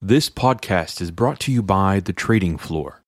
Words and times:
This 0.00 0.30
podcast 0.30 1.00
is 1.00 1.10
brought 1.10 1.40
to 1.40 1.50
you 1.50 1.60
by 1.60 1.98
The 1.98 2.12
Trading 2.12 2.56
Floor. 2.56 3.02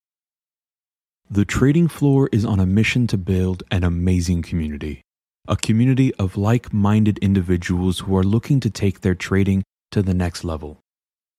The 1.31 1.45
Trading 1.45 1.87
Floor 1.87 2.29
is 2.33 2.45
on 2.45 2.59
a 2.59 2.67
mission 2.67 3.07
to 3.07 3.17
build 3.17 3.63
an 3.71 3.85
amazing 3.85 4.43
community, 4.43 5.01
a 5.47 5.55
community 5.55 6.13
of 6.17 6.37
like 6.37 6.73
minded 6.73 7.17
individuals 7.19 8.01
who 8.01 8.17
are 8.17 8.25
looking 8.25 8.59
to 8.59 8.71
take 8.71 9.03
their 9.03 9.15
trading 9.15 9.63
to 9.93 10.03
the 10.03 10.15
next 10.15 10.43
level. 10.43 10.81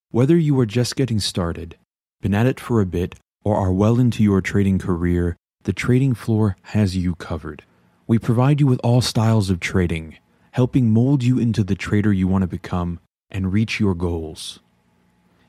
Whether 0.09 0.37
you 0.37 0.57
are 0.57 0.65
just 0.65 0.95
getting 0.95 1.19
started, 1.19 1.75
been 2.21 2.33
at 2.33 2.45
it 2.45 2.57
for 2.57 2.79
a 2.79 2.85
bit, 2.85 3.15
or 3.43 3.57
are 3.57 3.73
well 3.73 3.99
into 3.99 4.23
your 4.23 4.39
trading 4.39 4.79
career, 4.79 5.35
The 5.63 5.73
Trading 5.73 6.13
Floor 6.13 6.55
has 6.61 6.95
you 6.95 7.15
covered. 7.15 7.65
We 8.07 8.19
provide 8.19 8.61
you 8.61 8.67
with 8.67 8.79
all 8.85 9.01
styles 9.01 9.49
of 9.49 9.59
trading, 9.59 10.15
helping 10.51 10.91
mold 10.91 11.23
you 11.23 11.37
into 11.39 11.65
the 11.65 11.75
trader 11.75 12.13
you 12.13 12.29
want 12.29 12.43
to 12.43 12.47
become 12.47 13.01
and 13.29 13.51
reach 13.51 13.81
your 13.81 13.95
goals. 13.95 14.61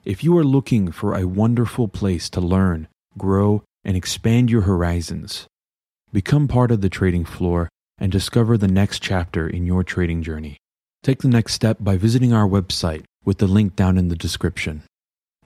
If 0.05 0.25
you 0.25 0.37
are 0.37 0.45
looking 0.45 0.91
for 0.91 1.15
a 1.15 1.29
wonderful 1.29 1.87
place 1.87 2.29
to 2.31 2.41
learn, 2.41 2.89
grow, 3.17 3.63
and 3.85 3.97
expand 3.97 4.51
your 4.51 4.63
horizons, 4.63 5.47
become 6.13 6.49
part 6.49 6.73
of 6.73 6.81
the 6.81 6.89
trading 6.89 7.25
floor 7.25 7.69
and 7.99 8.11
discover 8.11 8.59
the 8.59 8.67
next 8.67 9.01
chapter 9.01 9.47
in 9.47 9.65
your 9.65 9.85
trading 9.85 10.25
journey. 10.25 10.57
Take 11.05 11.23
the 11.23 11.29
next 11.29 11.55
step 11.55 11.77
by 11.79 11.97
visiting 11.97 12.33
our 12.33 12.49
website 12.49 13.05
with 13.25 13.39
the 13.39 13.47
link 13.47 13.77
down 13.77 13.97
in 13.97 14.09
the 14.09 14.17
description. 14.17 14.83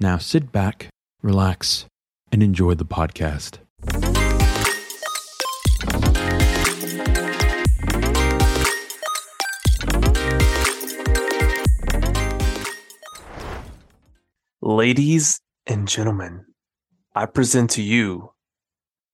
Now 0.01 0.17
sit 0.17 0.53
back, 0.53 0.89
relax, 1.23 1.85
and 2.33 2.43
enjoy 2.43 2.77
the 2.77 2.87
podcast. 2.87 3.59
Ladies 14.71 15.41
and 15.69 15.87
gentlemen, 15.87 16.45
I 17.15 17.27
present 17.27 17.71
to 17.71 17.83
you 17.83 18.33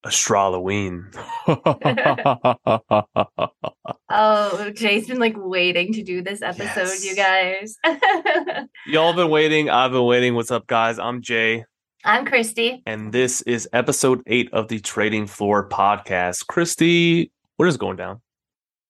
Astroloween. 0.03 1.15
Oh, 4.09 4.71
Jay's 4.71 5.09
been 5.09 5.19
like 5.19 5.35
waiting 5.37 5.93
to 5.93 6.03
do 6.03 6.23
this 6.23 6.41
episode, 6.41 7.03
you 7.03 7.15
guys. 7.15 7.77
Y'all 8.87 9.13
been 9.13 9.29
waiting. 9.29 9.69
I've 9.69 9.93
been 9.93 10.07
waiting. 10.07 10.35
What's 10.35 10.51
up, 10.51 10.67
guys? 10.67 10.99
I'm 10.99 11.21
Jay, 11.21 11.67
I'm 12.03 12.25
Christy. 12.25 12.83
and 12.87 13.13
this 13.13 13.43
is 13.43 13.69
episode 13.75 14.23
eight 14.27 14.49
of 14.55 14.69
the 14.69 14.81
Trading 14.81 15.27
Floor 15.27 15.69
podcast. 15.69 16.47
Christy, 16.47 17.31
what 17.59 17.69
is 17.69 17.77
going 17.77 17.97
down? 17.97 18.23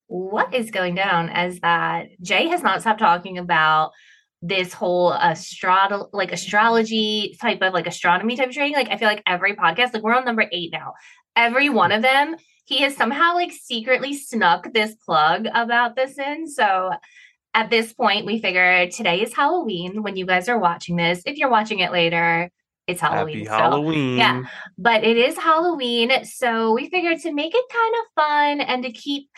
What 0.06 0.54
is 0.54 0.70
going 0.70 0.94
down 0.94 1.28
is 1.28 1.58
that 1.60 2.06
Jay 2.20 2.46
has 2.46 2.62
not 2.62 2.82
stopped 2.82 3.00
talking 3.00 3.38
about 3.38 3.90
this 4.42 4.72
whole 4.72 5.14
astro 5.14 6.08
like 6.12 6.32
astrology 6.32 7.36
type 7.40 7.62
of 7.62 7.72
like 7.72 7.86
astronomy 7.86 8.36
type 8.36 8.48
of 8.48 8.54
trading. 8.54 8.74
Like 8.74 8.90
I 8.90 8.96
feel 8.96 9.08
like 9.08 9.22
every 9.26 9.54
podcast, 9.54 9.94
like 9.94 10.02
we're 10.02 10.14
on 10.14 10.24
number 10.24 10.46
eight 10.50 10.72
now. 10.72 10.94
Every 11.36 11.70
one 11.70 11.92
of 11.92 12.02
them, 12.02 12.36
he 12.64 12.82
has 12.82 12.96
somehow 12.96 13.34
like 13.34 13.52
secretly 13.52 14.14
snuck 14.14 14.72
this 14.72 14.94
plug 14.96 15.46
about 15.54 15.94
this 15.96 16.18
in. 16.18 16.48
So 16.48 16.90
at 17.54 17.70
this 17.70 17.92
point, 17.92 18.26
we 18.26 18.40
figure 18.40 18.88
today 18.88 19.22
is 19.22 19.34
Halloween 19.34 20.02
when 20.02 20.16
you 20.16 20.26
guys 20.26 20.48
are 20.48 20.58
watching 20.58 20.96
this. 20.96 21.22
If 21.24 21.36
you're 21.38 21.50
watching 21.50 21.78
it 21.78 21.92
later, 21.92 22.50
it's 22.86 23.00
Halloween. 23.00 23.38
Happy 23.38 23.44
still. 23.44 23.58
Halloween. 23.58 24.18
yeah. 24.18 24.42
but 24.76 25.04
it 25.04 25.16
is 25.16 25.38
Halloween. 25.38 26.24
So 26.24 26.72
we 26.72 26.88
figured 26.88 27.20
to 27.20 27.32
make 27.32 27.54
it 27.54 27.64
kind 27.72 27.94
of 27.94 28.22
fun 28.22 28.60
and 28.60 28.82
to 28.82 28.90
keep 28.90 29.28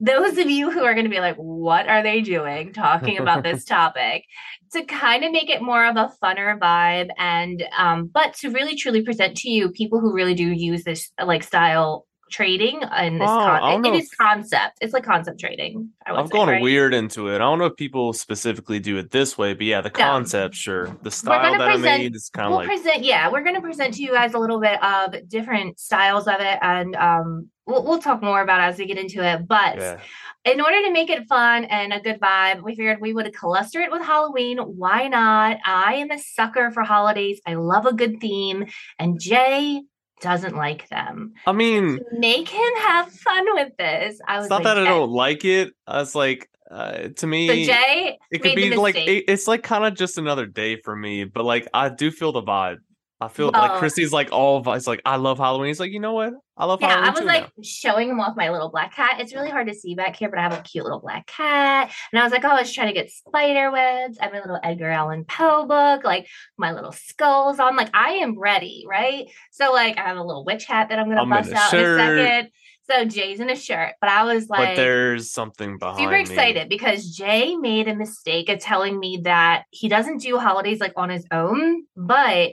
those 0.00 0.38
of 0.38 0.48
you 0.48 0.70
who 0.70 0.82
are 0.82 0.94
going 0.94 1.04
to 1.04 1.10
be 1.10 1.20
like, 1.20 1.36
what 1.36 1.86
are 1.86 2.02
they 2.02 2.22
doing 2.22 2.72
talking 2.72 3.18
about 3.18 3.42
this 3.42 3.64
topic? 3.66 4.24
To 4.72 4.84
kind 4.84 5.24
of 5.24 5.32
make 5.32 5.50
it 5.50 5.62
more 5.62 5.84
of 5.84 5.96
a 5.96 6.10
funner 6.22 6.58
vibe 6.58 7.10
and, 7.18 7.62
um, 7.76 8.06
but 8.06 8.34
to 8.34 8.50
really 8.50 8.76
truly 8.76 9.02
present 9.02 9.36
to 9.38 9.50
you 9.50 9.70
people 9.70 10.00
who 10.00 10.14
really 10.14 10.34
do 10.34 10.46
use 10.46 10.84
this 10.84 11.10
like 11.22 11.42
style 11.42 12.06
trading 12.30 12.82
and 12.84 13.20
this 13.20 13.26
con- 13.28 13.84
it- 13.84 13.88
it 13.88 13.94
is 14.02 14.10
concept. 14.10 14.78
It's 14.80 14.92
like 14.92 15.04
concept 15.04 15.40
trading. 15.40 15.90
I 16.06 16.14
I've 16.14 16.28
say, 16.28 16.32
gone 16.32 16.48
right? 16.48 16.62
weird 16.62 16.94
into 16.94 17.28
it. 17.28 17.36
I 17.36 17.38
don't 17.38 17.58
know 17.58 17.66
if 17.66 17.76
people 17.76 18.12
specifically 18.12 18.78
do 18.78 18.96
it 18.98 19.10
this 19.10 19.36
way, 19.36 19.54
but 19.54 19.64
yeah, 19.66 19.80
the 19.80 19.90
Yeah. 19.96 20.08
concept, 20.08 20.54
sure. 20.54 20.96
The 21.02 21.10
style 21.10 21.42
gonna 21.42 21.58
that 21.58 21.68
I 21.68 21.72
present- 21.74 22.02
made 22.02 22.14
is 22.16 22.30
kind 22.30 22.46
of 22.46 22.50
we'll 22.50 22.58
like 22.60 22.68
present 22.68 23.04
yeah 23.04 23.30
we're 23.30 23.42
going 23.42 23.54
to 23.54 23.60
present 23.60 23.94
to 23.94 24.02
you 24.02 24.12
guys 24.12 24.34
a 24.34 24.38
little 24.38 24.60
bit 24.60 24.82
of 24.82 25.28
different 25.28 25.78
styles 25.78 26.26
of 26.26 26.36
it 26.40 26.58
and 26.62 26.94
um 26.96 27.48
we'll, 27.66 27.84
we'll 27.84 27.98
talk 28.00 28.22
more 28.22 28.40
about 28.42 28.60
as 28.60 28.78
we 28.78 28.86
get 28.86 28.98
into 28.98 29.22
it 29.24 29.46
but 29.46 29.76
yeah. 29.76 29.98
in 30.44 30.60
order 30.60 30.82
to 30.82 30.90
make 30.92 31.08
it 31.10 31.26
fun 31.28 31.64
and 31.64 31.92
a 31.92 32.00
good 32.00 32.18
vibe 32.20 32.62
we 32.62 32.74
figured 32.74 33.00
we 33.00 33.12
would 33.12 33.32
cluster 33.34 33.80
it 33.80 33.90
with 33.92 34.02
halloween 34.02 34.58
why 34.58 35.06
not 35.08 35.58
i 35.64 35.94
am 35.94 36.10
a 36.10 36.18
sucker 36.18 36.70
for 36.72 36.82
holidays 36.82 37.40
i 37.46 37.54
love 37.54 37.86
a 37.86 37.92
good 37.94 38.20
theme 38.20 38.66
and 38.98 39.20
jay 39.20 39.80
doesn't 40.20 40.56
like 40.56 40.88
them. 40.88 41.34
I 41.46 41.52
mean, 41.52 42.00
make 42.12 42.48
him 42.48 42.72
have 42.78 43.10
fun 43.10 43.46
with 43.54 43.76
this 43.78 44.20
i 44.26 44.36
was 44.36 44.46
it's 44.46 44.50
not 44.50 44.56
like, 44.64 44.64
that 44.64 44.78
I 44.78 44.84
don't 44.84 45.10
like 45.10 45.44
it. 45.44 45.72
I 45.86 45.98
was 45.98 46.14
like, 46.14 46.48
uh, 46.70 47.08
to 47.16 47.26
me, 47.26 47.48
so 47.66 47.72
jay 47.72 48.18
it 48.30 48.42
could 48.42 48.54
be 48.54 48.74
like 48.76 48.96
it- 48.96 49.24
it's 49.26 49.48
like 49.48 49.62
kind 49.62 49.84
of 49.84 49.94
just 49.94 50.18
another 50.18 50.46
day 50.46 50.76
for 50.76 50.94
me 50.94 51.24
but 51.24 51.44
like 51.44 51.66
i 51.74 51.88
do 51.88 52.10
feel 52.12 52.30
the 52.30 52.42
vibe 52.42 52.78
i 53.20 53.28
feel 53.28 53.50
Well- 53.52 53.62
like 53.62 53.78
christy's 53.78 54.12
like 54.12 54.32
all 54.32 54.62
it's 54.74 54.86
like 54.86 55.02
i 55.04 55.16
love 55.16 55.38
halloween 55.38 55.68
he's 55.68 55.80
like 55.80 55.92
you 55.92 56.00
know 56.00 56.14
what 56.14 56.32
i 56.56 56.64
love 56.64 56.80
Yeah, 56.80 56.88
halloween 56.88 57.08
I 57.08 57.10
was 57.12 57.24
like 57.24 57.42
now. 57.42 57.62
showing 57.62 58.08
him 58.08 58.20
off 58.20 58.36
my 58.36 58.50
little 58.50 58.70
black 58.70 58.94
cat. 58.94 59.20
It's 59.20 59.34
really 59.34 59.48
hard 59.50 59.66
to 59.68 59.74
see 59.74 59.94
back 59.94 60.14
here, 60.16 60.28
but 60.28 60.38
I 60.38 60.42
have 60.42 60.52
a 60.52 60.60
cute 60.62 60.84
little 60.84 61.00
black 61.00 61.26
cat. 61.26 61.90
And 62.12 62.20
I 62.20 62.22
was 62.22 62.32
like, 62.32 62.44
oh, 62.44 62.48
I 62.48 62.60
was 62.60 62.70
trying 62.72 62.88
to 62.88 62.92
get 62.92 63.10
spider 63.10 63.70
webs. 63.70 64.18
I 64.20 64.24
have 64.24 64.32
my 64.34 64.40
little 64.40 64.58
Edgar 64.62 64.90
Allan 64.90 65.24
Poe 65.24 65.64
book, 65.66 66.04
like 66.04 66.26
my 66.58 66.72
little 66.72 66.92
skulls 66.92 67.58
on. 67.60 67.76
Like 67.76 67.88
I 67.94 68.10
am 68.24 68.38
ready, 68.38 68.84
right? 68.86 69.26
So 69.52 69.72
like 69.72 69.96
I 69.96 70.02
have 70.02 70.18
a 70.18 70.22
little 70.22 70.44
witch 70.44 70.66
hat 70.66 70.90
that 70.90 70.98
I'm 70.98 71.08
gonna 71.08 71.22
I'm 71.22 71.32
in 71.32 71.38
bust 71.38 71.50
a 71.50 71.56
out 71.56 71.72
in 71.74 71.80
a 71.80 71.96
second. 71.96 72.50
So 72.90 73.04
Jay's 73.06 73.40
in 73.40 73.48
a 73.48 73.56
shirt, 73.56 73.94
but 74.02 74.10
I 74.10 74.24
was 74.24 74.46
but 74.46 74.58
like 74.58 74.76
there's 74.76 75.30
something 75.30 75.78
behind 75.78 75.98
super 75.98 76.10
me. 76.12 76.20
excited 76.20 76.68
because 76.68 77.08
Jay 77.16 77.56
made 77.56 77.88
a 77.88 77.94
mistake 77.94 78.50
of 78.50 78.58
telling 78.58 78.98
me 79.00 79.20
that 79.24 79.64
he 79.70 79.88
doesn't 79.88 80.18
do 80.20 80.38
holidays 80.38 80.78
like 80.80 80.92
on 80.96 81.08
his 81.08 81.24
own, 81.30 81.84
but 81.96 82.50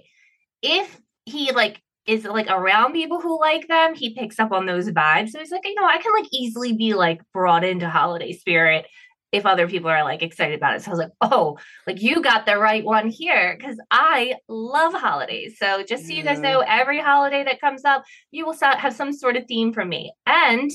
if 0.62 1.00
he 1.26 1.52
like 1.52 1.82
is 2.06 2.24
like 2.24 2.48
around 2.50 2.94
people 2.94 3.20
who 3.20 3.40
like 3.40 3.68
them, 3.68 3.94
he 3.94 4.14
picks 4.14 4.40
up 4.40 4.52
on 4.52 4.66
those 4.66 4.90
vibes. 4.90 5.30
So 5.30 5.40
he's 5.40 5.52
like, 5.52 5.66
you 5.66 5.76
know, 5.76 5.86
I 5.86 5.98
can 5.98 6.14
like 6.14 6.28
easily 6.32 6.74
be 6.74 6.94
like 6.94 7.22
brought 7.34 7.64
into 7.64 7.90
holiday 7.90 8.32
spirit 8.32 8.86
if 9.34 9.46
other 9.46 9.68
people 9.68 9.90
are 9.90 10.06
like 10.06 10.24
excited 10.24 10.56
about 10.56 10.76
it. 10.76 10.82
So 10.82 10.90
I 10.90 10.94
was 10.94 11.00
like, 11.00 11.12
oh, 11.20 11.58
like 11.86 12.02
you 12.02 12.22
got 12.22 12.46
the 12.46 12.58
right 12.58 12.84
one 12.84 13.10
here 13.10 13.58
because 13.58 13.78
I 13.92 14.36
love 14.48 14.94
holidays. 14.94 15.58
So 15.60 15.84
just 15.84 16.08
so 16.08 16.14
you 16.14 16.24
guys 16.24 16.40
know, 16.40 16.64
every 16.66 17.02
holiday 17.02 17.44
that 17.44 17.60
comes 17.60 17.84
up, 17.84 18.04
you 18.32 18.46
will 18.46 18.58
have 18.62 18.96
some 18.96 19.12
sort 19.12 19.36
of 19.36 19.44
theme 19.46 19.74
from 19.74 19.90
me. 19.90 20.14
And 20.26 20.72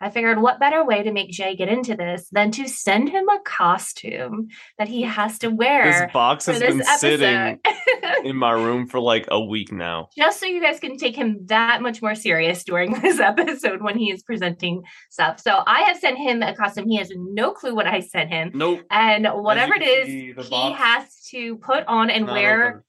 I 0.00 0.10
figured 0.10 0.40
what 0.40 0.60
better 0.60 0.84
way 0.84 1.02
to 1.02 1.12
make 1.12 1.30
Jay 1.30 1.56
get 1.56 1.68
into 1.68 1.96
this 1.96 2.28
than 2.30 2.50
to 2.52 2.68
send 2.68 3.08
him 3.08 3.28
a 3.28 3.38
costume 3.44 4.48
that 4.78 4.88
he 4.88 5.02
has 5.02 5.38
to 5.40 5.48
wear 5.48 5.84
this 5.84 6.12
box 6.12 6.46
has 6.46 6.60
this 6.60 6.74
been 6.74 6.84
sitting 6.98 7.60
in 8.24 8.36
my 8.36 8.52
room 8.52 8.86
for 8.86 9.00
like 9.00 9.26
a 9.30 9.40
week 9.40 9.72
now 9.72 10.08
Just 10.16 10.40
so 10.40 10.46
you 10.46 10.60
guys 10.60 10.80
can 10.80 10.96
take 10.96 11.16
him 11.16 11.46
that 11.46 11.82
much 11.82 12.02
more 12.02 12.14
serious 12.14 12.64
during 12.64 12.92
this 13.02 13.20
episode 13.20 13.82
when 13.82 13.98
he 13.98 14.10
is 14.10 14.22
presenting 14.22 14.82
stuff. 15.10 15.40
So 15.40 15.62
I 15.66 15.82
have 15.82 15.98
sent 15.98 16.18
him 16.18 16.42
a 16.42 16.54
costume. 16.54 16.88
He 16.88 16.96
has 16.96 17.10
no 17.14 17.52
clue 17.52 17.74
what 17.74 17.86
I 17.86 18.00
sent 18.00 18.30
him. 18.30 18.52
nope 18.54 18.82
And 18.90 19.26
whatever 19.26 19.74
it 19.74 19.82
is, 19.82 20.06
see, 20.06 20.26
he 20.26 20.50
box 20.50 20.80
has 20.80 21.20
to 21.30 21.56
put 21.56 21.84
on 21.86 22.10
and 22.10 22.26
not 22.26 22.32
wear 22.32 22.68
open. 22.68 22.83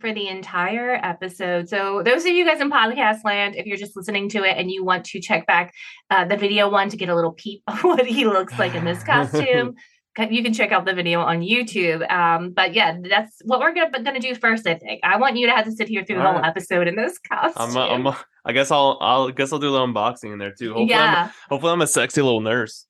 For 0.00 0.12
the 0.12 0.28
entire 0.28 1.00
episode. 1.02 1.68
So 1.68 2.02
those 2.02 2.22
of 2.22 2.32
you 2.32 2.44
guys 2.44 2.60
in 2.60 2.70
podcast 2.70 3.24
land, 3.24 3.56
if 3.56 3.66
you're 3.66 3.76
just 3.76 3.96
listening 3.96 4.28
to 4.30 4.44
it 4.44 4.56
and 4.56 4.70
you 4.70 4.84
want 4.84 5.04
to 5.06 5.20
check 5.20 5.46
back 5.46 5.72
uh, 6.10 6.24
the 6.24 6.36
video 6.36 6.70
one 6.70 6.88
to 6.90 6.96
get 6.96 7.08
a 7.08 7.14
little 7.14 7.32
peep 7.32 7.62
of 7.66 7.80
what 7.82 8.06
he 8.06 8.26
looks 8.26 8.58
like 8.58 8.74
in 8.74 8.84
this 8.84 9.02
costume, 9.02 9.74
you 10.30 10.42
can 10.42 10.52
check 10.52 10.72
out 10.72 10.84
the 10.84 10.94
video 10.94 11.20
on 11.20 11.40
YouTube. 11.40 12.10
Um, 12.10 12.50
but 12.50 12.74
yeah, 12.74 12.96
that's 13.02 13.40
what 13.44 13.60
we're 13.60 13.74
gonna, 13.74 14.02
gonna 14.02 14.20
do 14.20 14.34
first. 14.34 14.66
I 14.66 14.74
think 14.74 15.00
I 15.02 15.16
want 15.16 15.36
you 15.36 15.46
to 15.46 15.52
have 15.52 15.64
to 15.64 15.72
sit 15.72 15.88
here 15.88 16.04
through 16.04 16.16
the 16.16 16.22
whole 16.22 16.34
Alright. 16.34 16.50
episode 16.50 16.88
in 16.88 16.96
this 16.96 17.18
costume. 17.18 17.76
I'm, 17.76 17.76
a, 17.76 17.80
I'm 17.80 18.06
a, 18.06 18.24
I 18.44 18.52
guess 18.52 18.70
I'll 18.70 18.98
I'll 19.00 19.30
guess 19.30 19.52
I'll 19.52 19.58
do 19.58 19.68
a 19.68 19.72
little 19.72 19.88
unboxing 19.88 20.32
in 20.32 20.38
there 20.38 20.54
too. 20.56 20.74
Hopefully, 20.74 20.94
I'm, 20.94 21.12
yeah. 21.12 21.30
hopefully 21.48 21.72
I'm 21.72 21.82
a 21.82 21.86
sexy 21.86 22.22
little 22.22 22.40
nurse. 22.40 22.86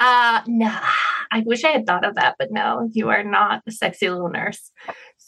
Uh 0.00 0.42
no. 0.46 0.76
I 1.30 1.40
wish 1.40 1.64
I 1.64 1.70
had 1.70 1.86
thought 1.86 2.04
of 2.04 2.14
that, 2.14 2.36
but 2.38 2.52
no, 2.52 2.88
you 2.92 3.08
are 3.10 3.24
not 3.24 3.62
a 3.66 3.72
sexy 3.72 4.08
little 4.08 4.28
nurse. 4.28 4.70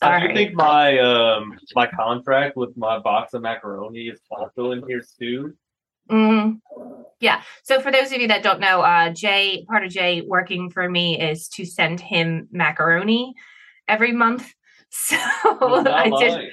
I 0.03 0.21
do 0.21 0.27
Sorry. 0.27 0.35
think 0.35 0.55
my 0.55 0.99
um 0.99 1.59
my 1.75 1.87
contract 1.87 2.57
with 2.57 2.77
my 2.77 2.99
box 2.99 3.35
of 3.35 3.43
macaroni 3.43 4.09
is 4.09 4.21
also 4.31 4.73
in 4.73 4.83
here 4.87 5.03
too. 5.19 5.55
Mm, 6.11 6.61
yeah. 7.21 7.43
So 7.65 7.81
for 7.81 7.91
those 7.91 8.13
of 8.13 8.21
you 8.21 8.29
that 8.29 8.43
don't 8.43 8.61
know, 8.61 8.83
uh, 8.83 9.11
Jay, 9.11 9.65
part 9.69 9.85
of 9.85 9.91
Jay 9.91 10.23
working 10.23 10.71
for 10.71 10.89
me 10.89 11.21
is 11.21 11.49
to 11.49 11.65
send 11.65 12.01
him 12.01 12.49
macaroni 12.51 13.35
every 13.89 14.13
month. 14.13 14.53
So 14.89 15.17
I 15.19 16.11
did, 16.17 16.49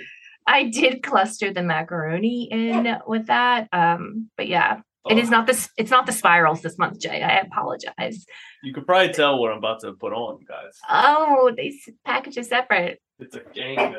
I 0.47 0.63
did 0.63 1.03
cluster 1.03 1.53
the 1.53 1.61
macaroni 1.61 2.49
in 2.51 2.97
with 3.07 3.27
that. 3.27 3.69
Um, 3.71 4.31
but 4.35 4.47
yeah, 4.47 4.81
it 5.09 5.17
is 5.17 5.29
not 5.29 5.47
this. 5.47 5.69
It's 5.77 5.91
not 5.91 6.05
the 6.05 6.11
spirals 6.11 6.61
this 6.61 6.77
month, 6.77 6.99
Jay. 6.99 7.21
I 7.21 7.39
apologize. 7.39 8.25
You 8.63 8.73
could 8.73 8.85
probably 8.85 9.13
tell 9.13 9.37
what 9.39 9.51
I'm 9.51 9.57
about 9.57 9.81
to 9.81 9.93
put 9.93 10.13
on, 10.13 10.39
guys. 10.47 10.79
Oh, 10.89 11.51
they 11.55 11.67
s- 11.69 11.89
package 12.05 12.37
is 12.37 12.47
separate. 12.47 13.01
It's 13.19 13.35
a 13.35 13.41
gang. 13.53 13.95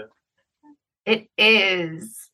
It 1.04 1.28
is. 1.36 2.30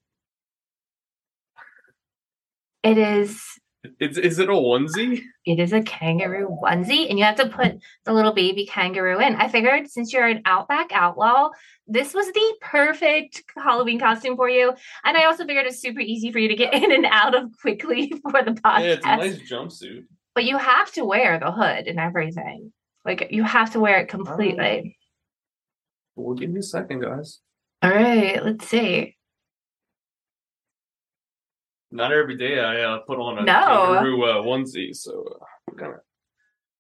It 2.83 2.97
is. 2.99 3.43
Is, 3.99 4.19
is 4.19 4.38
it 4.38 4.50
a 4.50 4.53
onesie? 4.53 5.23
It 5.47 5.59
is 5.59 5.73
a 5.73 5.82
kangaroo 5.82 6.49
onesie, 6.62 7.09
and 7.09 7.19
you 7.19 7.25
have 7.25 7.37
to 7.37 7.49
put 7.49 7.79
the 8.05 8.12
little 8.12 8.32
baby 8.32 8.67
kangaroo 8.67 9.19
in. 9.21 9.37
I 9.37 9.49
figured 9.49 9.88
since 9.88 10.12
you're 10.12 10.27
an 10.27 10.43
Outback 10.44 10.93
outlaw, 10.93 11.50
this 11.87 12.12
was 12.12 12.27
the 12.31 12.55
perfect 12.61 13.43
Halloween 13.56 13.99
costume 13.99 14.37
for 14.37 14.50
you. 14.50 14.75
And 15.03 15.17
I 15.17 15.25
also 15.25 15.47
figured 15.47 15.65
it's 15.65 15.81
super 15.81 16.00
easy 16.00 16.31
for 16.31 16.38
you 16.38 16.49
to 16.49 16.56
get 16.56 16.75
in 16.82 16.93
and 16.93 17.06
out 17.06 17.35
of 17.35 17.50
quickly 17.61 18.12
for 18.31 18.43
the 18.43 18.53
podcast. 18.53 18.81
Yeah, 18.81 18.93
it's 18.93 19.06
a 19.06 19.17
nice 19.17 19.50
jumpsuit. 19.50 20.05
But 20.35 20.44
you 20.44 20.59
have 20.59 20.93
to 20.93 21.05
wear 21.05 21.38
the 21.38 21.50
hood 21.50 21.87
and 21.87 21.99
everything. 21.99 22.73
Like 23.05 23.29
you 23.31 23.44
have 23.44 23.73
to 23.73 23.81
wear 23.81 23.99
it 24.00 24.09
completely. 24.09 24.99
Well, 26.17 26.35
give 26.35 26.50
me 26.50 26.61
a 26.61 26.62
second, 26.62 27.00
guys. 27.00 27.41
All 27.83 27.91
right, 27.91 28.44
let's 28.44 28.69
see. 28.69 29.17
Not 31.93 32.13
every 32.13 32.37
day 32.37 32.59
I 32.61 32.83
uh, 32.83 32.99
put 33.01 33.19
on 33.19 33.39
a 33.39 33.43
No. 33.43 33.53
kangaroo 33.53 34.23
uh, 34.25 34.35
onesie, 34.43 34.95
so 34.95 35.27
uh, 35.41 35.45
I'm 35.71 35.77
kind 35.77 35.93
of 35.95 36.01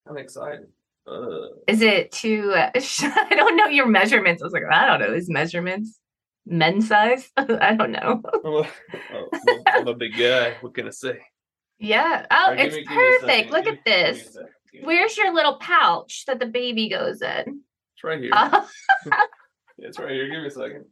I'm 0.08 0.16
excited. 0.18 0.66
Uh, 1.06 1.48
Is 1.66 1.82
it 1.82 2.12
too? 2.12 2.52
Uh, 2.54 2.70
I 3.02 3.34
don't 3.34 3.56
know 3.56 3.66
your 3.66 3.86
measurements. 3.86 4.42
I 4.42 4.46
was 4.46 4.52
like, 4.52 4.62
I 4.70 4.86
don't 4.86 5.00
know 5.00 5.14
his 5.14 5.28
measurements. 5.28 5.98
Men's 6.46 6.88
size? 6.88 7.30
I 7.36 7.74
don't 7.74 7.92
know. 7.92 8.22
I'm, 8.44 8.52
a, 8.54 8.58
I'm 8.62 9.24
a- 9.66 9.70
I'm 9.80 9.88
a 9.88 9.94
big 9.94 10.16
guy. 10.16 10.56
What 10.60 10.74
can 10.74 10.86
I 10.86 10.90
say? 10.90 11.18
Yeah. 11.78 12.26
Oh, 12.30 12.54
give 12.56 12.66
it's 12.66 12.76
me- 12.76 12.82
give 12.84 12.90
me 12.90 12.96
a 12.96 13.18
perfect. 13.20 13.50
Look 13.50 13.64
Give 13.64 13.74
at 13.74 13.78
me- 13.78 13.82
give 13.84 13.94
me 13.96 14.02
a 14.02 14.12
this. 14.14 14.24
second. 14.34 14.48
Give 14.72 14.80
me- 14.82 14.86
Where's 14.86 15.16
your 15.16 15.34
little 15.34 15.56
pouch 15.58 16.24
that 16.26 16.38
the 16.38 16.46
baby 16.46 16.88
goes 16.88 17.20
in? 17.22 17.62
It's 17.94 18.04
right 18.04 18.20
here. 18.20 18.30
Oh, 18.32 18.68
Yeah, 19.06 19.88
it's 19.88 19.98
right 19.98 20.10
here. 20.10 20.28
Give 20.28 20.40
me 20.42 20.46
a 20.46 20.50
second. 20.50 20.84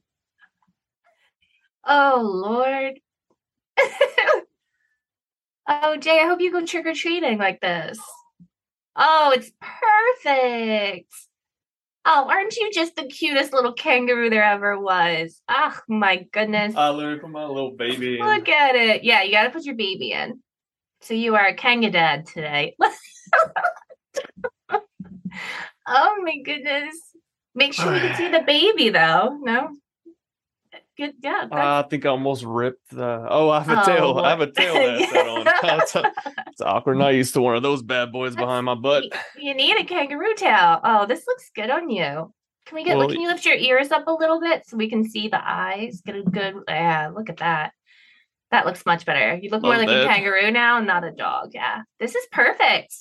oh 1.86 2.20
Lord. 2.22 2.98
Oh, 5.68 5.96
Jay, 5.98 6.20
I 6.20 6.26
hope 6.26 6.40
you 6.40 6.52
go 6.52 6.64
trick 6.64 6.86
or 6.86 6.94
treating 6.94 7.38
like 7.38 7.60
this. 7.60 7.98
Oh, 8.96 9.32
it's 9.34 9.52
perfect. 9.60 11.12
Oh, 12.04 12.26
aren't 12.28 12.56
you 12.56 12.70
just 12.72 12.96
the 12.96 13.04
cutest 13.04 13.52
little 13.52 13.74
kangaroo 13.74 14.30
there 14.30 14.42
ever 14.42 14.78
was? 14.78 15.40
Oh 15.48 15.78
my 15.88 16.26
goodness. 16.32 16.74
I 16.74 16.90
literally 16.90 17.20
put 17.20 17.30
my 17.30 17.44
little 17.44 17.72
baby 17.72 18.18
in. 18.18 18.26
Look 18.26 18.48
at 18.48 18.74
it. 18.74 19.04
Yeah, 19.04 19.22
you 19.22 19.32
got 19.32 19.44
to 19.44 19.50
put 19.50 19.64
your 19.64 19.74
baby 19.76 20.12
in. 20.12 20.40
So 21.00 21.14
you 21.14 21.36
are 21.36 21.46
a 21.46 21.54
kanga 21.54 21.90
dad 21.90 22.26
today. 22.26 22.76
oh 24.70 26.16
my 26.22 26.38
goodness. 26.44 26.96
Make 27.54 27.74
sure 27.74 27.94
you 27.94 28.00
can 28.00 28.16
see 28.16 28.28
the 28.28 28.42
baby 28.42 28.88
though. 28.88 29.38
No? 29.42 29.68
Good. 30.98 31.14
Yeah. 31.22 31.46
that's- 31.50 31.84
I 31.84 31.88
think 31.88 32.04
I 32.04 32.08
almost 32.08 32.44
ripped 32.44 32.90
the. 32.90 33.26
Oh, 33.30 33.48
I 33.50 33.60
have 33.62 33.68
a 33.78 33.80
Oh, 33.82 33.84
tail. 33.84 34.18
I 34.18 34.30
have 34.30 34.40
a 34.40 34.50
tail 34.50 34.74
that 34.98 35.08
set 35.08 35.28
on. 35.28 35.46
it's, 35.80 35.96
it's 36.48 36.60
awkward. 36.60 36.98
Not 36.98 37.14
used 37.14 37.34
to 37.34 37.40
one 37.40 37.54
of 37.56 37.62
those 37.62 37.82
bad 37.82 38.10
boys 38.12 38.34
behind 38.34 38.66
my 38.66 38.74
butt. 38.74 39.04
you 39.38 39.54
need 39.54 39.76
a 39.78 39.84
kangaroo 39.84 40.34
tail. 40.34 40.80
Oh, 40.82 41.06
this 41.06 41.24
looks 41.26 41.50
good 41.54 41.70
on 41.70 41.88
you. 41.88 42.32
Can 42.66 42.74
we 42.76 42.84
get 42.84 42.98
Well, 42.98 43.08
can 43.08 43.20
you 43.20 43.28
lift 43.28 43.46
your 43.46 43.54
ears 43.54 43.90
up 43.92 44.08
a 44.08 44.12
little 44.12 44.40
bit 44.40 44.64
so 44.66 44.76
we 44.76 44.90
can 44.90 45.08
see 45.08 45.28
the 45.28 45.40
eyes? 45.42 46.02
Get 46.04 46.16
a 46.16 46.22
good 46.22 46.54
yeah, 46.68 47.10
look 47.14 47.30
at 47.30 47.38
that. 47.38 47.72
That 48.50 48.66
looks 48.66 48.84
much 48.84 49.06
better. 49.06 49.36
You 49.40 49.50
look 49.50 49.62
more 49.62 49.76
like 49.76 49.88
a 49.88 50.04
kangaroo 50.06 50.50
now, 50.50 50.80
not 50.80 51.04
a 51.04 51.10
dog. 51.10 51.50
Yeah. 51.54 51.82
This 52.00 52.14
is 52.14 52.26
perfect. 52.32 52.94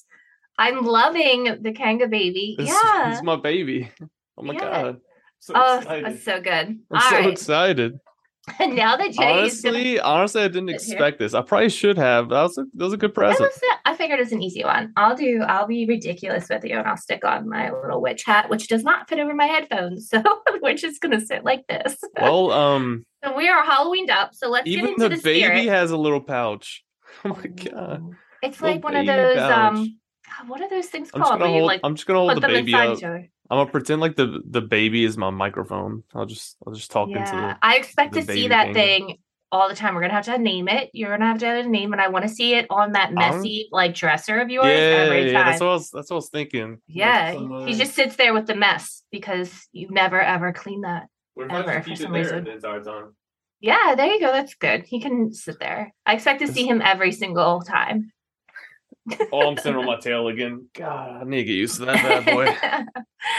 I'm 0.57 0.85
loving 0.85 1.57
the 1.61 1.71
kanga 1.73 2.07
baby. 2.07 2.55
This, 2.57 2.69
yeah. 2.69 3.13
is 3.13 3.23
my 3.23 3.35
baby. 3.37 3.89
Oh 4.37 4.43
my 4.43 4.53
Yeah. 4.53 4.59
god. 4.59 4.97
So 5.39 5.53
oh, 5.55 5.77
excited. 5.77 6.05
that's 6.05 6.23
so 6.23 6.41
good. 6.41 6.67
I'm 6.67 6.81
All 6.91 7.01
so 7.01 7.15
right. 7.15 7.29
excited. 7.29 7.99
And 8.59 8.75
now 8.75 8.95
that 8.95 9.11
Jay 9.11 9.23
Honestly, 9.23 9.99
honestly, 9.99 10.41
I 10.41 10.47
didn't 10.47 10.69
sit 10.79 10.87
here. 10.87 10.95
expect 10.95 11.19
this. 11.19 11.33
I 11.33 11.41
probably 11.41 11.69
should 11.69 11.97
have. 11.97 12.29
That 12.29 12.43
was 12.43 12.57
a, 12.57 12.63
that 12.75 12.83
was 12.85 12.93
a 12.93 12.97
good 12.97 13.13
present. 13.13 13.51
it. 13.53 13.77
I 13.83 13.93
figured 13.95 14.19
it's 14.19 14.31
an 14.31 14.41
easy 14.41 14.63
one. 14.63 14.93
I'll 14.95 15.15
do. 15.15 15.41
I'll 15.41 15.67
be 15.67 15.85
ridiculous 15.85 16.47
with 16.49 16.63
you, 16.63 16.77
and 16.77 16.87
I'll 16.87 16.97
stick 16.97 17.25
on 17.25 17.49
my 17.49 17.71
little 17.71 18.01
witch 18.01 18.23
hat, 18.25 18.49
which 18.49 18.67
does 18.69 18.83
not 18.83 19.09
fit 19.09 19.19
over 19.19 19.33
my 19.33 19.45
headphones. 19.45 20.09
So 20.17 20.23
we're 20.61 20.75
just 20.75 21.01
gonna 21.01 21.19
sit 21.19 21.43
like 21.43 21.67
this. 21.67 21.97
Well, 22.19 22.51
um, 22.51 23.05
so 23.23 23.35
we 23.35 23.49
are 23.49 23.65
Halloweened 23.65 24.09
up. 24.09 24.33
So 24.33 24.49
let's 24.49 24.65
even 24.65 24.85
get 24.85 24.91
into 24.93 25.09
the, 25.09 25.15
the, 25.17 25.21
baby 25.21 25.39
spirit. 25.41 25.65
has 25.67 25.91
a 25.91 25.97
little 25.97 26.21
pouch. 26.21 26.83
Oh 27.25 27.29
my 27.29 27.47
god! 27.47 28.15
It's 28.41 28.61
like 28.61 28.83
one 28.83 28.95
of 28.95 29.05
those. 29.05 29.35
pouch. 29.35 29.51
Um, 29.51 29.99
what 30.47 30.61
are 30.61 30.69
those 30.69 30.87
things 30.87 31.09
I'm 31.13 31.21
called? 31.21 31.39
Where 31.41 31.49
you 31.49 31.63
like 31.63 31.81
I'm 31.83 31.95
just 31.95 32.07
gonna 32.07 32.19
hold 32.19 32.41
the 32.41 32.47
baby 32.47 32.73
up. 32.73 32.99
Each 33.47 33.51
other. 33.51 33.59
I'm 33.61 33.65
gonna 33.65 33.71
pretend 33.71 34.01
like 34.01 34.15
the 34.15 34.41
the 34.49 34.61
baby 34.61 35.03
is 35.03 35.17
my 35.17 35.29
microphone. 35.29 36.03
I'll 36.13 36.25
just 36.25 36.57
I'll 36.65 36.73
just 36.73 36.91
talk 36.91 37.09
into 37.09 37.19
Yeah, 37.19 37.53
the. 37.53 37.57
I 37.61 37.75
expect 37.75 38.13
the 38.13 38.21
to 38.21 38.27
see 38.27 38.47
that 38.49 38.73
thing. 38.73 39.07
thing 39.07 39.17
all 39.51 39.69
the 39.69 39.75
time. 39.75 39.95
We're 39.95 40.01
gonna 40.01 40.13
have 40.13 40.25
to 40.25 40.37
name 40.37 40.67
it. 40.67 40.89
You're 40.93 41.09
gonna 41.09 41.25
have 41.25 41.39
to 41.39 41.45
have 41.45 41.65
a 41.65 41.69
name, 41.69 41.93
and 41.93 42.01
I 42.01 42.09
want 42.09 42.23
to 42.23 42.29
see 42.29 42.53
it 42.55 42.67
on 42.69 42.93
that 42.93 43.13
messy 43.13 43.69
like 43.71 43.95
dresser 43.95 44.39
of 44.39 44.49
yours 44.49 44.65
Yeah, 44.65 44.97
every 44.97 45.31
yeah, 45.31 45.37
time. 45.37 45.45
that's 45.45 45.61
what 45.61 45.69
I 45.69 45.73
was. 45.73 45.89
That's 45.91 46.09
what 46.09 46.15
I 46.15 46.17
was 46.17 46.29
thinking. 46.29 46.71
Like 46.71 46.79
Yeah, 46.87 47.33
some, 47.33 47.67
he 47.67 47.73
just 47.75 47.93
sits 47.93 48.15
there 48.15 48.33
with 48.33 48.47
the 48.47 48.55
mess 48.55 49.03
because 49.11 49.67
you 49.71 49.89
never 49.89 50.19
ever 50.21 50.53
clean 50.53 50.81
that. 50.81 51.07
What 51.33 51.51
ever 51.53 51.81
for 51.83 51.95
some 51.95 52.13
reason. 52.13 52.43
the? 52.43 53.11
Yeah, 53.59 53.95
there 53.95 54.07
you 54.07 54.19
go. 54.19 54.31
That's 54.31 54.53
good. 54.55 54.83
He 54.85 54.99
can 54.99 55.33
sit 55.33 55.59
there. 55.59 55.93
I 56.05 56.13
expect 56.13 56.41
to 56.41 56.47
see 56.47 56.67
him 56.67 56.81
every 56.81 57.11
single 57.11 57.61
time. 57.61 58.11
Oh, 59.31 59.47
I'm 59.47 59.57
sitting 59.57 59.77
on 59.77 59.85
my 59.85 59.99
tail 59.99 60.27
again. 60.27 60.67
God, 60.73 61.21
I 61.21 61.23
need 61.23 61.37
to 61.37 61.43
get 61.45 61.53
used 61.53 61.77
to 61.77 61.85
that 61.85 61.95
bad 61.95 62.25
boy. 62.25 62.47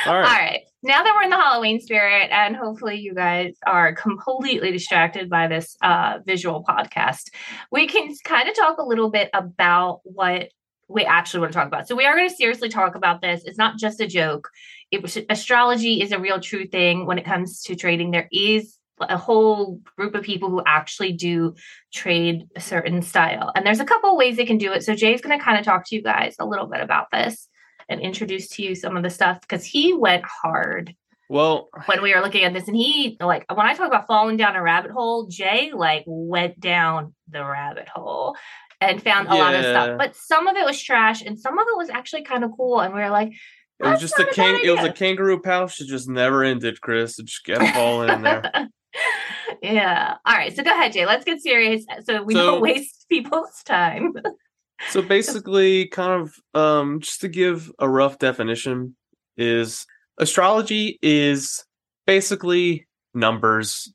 All 0.07 0.15
All 0.15 0.21
right. 0.21 0.23
right. 0.23 0.61
Now 0.83 1.03
that 1.03 1.13
we're 1.15 1.25
in 1.25 1.31
the 1.31 1.37
Halloween 1.37 1.81
spirit, 1.81 2.31
and 2.31 2.55
hopefully 2.57 2.97
you 2.97 3.15
guys 3.15 3.57
are 3.67 3.95
completely 3.95 4.71
distracted 4.71 5.29
by 5.29 5.49
this 5.49 5.77
uh, 5.83 6.19
visual 6.25 6.65
podcast, 6.65 7.31
we 7.73 7.87
can 7.89 8.15
kind 8.25 8.49
of 8.49 8.55
talk 8.55 8.79
a 8.79 8.85
little 8.85 9.11
bit 9.11 9.29
about 9.35 10.01
what 10.05 10.51
we 10.89 11.05
actually 11.05 11.41
want 11.41 11.53
to 11.53 11.59
talk 11.59 11.67
about. 11.67 11.87
So 11.87 11.95
we 11.95 12.07
are 12.07 12.17
going 12.17 12.29
to 12.29 12.35
seriously 12.35 12.69
talk 12.69 12.95
about 12.95 13.21
this. 13.21 13.45
It's 13.45 13.59
not 13.59 13.77
just 13.77 14.01
a 14.01 14.07
joke. 14.07 14.49
It 14.91 15.03
was 15.03 15.19
astrology 15.29 16.01
is 16.01 16.13
a 16.13 16.19
real 16.19 16.41
true 16.41 16.67
thing 16.67 17.05
when 17.05 17.19
it 17.19 17.25
comes 17.27 17.63
to 17.65 17.77
trading. 17.77 18.11
There 18.11 18.29
is 18.33 18.78
a 19.01 19.17
whole 19.17 19.81
group 19.97 20.15
of 20.15 20.23
people 20.23 20.51
who 20.51 20.63
actually 20.67 21.13
do 21.13 21.55
trade 21.93 22.49
a 22.57 22.61
certain 22.61 23.03
style. 23.03 23.53
And 23.55 23.67
there's 23.67 23.81
a 23.81 23.85
couple 23.85 24.17
ways 24.17 24.37
they 24.37 24.47
can 24.47 24.59
do 24.59 24.73
it. 24.73 24.83
So 24.83 24.95
Jay's 24.95 25.21
going 25.21 25.39
to 25.39 25.45
kind 25.45 25.59
of 25.59 25.65
talk 25.65 25.87
to 25.87 25.97
you 25.97 26.03
guys 26.03 26.37
a 26.39 26.47
little 26.47 26.67
bit 26.67 26.81
about 26.81 27.07
this 27.13 27.49
and 27.89 28.01
introduce 28.01 28.49
to 28.49 28.63
you 28.63 28.75
some 28.75 28.97
of 28.97 29.03
the 29.03 29.11
stuff 29.11 29.41
because 29.41 29.65
he 29.65 29.93
went 29.93 30.25
hard 30.25 30.95
Well, 31.29 31.69
when 31.87 32.03
we 32.03 32.15
were 32.15 32.21
looking 32.21 32.45
at 32.45 32.53
this 32.53 32.69
and 32.69 32.77
he 32.77 33.17
like 33.21 33.45
when 33.53 33.67
I 33.67 33.75
talk 33.75 33.89
about 33.89 34.07
falling 34.07 34.37
down 34.37 34.57
a 34.57 34.63
rabbit 34.63 34.91
hole, 34.91 35.27
Jay 35.27 35.73
like 35.75 36.05
went 36.07 36.61
down 36.61 37.15
the 37.31 37.45
rabbit 37.45 37.89
hole 37.89 38.37
and 38.81 39.03
found 39.03 39.29
a 39.29 39.35
lot 39.35 39.55
of 39.55 39.65
stuff. 39.65 39.99
But 39.99 40.17
some 40.17 40.47
of 40.47 40.57
it 40.57 40.65
was 40.65 40.81
trash 40.81 41.23
and 41.23 41.39
some 41.39 41.59
of 41.59 41.67
it 41.69 41.77
was 41.77 41.91
actually 41.91 42.23
kind 42.23 42.45
of 42.45 42.51
cool. 42.57 42.81
And 42.81 42.95
we 42.95 43.01
were 43.01 43.11
like, 43.11 43.33
it 43.81 43.87
was 43.87 44.01
just 44.01 44.19
a 44.19 44.23
a 44.23 44.35
bad 44.35 44.61
It 44.63 44.71
was 44.71 44.85
a 44.85 44.93
kangaroo 44.93 45.41
pouch 45.41 45.79
that 45.79 45.87
just 45.87 46.09
never 46.09 46.43
ended, 46.43 46.81
Chris. 46.81 47.19
It 47.19 47.27
just 47.27 47.45
kept 47.45 47.75
falling 47.75 48.11
in 48.11 48.23
there. 48.23 48.69
yeah. 49.63 50.17
All 50.25 50.35
right. 50.35 50.55
So 50.55 50.63
go 50.63 50.71
ahead, 50.71 50.93
Jay. 50.93 51.07
Let's 51.07 51.25
get 51.25 51.41
serious 51.41 51.85
so 52.05 52.23
we 52.23 52.35
So- 52.35 52.47
don't 52.53 52.61
waste 52.61 53.07
people's 53.11 53.63
time. 53.65 54.13
So 54.91 55.03
basically, 55.03 55.89
kind 55.89 56.23
of 56.23 56.35
um 56.55 57.01
just 57.01 57.21
to 57.23 57.29
give 57.29 57.71
a 57.79 57.89
rough 57.89 58.19
definition 58.19 58.95
is 59.37 59.87
astrology 60.19 60.99
is 61.03 61.65
basically 62.07 62.87
numbers 63.15 63.93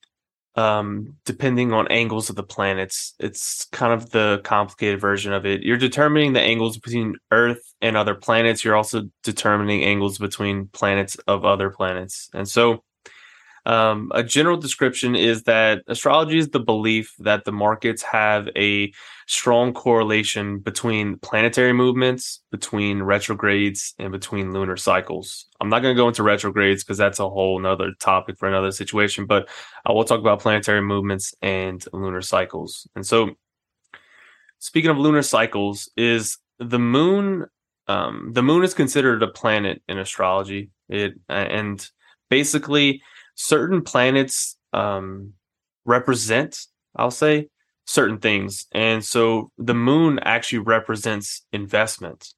um 0.55 1.15
depending 1.25 1.71
on 1.73 1.87
angles 1.87 2.29
of 2.29 2.35
the 2.35 2.43
planets. 2.43 3.15
It's 3.19 3.65
kind 3.71 3.93
of 3.93 4.11
the 4.11 4.41
complicated 4.43 4.99
version 4.99 5.31
of 5.31 5.45
it. 5.45 5.63
You're 5.63 5.77
determining 5.77 6.33
the 6.33 6.41
angles 6.41 6.77
between 6.77 7.15
Earth 7.31 7.61
and 7.81 7.95
other 7.95 8.13
planets. 8.13 8.63
You're 8.65 8.75
also 8.75 9.03
determining 9.23 9.83
angles 9.83 10.17
between 10.17 10.67
planets 10.73 11.15
of 11.27 11.45
other 11.45 11.69
planets. 11.69 12.29
And 12.33 12.47
so 12.47 12.83
um, 13.65 14.11
a 14.13 14.23
general 14.23 14.57
description 14.57 15.15
is 15.15 15.43
that 15.43 15.83
astrology 15.87 16.37
is 16.37 16.49
the 16.49 16.59
belief 16.59 17.13
that 17.19 17.45
the 17.45 17.51
markets 17.51 18.01
have 18.01 18.49
a 18.57 18.91
strong 19.27 19.73
correlation 19.73 20.59
between 20.59 21.17
planetary 21.19 21.71
movements, 21.71 22.41
between 22.51 23.01
retrogrades, 23.01 23.93
and 23.99 24.11
between 24.11 24.51
lunar 24.51 24.75
cycles. 24.75 25.45
I'm 25.61 25.69
not 25.69 25.79
going 25.79 25.95
to 25.95 26.01
go 26.01 26.09
into 26.09 26.23
retrogrades 26.23 26.83
because 26.83 26.97
that's 26.97 27.19
a 27.19 27.29
whole 27.29 27.57
nother 27.59 27.93
topic 28.01 28.37
for 28.37 28.49
another 28.49 28.71
situation, 28.71 29.25
but 29.25 29.47
I 29.85 29.93
will 29.93 30.03
talk 30.03 30.19
about 30.19 30.41
planetary 30.41 30.81
movements 30.81 31.33
and 31.41 31.83
lunar 31.93 32.21
cycles. 32.21 32.85
And 32.95 33.05
so, 33.05 33.31
speaking 34.59 34.91
of 34.91 34.97
lunar 34.97 35.21
cycles, 35.21 35.89
is 35.95 36.37
the 36.59 36.79
moon. 36.79 37.45
Um, 37.87 38.31
the 38.33 38.43
moon 38.43 38.63
is 38.63 38.73
considered 38.73 39.23
a 39.23 39.27
planet 39.27 39.81
in 39.87 39.99
astrology. 39.99 40.69
It 40.89 41.13
and 41.29 41.89
basically 42.29 43.01
certain 43.35 43.81
planets 43.81 44.57
um, 44.73 45.33
represent, 45.85 46.59
I'll 46.95 47.11
say, 47.11 47.49
certain 47.85 48.19
things. 48.19 48.67
And 48.71 49.03
so 49.03 49.51
the 49.57 49.73
moon 49.73 50.19
actually 50.23 50.59
represents 50.59 51.45
investment, 51.51 52.33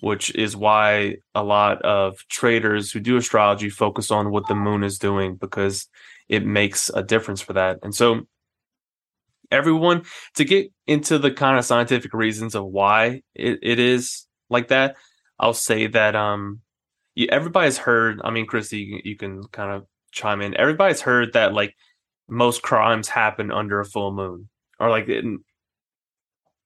which 0.00 0.34
is 0.34 0.56
why 0.56 1.16
a 1.34 1.44
lot 1.44 1.82
of 1.82 2.16
traders 2.28 2.90
who 2.90 3.00
do 3.00 3.16
astrology 3.16 3.68
focus 3.70 4.10
on 4.10 4.30
what 4.30 4.46
the 4.48 4.54
moon 4.54 4.82
is 4.82 4.98
doing 4.98 5.36
because 5.36 5.86
it 6.28 6.46
makes 6.46 6.90
a 6.90 7.02
difference 7.02 7.40
for 7.40 7.52
that. 7.54 7.78
And 7.82 7.94
so 7.94 8.22
everyone 9.50 10.04
to 10.36 10.44
get 10.44 10.72
into 10.86 11.18
the 11.18 11.30
kind 11.30 11.58
of 11.58 11.64
scientific 11.64 12.14
reasons 12.14 12.54
of 12.54 12.64
why 12.64 13.22
it, 13.34 13.58
it 13.62 13.78
is 13.78 14.26
like 14.48 14.68
that, 14.68 14.96
I'll 15.38 15.54
say 15.54 15.88
that 15.88 16.14
um 16.14 16.60
everybody's 17.28 17.78
heard, 17.78 18.20
I 18.24 18.30
mean 18.30 18.46
Christy 18.46 18.78
you, 18.78 19.00
you 19.04 19.16
can 19.16 19.42
kind 19.48 19.72
of 19.72 19.86
chime 20.12 20.40
in. 20.40 20.56
Everybody's 20.56 21.00
heard 21.00 21.32
that 21.34 21.52
like 21.54 21.74
most 22.28 22.62
crimes 22.62 23.08
happen 23.08 23.50
under 23.50 23.80
a 23.80 23.84
full 23.84 24.12
moon 24.12 24.48
or 24.78 24.88
like 24.90 25.08
in, 25.08 25.40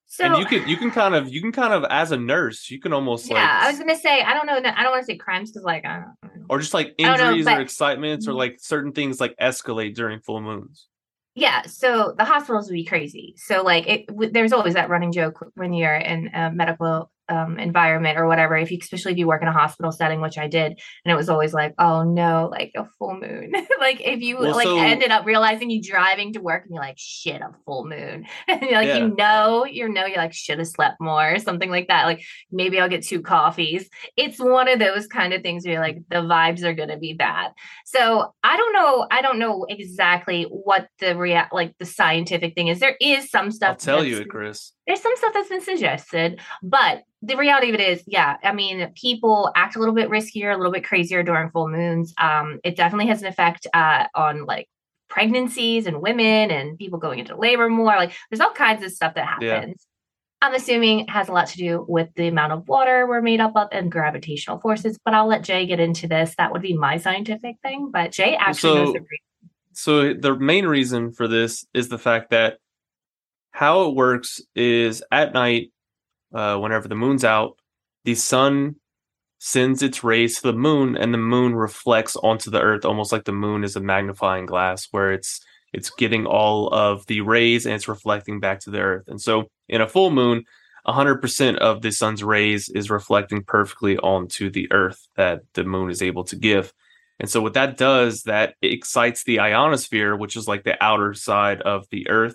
So 0.06 0.24
and 0.24 0.36
you 0.38 0.44
can 0.46 0.68
you 0.68 0.76
can 0.76 0.90
kind 0.90 1.14
of 1.14 1.28
you 1.32 1.40
can 1.40 1.52
kind 1.52 1.72
of 1.72 1.84
as 1.90 2.12
a 2.12 2.16
nurse 2.16 2.70
you 2.70 2.78
can 2.80 2.92
almost 2.92 3.28
yeah, 3.28 3.36
like 3.36 3.48
I 3.64 3.70
was 3.70 3.78
gonna 3.78 3.96
say 3.96 4.22
I 4.22 4.34
don't 4.34 4.46
know. 4.46 4.56
I 4.56 4.82
don't 4.82 4.92
want 4.92 5.02
to 5.02 5.06
say 5.06 5.16
crimes 5.16 5.50
because 5.50 5.64
like 5.64 5.84
I 5.84 6.00
don't, 6.22 6.44
or 6.48 6.58
just 6.58 6.74
like 6.74 6.94
I 7.00 7.02
don't 7.04 7.18
know, 7.18 7.24
injuries 7.30 7.46
or 7.46 7.50
but- 7.52 7.60
excitements 7.62 8.28
or 8.28 8.32
Mhm. 8.32 8.36
like 8.38 8.56
certain 8.60 8.92
things 8.92 9.20
like 9.20 9.34
escalate 9.40 9.94
during 9.94 10.20
full 10.20 10.40
moons. 10.40 10.86
yeah. 11.34 11.62
So 11.62 12.14
the 12.16 12.24
hospitals 12.24 12.68
would 12.68 12.74
be 12.74 12.84
crazy. 12.84 13.34
So 13.38 13.62
like 13.64 13.88
it, 13.88 14.06
w- 14.06 14.30
there's 14.30 14.52
always 14.52 14.74
that 14.74 14.88
running 14.90 15.10
joke 15.12 15.44
when 15.54 15.72
you're 15.72 15.96
in 15.96 16.28
a 16.34 16.52
medical 16.52 17.10
um, 17.28 17.58
environment 17.58 18.18
or 18.18 18.26
whatever. 18.26 18.56
If 18.56 18.70
you 18.70 18.78
especially 18.80 19.12
if 19.12 19.18
you 19.18 19.26
work 19.26 19.42
in 19.42 19.48
a 19.48 19.52
hospital 19.52 19.92
setting, 19.92 20.20
which 20.20 20.38
I 20.38 20.48
did, 20.48 20.72
and 21.04 21.12
it 21.12 21.16
was 21.16 21.28
always 21.28 21.52
like, 21.54 21.74
oh 21.78 22.02
no, 22.02 22.48
like 22.50 22.72
a 22.76 22.84
full 22.98 23.14
moon. 23.18 23.52
like 23.80 24.00
if 24.00 24.20
you 24.20 24.38
Well, 24.38 24.52
like 24.54 24.66
so- 24.66 24.76
ended 24.78 25.10
up 25.10 25.24
realizing 25.26 25.70
you 25.70 25.82
driving 25.82 26.32
to 26.34 26.40
work 26.40 26.64
and 26.64 26.74
you're 26.74 26.82
like, 26.82 26.98
shit, 26.98 27.40
a 27.40 27.50
full 27.64 27.86
moon, 27.86 28.26
and 28.48 28.62
you're 28.62 28.72
like 28.72 28.88
Yeah. 28.88 28.96
you 28.98 29.14
know, 29.16 29.64
you 29.64 29.88
know, 29.88 30.06
you're 30.06 30.18
like 30.18 30.32
should 30.32 30.58
have 30.58 30.68
slept 30.68 30.96
more 31.00 31.34
or 31.34 31.38
something 31.38 31.70
like 31.70 31.88
that. 31.88 32.04
Like 32.04 32.22
maybe 32.50 32.78
I'll 32.80 32.88
get 32.88 33.04
two 33.04 33.22
coffees. 33.22 33.88
It's 34.16 34.38
one 34.38 34.68
of 34.68 34.78
those 34.78 35.06
kind 35.06 35.32
of 35.32 35.42
things 35.42 35.64
where 35.64 35.74
you're 35.74 35.82
like 35.82 35.98
the 36.10 36.16
vibes 36.16 36.62
are 36.62 36.74
gonna 36.74 36.98
be 36.98 37.14
bad. 37.14 37.52
So 37.86 38.32
I 38.42 38.56
don't 38.56 38.72
know. 38.72 39.06
I 39.10 39.22
don't 39.22 39.38
know 39.38 39.66
exactly 39.68 40.44
what 40.44 40.88
the 41.00 41.16
rea- 41.16 41.48
like 41.52 41.74
the 41.78 41.86
scientific 41.86 42.54
thing 42.54 42.68
is. 42.68 42.80
There 42.80 42.96
is 43.00 43.30
some 43.30 43.50
stuff. 43.50 43.70
I'll 43.70 43.76
tell 43.76 44.04
you 44.04 44.18
it, 44.18 44.28
Chris. 44.28 44.72
There's 44.86 45.00
some 45.00 45.16
stuff 45.16 45.32
that's 45.32 45.48
been 45.48 45.62
suggested, 45.62 46.40
but 46.62 47.04
the 47.22 47.36
reality 47.36 47.68
of 47.70 47.74
it 47.74 47.80
is, 47.80 48.02
yeah. 48.06 48.36
I 48.42 48.52
mean, 48.52 48.92
people 48.94 49.50
act 49.56 49.76
a 49.76 49.78
little 49.78 49.94
bit 49.94 50.10
riskier, 50.10 50.52
a 50.52 50.56
little 50.58 50.72
bit 50.72 50.84
crazier 50.84 51.22
during 51.22 51.50
full 51.50 51.68
moons. 51.68 52.12
Um, 52.18 52.60
it 52.64 52.76
definitely 52.76 53.06
has 53.06 53.22
an 53.22 53.28
effect 53.28 53.66
uh, 53.72 54.06
on 54.14 54.44
like 54.44 54.68
pregnancies 55.08 55.86
and 55.86 56.02
women 56.02 56.50
and 56.50 56.76
people 56.78 56.98
going 56.98 57.18
into 57.20 57.36
labor 57.36 57.68
more. 57.70 57.96
Like, 57.96 58.12
there's 58.30 58.40
all 58.40 58.52
kinds 58.52 58.82
of 58.84 58.90
stuff 58.92 59.14
that 59.14 59.38
Yeah. 59.40 59.54
happens. 59.54 59.86
I'm 60.42 60.52
assuming 60.52 61.00
it 61.00 61.10
has 61.10 61.30
a 61.30 61.32
lot 61.32 61.46
to 61.48 61.56
do 61.56 61.86
with 61.88 62.10
the 62.16 62.28
amount 62.28 62.52
of 62.52 62.68
water 62.68 63.06
we're 63.06 63.22
made 63.22 63.40
up 63.40 63.56
of 63.56 63.68
and 63.72 63.90
gravitational 63.90 64.58
forces, 64.60 64.98
but 65.02 65.14
I'll 65.14 65.26
let 65.26 65.42
Jay 65.42 65.64
get 65.64 65.80
into 65.80 66.06
this. 66.06 66.34
That 66.36 66.52
would 66.52 66.60
be 66.60 66.74
my 66.76 66.98
scientific 66.98 67.56
thing. 67.62 67.90
But 67.90 68.12
Jay 68.12 68.36
actually 68.36 68.74
knows 68.74 68.88
So- 68.88 68.92
the 68.92 69.00
re- 69.00 69.20
So 69.72 70.12
the 70.14 70.36
main 70.36 70.66
reason 70.66 71.10
for 71.12 71.26
this 71.26 71.64
is 71.72 71.88
the 71.88 71.96
fact 71.98 72.28
that 72.30 72.58
how 73.54 73.88
it 73.88 73.94
works 73.94 74.40
is 74.56 75.02
at 75.12 75.32
night, 75.32 75.70
uh, 76.34 76.58
whenever 76.58 76.88
the 76.88 76.96
moon's 76.96 77.24
out, 77.24 77.56
the 78.04 78.16
sun 78.16 78.74
sends 79.38 79.80
its 79.80 80.02
rays 80.02 80.40
to 80.40 80.50
the 80.50 80.58
moon, 80.58 80.96
and 80.96 81.14
the 81.14 81.18
moon 81.18 81.54
reflects 81.54 82.16
onto 82.16 82.50
the 82.50 82.60
earth, 82.60 82.84
almost 82.84 83.12
like 83.12 83.24
the 83.24 83.32
moon 83.32 83.62
is 83.62 83.76
a 83.76 83.80
magnifying 83.80 84.44
glass, 84.44 84.88
where 84.90 85.12
it's 85.12 85.40
it's 85.72 85.90
getting 85.90 86.26
all 86.26 86.68
of 86.68 87.06
the 87.06 87.20
rays 87.20 87.64
and 87.64 87.76
it's 87.76 87.86
reflecting 87.86 88.40
back 88.40 88.58
to 88.60 88.70
the 88.70 88.80
earth. 88.80 89.04
And 89.06 89.20
so, 89.20 89.44
in 89.68 89.80
a 89.80 89.88
full 89.88 90.10
moon, 90.10 90.44
100% 90.88 91.56
of 91.58 91.80
the 91.80 91.92
sun's 91.92 92.24
rays 92.24 92.68
is 92.68 92.90
reflecting 92.90 93.44
perfectly 93.44 93.96
onto 93.98 94.50
the 94.50 94.66
earth 94.72 95.06
that 95.16 95.42
the 95.54 95.62
moon 95.62 95.90
is 95.90 96.02
able 96.02 96.24
to 96.24 96.36
give. 96.36 96.72
And 97.20 97.30
so 97.30 97.40
what 97.40 97.54
that 97.54 97.76
does, 97.76 98.24
that 98.24 98.54
excites 98.62 99.22
the 99.22 99.38
ionosphere, 99.38 100.16
which 100.16 100.36
is 100.36 100.48
like 100.48 100.64
the 100.64 100.82
outer 100.82 101.14
side 101.14 101.62
of 101.62 101.86
the 101.90 102.08
earth. 102.10 102.34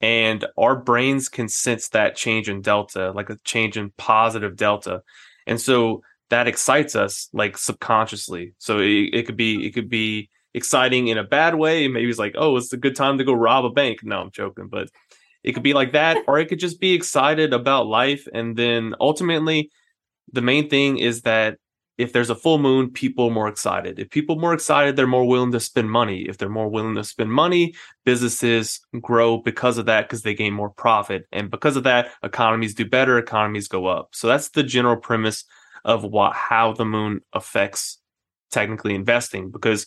And 0.00 0.44
our 0.58 0.76
brains 0.76 1.28
can 1.28 1.48
sense 1.48 1.88
that 1.90 2.16
change 2.16 2.48
in 2.48 2.60
delta, 2.60 3.12
like 3.12 3.30
a 3.30 3.38
change 3.44 3.76
in 3.76 3.92
positive 3.96 4.56
delta. 4.56 5.02
And 5.46 5.60
so 5.60 6.02
that 6.28 6.48
excites 6.48 6.94
us 6.94 7.28
like 7.32 7.56
subconsciously. 7.56 8.54
So 8.58 8.78
it, 8.80 9.10
it 9.12 9.26
could 9.26 9.36
be, 9.36 9.66
it 9.66 9.72
could 9.72 9.88
be 9.88 10.28
exciting 10.54 11.08
in 11.08 11.18
a 11.18 11.24
bad 11.24 11.54
way. 11.54 11.88
Maybe 11.88 12.10
it's 12.10 12.18
like, 12.18 12.34
oh, 12.36 12.56
it's 12.56 12.72
a 12.72 12.78
good 12.78 12.96
time 12.96 13.18
to 13.18 13.24
go 13.24 13.32
rob 13.32 13.64
a 13.64 13.70
bank. 13.70 14.00
No, 14.02 14.20
I'm 14.20 14.30
joking, 14.30 14.68
but 14.68 14.88
it 15.44 15.52
could 15.52 15.62
be 15.62 15.74
like 15.74 15.92
that, 15.92 16.18
or 16.26 16.38
it 16.38 16.46
could 16.46 16.58
just 16.58 16.80
be 16.80 16.92
excited 16.92 17.52
about 17.52 17.86
life. 17.86 18.26
And 18.32 18.56
then 18.56 18.94
ultimately, 19.00 19.70
the 20.32 20.42
main 20.42 20.68
thing 20.68 20.98
is 20.98 21.22
that 21.22 21.58
if 21.98 22.12
there's 22.12 22.30
a 22.30 22.34
full 22.34 22.58
moon, 22.58 22.90
people 22.90 23.28
are 23.28 23.34
more 23.34 23.48
excited. 23.48 23.98
If 23.98 24.10
people 24.10 24.36
are 24.36 24.40
more 24.40 24.52
excited, 24.52 24.96
they're 24.96 25.06
more 25.06 25.26
willing 25.26 25.52
to 25.52 25.60
spend 25.60 25.90
money. 25.90 26.22
If 26.28 26.36
they're 26.36 26.48
more 26.48 26.68
willing 26.68 26.94
to 26.96 27.04
spend 27.04 27.32
money, 27.32 27.74
businesses 28.04 28.80
grow 29.00 29.38
because 29.38 29.78
of 29.78 29.86
that 29.86 30.02
because 30.02 30.22
they 30.22 30.34
gain 30.34 30.52
more 30.52 30.70
profit. 30.70 31.26
And 31.32 31.50
because 31.50 31.76
of 31.76 31.84
that, 31.84 32.10
economies 32.22 32.74
do 32.74 32.84
better, 32.84 33.18
economies 33.18 33.68
go 33.68 33.86
up. 33.86 34.10
So 34.12 34.26
that's 34.26 34.50
the 34.50 34.62
general 34.62 34.96
premise 34.96 35.44
of 35.84 36.04
what 36.04 36.34
how 36.34 36.72
the 36.72 36.84
moon 36.84 37.20
affects 37.32 37.98
technically 38.50 38.94
investing 38.94 39.50
because 39.50 39.86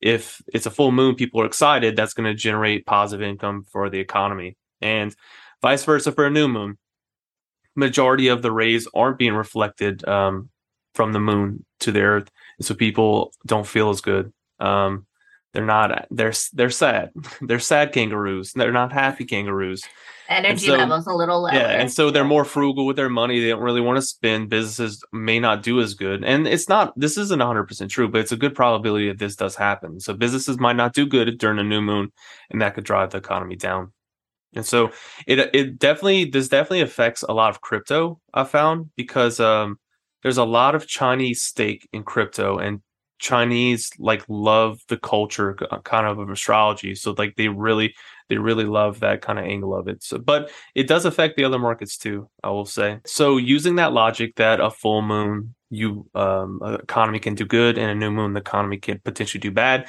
if 0.00 0.42
it's 0.52 0.66
a 0.66 0.70
full 0.70 0.92
moon, 0.92 1.14
people 1.14 1.40
are 1.40 1.46
excited, 1.46 1.96
that's 1.96 2.14
going 2.14 2.30
to 2.30 2.34
generate 2.34 2.86
positive 2.86 3.26
income 3.26 3.64
for 3.70 3.88
the 3.88 3.98
economy. 3.98 4.56
And 4.80 5.14
vice 5.62 5.84
versa 5.84 6.12
for 6.12 6.26
a 6.26 6.30
new 6.30 6.48
moon. 6.48 6.76
Majority 7.74 8.28
of 8.28 8.42
the 8.42 8.52
rays 8.52 8.86
aren't 8.94 9.18
being 9.18 9.34
reflected 9.34 10.06
um, 10.06 10.50
from 10.96 11.12
the 11.12 11.20
moon 11.20 11.64
to 11.80 11.92
the 11.92 12.00
earth, 12.00 12.30
so 12.60 12.74
people 12.74 13.32
don't 13.46 13.66
feel 13.66 13.90
as 13.90 14.00
good. 14.00 14.32
Um, 14.58 15.06
they're 15.52 15.64
not. 15.64 16.06
They're 16.10 16.34
they're 16.52 16.70
sad. 16.70 17.12
They're 17.40 17.58
sad 17.58 17.92
kangaroos. 17.92 18.52
They're 18.52 18.72
not 18.72 18.92
happy 18.92 19.24
kangaroos. 19.24 19.82
energy 20.28 20.66
so- 20.66 20.76
levels 20.76 21.06
a 21.06 21.14
little 21.14 21.40
lower. 21.42 21.54
Yeah, 21.54 21.80
and 21.80 21.90
so 21.90 22.10
they're 22.10 22.24
more 22.24 22.44
frugal 22.44 22.84
with 22.84 22.96
their 22.96 23.08
money. 23.08 23.40
They 23.40 23.48
don't 23.48 23.62
really 23.62 23.80
want 23.80 23.96
to 23.96 24.02
spend. 24.02 24.50
Businesses 24.50 25.02
may 25.12 25.38
not 25.38 25.62
do 25.62 25.80
as 25.80 25.94
good, 25.94 26.24
and 26.24 26.46
it's 26.46 26.68
not. 26.68 26.92
This 26.96 27.16
isn't 27.16 27.38
100 27.38 27.64
percent 27.64 27.90
true, 27.90 28.08
but 28.08 28.20
it's 28.20 28.32
a 28.32 28.36
good 28.36 28.54
probability 28.54 29.08
that 29.08 29.18
this 29.18 29.36
does 29.36 29.56
happen. 29.56 30.00
So 30.00 30.12
businesses 30.12 30.58
might 30.58 30.76
not 30.76 30.94
do 30.94 31.06
good 31.06 31.38
during 31.38 31.58
a 31.58 31.64
new 31.64 31.80
moon, 31.80 32.12
and 32.50 32.60
that 32.60 32.74
could 32.74 32.84
drive 32.84 33.10
the 33.10 33.18
economy 33.18 33.56
down. 33.56 33.92
And 34.54 34.66
so 34.66 34.90
it 35.26 35.38
it 35.54 35.78
definitely 35.78 36.26
this 36.26 36.48
definitely 36.48 36.82
affects 36.82 37.22
a 37.22 37.32
lot 37.32 37.50
of 37.50 37.62
crypto. 37.62 38.20
I 38.34 38.44
found 38.44 38.90
because 38.96 39.40
um, 39.40 39.78
there's 40.26 40.38
a 40.38 40.44
lot 40.44 40.74
of 40.74 40.88
Chinese 40.88 41.40
stake 41.40 41.88
in 41.92 42.02
crypto, 42.02 42.58
and 42.58 42.80
Chinese 43.20 43.92
like 43.96 44.24
love 44.28 44.80
the 44.88 44.96
culture 44.96 45.56
uh, 45.70 45.78
kind 45.82 46.04
of 46.04 46.18
of 46.18 46.28
astrology. 46.30 46.96
So 46.96 47.14
like 47.16 47.36
they 47.36 47.46
really 47.46 47.94
they 48.28 48.36
really 48.36 48.64
love 48.64 48.98
that 48.98 49.22
kind 49.22 49.38
of 49.38 49.44
angle 49.44 49.72
of 49.72 49.86
it. 49.86 50.02
So, 50.02 50.18
but 50.18 50.50
it 50.74 50.88
does 50.88 51.04
affect 51.04 51.36
the 51.36 51.44
other 51.44 51.60
markets 51.60 51.96
too. 51.96 52.28
I 52.42 52.50
will 52.50 52.64
say. 52.64 52.98
So 53.06 53.36
using 53.36 53.76
that 53.76 53.92
logic 53.92 54.34
that 54.34 54.58
a 54.58 54.68
full 54.68 55.00
moon, 55.00 55.54
you 55.70 56.10
um, 56.16 56.58
economy 56.82 57.20
can 57.20 57.36
do 57.36 57.44
good, 57.46 57.78
and 57.78 57.88
a 57.88 57.94
new 57.94 58.10
moon, 58.10 58.32
the 58.32 58.40
economy 58.40 58.78
can 58.78 58.98
potentially 59.04 59.40
do 59.40 59.52
bad. 59.52 59.86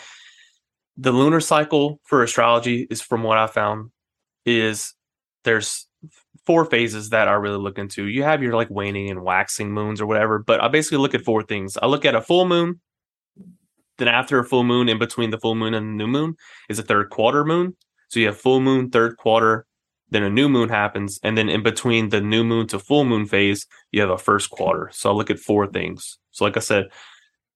The 0.97 1.11
lunar 1.11 1.39
cycle 1.39 1.99
for 2.03 2.21
astrology 2.21 2.85
is, 2.91 3.01
from 3.01 3.23
what 3.23 3.39
I 3.39 3.47
found, 3.47 3.89
is 4.45 4.93
there's 5.45 5.86
four 6.47 6.65
phases 6.65 7.09
that 7.09 7.27
I 7.27 7.33
really 7.33 7.57
look 7.57 7.77
into. 7.77 8.07
You 8.07 8.23
have 8.23 8.41
your 8.41 8.53
like 8.53 8.69
waning 8.69 9.11
and 9.11 9.21
waxing 9.21 9.71
moons 9.71 9.99
or 9.99 10.07
whatever, 10.07 10.39
but 10.39 10.63
I 10.63 10.69
basically 10.69 10.99
look 10.99 11.13
at 11.13 11.25
four 11.25 11.43
things. 11.43 11.77
I 11.77 11.87
look 11.87 12.05
at 12.05 12.15
a 12.15 12.21
full 12.21 12.45
moon. 12.45 12.79
Then 13.97 14.07
after 14.07 14.39
a 14.39 14.45
full 14.45 14.63
moon, 14.63 14.87
in 14.87 14.97
between 14.97 15.31
the 15.31 15.39
full 15.39 15.55
moon 15.55 15.73
and 15.73 15.85
the 15.85 16.03
new 16.03 16.07
moon, 16.07 16.35
is 16.69 16.79
a 16.79 16.83
third 16.83 17.09
quarter 17.09 17.43
moon. 17.43 17.75
So 18.09 18.21
you 18.21 18.27
have 18.27 18.37
full 18.37 18.61
moon, 18.61 18.89
third 18.89 19.17
quarter, 19.17 19.65
then 20.09 20.23
a 20.23 20.29
new 20.29 20.47
moon 20.47 20.69
happens, 20.69 21.19
and 21.21 21.37
then 21.37 21.49
in 21.49 21.63
between 21.63 22.09
the 22.09 22.21
new 22.21 22.43
moon 22.43 22.67
to 22.67 22.79
full 22.79 23.03
moon 23.03 23.25
phase, 23.25 23.67
you 23.91 23.99
have 23.99 24.09
a 24.09 24.17
first 24.17 24.49
quarter. 24.49 24.89
So 24.93 25.11
I 25.11 25.13
look 25.13 25.29
at 25.29 25.39
four 25.39 25.67
things. 25.67 26.17
So 26.31 26.45
like 26.45 26.55
I 26.55 26.61
said, 26.61 26.85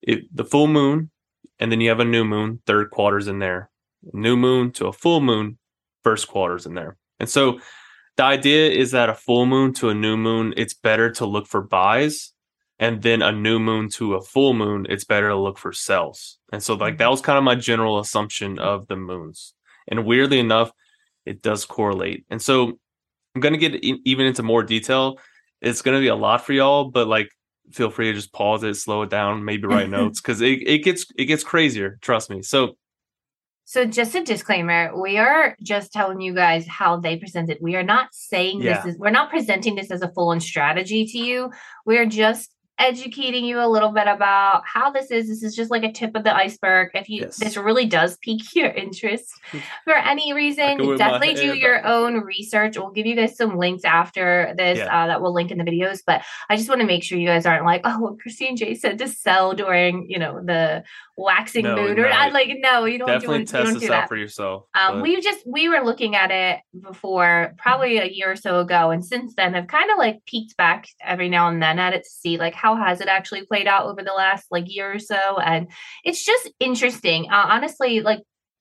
it, 0.01 0.23
the 0.35 0.43
full 0.43 0.67
moon, 0.67 1.11
and 1.59 1.71
then 1.71 1.79
you 1.79 1.87
have 1.87 2.01
a 2.01 2.05
new 2.05 2.25
moon, 2.25 2.61
third 2.65 2.89
quarters 2.91 3.27
in 3.29 3.39
there. 3.39 3.69
New 4.11 4.35
moon 4.35 4.71
to 4.73 4.87
a 4.87 4.93
full 4.93 5.21
moon, 5.21 5.57
first 6.03 6.27
quarters 6.27 6.65
in 6.65 6.73
there. 6.73 6.97
And 7.19 7.29
so 7.29 7.59
the 8.21 8.27
idea 8.27 8.69
is 8.69 8.91
that 8.91 9.09
a 9.09 9.15
full 9.15 9.47
moon 9.47 9.73
to 9.73 9.89
a 9.89 9.95
new 9.95 10.15
moon, 10.15 10.53
it's 10.55 10.75
better 10.75 11.09
to 11.13 11.25
look 11.25 11.47
for 11.47 11.59
buys. 11.59 12.33
And 12.77 13.01
then 13.01 13.23
a 13.23 13.31
new 13.31 13.57
moon 13.57 13.89
to 13.93 14.13
a 14.13 14.21
full 14.21 14.53
moon, 14.53 14.85
it's 14.89 15.03
better 15.05 15.29
to 15.29 15.35
look 15.35 15.57
for 15.57 15.73
sells. 15.73 16.37
And 16.53 16.61
so 16.61 16.75
like 16.75 16.99
that 16.99 17.05
mm-hmm. 17.05 17.11
was 17.11 17.21
kind 17.21 17.39
of 17.39 17.43
my 17.43 17.55
general 17.55 17.99
assumption 17.99 18.59
of 18.59 18.85
the 18.85 18.95
moons. 18.95 19.55
And 19.87 20.05
weirdly 20.05 20.37
enough, 20.37 20.71
it 21.25 21.41
does 21.41 21.65
correlate. 21.65 22.25
And 22.29 22.39
so 22.39 22.77
I'm 23.33 23.41
going 23.41 23.53
to 23.53 23.59
get 23.59 23.83
e- 23.83 24.01
even 24.05 24.27
into 24.27 24.43
more 24.43 24.61
detail. 24.61 25.17
It's 25.59 25.81
going 25.81 25.97
to 25.97 26.01
be 26.01 26.07
a 26.07 26.15
lot 26.15 26.45
for 26.45 26.53
y'all, 26.53 26.91
but 26.91 27.07
like 27.07 27.29
feel 27.71 27.89
free 27.89 28.11
to 28.11 28.13
just 28.13 28.33
pause 28.33 28.61
it, 28.63 28.75
slow 28.75 29.01
it 29.01 29.09
down, 29.09 29.45
maybe 29.45 29.65
write 29.65 29.89
notes 29.99 30.19
cuz 30.19 30.41
it, 30.41 30.61
it 30.67 30.83
gets 30.83 31.07
it 31.15 31.25
gets 31.25 31.43
crazier, 31.43 31.97
trust 32.01 32.29
me. 32.29 32.43
So 32.43 32.77
So 33.71 33.85
just 33.85 34.13
a 34.15 34.21
disclaimer, 34.21 34.91
we 35.01 35.17
are 35.17 35.55
just 35.63 35.93
telling 35.93 36.19
you 36.19 36.33
guys 36.33 36.67
how 36.67 36.97
they 36.97 37.15
presented. 37.15 37.57
We 37.61 37.77
are 37.77 37.83
not 37.83 38.09
saying 38.11 38.61
Yeah. 38.61 38.81
this 38.81 38.95
is 38.95 38.99
we're 38.99 39.11
not 39.11 39.29
presenting 39.29 39.75
this 39.75 39.91
as 39.91 40.01
a 40.01 40.11
full 40.11 40.31
on 40.31 40.41
strategy 40.41 41.05
to 41.05 41.17
you. 41.17 41.51
We're 41.85 42.05
just 42.05 42.53
educating 42.81 43.45
you 43.45 43.59
a 43.61 43.67
little 43.67 43.91
bit 43.91 44.07
about 44.07 44.63
how 44.65 44.91
this 44.91 45.11
is. 45.11 45.27
This 45.27 45.43
is 45.43 45.55
just 45.55 45.71
like 45.71 45.83
a 45.83 45.91
tip 45.91 46.15
of 46.15 46.23
the 46.23 46.35
iceberg. 46.35 46.89
If 46.93 47.09
you 47.09 47.21
Yes. 47.21 47.37
this 47.37 47.55
really 47.57 47.85
does 47.85 48.17
pique 48.17 48.55
your 48.55 48.69
interest 48.71 49.31
for 49.83 49.93
any 49.93 50.33
reason, 50.33 50.77
go 50.77 50.89
with 50.89 50.99
my 50.99 51.09
definitely 51.09 51.35
do 51.35 51.55
your 51.57 51.85
own 51.85 52.15
research. 52.23 52.77
We'll 52.77 52.91
give 52.91 53.05
you 53.05 53.15
guys 53.15 53.37
some 53.37 53.57
links 53.57 53.83
after 53.85 54.53
this 54.57 54.79
Yeah. 54.79 55.03
uh, 55.03 55.07
that 55.07 55.21
we'll 55.21 55.33
link 55.33 55.51
in 55.51 55.57
the 55.57 55.63
videos. 55.63 55.99
But 56.05 56.23
I 56.49 56.55
just 56.57 56.69
want 56.69 56.81
to 56.81 56.87
make 56.87 57.03
sure 57.03 57.17
you 57.17 57.27
guys 57.27 57.45
aren't 57.45 57.65
like, 57.65 57.81
oh, 57.83 57.99
well, 58.01 58.17
Christy 58.21 58.47
and 58.47 58.57
Jay 58.57 58.73
said 58.75 58.97
to 58.99 59.07
sell 59.07 59.53
during, 59.53 60.09
you 60.09 60.19
know, 60.19 60.41
the 60.43 60.83
waxing 61.17 61.63
No, 61.65 61.75
moon. 61.75 61.99
Or 61.99 62.03
no. 62.03 62.09
not 62.09 62.33
like, 62.33 62.49
no, 62.59 62.85
you 62.85 62.97
don't 62.97 63.07
Definitely 63.07 63.37
do, 63.37 63.41
you 63.41 63.45
test 63.45 63.63
don't 63.65 63.73
this 63.75 63.89
do 63.89 63.93
out 63.93 64.07
for 64.07 64.15
yourself. 64.17 64.65
Um, 64.73 65.01
we 65.01 65.21
just 65.21 65.39
we 65.45 65.69
were 65.69 65.81
looking 65.83 66.15
at 66.15 66.31
it 66.31 66.59
before, 66.81 67.53
probably 67.57 67.97
a 67.97 68.05
year 68.05 68.31
or 68.31 68.35
so 68.35 68.59
ago, 68.59 68.89
and 68.91 69.05
since 69.05 69.35
then 69.35 69.53
have 69.53 69.67
kind 69.67 69.91
of 69.91 69.97
like 69.97 70.25
peeked 70.25 70.57
back 70.57 70.87
every 71.03 71.29
now 71.29 71.47
and 71.49 71.61
then 71.61 71.77
at 71.79 71.93
it 71.93 72.03
to 72.03 72.09
see 72.09 72.37
like 72.37 72.53
how 72.55 72.70
has 72.75 73.01
it 73.01 73.07
actually 73.07 73.45
played 73.45 73.67
out 73.67 73.85
over 73.85 74.03
the 74.03 74.13
last 74.13 74.45
like 74.51 74.65
year 74.67 74.93
or 74.93 74.99
so, 74.99 75.37
and 75.39 75.67
it's 76.03 76.23
just 76.23 76.49
interesting. 76.59 77.27
Uh, 77.31 77.45
honestly, 77.49 78.01
like 78.01 78.19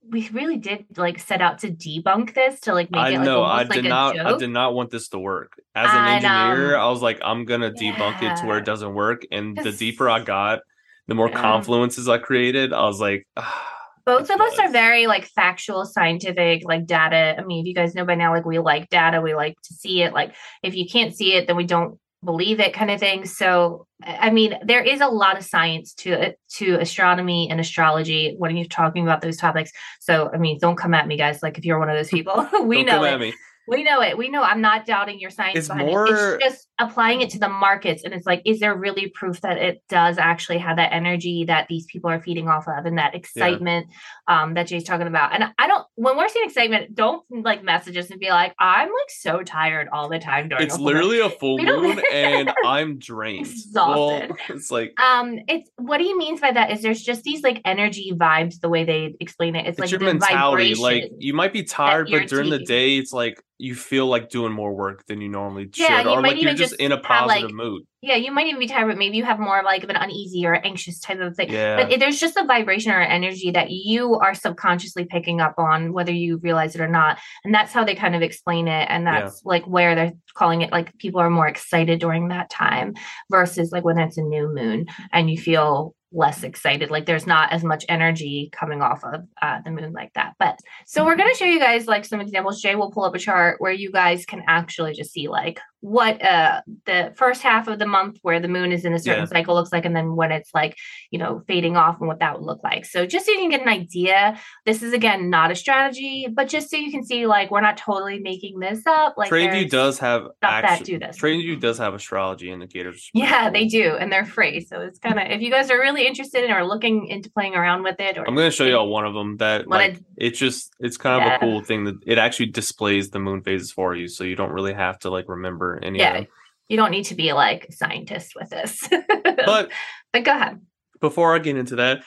we 0.08 0.28
really 0.30 0.56
did 0.56 0.86
like 0.96 1.18
set 1.18 1.40
out 1.42 1.58
to 1.58 1.70
debunk 1.70 2.34
this 2.34 2.60
to 2.60 2.72
like 2.72 2.90
make 2.90 3.00
I 3.00 3.10
it 3.10 3.18
like 3.18 3.26
know. 3.26 3.42
I 3.44 3.64
did 3.64 3.84
like 3.84 3.84
not. 3.84 4.18
I 4.18 4.36
did 4.38 4.50
not 4.50 4.74
want 4.74 4.90
this 4.90 5.08
to 5.08 5.18
work. 5.18 5.60
As 5.74 5.92
an 5.92 6.06
And, 6.06 6.24
engineer, 6.24 6.76
um, 6.76 6.82
I 6.82 6.88
was 6.90 7.02
like, 7.02 7.20
I'm 7.22 7.44
gonna 7.44 7.70
debunk 7.70 8.22
it 8.22 8.36
to 8.36 8.46
where 8.46 8.58
it 8.58 8.64
doesn't 8.64 8.94
work. 8.94 9.22
And 9.30 9.56
the 9.56 9.72
deeper 9.72 10.08
I 10.08 10.20
got, 10.20 10.60
the 11.06 11.14
more 11.14 11.28
Yeah. 11.28 11.42
confluences 11.42 12.08
I 12.08 12.18
created. 12.18 12.72
I 12.72 12.84
was 12.84 13.00
like, 13.00 13.26
ah, 13.36 13.66
both 14.06 14.30
of 14.30 14.40
us 14.40 14.58
are 14.58 14.70
very 14.70 15.06
like 15.06 15.24
factual 15.26 15.84
scientific 15.84 16.62
like 16.64 16.86
data 16.86 17.36
i 17.38 17.44
mean 17.44 17.60
if 17.60 17.66
you 17.66 17.74
guys 17.74 17.94
know 17.94 18.04
by 18.04 18.14
now 18.14 18.32
like 18.32 18.44
we 18.46 18.58
like 18.58 18.88
data 18.88 19.20
we 19.20 19.34
like 19.34 19.54
to 19.62 19.74
see 19.74 20.02
it 20.02 20.12
like 20.12 20.34
if 20.62 20.74
you 20.74 20.88
can't 20.88 21.14
see 21.14 21.34
it 21.34 21.46
then 21.46 21.54
we 21.54 21.64
don't 21.64 21.98
believe 22.24 22.60
it 22.60 22.74
kind 22.74 22.90
of 22.90 23.00
thing. 23.00 23.24
So 23.24 23.86
i 24.02 24.30
mean 24.30 24.58
there 24.64 24.82
is 24.82 25.02
a 25.02 25.06
lot 25.06 25.36
of 25.36 25.44
science 25.44 25.92
to 25.92 26.10
it 26.10 26.38
to 26.48 26.76
astronomy 26.76 27.50
and 27.50 27.60
astrology 27.60 28.34
when 28.38 28.56
you're 28.56 28.66
talking 28.66 29.02
about 29.02 29.20
those 29.20 29.36
topics. 29.36 29.70
So 30.00 30.30
i 30.32 30.38
mean 30.38 30.58
don't 30.60 30.76
come 30.76 30.94
at 30.94 31.06
me 31.06 31.16
guys. 31.16 31.42
Like 31.42 31.58
if 31.58 31.64
you're 31.64 31.78
one 31.78 31.90
of 31.90 31.96
those 31.96 32.08
people 32.08 32.48
we 32.62 32.76
don't 32.78 32.86
know 32.86 32.92
come 32.92 33.04
it. 33.04 33.12
at 33.12 33.20
me. 33.20 33.34
We 33.70 33.84
know 33.84 34.02
it. 34.02 34.18
We 34.18 34.28
know 34.28 34.42
I'm 34.42 34.60
not 34.60 34.84
doubting 34.84 35.20
your 35.20 35.30
science. 35.30 35.56
It's 35.60 35.68
behind 35.68 35.88
it. 35.88 35.92
more- 35.92 36.06
It's 36.36 36.44
just 36.44 36.68
applying 36.80 37.20
it 37.20 37.30
to 37.30 37.38
the 37.38 37.48
markets. 37.48 38.02
And 38.04 38.12
it's 38.12 38.26
like, 38.26 38.42
is 38.44 38.58
there 38.58 38.74
really 38.74 39.08
proof 39.10 39.40
that 39.42 39.58
it 39.58 39.82
does 39.88 40.18
actually 40.18 40.58
have 40.58 40.76
that 40.76 40.92
energy 40.92 41.44
that 41.44 41.68
these 41.68 41.86
people 41.86 42.10
are 42.10 42.20
feeding 42.20 42.48
off 42.48 42.66
of 42.66 42.84
and 42.84 42.98
that 42.98 43.14
excitement 43.14 43.86
um, 44.26 44.54
that 44.54 44.66
Jay's 44.66 44.82
talking 44.82 45.06
about? 45.06 45.34
And 45.34 45.44
I 45.56 45.68
don't, 45.68 45.86
when 45.94 46.16
we're 46.16 46.28
seeing 46.28 46.46
excitement, 46.46 46.94
don't 46.96 47.22
like 47.30 47.62
message 47.62 47.96
us 47.96 48.10
and 48.10 48.18
be 48.18 48.30
like, 48.30 48.54
I'm 48.58 48.88
like 48.88 49.10
so 49.10 49.42
tired 49.44 49.88
all 49.92 50.08
the 50.08 50.18
time 50.18 50.48
during 50.48 50.64
It's 50.64 50.74
a 50.74 50.78
full 50.78 50.86
moon." 50.86 50.94
literally 50.94 51.20
a 51.20 51.30
full 51.38 51.58
moon, 51.58 52.00
and 52.12 52.52
I'm 52.66 52.98
drained. 52.98 53.46
Exhausted. 53.46 54.30
Well, 54.30 54.36
it's 54.48 54.72
like 54.72 54.98
Um, 55.00 55.38
it's 55.46 55.70
what 55.76 56.00
he 56.00 56.12
means 56.14 56.40
by 56.40 56.50
that 56.50 56.72
is 56.72 56.82
there's 56.82 57.02
just 57.02 57.22
these 57.22 57.42
like 57.42 57.60
energy 57.64 58.12
vibes, 58.16 58.58
the 58.58 58.68
way 58.68 58.84
they 58.84 59.14
explain 59.20 59.54
it. 59.54 59.60
It's, 59.66 59.78
it's 59.78 59.80
like 59.80 59.90
your 59.92 60.00
the 60.00 60.06
mentality. 60.06 60.74
Like 60.74 61.12
you 61.18 61.34
might 61.34 61.52
be 61.52 61.62
tired, 61.62 62.08
but 62.10 62.26
during 62.26 62.50
the 62.50 62.58
day, 62.58 62.96
it's 62.96 63.12
like 63.12 63.40
you 63.60 63.74
feel 63.74 64.06
like 64.06 64.30
doing 64.30 64.52
more 64.52 64.72
work 64.74 65.04
than 65.06 65.20
you 65.20 65.28
normally 65.28 65.68
Yeah, 65.76 65.98
should, 65.98 66.04
you 66.06 66.10
or 66.10 66.22
like 66.22 66.40
you're 66.40 66.50
just, 66.54 66.70
just 66.70 66.80
in 66.80 66.92
a 66.92 66.98
positive 66.98 67.50
like, 67.50 67.54
mood. 67.54 67.82
yeah, 68.00 68.16
you 68.16 68.32
might 68.32 68.46
even 68.46 68.58
be 68.58 68.66
tired, 68.66 68.88
but 68.88 68.96
maybe 68.96 69.16
you 69.18 69.24
have 69.24 69.38
more 69.38 69.58
of 69.58 69.64
like 69.64 69.84
of 69.84 69.90
an 69.90 69.96
uneasy 69.96 70.46
or 70.46 70.54
anxious 70.54 70.98
type 70.98 71.20
of 71.20 71.36
thing. 71.36 71.50
Yeah, 71.50 71.76
But 71.76 72.00
there's 72.00 72.18
just 72.18 72.36
a 72.36 72.44
vibration 72.44 72.92
or 72.92 73.00
energy 73.00 73.50
that 73.50 73.70
you 73.70 74.14
are 74.16 74.34
subconsciously 74.34 75.04
picking 75.04 75.40
up 75.40 75.54
on, 75.58 75.92
whether 75.92 76.12
you 76.12 76.38
realize 76.38 76.74
it 76.74 76.80
or 76.80 76.88
not. 76.88 77.18
And 77.44 77.54
that's 77.54 77.72
how 77.72 77.84
they 77.84 77.94
kind 77.94 78.16
of 78.16 78.22
explain 78.22 78.66
it. 78.68 78.86
And 78.88 79.04
Yeah. 79.04 79.20
that's 79.20 79.42
like 79.44 79.64
where 79.66 79.94
they're 79.94 80.12
calling 80.34 80.62
it 80.62 80.72
like 80.72 80.96
people 80.98 81.20
are 81.20 81.30
more 81.30 81.46
excited 81.46 82.00
during 82.00 82.28
that 82.28 82.48
time 82.50 82.94
versus 83.30 83.72
like 83.72 83.84
when 83.84 83.98
it's 83.98 84.16
a 84.16 84.22
new 84.22 84.48
moon 84.54 84.86
and 85.12 85.30
you 85.30 85.36
feel 85.38 85.94
less 86.12 86.42
excited. 86.42 86.90
Like 86.90 87.06
there's 87.06 87.26
not 87.26 87.52
as 87.52 87.62
much 87.62 87.84
energy 87.88 88.50
coming 88.52 88.82
off 88.82 89.04
of 89.04 89.26
uh, 89.42 89.60
the 89.64 89.70
moon 89.70 89.92
like 89.92 90.12
that. 90.14 90.34
But 90.38 90.58
so 90.86 91.04
we're 91.04 91.16
going 91.16 91.30
to 91.30 91.36
show 91.36 91.44
you 91.44 91.60
guys 91.60 91.86
like 91.86 92.04
some 92.04 92.20
examples. 92.20 92.60
Jay 92.60 92.74
will 92.74 92.90
pull 92.90 93.04
up 93.04 93.14
a 93.14 93.18
chart 93.18 93.60
where 93.60 93.72
you 93.72 93.90
guys 93.92 94.26
can 94.26 94.42
actually 94.48 94.94
just 94.94 95.12
see 95.12 95.28
like 95.28 95.60
what 95.80 96.22
uh 96.22 96.60
the 96.84 97.12
first 97.16 97.42
half 97.42 97.66
of 97.66 97.78
the 97.78 97.86
month 97.86 98.18
where 98.22 98.38
the 98.38 98.48
moon 98.48 98.70
is 98.70 98.84
in 98.84 98.92
a 98.92 98.98
certain 98.98 99.22
Yeah. 99.22 99.26
cycle 99.28 99.54
looks 99.54 99.72
like 99.72 99.84
and 99.86 99.96
then 99.96 100.14
when 100.14 100.30
it's 100.30 100.50
like 100.52 100.76
you 101.10 101.18
know 101.18 101.42
fading 101.48 101.76
off 101.76 101.98
and 102.00 102.08
what 102.08 102.18
that 102.20 102.36
would 102.36 102.44
look 102.44 102.62
like 102.62 102.84
so 102.84 103.06
just 103.06 103.24
so 103.24 103.32
you 103.32 103.38
can 103.38 103.48
get 103.50 103.62
an 103.62 103.68
idea 103.68 104.38
this 104.66 104.82
is 104.82 104.92
again 104.92 105.30
not 105.30 105.50
a 105.50 105.54
strategy 105.54 106.28
but 106.30 106.48
just 106.48 106.68
so 106.70 106.76
you 106.76 106.90
can 106.90 107.02
see 107.04 107.26
like 107.26 107.50
we're 107.50 107.60
not 107.62 107.78
totally 107.78 108.18
making 108.18 108.58
this 108.58 108.86
up 108.86 109.14
like 109.16 109.30
TradeView 109.30 109.70
does 109.70 109.98
have 109.98 110.24
that 110.42 110.82
do 110.84 110.98
this 110.98 111.18
TradeView 111.18 111.58
does 111.60 111.78
have 111.78 111.94
astrology 111.94 112.50
indicators. 112.50 113.10
yeah 113.14 113.44
cool. 113.44 113.52
they 113.52 113.66
do 113.66 113.96
and 113.98 114.12
they're 114.12 114.26
free 114.26 114.60
so 114.60 114.80
it's 114.80 114.98
kind 114.98 115.18
of 115.18 115.30
if 115.30 115.40
you 115.40 115.50
guys 115.50 115.70
are 115.70 115.78
really 115.78 116.06
interested 116.06 116.44
in 116.44 116.50
or 116.50 116.66
looking 116.66 117.06
into 117.06 117.30
playing 117.30 117.54
around 117.54 117.82
with 117.82 117.96
it 118.00 118.18
or 118.18 118.28
I'm 118.28 118.34
gonna 118.34 118.50
show 118.50 118.64
y'all 118.64 118.88
one 118.88 119.06
of 119.06 119.14
them 119.14 119.38
that 119.38 119.66
like 119.66 119.98
it's 120.16 120.38
just 120.38 120.74
it's 120.80 120.96
kind 120.98 121.22
of 121.22 121.26
Yeah. 121.26 121.36
a 121.36 121.38
cool 121.38 121.62
thing 121.62 121.84
that 121.84 121.96
it 122.06 122.18
actually 122.18 122.46
displays 122.46 123.10
the 123.10 123.18
moon 123.18 123.42
phases 123.42 123.72
for 123.72 123.94
you, 123.94 124.08
so 124.08 124.24
you 124.24 124.36
don't 124.36 124.52
really 124.52 124.74
have 124.74 124.98
to 125.00 125.10
like 125.10 125.26
remember 125.28 125.69
any 125.82 125.98
Yeah. 125.98 126.24
you 126.68 126.76
don't 126.76 126.90
need 126.90 127.04
to 127.04 127.14
be 127.14 127.32
like 127.32 127.66
a 127.68 127.72
scientist 127.72 128.32
with 128.34 128.50
this 128.50 128.86
But 128.88 129.70
but 130.12 130.24
go 130.24 130.32
ahead 130.32 130.60
before 131.00 131.34
I 131.34 131.38
get 131.38 131.56
into 131.56 131.76
that, 131.76 132.04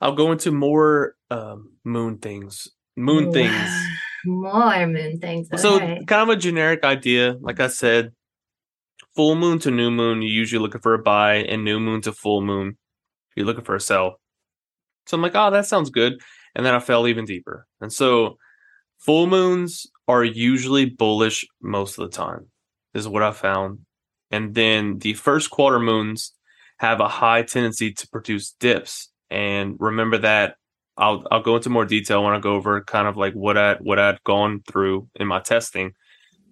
I'll 0.00 0.14
go 0.14 0.32
into 0.32 0.50
more 0.50 1.14
um, 1.30 1.72
moon 1.84 2.18
things. 2.18 2.68
Moon 2.96 3.32
things. 3.32 3.70
more 4.24 4.86
moon 4.86 5.18
things 5.20 5.48
So 5.56 5.78
kind 5.78 6.12
of 6.12 6.28
a 6.30 6.36
generic 6.36 6.84
idea. 6.84 7.36
Like 7.40 7.60
I 7.60 7.68
said, 7.68 8.12
full 9.14 9.34
moon 9.34 9.58
to 9.60 9.70
new 9.70 9.90
moon, 9.90 10.22
you're 10.22 10.30
usually 10.30 10.62
looking 10.62 10.80
for 10.80 10.94
a 10.94 11.02
buy, 11.02 11.36
and 11.36 11.64
new 11.64 11.80
moon 11.80 12.00
to 12.02 12.12
full 12.12 12.40
moon, 12.40 12.76
you're 13.36 13.46
looking 13.46 13.64
for 13.64 13.74
a 13.74 13.80
sell. 13.80 14.20
So 15.06 15.16
I'm 15.16 15.22
like, 15.22 15.34
oh, 15.34 15.50
that 15.50 15.66
sounds 15.66 15.90
good. 15.90 16.14
And 16.54 16.64
then 16.64 16.74
I 16.74 16.80
fell 16.80 17.06
even 17.06 17.24
deeper. 17.24 17.66
And 17.80 17.92
so 17.92 18.36
full 18.98 19.26
moons 19.26 19.86
are 20.08 20.24
usually 20.24 20.86
bullish 20.86 21.44
most 21.62 21.98
of 21.98 22.10
the 22.10 22.16
time, 22.16 22.48
is 22.94 23.08
what 23.08 23.22
I 23.22 23.32
found. 23.32 23.80
And 24.30 24.54
then 24.54 24.98
the 24.98 25.14
first 25.14 25.50
quarter 25.50 25.80
moons 25.80 26.32
have 26.78 27.00
a 27.00 27.08
high 27.08 27.42
tendency 27.42 27.92
to 27.92 28.08
produce 28.08 28.52
dips. 28.58 29.10
And 29.30 29.76
remember 29.78 30.18
that 30.18 30.56
I'll 30.96 31.24
I'll 31.30 31.42
go 31.42 31.56
into 31.56 31.70
more 31.70 31.84
detail 31.84 32.22
when 32.22 32.34
I 32.34 32.38
go 32.38 32.54
over 32.54 32.82
kind 32.82 33.08
of 33.08 33.16
like 33.16 33.32
what 33.34 33.56
I 33.56 33.74
what 33.80 33.98
I'd 33.98 34.22
gone 34.24 34.62
through 34.68 35.08
in 35.14 35.26
my 35.26 35.40
testing. 35.40 35.92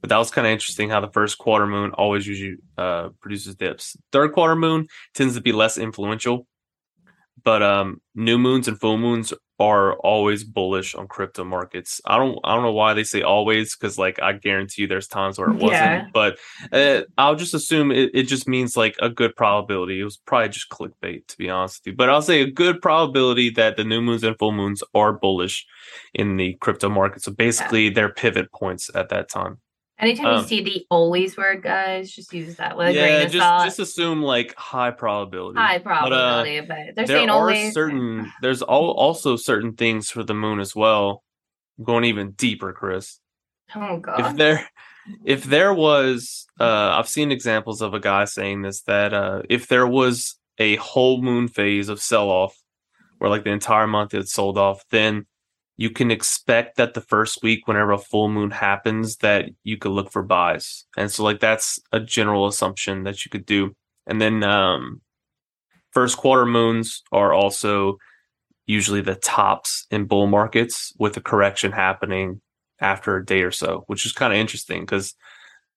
But 0.01 0.11
that 0.11 0.19
was 0.19 0.31
kind 0.31 0.47
of 0.47 0.53
interesting 0.53 0.91
how 0.91 1.01
the 1.01 1.11
first 1.11 1.39
quarter 1.39 1.67
moon 1.67 1.91
always 1.93 2.27
usually 2.27 2.57
uh, 2.77 3.09
produces 3.21 3.57
dips. 3.57 3.97
Third 4.13 4.33
quarter 4.33 4.55
moon 4.55 4.87
tends 5.15 5.35
to 5.35 5.41
be 5.41 5.53
less 5.53 5.77
influential, 5.77 6.47
but 7.45 7.63
um, 7.63 8.01
new 8.15 8.39
moons 8.39 8.69
and 8.69 8.79
full 8.79 8.99
moons 8.99 9.33
are 9.61 9.95
always 9.95 10.45
bullish 10.45 10.95
on 10.95 11.09
crypto 11.09 11.43
markets. 11.45 12.01
I 12.07 12.17
don't 12.17 12.39
I 12.45 12.55
don't 12.55 12.63
know 12.63 12.73
why 12.73 12.95
they 12.95 13.03
say 13.03 13.23
always 13.23 13.77
because 13.77 13.99
like 13.99 14.23
I 14.23 14.33
guarantee 14.33 14.83
you 14.83 14.89
there's 14.89 15.09
times 15.09 15.39
where 15.39 15.49
it 15.51 15.57
wasn't. 15.57 15.73
Yeah. 15.73 16.07
But 16.13 16.39
uh, 16.73 17.03
I'll 17.17 17.35
just 17.35 17.55
assume 17.55 17.91
it, 17.91 18.11
it 18.15 18.25
just 18.25 18.47
means 18.47 18.77
like 18.77 18.95
a 19.03 19.09
good 19.09 19.35
probability. 19.35 20.01
It 20.01 20.05
was 20.05 20.17
probably 20.17 20.51
just 20.51 20.71
clickbait 20.71 21.27
to 21.27 21.37
be 21.37 21.51
honest 21.51 21.81
with 21.81 21.93
you. 21.93 21.97
But 21.97 22.09
I'll 22.09 22.23
say 22.23 22.41
a 22.43 22.51
good 22.51 22.81
probability 22.81 23.51
that 23.51 23.77
the 23.77 23.85
new 23.85 24.01
moons 24.01 24.23
and 24.23 24.39
full 24.39 24.53
moons 24.53 24.83
are 24.95 25.13
bullish 25.13 25.67
in 26.15 26.37
the 26.37 26.55
crypto 26.61 26.89
market. 26.89 27.23
So 27.23 27.33
basically 27.33 27.89
they're 27.89 28.13
pivot 28.13 28.53
points 28.53 28.91
at 28.95 29.09
that 29.09 29.29
time. 29.29 29.59
Anytime 30.01 30.27
Um, 30.27 30.43
you 30.43 30.49
see 30.49 30.63
the 30.63 30.87
always 30.91 31.37
word, 31.37 31.63
guys, 31.63 32.11
just 32.11 32.33
use 32.33 32.55
that 32.57 32.77
with 32.77 32.89
a 32.89 32.93
grain 32.93 33.27
of 33.27 33.33
just 33.33 33.45
salt. 33.45 33.65
just 33.65 33.79
assume 33.81 34.23
like 34.23 34.55
high 34.55 34.93
probability. 34.93 35.59
High 35.59 35.77
uh, 35.77 35.81
probability, 35.81 36.61
but, 36.61 36.77
they're 36.95 37.07
there 37.07 37.07
saying 37.07 37.31
are 37.31 37.41
always. 37.41 37.75
certain 37.75 38.33
there's 38.41 38.63
all, 38.63 38.93
also 38.93 39.35
certain 39.37 39.73
things 39.73 40.09
for 40.09 40.23
the 40.23 40.35
moon 40.35 40.61
as 40.61 40.77
well. 40.77 41.25
I'm 41.79 41.85
going 41.85 42.05
even 42.05 42.33
deeper, 42.33 42.73
Chris. 42.73 43.19
Oh 43.75 43.99
God! 43.99 44.21
If 44.21 44.37
there 44.37 44.71
if 45.25 45.45
there 45.45 45.75
was 45.75 46.47
uh 46.61 46.91
I've 46.97 47.09
seen 47.09 47.33
examples 47.33 47.83
of 47.83 47.93
a 47.93 48.01
guy 48.01 48.25
saying 48.25 48.63
this 48.63 48.83
that 48.83 49.13
uh 49.13 49.43
if 49.49 49.67
there 49.67 49.87
was 49.87 50.37
a 50.59 50.77
whole 50.77 51.23
moon 51.23 51.49
phase 51.49 51.89
of 51.89 52.01
sell 52.01 52.29
off 52.29 52.57
where 53.19 53.31
like 53.31 53.45
the 53.45 53.51
entire 53.51 53.87
month 53.87 54.15
it 54.15 54.29
sold 54.29 54.59
off, 54.59 54.85
then 54.91 55.27
you 55.79 55.91
can 55.91 56.11
expect 56.11 56.77
that 56.77 56.93
the 56.93 57.01
first 57.01 57.41
week 57.43 57.67
whenever 57.67 57.93
a 57.93 57.99
full 57.99 58.29
moon 58.29 58.51
happens 58.51 59.19
that 59.19 59.47
you 59.63 59.79
could 59.79 59.93
look 59.93 60.11
for 60.11 60.25
buys. 60.25 60.85
And 60.97 61.11
so 61.11 61.23
like 61.23 61.39
that's 61.39 61.79
a 61.93 62.01
general 62.01 62.47
assumption 62.47 63.05
that 63.05 63.25
you 63.25 63.31
could 63.31 63.47
do. 63.47 63.75
And 64.07 64.21
then 64.21 64.43
um 64.43 65.01
first 65.93 66.19
quarter 66.19 66.45
moons 66.45 67.03
are 67.13 67.33
also 67.33 67.97
usually 68.67 69.01
the 69.01 69.15
tops 69.15 69.87
in 69.91 70.05
bull 70.05 70.27
markets 70.27 70.93
with 70.99 71.17
a 71.17 71.23
correction 71.23 71.71
happening 71.71 72.41
after 72.81 73.17
a 73.17 73.25
day 73.25 73.43
or 73.43 73.53
so, 73.53 73.85
which 73.87 74.05
is 74.05 74.13
kind 74.13 74.33
of 74.33 74.39
interesting 74.39 74.83
because 74.83 75.15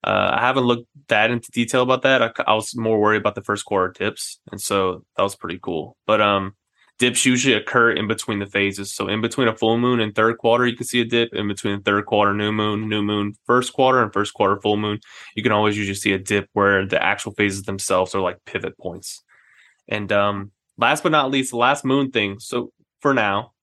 uh, 0.04 0.32
I 0.34 0.42
haven't 0.42 0.64
looked 0.64 0.88
that 1.10 1.30
into 1.30 1.52
detail 1.52 1.84
about 1.84 2.02
that. 2.02 2.24
I, 2.24 2.32
I 2.48 2.56
was 2.56 2.76
more 2.76 3.00
worried 3.00 3.22
about 3.22 3.36
the 3.36 3.44
first 3.44 3.66
quarter 3.66 3.94
tips, 3.94 4.40
and 4.52 4.60
so 4.60 5.06
that 5.16 5.24
was 5.24 5.36
pretty 5.36 5.60
cool. 5.62 5.96
But 6.08 6.22
um, 6.22 6.56
dips 7.02 7.26
usually 7.26 7.56
occur 7.56 7.90
in 7.92 8.08
between 8.08 8.38
the 8.38 8.46
phases. 8.46 8.94
So 8.94 9.08
in 9.08 9.22
between 9.22 9.48
a 9.48 9.58
full 9.58 9.80
moon 9.80 10.00
and 10.00 10.14
third 10.14 10.38
quarter, 10.38 10.68
you 10.68 10.78
can 10.78 10.86
see 10.86 11.02
a 11.02 11.06
dip. 11.06 11.34
In 11.34 11.48
between 11.48 11.82
third 11.82 12.06
quarter, 12.06 12.32
new 12.32 12.52
moon, 12.52 12.88
new 12.88 13.02
moon, 13.02 13.34
first 13.48 13.74
quarter, 13.74 14.04
and 14.04 14.14
first 14.14 14.36
quarter 14.36 14.62
full 14.62 14.78
moon, 14.78 15.00
you 15.36 15.42
can 15.42 15.52
always 15.52 15.76
usually 15.76 15.96
see 15.96 16.14
a 16.14 16.20
dip 16.20 16.48
where 16.54 16.86
the 16.86 17.02
actual 17.02 17.34
phases 17.34 17.64
themselves 17.64 18.14
are 18.14 18.22
like 18.22 18.38
pivot 18.46 18.78
points. 18.78 19.24
And 19.88 20.12
um, 20.12 20.52
last 20.78 21.02
but 21.02 21.12
not 21.12 21.32
least, 21.32 21.50
the 21.50 21.58
last 21.58 21.84
moon 21.84 22.12
thing. 22.12 22.40
So 22.40 22.72
for 23.00 23.16
now, 23.16 23.54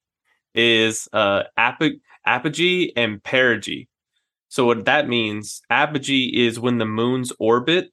is 0.53 1.09
uh 1.12 1.44
apo- 1.57 2.01
apogee 2.27 2.92
and 2.96 3.22
perigee. 3.22 3.87
So 4.48 4.64
what 4.64 4.87
that 4.87 5.07
means, 5.07 5.62
apogee 5.70 6.33
is 6.44 6.59
when 6.59 6.79
the 6.79 6.87
moon's 6.87 7.33
orbit 7.38 7.92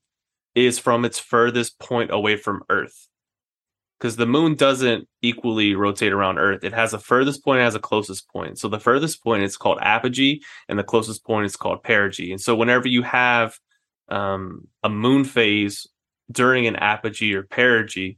is 0.55 0.79
from 0.79 1.05
its 1.05 1.19
furthest 1.19 1.77
point 1.77 2.09
away 2.11 2.35
from 2.35 2.63
Earth 2.67 3.07
because 3.99 4.15
the 4.15 4.25
moon 4.25 4.55
doesn't 4.55 5.07
equally 5.21 5.75
rotate 5.75 6.11
around 6.11 6.37
Earth. 6.37 6.63
It 6.63 6.73
has 6.73 6.93
a 6.93 6.99
furthest 6.99 7.43
point, 7.43 7.61
it 7.61 7.63
has 7.63 7.75
a 7.75 7.79
closest 7.79 8.27
point. 8.29 8.59
So 8.59 8.67
the 8.67 8.79
furthest 8.79 9.23
point 9.23 9.43
is 9.43 9.57
called 9.57 9.79
apogee, 9.81 10.41
and 10.67 10.77
the 10.77 10.83
closest 10.83 11.25
point 11.25 11.45
is 11.45 11.55
called 11.55 11.83
perigee. 11.83 12.31
And 12.31 12.41
so 12.41 12.55
whenever 12.55 12.87
you 12.87 13.03
have 13.03 13.57
um, 14.09 14.67
a 14.83 14.89
moon 14.89 15.23
phase 15.23 15.87
during 16.31 16.67
an 16.67 16.75
apogee 16.75 17.33
or 17.33 17.43
perigee, 17.43 18.17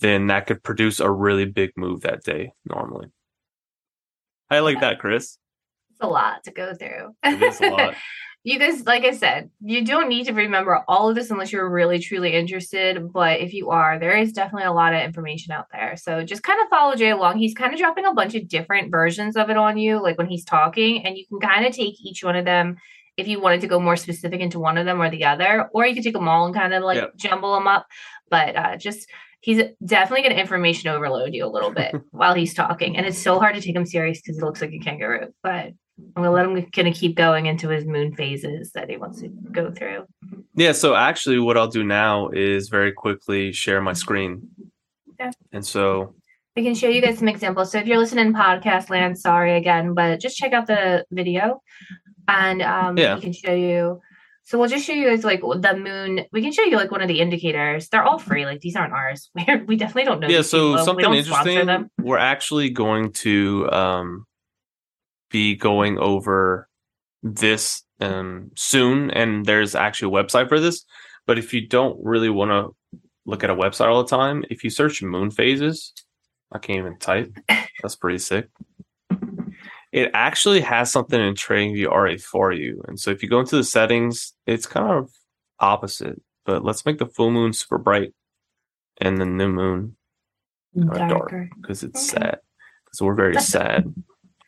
then 0.00 0.28
that 0.28 0.46
could 0.46 0.62
produce 0.62 1.00
a 1.00 1.10
really 1.10 1.44
big 1.44 1.70
move 1.76 2.02
that 2.02 2.24
day 2.24 2.52
normally. 2.64 3.08
I 4.50 4.60
like 4.60 4.80
that, 4.80 4.98
Chris. 4.98 5.38
It's 5.90 6.00
a 6.00 6.08
lot 6.08 6.44
to 6.44 6.52
go 6.52 6.74
through. 6.74 7.14
It 7.24 7.42
is 7.42 7.60
a 7.60 7.68
lot. 7.70 7.94
you 8.46 8.60
guys, 8.60 8.86
like 8.86 9.02
I 9.02 9.10
said, 9.10 9.50
you 9.60 9.84
don't 9.84 10.08
need 10.08 10.26
to 10.26 10.32
remember 10.32 10.84
all 10.86 11.08
of 11.08 11.16
this 11.16 11.32
unless 11.32 11.50
you're 11.50 11.68
really 11.68 11.98
truly 11.98 12.32
interested. 12.32 13.12
But 13.12 13.40
if 13.40 13.52
you 13.52 13.70
are, 13.70 13.98
there 13.98 14.16
is 14.16 14.32
definitely 14.32 14.68
a 14.68 14.72
lot 14.72 14.94
of 14.94 15.02
information 15.02 15.50
out 15.50 15.66
there. 15.72 15.96
So 15.96 16.22
just 16.22 16.44
kind 16.44 16.60
of 16.62 16.68
follow 16.68 16.94
Jay 16.94 17.10
along. 17.10 17.38
He's 17.38 17.54
kind 17.54 17.74
of 17.74 17.80
dropping 17.80 18.04
a 18.04 18.14
bunch 18.14 18.36
of 18.36 18.46
different 18.46 18.92
versions 18.92 19.36
of 19.36 19.50
it 19.50 19.56
on 19.56 19.78
you, 19.78 20.00
like 20.00 20.16
when 20.16 20.28
he's 20.28 20.44
talking, 20.44 21.04
and 21.04 21.18
you 21.18 21.26
can 21.26 21.40
kind 21.40 21.66
of 21.66 21.74
take 21.74 22.00
each 22.00 22.22
one 22.22 22.36
of 22.36 22.44
them 22.44 22.76
if 23.16 23.26
you 23.26 23.40
wanted 23.40 23.62
to 23.62 23.66
go 23.66 23.80
more 23.80 23.96
specific 23.96 24.40
into 24.40 24.60
one 24.60 24.78
of 24.78 24.86
them 24.86 25.02
or 25.02 25.10
the 25.10 25.24
other, 25.24 25.68
or 25.74 25.84
you 25.84 25.96
could 25.96 26.04
take 26.04 26.14
them 26.14 26.28
all 26.28 26.46
and 26.46 26.54
kind 26.54 26.72
of 26.72 26.84
like 26.84 27.16
jumble 27.16 27.52
them 27.52 27.66
up. 27.66 27.88
But 28.30 28.54
uh, 28.54 28.76
just 28.76 29.08
he's 29.40 29.60
definitely 29.84 30.22
going 30.22 30.36
to 30.36 30.40
information 30.40 30.88
overload 30.88 31.34
you 31.34 31.44
a 31.44 31.50
little 31.50 31.72
bit 31.72 31.96
while 32.12 32.34
he's 32.34 32.54
talking, 32.54 32.96
and 32.96 33.06
it's 33.06 33.18
so 33.18 33.40
hard 33.40 33.56
to 33.56 33.60
take 33.60 33.74
him 33.74 33.86
serious 33.86 34.20
because 34.20 34.36
he 34.36 34.42
looks 34.42 34.60
like 34.60 34.70
a 34.70 34.78
kangaroo. 34.78 35.32
But 35.42 35.72
I'm 35.98 36.22
gonna 36.22 36.30
let 36.30 36.46
him 36.46 36.70
kind 36.70 36.88
of 36.88 36.94
keep 36.94 37.16
going 37.16 37.46
into 37.46 37.68
his 37.68 37.84
moon 37.86 38.14
phases 38.14 38.72
that 38.72 38.90
he 38.90 38.96
wants 38.96 39.20
to 39.20 39.28
go 39.28 39.70
through. 39.70 40.04
Yeah, 40.54 40.72
so 40.72 40.94
actually, 40.94 41.38
what 41.38 41.56
I'll 41.56 41.68
do 41.68 41.84
now 41.84 42.28
is 42.28 42.68
very 42.68 42.92
quickly 42.92 43.52
share 43.52 43.80
my 43.80 43.92
screen. 43.94 44.48
Okay. 45.20 45.30
And 45.52 45.64
so, 45.64 46.14
We 46.54 46.62
can 46.62 46.74
show 46.74 46.88
you 46.88 47.00
guys 47.00 47.18
some 47.18 47.28
examples. 47.28 47.72
So 47.72 47.78
if 47.78 47.86
you're 47.86 47.98
listening 47.98 48.26
in 48.26 48.34
podcast 48.34 48.90
land, 48.90 49.18
sorry 49.18 49.56
again, 49.56 49.94
but 49.94 50.20
just 50.20 50.36
check 50.36 50.52
out 50.52 50.66
the 50.66 51.04
video, 51.10 51.62
and 52.28 52.60
um, 52.62 52.98
Yeah. 52.98 53.14
we 53.14 53.20
can 53.22 53.32
show 53.32 53.54
you. 53.54 54.00
So 54.44 54.58
we'll 54.58 54.68
just 54.68 54.86
show 54.86 54.92
you 54.92 55.08
guys 55.08 55.24
like 55.24 55.40
the 55.40 55.76
moon. 55.76 56.24
We 56.32 56.40
can 56.40 56.52
show 56.52 56.62
you 56.62 56.76
like 56.76 56.92
one 56.92 57.02
of 57.02 57.08
the 57.08 57.20
indicators. 57.20 57.88
They're 57.88 58.04
all 58.04 58.18
free. 58.18 58.44
Like 58.44 58.60
these 58.60 58.76
aren't 58.76 58.92
ours. 58.92 59.28
We're, 59.48 59.64
we 59.64 59.76
definitely 59.76 60.04
don't 60.04 60.20
know. 60.20 60.28
yeah, 60.28 60.42
so 60.42 60.70
people. 60.72 60.84
Something 60.84 61.14
interesting. 61.14 61.90
We're 62.00 62.18
actually 62.18 62.70
going 62.70 63.10
to 63.24 63.68
um, 63.72 64.24
be 65.30 65.54
going 65.56 65.98
over 65.98 66.68
this 67.22 67.82
um, 68.00 68.50
soon, 68.56 69.10
and 69.10 69.44
there's 69.46 69.74
actually 69.74 70.14
a 70.18 70.22
website 70.24 70.48
for 70.48 70.60
this. 70.60 70.84
But 71.26 71.38
if 71.38 71.52
you 71.52 71.66
don't 71.66 71.98
really 72.04 72.30
want 72.30 72.50
to 72.50 72.74
look 73.24 73.42
at 73.42 73.50
a 73.50 73.54
website 73.54 73.88
all 73.88 74.02
the 74.04 74.08
time, 74.16 74.44
if 74.50 74.62
you 74.62 74.70
search 74.70 75.02
moon 75.02 75.30
phases, 75.30 75.92
I 76.52 76.58
can't 76.58 76.78
even 76.78 76.98
type. 76.98 77.36
That's 77.82 77.96
pretty 77.96 78.18
sick. 78.18 78.48
It 79.92 80.10
actually 80.14 80.60
has 80.60 80.90
something 80.92 81.20
in 81.20 81.34
TradingView 81.34 81.86
already 81.86 82.18
for 82.18 82.52
you. 82.52 82.82
And 82.86 83.00
so 83.00 83.10
if 83.10 83.22
you 83.22 83.28
go 83.28 83.40
into 83.40 83.56
the 83.56 83.64
settings, 83.64 84.34
it's 84.46 84.66
kind 84.66 84.90
of 84.90 85.10
opposite. 85.58 86.20
But 86.44 86.64
let's 86.64 86.84
make 86.84 86.98
the 86.98 87.06
full 87.06 87.30
moon 87.30 87.52
super 87.52 87.78
bright 87.78 88.12
and 89.00 89.18
the 89.20 89.24
new 89.24 89.48
moon 89.48 89.96
dark 90.76 91.08
Darker. 91.08 91.48
because 91.60 91.82
it's 91.82 92.12
Okay. 92.12 92.20
sad. 92.22 92.38
Because 92.84 93.00
we're 93.02 93.14
very 93.14 93.40
sad. 93.40 93.92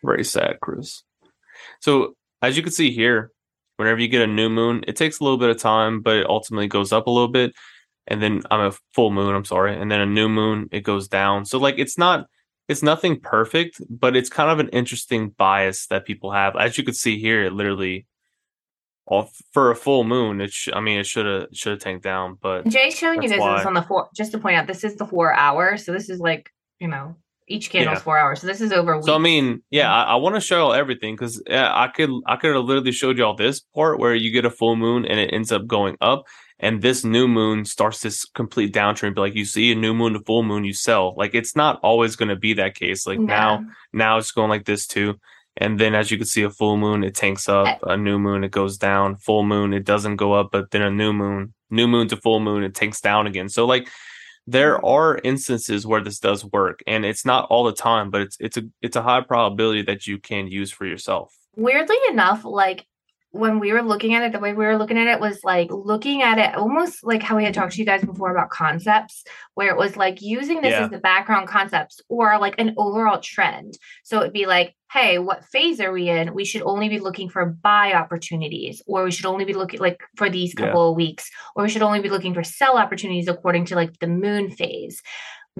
Very 0.04 0.24
sad, 0.24 0.58
Chris. 0.60 1.02
So 1.80 2.14
as 2.42 2.56
you 2.56 2.62
can 2.62 2.72
see 2.72 2.90
here, 2.90 3.32
whenever 3.76 4.00
you 4.00 4.08
get 4.08 4.22
a 4.22 4.26
new 4.26 4.48
moon, 4.48 4.84
it 4.86 4.96
takes 4.96 5.20
a 5.20 5.24
little 5.24 5.38
bit 5.38 5.50
of 5.50 5.58
time, 5.58 6.02
but 6.02 6.16
it 6.16 6.28
ultimately 6.28 6.68
goes 6.68 6.92
up 6.92 7.06
a 7.06 7.10
little 7.10 7.28
bit. 7.28 7.52
And 8.06 8.22
then 8.22 8.42
I'm 8.50 8.60
a 8.60 8.72
full 8.94 9.10
moon, 9.10 9.34
I'm 9.34 9.44
sorry. 9.44 9.78
And 9.78 9.90
then 9.90 10.00
a 10.00 10.06
new 10.06 10.28
moon, 10.28 10.68
it 10.72 10.80
goes 10.80 11.08
down. 11.08 11.44
So 11.44 11.58
like 11.58 11.78
it's 11.78 11.98
not 11.98 12.26
it's 12.68 12.82
nothing 12.82 13.18
perfect, 13.20 13.80
but 13.88 14.14
it's 14.14 14.28
kind 14.28 14.50
of 14.50 14.60
an 14.60 14.68
interesting 14.68 15.30
bias 15.30 15.86
that 15.86 16.04
people 16.04 16.32
have. 16.32 16.54
As 16.56 16.76
you 16.76 16.84
can 16.84 16.94
see 16.94 17.18
here, 17.18 17.44
it 17.44 17.52
literally 17.52 18.06
all 19.06 19.30
for 19.52 19.70
a 19.70 19.76
full 19.76 20.04
moon, 20.04 20.40
it 20.40 20.52
sh- 20.52 20.68
I 20.72 20.80
mean 20.80 20.98
it 20.98 21.06
should 21.06 21.26
have 21.26 21.46
should 21.52 21.72
have 21.72 21.80
tanked 21.80 22.04
down, 22.04 22.36
but 22.40 22.66
Jay's 22.66 22.96
showing 22.96 23.22
you 23.22 23.28
this 23.28 23.40
why. 23.40 23.64
on 23.64 23.74
the 23.74 23.82
four. 23.82 24.08
Just 24.14 24.32
to 24.32 24.38
point 24.38 24.56
out, 24.56 24.66
this 24.66 24.84
is 24.84 24.96
the 24.96 25.06
four 25.06 25.32
hour. 25.32 25.76
So 25.76 25.92
this 25.92 26.10
is 26.10 26.20
like 26.20 26.50
you 26.78 26.88
know 26.88 27.16
each 27.48 27.70
candle's 27.70 27.98
Yeah. 27.98 28.02
four 28.02 28.18
hours. 28.18 28.40
So 28.40 28.46
this 28.46 28.60
is 28.60 28.72
over. 28.72 29.00
So 29.02 29.14
I 29.14 29.18
mean, 29.18 29.62
yeah, 29.70 29.92
I, 29.92 30.12
I 30.12 30.14
want 30.16 30.34
to 30.34 30.40
show 30.40 30.58
y'all 30.58 30.74
everything 30.74 31.14
because 31.14 31.42
I 31.50 31.88
could 31.94 32.10
I 32.26 32.36
could 32.36 32.54
have 32.54 32.64
literally 32.64 32.92
showed 32.92 33.18
y'all 33.18 33.34
this 33.34 33.60
part 33.60 33.98
where 33.98 34.14
you 34.14 34.30
get 34.30 34.44
a 34.44 34.50
full 34.50 34.76
moon 34.76 35.04
and 35.04 35.18
it 35.18 35.32
ends 35.32 35.50
up 35.52 35.66
going 35.66 35.96
up, 36.00 36.24
and 36.60 36.82
this 36.82 37.04
new 37.04 37.26
moon 37.26 37.64
starts 37.64 38.00
this 38.00 38.24
complete 38.24 38.72
downtrend. 38.74 39.14
But 39.14 39.22
like 39.22 39.34
you 39.34 39.44
see 39.44 39.72
a 39.72 39.74
new 39.74 39.94
moon 39.94 40.12
to 40.12 40.20
full 40.20 40.42
moon, 40.42 40.64
you 40.64 40.72
sell. 40.74 41.14
Like 41.16 41.34
it's 41.34 41.56
not 41.56 41.80
always 41.82 42.16
going 42.16 42.28
to 42.28 42.36
be 42.36 42.54
that 42.54 42.74
case. 42.74 43.06
Like 43.06 43.18
now, 43.18 43.64
now 43.92 44.18
it's 44.18 44.32
going 44.32 44.50
like 44.50 44.64
this 44.64 44.86
too. 44.86 45.18
And 45.60 45.80
then 45.80 45.94
as 45.94 46.10
you 46.10 46.18
can 46.18 46.26
see, 46.26 46.42
a 46.42 46.50
full 46.50 46.76
moon 46.76 47.02
it 47.02 47.16
tanks 47.16 47.48
up, 47.48 47.66
eh. 47.66 47.78
a 47.82 47.96
new 47.96 48.18
moon 48.18 48.44
it 48.44 48.52
goes 48.52 48.76
down, 48.78 49.16
full 49.16 49.42
moon 49.42 49.72
it 49.72 49.84
doesn't 49.84 50.14
go 50.16 50.32
up, 50.32 50.50
but 50.52 50.70
then 50.70 50.82
a 50.82 50.90
new 50.90 51.12
moon, 51.12 51.52
new 51.68 51.88
moon 51.88 52.06
to 52.08 52.16
full 52.16 52.38
moon 52.38 52.62
it 52.62 52.76
tanks 52.76 53.00
down 53.00 53.26
again. 53.26 53.48
So 53.48 53.66
like 53.66 53.88
there 54.48 54.82
are 54.82 55.20
instances 55.24 55.86
where 55.86 56.02
this 56.02 56.18
does 56.18 56.42
work 56.42 56.82
and 56.86 57.04
it's 57.04 57.26
not 57.26 57.46
all 57.50 57.64
the 57.64 57.72
time 57.72 58.08
but 58.08 58.22
it's 58.22 58.36
it's 58.40 58.56
a 58.56 58.62
it's 58.80 58.96
a 58.96 59.02
high 59.02 59.20
probability 59.20 59.82
that 59.82 60.06
you 60.06 60.18
can 60.18 60.46
use 60.46 60.70
for 60.72 60.86
yourself. 60.86 61.34
Weirdly 61.54 61.98
enough, 62.08 62.46
like 62.46 62.86
when 63.30 63.58
we 63.60 63.72
were 63.72 63.82
looking 63.82 64.14
at 64.14 64.22
it, 64.22 64.32
the 64.32 64.38
way 64.38 64.54
we 64.54 64.64
were 64.64 64.78
looking 64.78 64.96
at 64.98 65.06
it 65.06 65.20
was 65.20 65.44
like 65.44 65.68
looking 65.70 66.22
at 66.22 66.38
it 66.38 66.54
almost 66.54 67.04
like 67.04 67.22
how 67.22 67.36
we 67.36 67.44
had 67.44 67.52
talked 67.52 67.74
to 67.74 67.78
you 67.78 67.84
guys 67.84 68.02
before 68.02 68.30
about 68.30 68.48
concepts, 68.50 69.22
where 69.54 69.70
it 69.70 69.76
was 69.76 69.96
like 69.96 70.22
using 70.22 70.62
this 70.62 70.72
Yeah. 70.72 70.84
as 70.84 70.90
the 70.90 70.98
background 70.98 71.46
concepts 71.46 72.00
or 72.08 72.38
like 72.38 72.54
an 72.58 72.74
overall 72.78 73.20
trend. 73.20 73.76
So 74.02 74.20
it'd 74.20 74.32
be 74.32 74.46
like, 74.46 74.74
hey, 74.90 75.18
what 75.18 75.44
phase 75.44 75.78
are 75.80 75.92
we 75.92 76.08
in? 76.08 76.32
We 76.32 76.46
should 76.46 76.62
only 76.62 76.88
be 76.88 76.98
looking 76.98 77.28
for 77.28 77.44
buy 77.44 77.92
opportunities, 77.92 78.80
or 78.86 79.04
we 79.04 79.10
should 79.10 79.26
only 79.26 79.44
be 79.44 79.52
looking 79.52 79.80
like 79.80 80.00
for 80.16 80.30
these 80.30 80.54
Yeah. 80.58 80.66
couple 80.66 80.90
of 80.90 80.96
weeks, 80.96 81.30
or 81.54 81.64
we 81.64 81.68
should 81.68 81.82
only 81.82 82.00
be 82.00 82.08
looking 82.08 82.32
for 82.32 82.42
sell 82.42 82.78
opportunities 82.78 83.28
according 83.28 83.66
to 83.66 83.74
like 83.74 83.98
the 83.98 84.06
moon 84.06 84.50
phase. 84.50 85.02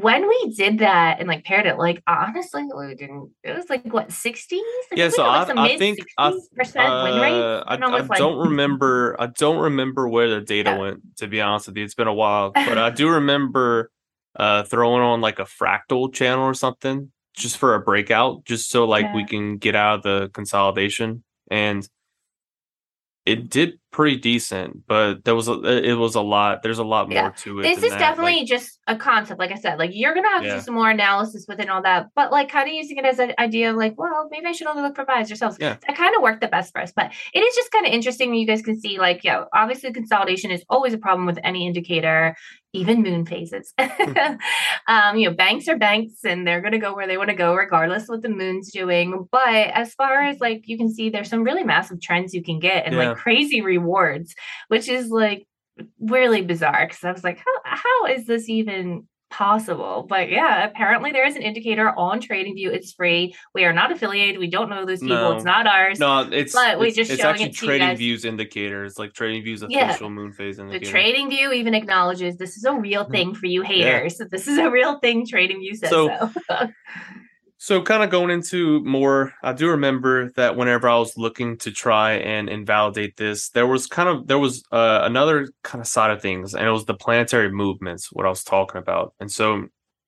When 0.00 0.28
we 0.28 0.54
did 0.56 0.78
that 0.78 1.18
and 1.18 1.28
like 1.28 1.44
paired 1.44 1.66
it, 1.66 1.78
like 1.78 2.02
honestly, 2.06 2.64
we 2.76 2.94
didn't. 2.94 3.30
It 3.42 3.56
was 3.56 3.68
like 3.70 3.84
what 3.92 4.12
sixties? 4.12 4.60
Yeah, 4.92 5.08
so 5.08 5.24
I- 5.24 5.44
I 5.56 5.76
think 5.78 5.98
I- 6.16 6.32
percent 6.54 6.92
win 7.04 7.20
rate. 7.20 7.32
Uh, 7.32 7.64
I, 7.66 7.74
I 7.74 8.00
like- 8.00 8.18
don't 8.18 8.38
remember 8.48 9.16
i 9.18 9.26
don't 9.26 9.58
remember 9.58 10.08
where 10.08 10.28
the 10.28 10.40
data 10.40 10.70
Yeah. 10.70 10.78
went 10.78 11.16
to 11.18 11.26
be 11.26 11.40
honest 11.40 11.66
with 11.68 11.76
you 11.76 11.84
it's 11.84 11.94
been 11.94 12.06
a 12.08 12.14
while 12.14 12.52
but 12.52 12.78
i 12.78 12.90
do 13.00 13.08
remember 13.08 13.90
uh 14.38 14.62
throwing 14.64 15.02
on 15.02 15.20
like 15.20 15.38
a 15.38 15.44
fractal 15.44 16.12
channel 16.12 16.44
or 16.44 16.54
something 16.54 17.10
just 17.34 17.56
for 17.58 17.74
a 17.74 17.80
breakout 17.80 18.44
just 18.44 18.70
so 18.70 18.84
like 18.84 19.12
we 19.14 19.24
can 19.24 19.56
get 19.58 19.74
out 19.76 19.96
of 19.98 20.02
the 20.02 20.28
consolidation 20.32 21.22
and 21.50 21.88
it 23.26 23.48
did 23.50 23.78
pretty 23.90 24.16
decent 24.16 24.86
but 24.86 25.24
there 25.24 25.34
was 25.34 25.48
a 25.48 25.54
it 25.82 25.94
was 25.94 26.14
a 26.14 26.20
lot 26.20 26.62
there's 26.62 26.78
a 26.78 26.84
lot 26.84 27.08
more 27.08 27.14
Yeah. 27.16 27.30
to 27.30 27.60
it 27.60 27.62
This 27.62 27.82
is 27.82 27.90
that. 27.90 27.98
definitely 27.98 28.36
Like, 28.40 28.46
just 28.46 28.78
a 28.86 28.94
concept, 28.96 29.38
like 29.40 29.50
I 29.50 29.56
said. 29.56 29.78
Like 29.78 29.90
you're 29.94 30.14
gonna 30.14 30.28
have 30.28 30.42
to 30.42 30.50
do 30.56 30.60
some 30.60 30.74
more 30.74 30.90
analysis 30.90 31.46
within 31.48 31.68
all 31.70 31.82
that, 31.82 32.08
but 32.14 32.30
like 32.30 32.50
kind 32.50 32.68
of 32.68 32.74
using 32.74 32.96
it 32.98 33.04
as 33.06 33.18
an 33.18 33.32
idea 33.38 33.70
of 33.70 33.76
like, 33.76 33.94
well, 33.98 34.28
maybe 34.30 34.46
I 34.46 34.52
should 34.52 34.66
only 34.66 34.82
look 34.82 34.94
for 34.96 35.04
buys 35.04 35.28
yourselves. 35.30 35.56
Yeah. 35.60 35.76
That 35.86 35.96
kind 35.96 36.14
of 36.14 36.22
worked 36.22 36.40
the 36.42 36.48
best 36.48 36.72
for 36.72 36.80
us. 36.82 36.92
But 36.94 37.12
it 37.34 37.40
is 37.40 37.54
just 37.54 37.70
kind 37.70 37.86
of 37.86 37.92
interesting. 37.92 38.34
You 38.34 38.46
guys 38.46 38.62
can 38.62 38.78
see, 38.80 38.98
like, 38.98 39.24
yeah, 39.24 39.44
obviously 39.54 39.92
consolidation 39.92 40.50
is 40.50 40.64
always 40.68 40.92
a 40.94 40.98
problem 40.98 41.26
with 41.26 41.38
any 41.44 41.66
indicator, 41.66 42.34
even 42.72 43.02
moon 43.02 43.24
phases. 43.24 43.72
um, 43.78 45.16
you 45.16 45.28
know, 45.28 45.34
banks 45.34 45.68
are 45.68 45.76
banks 45.78 46.24
and 46.24 46.46
they're 46.46 46.60
gonna 46.60 46.78
go 46.78 46.94
where 46.94 47.06
they 47.06 47.16
want 47.16 47.30
to 47.30 47.36
go, 47.36 47.54
regardless 47.54 48.04
of 48.04 48.08
what 48.10 48.22
the 48.22 48.28
moon's 48.28 48.70
doing. 48.72 49.26
But 49.32 49.68
as 49.72 49.94
far 49.94 50.22
as 50.22 50.38
like 50.40 50.62
you 50.66 50.76
can 50.76 50.92
see, 50.92 51.10
there's 51.10 51.30
some 51.30 51.42
really 51.44 51.64
massive 51.64 52.00
trends 52.00 52.34
you 52.34 52.42
can 52.42 52.58
get 52.58 52.86
and 52.86 52.94
Yeah. 52.94 53.08
like 53.10 53.16
crazy 53.18 53.60
rewards, 53.62 54.34
which 54.68 54.88
is 54.88 55.08
like 55.08 55.46
really 56.00 56.42
bizarre 56.42 56.86
because 56.86 57.04
I 57.04 57.12
was 57.12 57.24
like, 57.24 57.38
how 57.38 57.76
how 57.76 58.06
is 58.06 58.26
this 58.26 58.48
even 58.48 59.06
possible. 59.30 60.06
But 60.08 60.30
yeah, 60.30 60.64
apparently 60.64 61.12
there 61.12 61.26
is 61.26 61.36
an 61.36 61.42
indicator 61.42 61.90
on 61.98 62.20
TradingView. 62.20 62.68
It's 62.72 62.92
free. 62.92 63.34
We 63.54 63.64
are 63.64 63.72
not 63.72 63.92
affiliated. 63.92 64.38
We 64.38 64.48
don't 64.48 64.68
know 64.70 64.84
those 64.84 65.00
people. 65.00 65.16
No. 65.16 65.32
It's 65.36 65.44
not 65.44 65.66
ours. 65.66 65.98
No, 65.98 66.20
it's 66.30 66.52
But 66.54 66.78
we 66.78 66.90
just 66.92 67.10
it's 67.10 67.20
showing 67.20 67.34
actually 67.34 67.46
it 67.50 67.56
to 67.56 67.66
you 67.66 67.78
Trading. 67.78 67.96
Views 67.96 68.24
indicator. 68.24 68.84
It's 68.84 68.98
like 68.98 69.12
TradingView's 69.12 69.64
Yeah. 69.68 69.90
official 69.90 70.10
moon 70.10 70.32
phase 70.32 70.56
The 70.56 70.64
indicator. 70.64 70.90
Trading 70.90 71.30
View 71.30 71.52
even 71.52 71.74
acknowledges 71.74 72.36
this 72.36 72.56
is 72.56 72.64
a 72.64 72.72
real 72.74 73.04
Mm. 73.06 73.10
thing 73.10 73.34
for 73.34 73.46
you 73.46 73.62
haters. 73.62 74.16
That 74.18 74.30
this 74.30 74.48
is 74.48 74.58
a 74.58 74.70
real 74.70 74.98
thing. 74.98 75.26
TradingView 75.26 75.76
says 75.76 75.90
So- 75.90 76.30
so. 76.50 76.68
So, 77.60 77.82
kind 77.82 78.04
of 78.04 78.10
going 78.10 78.30
into 78.30 78.84
more, 78.84 79.34
I 79.42 79.52
do 79.52 79.68
remember 79.68 80.30
that 80.36 80.54
whenever 80.56 80.88
I 80.88 80.96
was 80.96 81.16
looking 81.16 81.58
to 81.58 81.72
try 81.72 82.12
and 82.12 82.48
invalidate 82.48 83.16
this, 83.16 83.48
there 83.50 83.66
was 83.66 83.88
kind 83.88 84.08
of 84.08 84.28
there 84.28 84.38
was 84.38 84.62
uh, 84.70 85.00
another 85.02 85.48
kind 85.64 85.80
of 85.80 85.88
side 85.88 86.12
of 86.12 86.22
things, 86.22 86.54
and 86.54 86.64
it 86.66 86.70
was 86.70 86.84
the 86.84 86.94
planetary 86.94 87.50
movements. 87.50 88.10
What 88.12 88.26
I 88.26 88.28
was 88.28 88.44
talking 88.44 88.78
about, 88.80 89.12
and 89.18 89.30
so 89.30 89.66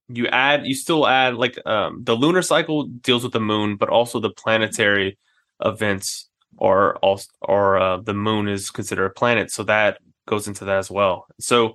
you 0.08 0.28
add, 0.28 0.64
you 0.64 0.74
still 0.76 1.08
add 1.08 1.34
like 1.34 1.58
um, 1.66 2.02
the 2.04 2.14
lunar 2.14 2.42
cycle 2.42 2.86
deals 2.86 3.24
with 3.24 3.32
the 3.32 3.40
moon, 3.40 3.74
but 3.76 3.88
also 3.88 4.20
the 4.20 4.30
planetary 4.30 5.18
events 5.64 6.28
are 6.60 6.96
also 6.98 7.26
or 7.42 7.78
uh, 7.78 7.96
the 8.00 8.14
moon 8.14 8.46
is 8.48 8.70
considered 8.70 9.06
a 9.06 9.10
planet, 9.10 9.50
so 9.50 9.64
that 9.64 9.98
goes 10.28 10.46
into 10.46 10.64
that 10.66 10.78
as 10.78 10.90
well. 10.90 11.26
So, 11.40 11.74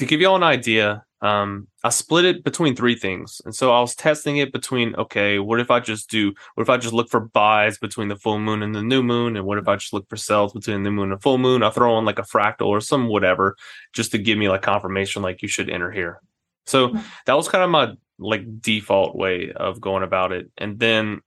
to 0.00 0.06
give 0.06 0.20
you 0.20 0.28
all 0.28 0.36
an 0.36 0.42
idea, 0.42 1.04
um, 1.20 1.68
I 1.84 1.90
split 1.90 2.24
it 2.24 2.42
between 2.42 2.74
three 2.74 2.94
things. 2.94 3.42
And 3.44 3.54
so 3.54 3.70
I 3.72 3.80
was 3.80 3.94
testing 3.94 4.38
it 4.38 4.50
between, 4.50 4.94
okay, 4.96 5.38
what 5.38 5.60
if 5.60 5.70
I 5.70 5.78
just 5.78 6.08
do, 6.08 6.32
what 6.54 6.62
if 6.62 6.70
I 6.70 6.78
just 6.78 6.94
look 6.94 7.10
for 7.10 7.20
buys 7.20 7.76
between 7.76 8.08
the 8.08 8.16
full 8.16 8.38
moon 8.38 8.62
and 8.62 8.74
the 8.74 8.82
new 8.82 9.02
moon? 9.02 9.36
And 9.36 9.44
what 9.44 9.58
if 9.58 9.68
I 9.68 9.76
just 9.76 9.92
look 9.92 10.08
for 10.08 10.16
sells 10.16 10.54
between 10.54 10.82
the 10.82 10.90
new 10.90 10.96
moon 10.96 11.12
and 11.12 11.22
full 11.22 11.36
moon? 11.36 11.62
I 11.62 11.68
throw 11.68 11.94
on 11.94 12.06
like 12.06 12.18
a 12.18 12.22
fractal 12.22 12.66
or 12.66 12.80
some 12.80 13.08
whatever 13.08 13.56
just 13.92 14.10
to 14.12 14.18
give 14.18 14.38
me 14.38 14.48
like 14.48 14.62
confirmation, 14.62 15.20
like 15.22 15.42
you 15.42 15.48
should 15.48 15.68
enter 15.68 15.90
here. 15.90 16.22
So 16.64 16.94
that 17.26 17.34
was 17.34 17.48
kind 17.48 17.64
of 17.64 17.70
my 17.70 17.92
like 18.18 18.62
default 18.62 19.14
way 19.14 19.52
of 19.52 19.82
going 19.82 20.02
about 20.02 20.32
it. 20.32 20.50
And 20.56 20.78
then 20.78 21.20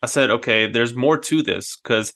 I 0.00 0.06
said, 0.06 0.30
okay, 0.30 0.70
there's 0.70 0.94
more 0.94 1.18
to 1.18 1.42
this 1.42 1.76
because 1.82 2.12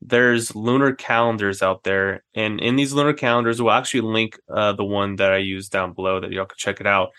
there's 0.00 0.54
lunar 0.54 0.94
calendars 0.94 1.62
out 1.62 1.82
there 1.82 2.22
and 2.34 2.60
in 2.60 2.76
these 2.76 2.92
lunar 2.92 3.12
calendars 3.12 3.60
we'll 3.60 3.72
actually 3.72 4.00
link 4.00 4.38
uh, 4.48 4.72
the 4.72 4.84
one 4.84 5.16
that 5.16 5.32
i 5.32 5.36
use 5.36 5.68
down 5.68 5.92
below 5.92 6.20
that 6.20 6.30
y'all 6.30 6.46
can 6.46 6.56
check 6.56 6.80
it 6.80 6.86
out. 6.86 7.10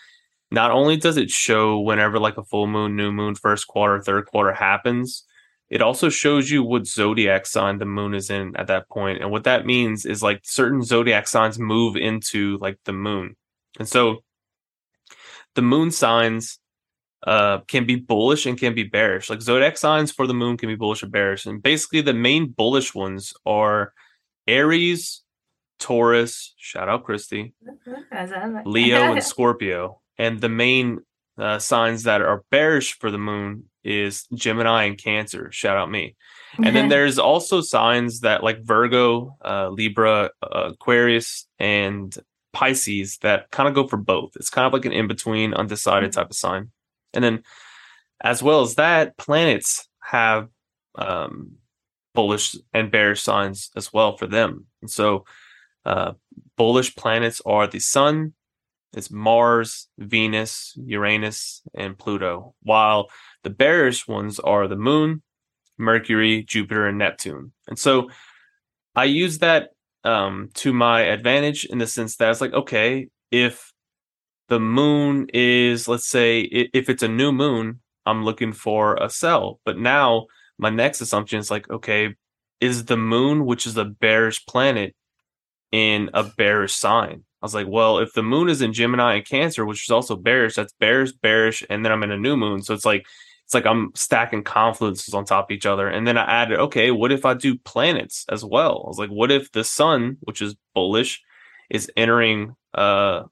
Not 0.52 0.72
only 0.72 0.96
does 0.96 1.16
it 1.16 1.30
show 1.30 1.78
whenever 1.78 2.18
like 2.18 2.36
a 2.36 2.44
full 2.44 2.66
moon 2.66 2.96
new 2.96 3.12
moon 3.12 3.34
first 3.34 3.66
quarter 3.66 4.00
third 4.02 4.26
quarter 4.26 4.52
happens 4.52 5.24
it 5.70 5.82
also 5.82 6.08
shows 6.08 6.50
you 6.50 6.64
what 6.64 6.86
zodiac 6.86 7.46
sign 7.46 7.78
the 7.78 7.84
moon 7.84 8.12
is 8.12 8.28
in 8.28 8.56
at 8.56 8.66
that 8.66 8.88
point 8.88 9.22
and 9.22 9.30
what 9.30 9.44
that 9.44 9.64
means 9.64 10.04
is 10.04 10.22
like 10.22 10.40
certain 10.42 10.82
zodiac 10.82 11.28
signs 11.28 11.60
move 11.60 11.96
into 11.96 12.58
like 12.60 12.78
the 12.84 12.92
moon. 12.92 13.36
And 13.78 13.88
so 13.88 14.24
the 15.54 15.62
moon 15.62 15.92
signs 15.92 16.58
uh 17.26 17.58
can 17.60 17.84
be 17.84 17.96
bullish 17.96 18.46
and 18.46 18.58
can 18.58 18.74
be 18.74 18.84
bearish. 18.84 19.30
Like 19.30 19.42
zodiac 19.42 19.76
signs 19.76 20.10
for 20.10 20.26
the 20.26 20.34
moon 20.34 20.56
can 20.56 20.68
be 20.68 20.76
bullish 20.76 21.02
or 21.02 21.08
bearish. 21.08 21.46
And 21.46 21.62
basically 21.62 22.00
the 22.00 22.14
main 22.14 22.46
bullish 22.46 22.94
ones 22.94 23.34
are 23.44 23.92
Aries, 24.46 25.22
Taurus, 25.78 26.54
shout 26.56 26.88
out 26.88 27.04
Christy, 27.04 27.54
Leo 28.64 29.12
and 29.12 29.22
Scorpio. 29.32 30.00
And 30.18 30.40
the 30.40 30.48
main 30.48 31.00
uh, 31.38 31.58
signs 31.58 32.02
that 32.04 32.20
are 32.20 32.44
bearish 32.50 32.98
for 32.98 33.10
the 33.10 33.18
moon 33.18 33.64
is 33.82 34.26
Gemini 34.34 34.84
and 34.84 34.98
Cancer. 34.98 35.50
Shout 35.52 35.76
out 35.76 35.90
me. 35.90 36.16
And 36.62 36.76
then 36.76 36.88
there's 36.90 37.18
also 37.18 37.60
signs 37.60 38.20
that 38.20 38.42
like 38.42 38.62
Virgo, 38.62 39.36
uh, 39.44 39.70
Libra, 39.70 40.30
uh, 40.42 40.70
Aquarius, 40.72 41.46
and 41.58 42.14
Pisces 42.52 43.18
that 43.18 43.50
kind 43.50 43.68
of 43.68 43.74
go 43.74 43.86
for 43.86 43.96
both. 43.96 44.32
It's 44.36 44.50
kind 44.50 44.66
of 44.66 44.72
like 44.72 44.84
an 44.84 44.92
in 44.92 45.06
between, 45.06 45.54
undecided 45.54 46.12
type 46.12 46.30
of 46.30 46.36
sign. 46.36 46.70
And 47.14 47.24
then, 47.24 47.42
as 48.22 48.42
well 48.42 48.60
as 48.60 48.74
that, 48.76 49.16
planets 49.16 49.88
have 50.02 50.48
um, 50.96 51.52
bullish 52.14 52.56
and 52.72 52.90
bearish 52.90 53.22
signs 53.22 53.70
as 53.76 53.92
well 53.92 54.16
for 54.16 54.26
them. 54.26 54.66
And 54.82 54.90
so, 54.90 55.24
uh, 55.84 56.12
bullish 56.56 56.94
planets 56.96 57.40
are 57.46 57.66
the 57.66 57.78
Sun, 57.78 58.34
it's 58.92 59.10
Mars, 59.10 59.88
Venus, 59.98 60.74
Uranus, 60.84 61.62
and 61.74 61.96
Pluto, 61.96 62.54
while 62.62 63.08
the 63.44 63.50
bearish 63.50 64.08
ones 64.08 64.38
are 64.40 64.66
the 64.66 64.76
Moon, 64.76 65.22
Mercury, 65.78 66.42
Jupiter, 66.42 66.86
and 66.86 66.98
Neptune. 66.98 67.52
And 67.68 67.78
so, 67.78 68.10
I 68.94 69.04
use 69.04 69.38
that 69.38 69.70
um, 70.04 70.50
to 70.54 70.72
my 70.72 71.02
advantage 71.02 71.64
in 71.64 71.78
the 71.78 71.86
sense 71.86 72.16
that 72.16 72.30
it's 72.30 72.40
like, 72.40 72.52
okay, 72.52 73.08
if 73.30 73.69
the 74.50 74.60
moon 74.60 75.28
is, 75.32 75.88
let's 75.88 76.08
say, 76.08 76.40
if 76.40 76.88
it's 76.90 77.04
a 77.04 77.08
new 77.08 77.30
moon, 77.30 77.80
I'm 78.04 78.24
looking 78.24 78.52
for 78.52 78.96
a 78.96 79.08
sell. 79.08 79.60
But 79.64 79.78
now 79.78 80.26
my 80.58 80.70
next 80.70 81.00
assumption 81.00 81.38
is 81.38 81.52
like, 81.52 81.70
okay, 81.70 82.16
is 82.60 82.84
the 82.84 82.96
moon, 82.96 83.46
which 83.46 83.64
is 83.64 83.76
a 83.76 83.84
bearish 83.84 84.44
planet, 84.46 84.94
in 85.70 86.10
a 86.14 86.24
bearish 86.24 86.74
sign? 86.74 87.24
I 87.40 87.46
was 87.46 87.54
like, 87.54 87.68
well, 87.68 88.00
if 88.00 88.12
the 88.12 88.24
moon 88.24 88.48
is 88.48 88.60
in 88.60 88.72
Gemini 88.72 89.14
and 89.14 89.26
Cancer, 89.26 89.64
which 89.64 89.84
is 89.84 89.90
also 89.90 90.16
bearish, 90.16 90.56
that's 90.56 90.74
bearish, 90.74 91.12
bearish, 91.12 91.64
and 91.70 91.84
then 91.84 91.92
I'm 91.92 92.02
in 92.02 92.10
a 92.10 92.18
new 92.18 92.36
moon. 92.36 92.62
So 92.62 92.74
it's 92.74 92.84
like, 92.84 93.06
it's 93.44 93.54
like 93.54 93.66
I'm 93.66 93.92
stacking 93.94 94.42
confluences 94.42 95.14
on 95.14 95.24
top 95.24 95.50
of 95.50 95.54
each 95.54 95.64
other. 95.64 95.88
And 95.88 96.06
then 96.06 96.18
I 96.18 96.24
added, 96.24 96.58
okay, 96.58 96.90
what 96.90 97.12
if 97.12 97.24
I 97.24 97.34
do 97.34 97.56
planets 97.56 98.26
as 98.28 98.44
well? 98.44 98.82
I 98.84 98.88
was 98.88 98.98
like, 98.98 99.10
what 99.10 99.30
if 99.30 99.52
the 99.52 99.62
sun, 99.62 100.18
which 100.22 100.42
is 100.42 100.56
bullish, 100.74 101.22
is 101.70 101.88
entering 101.96 102.56
uh 102.74 103.22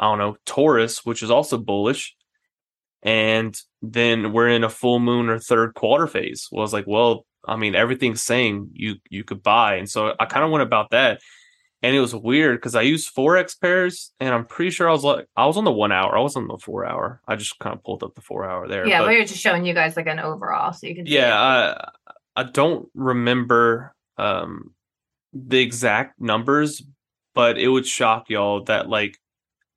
I 0.00 0.04
don't 0.06 0.18
know, 0.18 0.36
Taurus, 0.46 1.04
which 1.04 1.22
is 1.22 1.30
also 1.30 1.58
bullish. 1.58 2.16
And 3.02 3.56
then 3.82 4.32
we're 4.32 4.48
in 4.48 4.64
a 4.64 4.68
full 4.68 4.98
moon 4.98 5.28
or 5.28 5.38
third 5.38 5.74
quarter 5.74 6.06
phase. 6.06 6.48
Well, 6.50 6.60
I 6.60 6.62
was 6.64 6.72
like, 6.72 6.86
well, 6.86 7.24
I 7.46 7.56
mean, 7.56 7.74
everything's 7.74 8.22
saying 8.22 8.70
you 8.74 8.96
you 9.08 9.24
could 9.24 9.42
buy. 9.42 9.76
And 9.76 9.88
so 9.88 10.14
I 10.18 10.24
kind 10.26 10.44
of 10.44 10.50
went 10.50 10.62
about 10.62 10.90
that. 10.90 11.20
And 11.82 11.96
it 11.96 12.00
was 12.00 12.14
weird 12.14 12.58
because 12.58 12.74
I 12.74 12.82
used 12.82 13.14
forex 13.14 13.58
pairs, 13.58 14.12
and 14.20 14.34
I'm 14.34 14.44
pretty 14.44 14.70
sure 14.70 14.86
I 14.86 14.92
was 14.92 15.02
like 15.04 15.26
I 15.34 15.46
was 15.46 15.56
on 15.56 15.64
the 15.64 15.72
one 15.72 15.92
hour. 15.92 16.14
I 16.16 16.20
was 16.20 16.36
on 16.36 16.46
the 16.46 16.58
four 16.58 16.84
hour. 16.84 17.22
I 17.26 17.36
just 17.36 17.58
kind 17.58 17.74
of 17.74 17.82
pulled 17.82 18.02
up 18.02 18.14
the 18.14 18.20
four 18.20 18.44
hour 18.44 18.68
there. 18.68 18.86
yeah, 18.86 19.00
but- 19.00 19.08
we 19.08 19.16
were 19.18 19.24
just 19.24 19.40
showing 19.40 19.64
you 19.64 19.72
guys 19.72 19.96
like 19.96 20.06
an 20.06 20.18
overall, 20.18 20.74
so 20.74 20.86
you 20.86 20.94
can. 20.94 21.06
yeah. 21.06 21.34
I 21.40 21.88
I 22.36 22.42
don't 22.44 22.88
remember 22.94 23.94
um 24.18 24.74
the 25.32 25.60
exact 25.60 26.20
numbers, 26.20 26.82
but 27.34 27.56
it 27.56 27.68
would 27.68 27.86
shock 27.86 28.28
y'all 28.28 28.64
that 28.64 28.90
like 28.90 29.16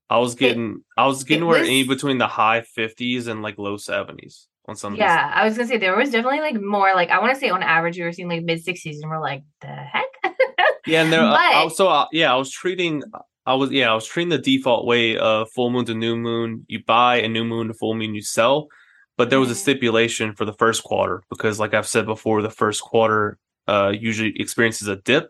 I 0.10 0.18
was 0.20 0.36
getting 0.36 0.84
I 0.98 1.06
was 1.08 1.24
getting 1.24 1.46
where 1.46 1.60
was- 1.62 1.70
in 1.70 1.88
between 1.88 2.18
the 2.18 2.28
high 2.28 2.62
fifties 2.62 3.28
and 3.28 3.42
like 3.42 3.58
low 3.58 3.78
seventies 3.78 4.48
on 4.68 4.76
some 4.76 4.94
of 4.94 4.98
these. 4.98 5.02
Yeah, 5.06 5.32
I 5.34 5.46
was 5.46 5.56
gonna 5.58 5.68
say 5.68 5.78
there 5.78 5.96
was 5.96 6.12
definitely 6.12 6.40
like 6.42 6.60
more 6.62 6.94
like 6.94 7.10
I 7.10 7.20
want 7.20 7.34
to 7.34 7.40
say 7.40 7.50
on 7.50 7.64
average 7.64 7.98
we 7.98 8.04
were 8.04 8.12
seeing 8.12 8.30
like 8.30 8.44
mid 8.44 8.64
sixties, 8.64 9.00
and 9.02 9.10
we're 9.10 9.20
like, 9.22 9.44
the 9.62 9.68
heck. 9.68 10.06
Yeah, 10.86 11.04
and 11.04 11.14
there 11.14 11.22
I, 11.22 11.34
I, 11.34 11.64
But- 11.64 11.76
so 11.76 11.88
I, 11.88 12.08
yeah, 12.12 12.34
I 12.34 12.36
was 12.36 12.52
treating 12.52 13.04
I 13.46 13.54
was 13.56 13.72
yeah, 13.72 13.90
I 13.92 13.96
was 13.96 14.06
treating 14.06 14.30
the 14.30 14.38
default 14.38 14.86
way 14.86 15.18
of 15.18 15.50
full 15.52 15.70
moon 15.70 15.86
to 15.86 15.94
new 15.94 16.16
moon, 16.18 16.66
you 16.68 16.84
buy 16.84 17.18
a 17.22 17.28
new 17.30 17.44
moon 17.46 17.70
to 17.70 17.74
full 17.74 17.94
moon 17.96 18.14
you 18.16 18.22
sell. 18.22 18.68
But 19.18 19.30
there 19.30 19.40
was 19.40 19.50
a 19.52 19.54
Mhm. 19.54 19.58
stipulation 19.58 20.34
for 20.36 20.44
the 20.44 20.54
first 20.54 20.84
quarter 20.84 21.24
because 21.30 21.60
like 21.60 21.74
I've 21.74 21.88
said 21.88 22.06
before, 22.06 22.42
the 22.42 22.50
first 22.50 22.82
quarter 22.82 23.38
uh 23.68 23.94
usually 23.98 24.34
experiences 24.40 24.88
a 24.90 24.98
dip. 24.98 25.30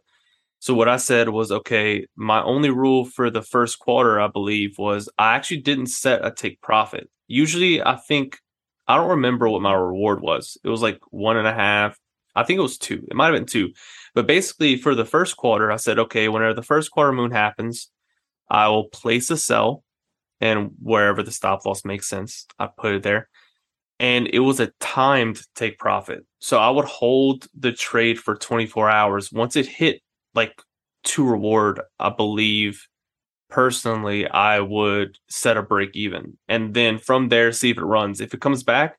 So 0.63 0.73
what 0.73 0.87
I 0.87 0.95
said 0.95 1.27
was 1.27 1.51
okay, 1.51 2.07
my 2.15 2.41
only 2.41 2.69
rule 2.69 3.03
for 3.03 3.29
the 3.29 3.41
first 3.41 3.79
quarter, 3.79 4.17
I 4.21 4.27
believe, 4.27 4.77
was 4.77 5.09
I 5.17 5.35
actually 5.35 5.57
didn't 5.57 5.87
set 5.87 6.25
a 6.25 6.31
take 6.31 6.61
profit. 6.61 7.09
Usually 7.27 7.83
I 7.83 7.97
think 7.97 8.39
I 8.87 8.95
don't 8.95 9.09
remember 9.09 9.49
what 9.49 9.61
my 9.61 9.73
reward 9.73 10.21
was. 10.21 10.57
It 10.63 10.69
was 10.69 10.81
like 10.81 11.01
one 11.09 11.35
and 11.35 11.49
a 11.49 11.53
half. 11.53 11.99
I 12.33 12.43
think 12.43 12.59
it 12.59 12.61
was 12.61 12.77
two. 12.77 13.05
It 13.11 13.13
might 13.13 13.25
have 13.25 13.35
been 13.35 13.45
two. 13.45 13.73
But 14.15 14.25
basically, 14.25 14.77
for 14.77 14.95
the 14.95 15.03
first 15.03 15.35
quarter, 15.35 15.69
I 15.69 15.75
said, 15.75 15.99
okay, 15.99 16.29
whenever 16.29 16.53
the 16.53 16.63
first 16.63 16.91
quarter 16.91 17.11
moon 17.11 17.31
happens, 17.31 17.91
I 18.49 18.69
will 18.69 18.85
place 18.85 19.29
a 19.31 19.35
sell, 19.35 19.83
and 20.39 20.71
wherever 20.81 21.23
the 21.23 21.31
stop 21.31 21.65
loss 21.65 21.83
makes 21.83 22.07
sense, 22.07 22.45
I 22.57 22.67
put 22.67 22.95
it 22.95 23.03
there. 23.03 23.27
And 23.99 24.29
it 24.31 24.39
was 24.39 24.61
a 24.61 24.71
timed 24.79 25.41
take 25.55 25.77
profit. 25.77 26.25
So 26.39 26.57
I 26.57 26.69
would 26.69 26.85
hold 26.85 27.47
the 27.53 27.73
trade 27.73 28.17
for 28.17 28.37
24 28.37 28.89
hours. 28.89 29.29
Once 29.29 29.57
it 29.57 29.67
hit 29.67 29.99
like 30.35 30.61
to 31.05 31.25
reward, 31.27 31.81
I 31.99 32.09
believe 32.09 32.87
personally, 33.49 34.27
I 34.27 34.59
would 34.59 35.17
set 35.29 35.57
a 35.57 35.61
break 35.61 35.91
even. 35.95 36.37
And 36.47 36.73
then 36.73 36.97
from 36.97 37.29
there, 37.29 37.51
see 37.51 37.69
if 37.69 37.77
it 37.77 37.83
runs. 37.83 38.19
If 38.21 38.33
it 38.33 38.41
comes 38.41 38.63
back, 38.63 38.97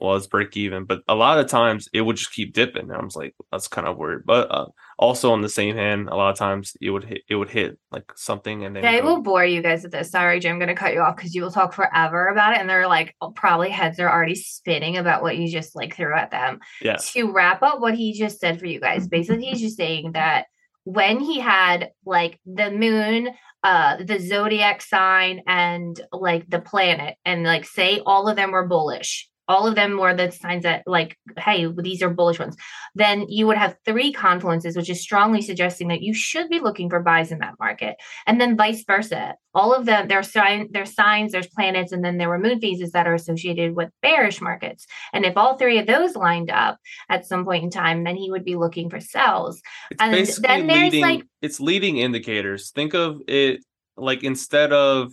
well, 0.00 0.16
it's 0.16 0.26
break 0.26 0.56
even. 0.56 0.84
But 0.84 1.02
a 1.08 1.14
lot 1.14 1.38
of 1.38 1.46
times 1.48 1.88
it 1.92 2.00
would 2.00 2.16
just 2.16 2.32
keep 2.32 2.52
dipping. 2.52 2.84
And 2.84 2.92
I 2.92 3.04
was 3.04 3.16
like, 3.16 3.34
that's 3.52 3.68
kind 3.68 3.86
of 3.86 3.96
weird. 3.96 4.24
But 4.26 4.50
uh, 4.50 4.66
also 4.98 5.32
on 5.32 5.40
the 5.42 5.48
same 5.48 5.76
hand, 5.76 6.08
a 6.08 6.16
lot 6.16 6.30
of 6.30 6.36
times 6.38 6.76
it 6.80 6.90
would 6.90 7.04
hit, 7.04 7.22
it 7.28 7.34
would 7.36 7.50
hit 7.50 7.78
like 7.92 8.04
something, 8.16 8.64
and 8.64 8.74
then 8.74 8.82
Yeah, 8.84 8.90
I 8.90 9.00
go- 9.00 9.06
will 9.16 9.22
bore 9.22 9.44
you 9.44 9.62
guys 9.62 9.82
with 9.82 9.92
this. 9.92 10.10
Sorry, 10.10 10.40
Jim, 10.40 10.52
I'm 10.54 10.58
going 10.58 10.68
to 10.68 10.74
cut 10.74 10.92
you 10.94 11.00
off 11.00 11.16
because 11.16 11.34
you 11.34 11.42
will 11.42 11.50
talk 11.52 11.72
forever 11.72 12.28
about 12.28 12.54
it. 12.54 12.60
And 12.60 12.68
they're 12.68 12.88
like, 12.88 13.14
oh, 13.20 13.30
probably 13.30 13.70
heads 13.70 14.00
are 14.00 14.10
already 14.10 14.34
spinning 14.36 14.96
about 14.96 15.22
what 15.22 15.36
you 15.36 15.48
just 15.48 15.76
like 15.76 15.94
threw 15.94 16.14
at 16.14 16.30
them. 16.30 16.58
yeah, 16.80 16.96
To 16.96 17.30
wrap 17.32 17.62
up 17.62 17.80
what 17.80 17.94
he 17.94 18.12
just 18.12 18.40
said 18.40 18.58
for 18.58 18.66
you 18.66 18.80
guys, 18.80 19.06
basically, 19.08 19.44
he's 19.46 19.60
just 19.60 19.76
saying 19.76 20.12
that 20.12 20.46
when 20.86 21.18
he 21.18 21.40
had 21.40 21.90
like 22.04 22.38
the 22.46 22.70
moon 22.70 23.28
uh 23.64 23.96
the 23.96 24.20
zodiac 24.20 24.80
sign 24.80 25.42
and 25.48 26.00
like 26.12 26.48
the 26.48 26.60
planet 26.60 27.16
and 27.24 27.42
like 27.42 27.64
say 27.64 28.00
all 28.06 28.28
of 28.28 28.36
them 28.36 28.52
were 28.52 28.68
bullish 28.68 29.28
all 29.48 29.66
of 29.66 29.74
them 29.74 29.98
were 29.98 30.14
the 30.14 30.30
signs 30.30 30.64
that 30.64 30.82
like 30.86 31.16
hey 31.38 31.66
these 31.78 32.02
are 32.02 32.10
bullish 32.10 32.38
ones. 32.38 32.56
Then 32.94 33.28
you 33.28 33.46
would 33.46 33.56
have 33.56 33.76
three 33.84 34.12
confluences 34.12 34.76
which 34.76 34.90
is 34.90 35.00
strongly 35.00 35.42
suggesting 35.42 35.88
that 35.88 36.02
you 36.02 36.14
should 36.14 36.48
be 36.48 36.60
looking 36.60 36.90
for 36.90 37.00
buys 37.00 37.30
in 37.30 37.38
that 37.38 37.58
market. 37.58 37.96
And 38.26 38.40
then 38.40 38.56
vice 38.56 38.84
versa. 38.84 39.34
All 39.54 39.72
of 39.72 39.86
them 39.86 40.08
there's 40.08 40.32
sign 40.32 40.68
there's 40.72 40.94
signs 40.94 41.32
there's 41.32 41.48
planets 41.48 41.92
and 41.92 42.04
then 42.04 42.18
there 42.18 42.28
were 42.28 42.38
moon 42.38 42.60
phases 42.60 42.92
that 42.92 43.06
are 43.06 43.14
associated 43.14 43.76
with 43.76 43.90
bearish 44.02 44.40
markets. 44.40 44.86
And 45.12 45.24
if 45.24 45.36
all 45.36 45.56
three 45.56 45.78
of 45.78 45.86
those 45.86 46.16
lined 46.16 46.50
up 46.50 46.78
at 47.08 47.26
some 47.26 47.44
point 47.44 47.64
in 47.64 47.70
time 47.70 48.04
then 48.04 48.16
he 48.16 48.30
would 48.30 48.44
be 48.44 48.56
looking 48.56 48.90
for 48.90 49.00
sells. 49.00 49.60
It's 49.90 50.02
and 50.02 50.12
basically 50.12 50.48
then 50.48 50.66
there's 50.66 50.92
leading, 50.92 51.02
like 51.02 51.24
it's 51.42 51.60
leading 51.60 51.98
indicators. 51.98 52.70
Think 52.70 52.94
of 52.94 53.20
it 53.28 53.64
like 53.96 54.22
instead 54.22 54.72
of 54.72 55.12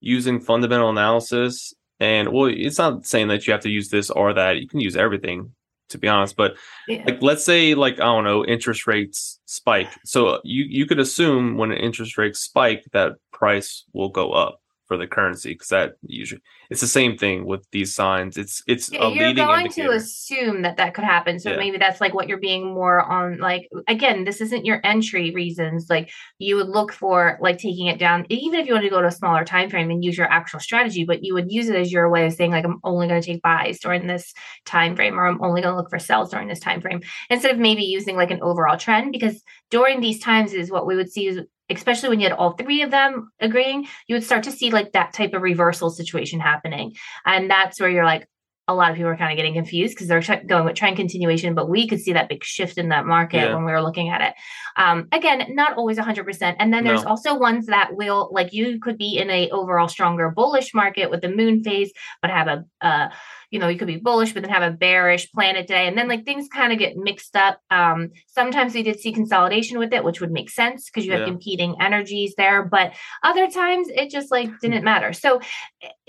using 0.00 0.40
fundamental 0.40 0.90
analysis, 0.90 1.72
and 2.00 2.32
well, 2.32 2.50
it's 2.52 2.78
not 2.78 3.06
saying 3.06 3.28
that 3.28 3.46
you 3.46 3.52
have 3.52 3.62
to 3.62 3.70
use 3.70 3.88
this 3.88 4.10
or 4.10 4.32
that. 4.34 4.58
You 4.58 4.68
can 4.68 4.80
use 4.80 4.96
everything, 4.96 5.52
to 5.90 5.98
be 5.98 6.08
honest. 6.08 6.36
But 6.36 6.56
yeah. 6.88 7.04
like, 7.06 7.22
let's 7.22 7.44
say, 7.44 7.74
like 7.74 7.94
I 7.94 8.04
don't 8.04 8.24
know, 8.24 8.44
interest 8.44 8.86
rates 8.86 9.40
spike. 9.46 9.90
So 10.04 10.40
you 10.44 10.64
you 10.68 10.86
could 10.86 11.00
assume 11.00 11.56
when 11.56 11.72
interest 11.72 12.18
rates 12.18 12.40
spike, 12.40 12.84
that 12.92 13.12
price 13.32 13.84
will 13.92 14.10
go 14.10 14.32
up 14.32 14.60
for 14.86 14.96
the 14.96 15.06
currency 15.06 15.50
because 15.52 15.68
that 15.68 15.92
usually 16.02 16.42
it's 16.70 16.80
the 16.80 16.86
same 16.86 17.16
thing 17.16 17.46
with 17.46 17.66
these 17.72 17.94
signs. 17.94 18.36
It's 18.36 18.62
it's 18.66 18.90
Yeah, 18.92 19.04
a 19.04 19.08
you're 19.08 19.28
leading 19.28 19.46
going 19.46 19.66
indicator. 19.66 19.88
to 19.88 19.94
assume 19.96 20.62
that 20.62 20.76
that 20.76 20.94
could 20.94 21.04
happen 21.04 21.38
so 21.38 21.50
Yeah. 21.50 21.56
maybe 21.56 21.78
that's 21.78 22.00
like 22.00 22.14
what 22.14 22.28
you're 22.28 22.38
being 22.38 22.66
more 22.74 23.00
on 23.00 23.38
like 23.38 23.68
again 23.88 24.24
this 24.24 24.40
isn't 24.40 24.64
your 24.64 24.80
entry 24.84 25.30
reasons 25.34 25.86
like 25.88 26.10
you 26.38 26.56
would 26.56 26.68
look 26.68 26.92
for 26.92 27.38
like 27.40 27.58
taking 27.58 27.86
it 27.86 27.98
down 27.98 28.26
even 28.28 28.60
if 28.60 28.66
you 28.66 28.72
want 28.72 28.84
to 28.84 28.90
go 28.90 29.00
to 29.00 29.08
a 29.08 29.12
smaller 29.12 29.44
time 29.44 29.70
frame 29.70 29.90
and 29.90 30.04
use 30.04 30.16
your 30.18 30.30
actual 30.30 30.60
strategy 30.60 31.04
but 31.04 31.22
you 31.24 31.34
would 31.34 31.50
use 31.50 31.68
it 31.68 31.76
as 31.76 31.92
your 31.92 32.08
way 32.10 32.26
of 32.26 32.32
saying 32.32 32.50
like 32.50 32.64
i'm 32.64 32.80
only 32.84 33.06
going 33.08 33.20
to 33.20 33.26
take 33.26 33.42
buys 33.42 33.78
during 33.80 34.06
this 34.06 34.32
time 34.64 34.94
frame 34.96 35.18
or 35.18 35.26
i'm 35.26 35.42
only 35.42 35.60
going 35.62 35.72
to 35.72 35.76
look 35.76 35.90
for 35.90 35.98
sells 35.98 36.30
during 36.30 36.48
this 36.48 36.60
time 36.60 36.80
frame 36.80 37.00
instead 37.30 37.52
of 37.52 37.58
maybe 37.58 37.82
using 37.82 38.16
like 38.16 38.30
an 38.30 38.42
overall 38.42 38.76
trend 38.76 39.12
because 39.12 39.42
during 39.70 40.00
these 40.00 40.20
times 40.20 40.52
is 40.52 40.70
what 40.70 40.86
we 40.86 40.96
would 40.96 41.10
see 41.10 41.26
is 41.26 41.40
especially 41.70 42.08
when 42.10 42.20
you 42.20 42.28
had 42.28 42.36
all 42.36 42.52
three 42.52 42.82
of 42.82 42.90
them 42.90 43.30
agreeing 43.40 43.86
you 44.06 44.14
would 44.14 44.24
start 44.24 44.42
to 44.44 44.52
see 44.52 44.70
like 44.70 44.92
that 44.92 45.12
type 45.12 45.32
of 45.32 45.42
reversal 45.42 45.90
situation 45.90 46.38
happening 46.40 46.92
and 47.26 47.50
that's 47.50 47.80
where 47.80 47.88
you're 47.90 48.04
like, 48.04 48.28
a 48.66 48.74
lot 48.74 48.90
of 48.90 48.96
people 48.96 49.10
are 49.10 49.16
kind 49.16 49.30
of 49.30 49.36
getting 49.36 49.52
confused 49.52 49.94
because 49.94 50.08
they're 50.08 50.42
going 50.46 50.64
with 50.64 50.74
trend 50.74 50.96
continuation, 50.96 51.54
but 51.54 51.68
we 51.68 51.86
could 51.86 52.00
see 52.00 52.14
that 52.14 52.30
big 52.30 52.42
shift 52.42 52.78
in 52.78 52.88
that 52.88 53.04
market 53.04 53.36
Yeah. 53.36 53.54
when 53.54 53.66
we 53.66 53.72
were 53.72 53.82
looking 53.82 54.08
at 54.08 54.22
it. 54.22 54.32
Um, 54.76 55.08
again, 55.12 55.54
not 55.54 55.76
always 55.76 55.98
100%. 55.98 56.56
And 56.58 56.72
then 56.72 56.84
there's 56.84 57.04
No. 57.04 57.10
also 57.10 57.36
ones 57.36 57.66
that 57.66 57.94
will, 57.96 58.28
like, 58.32 58.52
you 58.52 58.80
could 58.80 58.98
be 58.98 59.18
in 59.18 59.30
a 59.30 59.48
overall 59.50 59.88
stronger 59.88 60.30
bullish 60.30 60.74
market 60.74 61.10
with 61.10 61.20
the 61.20 61.28
moon 61.28 61.62
phase, 61.62 61.92
but 62.20 62.30
have 62.30 62.48
a, 62.48 62.64
uh, 62.80 63.08
you 63.50 63.60
know, 63.60 63.68
you 63.68 63.78
could 63.78 63.86
be 63.86 63.98
bullish, 63.98 64.32
but 64.32 64.42
then 64.42 64.50
have 64.50 64.62
a 64.64 64.76
bearish 64.76 65.30
planet 65.32 65.68
day, 65.68 65.86
and 65.86 65.96
then 65.96 66.08
like 66.08 66.24
things 66.24 66.48
kind 66.48 66.72
of 66.72 66.78
get 66.78 66.96
mixed 66.96 67.36
up. 67.36 67.60
Um, 67.70 68.10
sometimes 68.26 68.74
we 68.74 68.82
did 68.82 68.98
see 68.98 69.12
consolidation 69.12 69.78
with 69.78 69.92
it, 69.92 70.02
which 70.02 70.20
would 70.20 70.32
make 70.32 70.50
sense 70.50 70.86
because 70.90 71.06
you 71.06 71.12
have 71.12 71.20
Yeah. 71.20 71.26
competing 71.26 71.76
energies 71.80 72.34
there, 72.36 72.64
but 72.64 72.94
other 73.22 73.48
times 73.48 73.88
it 73.94 74.10
just 74.10 74.32
like 74.32 74.50
didn't 74.60 74.82
matter. 74.82 75.12
So 75.12 75.40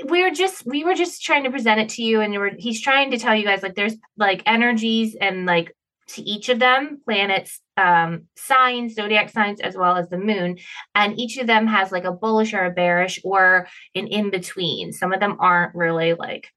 we're 0.06 0.32
just 0.32 0.65
we 0.65 0.84
were 0.84 0.95
just 0.95 1.23
trying 1.23 1.43
to 1.43 1.51
present 1.51 1.80
it 1.80 1.89
to 1.89 2.04
you 2.04 2.21
and 2.21 2.34
you 2.34 2.39
were 2.39 2.51
he's 2.58 2.82
trying 2.82 3.12
to 3.12 3.17
tell 3.17 3.36
you 3.36 3.43
guys 3.45 3.62
like 3.63 3.75
there's 3.75 3.95
like 4.17 4.41
energies 4.45 5.15
and 5.19 5.45
like 5.45 5.75
to 6.08 6.22
each 6.22 6.50
of 6.50 6.60
them 6.60 7.02
planets 7.04 7.62
um 7.78 8.24
signs 8.36 8.94
zodiac 8.96 9.30
signs 9.30 9.60
as 9.60 9.76
well 9.76 9.98
as 9.98 10.08
the 10.10 10.18
moon. 10.18 10.58
And 10.94 11.20
each 11.20 11.38
of 11.38 11.48
them 11.48 11.68
has 11.68 11.91
like 11.91 12.04
a 12.06 12.12
bullish 12.12 12.54
or 12.54 12.65
a 12.65 12.72
bearish 12.72 13.20
or 13.24 13.68
an 13.96 14.08
in 14.08 14.30
between 14.30 14.94
some 14.94 15.13
of 15.13 15.20
them 15.20 15.38
aren't 15.39 15.76
really 15.76 16.13
like 16.13 16.52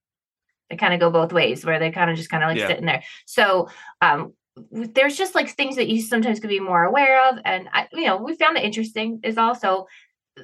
they 0.70 0.76
kind 0.76 0.92
of 0.92 1.00
go 1.00 1.10
both 1.10 1.32
ways 1.32 1.64
where 1.64 1.78
they 1.78 1.90
kind 1.90 2.10
of 2.10 2.16
just 2.16 2.30
kind 2.30 2.42
of 2.42 2.48
like 2.50 2.58
Yeah. 2.58 2.68
sit 2.68 2.78
in 2.78 2.86
there. 2.86 3.02
So 3.26 3.68
um 4.00 4.34
there's 4.72 5.16
just 5.16 5.34
like 5.36 5.48
things 5.50 5.76
that 5.76 5.88
you 5.88 6.02
sometimes 6.02 6.40
could 6.40 6.50
be 6.50 6.60
more 6.60 6.82
aware 6.84 7.28
of. 7.28 7.38
And 7.44 7.68
I, 7.72 7.88
you 7.92 8.06
know 8.06 8.16
we 8.18 8.34
found 8.34 8.56
it 8.58 8.64
interesting 8.64 9.20
is 9.22 9.38
also 9.38 9.86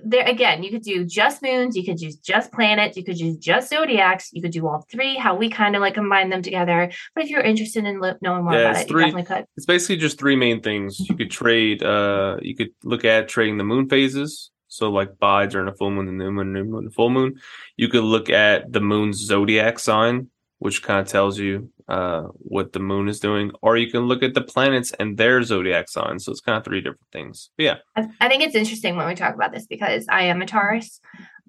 there 0.04 0.26
again, 0.26 0.62
you 0.62 0.70
could 0.70 0.82
do 0.82 1.04
just 1.04 1.42
moons, 1.42 1.76
you 1.76 1.84
could 1.84 2.00
use 2.00 2.16
just 2.16 2.50
planets, 2.52 2.96
you 2.96 3.04
could 3.04 3.18
use 3.18 3.36
just 3.36 3.70
zodiacs, 3.70 4.30
you 4.32 4.40
could 4.42 4.50
do 4.52 4.66
all 4.66 4.84
three, 4.90 5.16
how 5.16 5.34
we 5.36 5.50
kind 5.50 5.76
of 5.76 5.82
like 5.82 5.94
combine 5.94 6.30
them 6.30 6.42
together. 6.42 6.90
But 7.14 7.24
if 7.24 7.30
you're 7.30 7.40
interested 7.42 7.84
in 7.84 8.00
lo- 8.00 8.14
knowing 8.22 8.44
more 8.44 8.54
Yeah, 8.54 8.60
about 8.60 8.72
it's 8.72 8.80
it, 8.82 8.88
three- 8.88 9.02
you 9.04 9.10
definitely 9.12 9.36
could. 9.36 9.46
it's 9.56 9.66
basically 9.66 9.96
just 9.98 10.18
three 10.18 10.36
main 10.36 10.60
things. 10.60 10.98
You 11.00 11.14
could 11.16 11.30
trade. 11.30 11.82
Uh, 11.82 12.38
you 12.42 12.56
could 12.56 12.70
look 12.82 13.04
at 13.04 13.28
trading 13.28 13.58
the 13.58 13.64
moon 13.64 13.88
phases. 13.88 14.50
So 14.68 14.90
like 14.90 15.18
buy 15.18 15.46
during 15.46 15.68
a 15.68 15.74
full 15.74 15.90
moon, 15.92 16.06
the 16.06 16.12
new 16.12 16.32
moon, 16.32 16.52
new 16.52 16.64
moon, 16.64 16.90
full 16.90 17.10
moon. 17.10 17.36
You 17.76 17.88
could 17.88 18.02
look 18.02 18.28
at 18.28 18.72
the 18.72 18.80
moon's 18.80 19.18
zodiac 19.18 19.78
sign, 19.78 20.30
which 20.64 20.82
kind 20.82 20.98
of 20.98 21.06
tells 21.06 21.38
you 21.38 21.70
uh 21.88 22.22
what 22.38 22.72
the 22.72 22.78
moon 22.80 23.06
is 23.06 23.20
doing, 23.20 23.52
or 23.60 23.76
you 23.76 23.90
can 23.90 24.08
look 24.08 24.22
at 24.22 24.32
the 24.32 24.40
planets 24.40 24.92
and 24.98 25.18
their 25.18 25.42
zodiac 25.42 25.90
signs. 25.90 26.24
So 26.24 26.32
it's 26.32 26.40
kind 26.40 26.56
of 26.56 26.64
three 26.64 26.80
different 26.80 27.12
things. 27.12 27.50
But 27.58 27.64
yeah, 27.64 27.76
I, 27.94 28.08
I 28.18 28.28
think 28.28 28.42
it's 28.42 28.54
interesting 28.54 28.96
when 28.96 29.06
we 29.06 29.14
talk 29.14 29.34
about 29.34 29.52
this 29.52 29.66
because 29.66 30.06
I 30.08 30.22
am 30.22 30.40
a 30.40 30.46
Taurus 30.46 31.02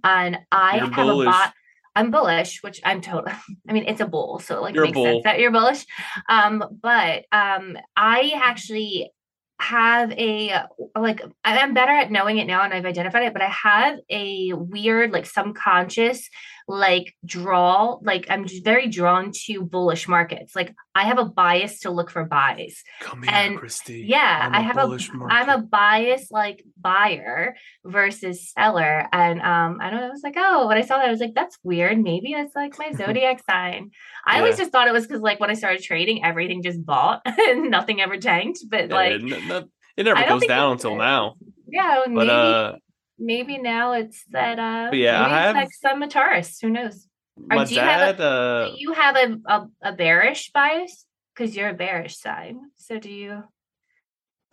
and 0.04 0.39
I 0.51 0.75
You're 0.75 0.86
have 0.88 0.95
bullish. 0.95 1.28
a 1.28 1.30
lot. 1.30 1.54
I'm 1.95 2.12
bullish, 2.12 2.62
which 2.62 2.82
I'm 2.84 2.99
total. 2.99 3.34
I 3.69 3.71
mean, 3.71 3.86
it's 3.88 4.01
a 4.01 4.06
bull, 4.06 4.39
so 4.39 4.58
it 4.58 4.62
like 4.63 4.75
You're 4.75 4.84
makes 4.84 4.97
sense 4.97 5.23
that 5.23 5.39
you're 5.39 5.51
bullish. 5.51 5.86
Um, 6.28 6.62
but 6.82 7.23
um, 7.32 7.78
I 7.95 8.34
actually 8.36 9.13
have 9.62 10.12
a 10.12 10.65
like 10.97 11.21
I'm 11.45 11.73
better 11.73 11.93
at 11.93 12.12
knowing 12.12 12.38
it 12.39 12.47
now 12.47 12.63
and 12.63 12.73
I've 12.73 12.86
identified 12.86 13.23
it, 13.23 13.34
but 13.34 13.41
I 13.41 13.47
have 13.47 13.99
a 14.10 14.51
weird 14.51 15.13
like 15.13 15.25
subconscious 15.25 16.30
like 16.67 17.13
draw 17.23 17.97
like 18.01 18.25
I'm 18.30 18.47
very 18.63 18.88
drawn 18.88 19.32
to 19.45 19.62
bullish 19.63 20.08
markets. 20.08 20.56
Like 20.56 20.73
I 20.95 21.04
have 21.04 21.19
a 21.19 21.25
bias 21.25 21.82
to 21.82 21.91
look 21.91 22.10
for 22.10 22.25
buys. 22.25 22.84
come 23.01 23.21
here, 23.21 23.32
And- 23.32 23.58
Christy. 23.60 24.04
yeah, 24.08 24.49
I 24.51 24.62
have 24.62 24.78
a 24.78 24.97
I'm 25.30 25.49
a 25.49 25.60
bias 25.60 26.32
like 26.32 26.63
buyer 26.82 27.56
versus 27.84 28.51
seller. 28.51 29.08
And 29.12 29.41
um, 29.41 29.78
I 29.82 29.89
don't 29.89 29.99
know, 30.01 30.08
I 30.08 30.10
was 30.10 30.23
like, 30.23 30.36
oh, 30.38 30.67
when 30.67 30.78
I 30.78 30.82
saw 30.82 30.97
that, 30.97 31.08
I 31.08 31.12
was 31.12 31.19
like, 31.19 31.36
that's 31.36 31.58
weird. 31.63 32.01
Maybe 32.01 32.34
that's 32.34 32.56
like 32.56 32.80
my 32.80 32.91
zodiac 32.95 33.43
sign. 33.49 33.91
I 34.25 34.39
always 34.39 34.58
just 34.58 34.71
thought 34.71 34.88
it 34.88 34.93
was 34.93 35.06
because 35.06 35.21
like 35.21 35.39
when 35.39 35.51
I 35.51 35.56
started 35.56 35.84
trading, 35.84 36.23
everything 36.25 36.63
just 36.63 36.84
bought 36.84 37.21
and 37.25 37.69
nothing 37.69 38.01
ever 38.01 38.17
tanked. 38.17 38.60
But 38.69 38.89
Yeah, 38.89 38.95
like, 38.95 39.12
it, 39.21 39.67
it 39.97 40.04
never 40.04 40.17
I 40.17 40.28
goes 40.28 40.45
down 40.47 40.71
until 40.73 40.95
now. 40.95 41.36
yeah, 41.67 41.99
But 42.06 42.10
maybe 42.12 42.30
uh, 42.30 42.73
maybe 43.17 43.58
now 43.58 43.93
it's 43.93 44.23
that 44.32 44.60
uh 44.60 44.88
But 44.91 44.97
yeah, 44.99 45.23
I 45.25 45.30
have- 45.30 45.56
like 45.56 45.69
some 45.71 46.01
a 46.04 46.08
Taurus. 46.08 46.60
Who 46.62 46.69
knows? 46.69 47.08
Or 47.51 47.65
do 47.65 47.73
you 47.75 47.82
have 47.82 48.17
dad. 48.17 48.21
uh, 48.23 48.69
Do 48.69 48.75
you 48.78 48.93
have 48.93 49.15
a, 49.17 49.38
a, 49.45 49.67
a 49.84 49.91
bearish 49.93 50.51
bias? 50.54 51.06
Because 51.36 51.56
you're 51.56 51.69
a 51.69 51.73
bearish 51.73 52.17
sign. 52.17 52.60
So 52.78 52.97
do 52.97 53.12
you 53.12 53.43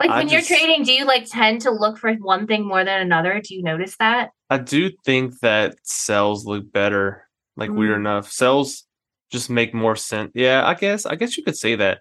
like 0.01 0.09
I 0.09 0.17
when 0.17 0.27
you're 0.29 0.41
just- 0.41 0.49
trading, 0.51 0.83
do 0.83 0.91
you 0.91 1.05
like 1.05 1.25
tend 1.29 1.61
to 1.61 1.71
look 1.71 1.97
for 1.97 2.11
one 2.15 2.45
thing 2.47 2.67
more 2.67 2.83
than 2.83 2.99
another? 3.01 3.39
Do 3.41 3.55
you 3.55 3.63
notice 3.63 3.95
that? 3.97 4.31
I 4.49 4.57
do 4.57 4.89
think 5.05 5.39
that 5.39 5.75
sells 5.83 6.45
look 6.45 6.71
better. 6.71 7.27
Like 7.55 7.69
weird 7.71 7.93
Mm. 7.95 7.99
enough, 8.01 8.31
sells 8.31 8.85
just 9.31 9.49
make 9.49 9.73
more 9.73 9.95
sense. 9.95 10.31
Yeah, 10.35 10.65
I 10.65 10.73
guess. 10.73 11.05
I 11.05 11.15
guess 11.15 11.37
you 11.37 11.43
could 11.43 11.55
say 11.57 11.75
that. 11.75 11.99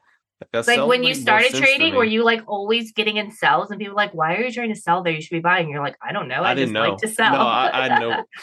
Like, 0.52 0.66
Like 0.66 0.86
when 0.86 1.02
you 1.04 1.14
started 1.14 1.52
trading, 1.54 1.94
were 1.94 2.04
you 2.04 2.24
like 2.24 2.42
always 2.46 2.92
getting 2.92 3.16
in 3.16 3.30
sells 3.30 3.70
and 3.70 3.78
people 3.78 3.94
were 3.94 3.96
like, 4.00 4.14
why 4.14 4.34
are 4.36 4.42
you 4.42 4.52
trying 4.52 4.72
to 4.74 4.80
sell 4.80 5.02
there? 5.02 5.12
You 5.12 5.20
should 5.20 5.30
be 5.34 5.40
buying. 5.40 5.68
You're 5.68 5.82
like, 5.82 5.96
I 6.02 6.12
don't 6.12 6.28
know. 6.28 6.42
I, 6.42 6.50
I 6.50 6.54
didn't 6.54 6.68
just 6.68 6.72
know. 6.74 6.90
like 6.90 6.98
to 6.98 7.08
sell. 7.08 7.32
No, 7.32 7.40
I, 7.40 7.70
I 7.88 7.98
know. 8.00 8.24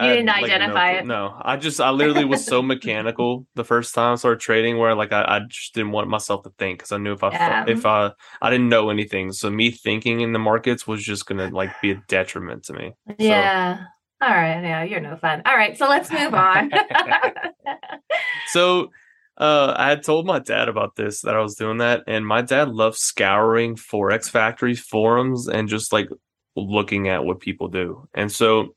You 0.00 0.06
didn't 0.10 0.26
like, 0.26 0.42
no 0.42 0.46
identify 0.46 0.90
clue. 0.92 0.98
it. 1.00 1.06
No, 1.06 1.36
I 1.42 1.56
just 1.56 1.80
I 1.80 1.90
literally 1.90 2.24
was 2.24 2.44
so 2.44 2.62
mechanical 2.62 3.46
the 3.56 3.64
first 3.64 3.96
time 3.96 4.12
I 4.12 4.14
started 4.14 4.38
trading, 4.38 4.78
where 4.78 4.94
like 4.94 5.12
I, 5.12 5.22
I 5.24 5.40
just 5.48 5.74
didn't 5.74 5.90
want 5.90 6.06
myself 6.08 6.44
to 6.44 6.50
think 6.56 6.78
because 6.78 6.92
I 6.92 6.98
knew 6.98 7.14
if 7.14 7.24
I 7.24 7.32
Yeah. 7.32 7.64
if 7.66 7.84
I 7.84 8.12
I 8.40 8.48
didn't 8.48 8.68
know 8.68 8.90
anything, 8.90 9.32
so 9.32 9.50
me 9.50 9.72
thinking 9.72 10.20
in 10.20 10.32
the 10.32 10.38
markets 10.38 10.86
was 10.86 11.02
just 11.02 11.26
gonna 11.26 11.48
like 11.48 11.72
be 11.82 11.90
a 11.90 12.00
detriment 12.06 12.62
to 12.66 12.74
me. 12.74 12.92
So- 13.08 13.14
yeah. 13.18 13.86
All 14.22 14.28
right. 14.30 14.62
Yeah, 14.62 14.84
you're 14.84 15.00
no 15.00 15.16
fun. 15.16 15.42
All 15.44 15.56
right. 15.56 15.76
So 15.76 15.88
let's 15.88 16.12
move 16.12 16.32
on. 16.32 16.70
So 18.48 18.90
uh, 19.38 19.74
I 19.76 19.88
had 19.90 20.02
told 20.02 20.26
my 20.26 20.38
dad 20.40 20.68
about 20.68 20.96
this 20.96 21.22
that 21.22 21.34
I 21.36 21.40
was 21.40 21.54
doing 21.54 21.78
that, 21.78 22.02
and 22.06 22.26
my 22.26 22.42
dad 22.42 22.68
loves 22.70 22.98
scouring 22.98 23.76
Forex 23.76 24.28
Factory 24.28 24.74
forums 24.74 25.48
and 25.48 25.68
just 25.68 25.92
like 25.92 26.08
looking 26.56 27.08
at 27.08 27.24
what 27.24 27.40
people 27.40 27.68
do. 27.68 28.08
And 28.14 28.30
so 28.32 28.74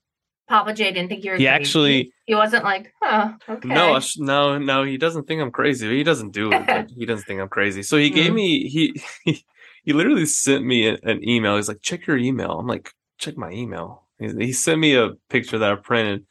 Papa 0.47 0.73
J 0.73 0.91
didn't 0.91 1.09
think 1.09 1.23
you 1.23 1.31
were 1.31 1.37
he 1.37 1.45
crazy. 1.45 1.55
actually 1.55 2.13
he 2.25 2.35
wasn't 2.35 2.63
like, 2.63 2.93
huh, 3.01 3.33
okay. 3.49 3.67
no, 3.67 3.99
sh- 3.99 4.17
no, 4.17 4.57
no, 4.57 4.83
he 4.83 4.97
doesn't 4.97 5.27
think 5.27 5.41
I'm 5.41 5.51
crazy. 5.51 5.89
He 5.95 6.03
doesn't 6.03 6.31
do 6.31 6.53
it. 6.53 6.67
But 6.67 6.89
he 6.95 7.05
doesn't 7.05 7.25
think 7.25 7.41
I'm 7.41 7.49
crazy. 7.49 7.83
So 7.83 7.97
he 7.97 8.09
gave 8.09 8.31
Mm. 8.31 8.35
me 8.35 8.67
he 8.69 9.01
he, 9.25 9.45
he 9.83 9.93
literally 9.93 10.25
sent 10.25 10.63
me 10.65 10.87
an 10.87 11.27
email. 11.27 11.55
He's 11.55 11.67
like, 11.69 11.81
check 11.81 12.05
your 12.05 12.17
email. 12.17 12.51
I'm 12.59 12.67
like, 12.67 12.91
check 13.17 13.37
my 13.37 13.49
email. 13.51 14.03
He, 14.19 14.27
he 14.45 14.53
sent 14.53 14.79
me 14.79 14.95
a 14.95 15.11
picture 15.29 15.57
that 15.57 15.71
I 15.71 15.75
printed 15.75 16.25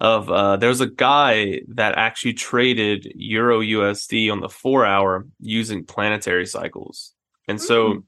of 0.00 0.30
uh 0.30 0.56
there's 0.56 0.80
a 0.80 0.86
guy 0.86 1.60
that 1.68 1.96
actually 1.96 2.32
traded 2.34 3.10
Euro 3.16 3.60
USD 3.60 4.30
on 4.30 4.40
the 4.40 4.48
four 4.48 4.84
hour 4.86 5.26
using 5.40 5.84
planetary 5.84 6.46
cycles. 6.46 7.14
And 7.48 7.60
so 7.60 7.94
Mm. 7.94 8.02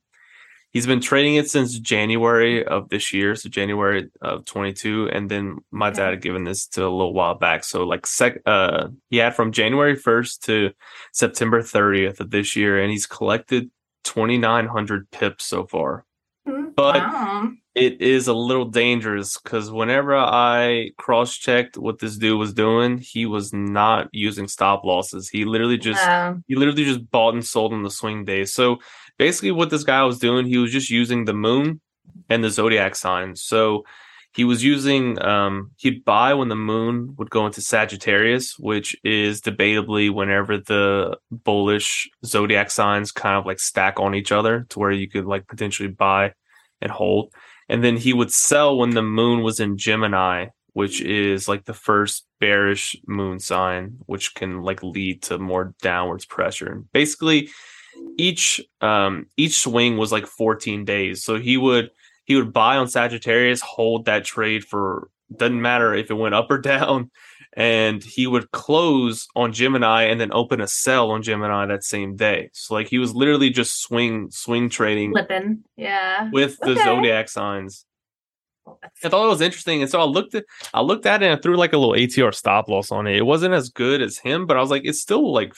He's 0.73 0.87
been 0.87 1.01
trading 1.01 1.35
it 1.35 1.51
since 1.51 1.77
January 1.81 2.65
of 2.65 2.91
this 2.91 3.13
year, 3.13 3.35
so 3.35 3.49
January 3.49 4.09
of 4.23 4.45
22, 4.45 5.09
and 5.13 5.29
then 5.29 5.59
my 5.73 5.89
Okay. 5.89 5.97
dad 5.97 6.11
had 6.11 6.23
given 6.23 6.45
this 6.45 6.69
to 6.69 6.83
a 6.83 6.89
little 6.89 7.13
while 7.13 7.35
back. 7.35 7.65
So 7.65 7.83
like 7.83 8.07
sec, 8.07 8.39
uh, 8.47 8.87
he 9.09 9.17
had 9.17 9.35
from 9.35 9.51
January 9.51 9.97
1st 9.97 10.45
to 10.45 10.71
September 11.13 11.61
30th 11.61 12.21
of 12.21 12.31
this 12.31 12.55
year, 12.55 12.81
and 12.81 12.89
he's 12.89 13.05
collected 13.07 13.69
2,900 14.05 15.11
pips 15.11 15.45
so 15.45 15.67
far. 15.67 16.05
Mm, 16.47 16.73
But 16.77 17.03
wow. 17.03 17.51
It 17.75 18.01
is 18.01 18.27
a 18.27 18.35
little 18.35 18.65
dangerous 18.65 19.39
because 19.39 19.71
whenever 19.71 20.17
I 20.17 20.91
cross 20.99 21.37
checked 21.37 21.79
what 21.79 22.01
this 22.01 22.17
dude 22.17 22.39
was 22.39 22.53
doing, 22.53 22.99
he 22.99 23.27
was 23.27 23.53
not 23.53 24.09
using 24.13 24.49
stop 24.49 24.85
losses. 24.85 25.29
He 25.29 25.45
literally 25.45 25.79
just 25.79 26.07
Um, 26.09 26.45
he 26.49 26.57
literally 26.57 26.85
just 26.85 27.11
bought 27.11 27.35
and 27.35 27.45
sold 27.47 27.73
on 27.73 27.83
the 27.83 27.91
swing 27.91 28.25
days. 28.25 28.53
So 28.53 28.79
basically, 29.19 29.53
what 29.53 29.71
this 29.71 29.85
guy 29.85 30.03
was 30.05 30.19
doing, 30.19 30.47
he 30.47 30.59
was 30.59 30.73
just 30.73 30.91
using 30.91 31.25
the 31.25 31.35
moon 31.35 31.81
and 32.29 32.43
the 32.43 32.51
zodiac 32.51 32.97
signs. 32.97 33.43
So 33.43 33.85
he 34.33 34.45
was 34.45 34.63
using 34.65 35.21
um 35.23 35.71
he'd 35.77 36.05
buy 36.05 36.35
when 36.35 36.49
the 36.49 36.57
moon 36.57 37.15
would 37.19 37.31
go 37.31 37.47
into 37.47 37.61
Sagittarius, 37.61 38.59
which 38.59 38.97
is 39.05 39.41
debatably 39.41 40.11
whenever 40.13 40.59
the 40.59 41.19
bullish 41.31 42.09
zodiac 42.25 42.71
signs 42.71 43.13
kind 43.13 43.37
of 43.37 43.47
like 43.47 43.61
stack 43.61 44.01
on 44.01 44.15
each 44.15 44.33
other 44.33 44.67
to 44.71 44.79
where 44.79 44.93
you 44.93 45.09
could 45.09 45.25
like 45.25 45.47
potentially 45.47 45.89
buy 45.89 46.33
and 46.81 46.91
hold. 46.91 47.33
And 47.71 47.85
then 47.85 47.97
he 47.97 48.13
would 48.13 48.33
sell 48.33 48.77
when 48.77 48.91
the 48.91 49.03
moon 49.03 49.43
was 49.45 49.61
in 49.61 49.79
Gemini, 49.79 50.47
which 50.73 51.01
is 51.01 51.47
like 51.47 51.65
the 51.65 51.73
first 51.73 52.27
bearish 52.41 52.97
moon 53.07 53.39
sign, 53.39 53.99
which 54.07 54.35
can 54.35 54.63
like 54.63 54.83
lead 54.83 55.23
to 55.23 55.39
more 55.39 55.73
downwards 55.81 56.27
pressure. 56.27 56.67
And 56.67 56.91
basically, 56.93 57.49
each 58.19 58.61
um 58.81 59.27
each 59.37 59.61
swing 59.61 59.97
was 59.97 60.11
like 60.11 60.27
14 60.27 60.85
days. 60.85 61.23
So 61.23 61.39
he 61.39 61.57
would 61.57 61.91
he 62.25 62.35
would 62.35 62.53
buy 62.53 62.77
on 62.77 62.89
Sagittarius, 62.89 63.61
hold 63.61 64.07
that 64.07 64.25
trade 64.25 64.65
for 64.65 65.09
doesn't 65.35 65.63
matter 65.63 65.95
if 65.95 66.11
it 66.11 66.15
went 66.15 66.35
up 66.35 66.51
or 66.51 66.59
down, 66.75 67.13
and 67.61 68.03
he 68.03 68.27
would 68.27 68.51
close 68.53 69.29
on 69.37 69.53
Gemini 69.53 70.05
and 70.05 70.19
then 70.19 70.33
open 70.33 70.63
a 70.63 70.67
sell 70.67 71.11
on 71.11 71.23
Gemini 71.23 71.67
that 71.67 71.85
same 71.85 72.17
day. 72.17 72.49
So 72.55 72.73
like 72.73 72.89
he 72.89 72.99
was 72.99 73.15
literally 73.15 73.51
just 73.51 73.83
swing 73.83 74.31
swing 74.31 74.71
trading 74.71 75.13
flipping. 75.13 75.63
Yeah. 75.77 76.31
with 76.33 76.59
the 76.61 76.71
Okay. 76.71 76.83
zodiac 76.85 77.29
signs. 77.29 77.85
I 79.05 79.09
thought 79.09 79.27
it 79.27 79.29
was 79.29 79.41
interesting, 79.41 79.83
and 79.83 79.91
so 79.91 80.01
I 80.01 80.05
looked 80.05 80.35
at 80.35 80.45
I 80.73 80.81
looked 80.81 81.05
at 81.05 81.23
it 81.23 81.27
and 81.27 81.39
I 81.39 81.43
threw 81.43 81.57
like 81.57 81.73
a 81.75 81.79
little 81.79 81.95
ATR 81.95 82.33
stop 82.33 82.69
loss 82.69 82.91
on 82.91 83.07
it. 83.07 83.17
It 83.17 83.27
wasn't 83.27 83.53
as 83.53 83.69
good 83.69 84.01
as 84.01 84.19
him, 84.19 84.47
but 84.47 84.57
I 84.57 84.61
was 84.61 84.71
like, 84.71 84.83
it's 84.85 85.01
still 85.03 85.31
like 85.33 85.53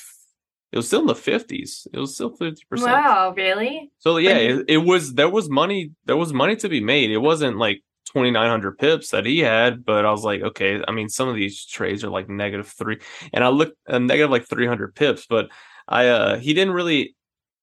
it 0.73 0.77
was 0.79 0.87
still 0.89 1.03
in 1.03 1.07
the 1.07 1.15
fifties. 1.15 1.87
It 1.93 1.99
was 1.99 2.15
still 2.15 2.31
fifty 2.35 2.63
percent. 2.69 2.91
Wow, 2.93 3.35
really? 3.37 3.93
So 3.99 4.17
yeah, 4.17 4.39
it, 4.39 4.65
it 4.67 4.79
was 4.79 5.15
there 5.15 5.29
was 5.29 5.49
money 5.49 5.93
there 6.07 6.17
was 6.17 6.33
money 6.33 6.57
to 6.57 6.69
be 6.69 6.81
made. 6.81 7.11
It 7.11 7.19
wasn't 7.19 7.59
like 7.59 7.83
twenty 8.13 8.31
nine 8.31 8.51
hundred 8.51 8.79
pips 8.79 9.11
that 9.11 9.27
he 9.27 9.41
had, 9.41 9.85
but 9.85 10.05
I 10.05 10.11
was 10.11 10.25
like, 10.25 10.43
okay. 10.43 10.83
I 10.87 10.93
mean, 10.93 11.09
some 11.09 11.29
of 11.29 11.35
these 11.35 11.65
trades 11.65 12.05
are 12.05 12.11
like 12.11 12.29
negative 12.29 12.69
three, 12.69 12.99
and 13.33 13.43
I 13.45 13.49
looked 13.49 13.77
a 13.87 13.99
negative 13.99 14.31
like 14.31 14.49
three 14.49 14.67
hundred 14.67 14.95
pips, 14.95 15.27
but 15.29 15.49
I 15.89 16.09
uh 16.09 16.39
he 16.39 16.55
didn't 16.55 16.75
really 16.75 17.15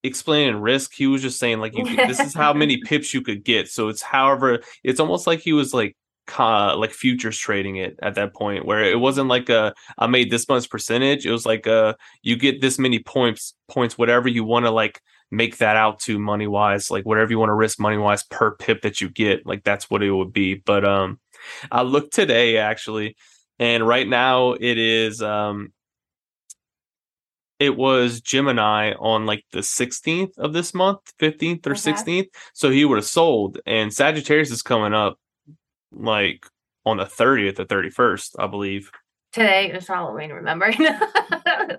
explain 0.04 0.50
in 0.50 0.62
risk. 0.62 0.93
He 0.93 1.08
was 1.08 1.22
just 1.22 1.39
saying 1.39 1.60
like 1.60 1.76
you 1.76 1.84
could, 1.86 2.10
this 2.10 2.20
is 2.20 2.34
how 2.34 2.54
many 2.54 2.78
pips 2.86 3.14
you 3.14 3.22
could 3.22 3.43
get. 3.43 3.70
So 3.70 3.89
it's 3.89 4.02
however 4.02 4.60
it's 4.84 5.00
almost 5.00 5.28
like 5.28 5.39
he 5.39 5.54
was 5.54 5.74
like 5.74 5.95
ca- 6.28 6.76
like 6.76 6.91
futures 6.91 7.38
trading 7.38 7.78
it 7.78 7.97
at 8.02 8.16
that 8.16 8.34
point 8.34 8.66
where 8.66 8.84
it 8.84 9.00
wasn't 9.00 9.28
like 9.28 9.50
a 9.50 9.74
I 9.97 10.08
made 10.08 10.32
this 10.32 10.47
much 10.47 10.70
percentage. 10.70 11.26
It 11.26 11.32
was 11.32 11.45
like 11.45 11.68
uh 11.68 11.95
you 12.24 12.38
get 12.38 12.62
this 12.62 12.80
many 12.80 13.00
points 13.00 13.56
points 13.68 13.97
whatever 13.97 14.30
you 14.30 14.43
want 14.43 14.66
to 14.66 14.72
like 14.72 15.02
make 15.32 15.57
that 15.57 15.75
out 15.75 15.99
to 15.99 16.17
money 16.19 16.47
wise 16.47 16.89
like 16.89 17.05
whatever 17.05 17.32
you 17.32 17.39
want 17.39 17.49
to 17.49 17.53
risk 17.53 17.80
money 17.80 17.97
wise 17.97 18.23
per 18.23 18.51
pip 18.55 18.82
that 18.82 18.99
you 18.99 19.09
get 19.09 19.45
like 19.45 19.63
that's 19.63 19.89
what 19.89 20.01
it 20.01 20.11
would 20.11 20.34
be 20.34 20.55
but 20.55 20.84
um 20.84 21.19
I 21.71 21.84
looked 21.84 22.13
today 22.13 22.57
actually 22.57 23.15
and 23.59 23.88
right 23.88 24.07
now 24.07 24.53
it 24.53 24.77
is 24.77 25.21
um 25.21 25.71
it 27.59 27.75
was 27.75 28.21
Gemini 28.21 28.93
on 28.93 29.25
like 29.25 29.43
the 29.51 29.59
16th 29.59 30.38
of 30.38 30.53
this 30.53 30.73
month, 30.73 30.99
15th 31.19 31.67
or 31.67 31.71
Okay. 31.71 31.91
16th. 31.91 32.27
So 32.53 32.69
he 32.69 32.86
would 32.86 32.97
have 32.97 33.05
sold. 33.05 33.59
And 33.65 33.93
Sagittarius 33.93 34.49
is 34.49 34.61
coming 34.61 34.93
up 34.93 35.19
like 35.91 36.45
on 36.86 36.97
the 36.97 37.05
30th 37.05 37.59
or 37.59 37.65
31st, 37.65 38.36
I 38.39 38.47
believe. 38.47 38.89
Today 39.32 39.71
is 39.71 39.88
Halloween, 39.88 40.32
remember? 40.32 40.71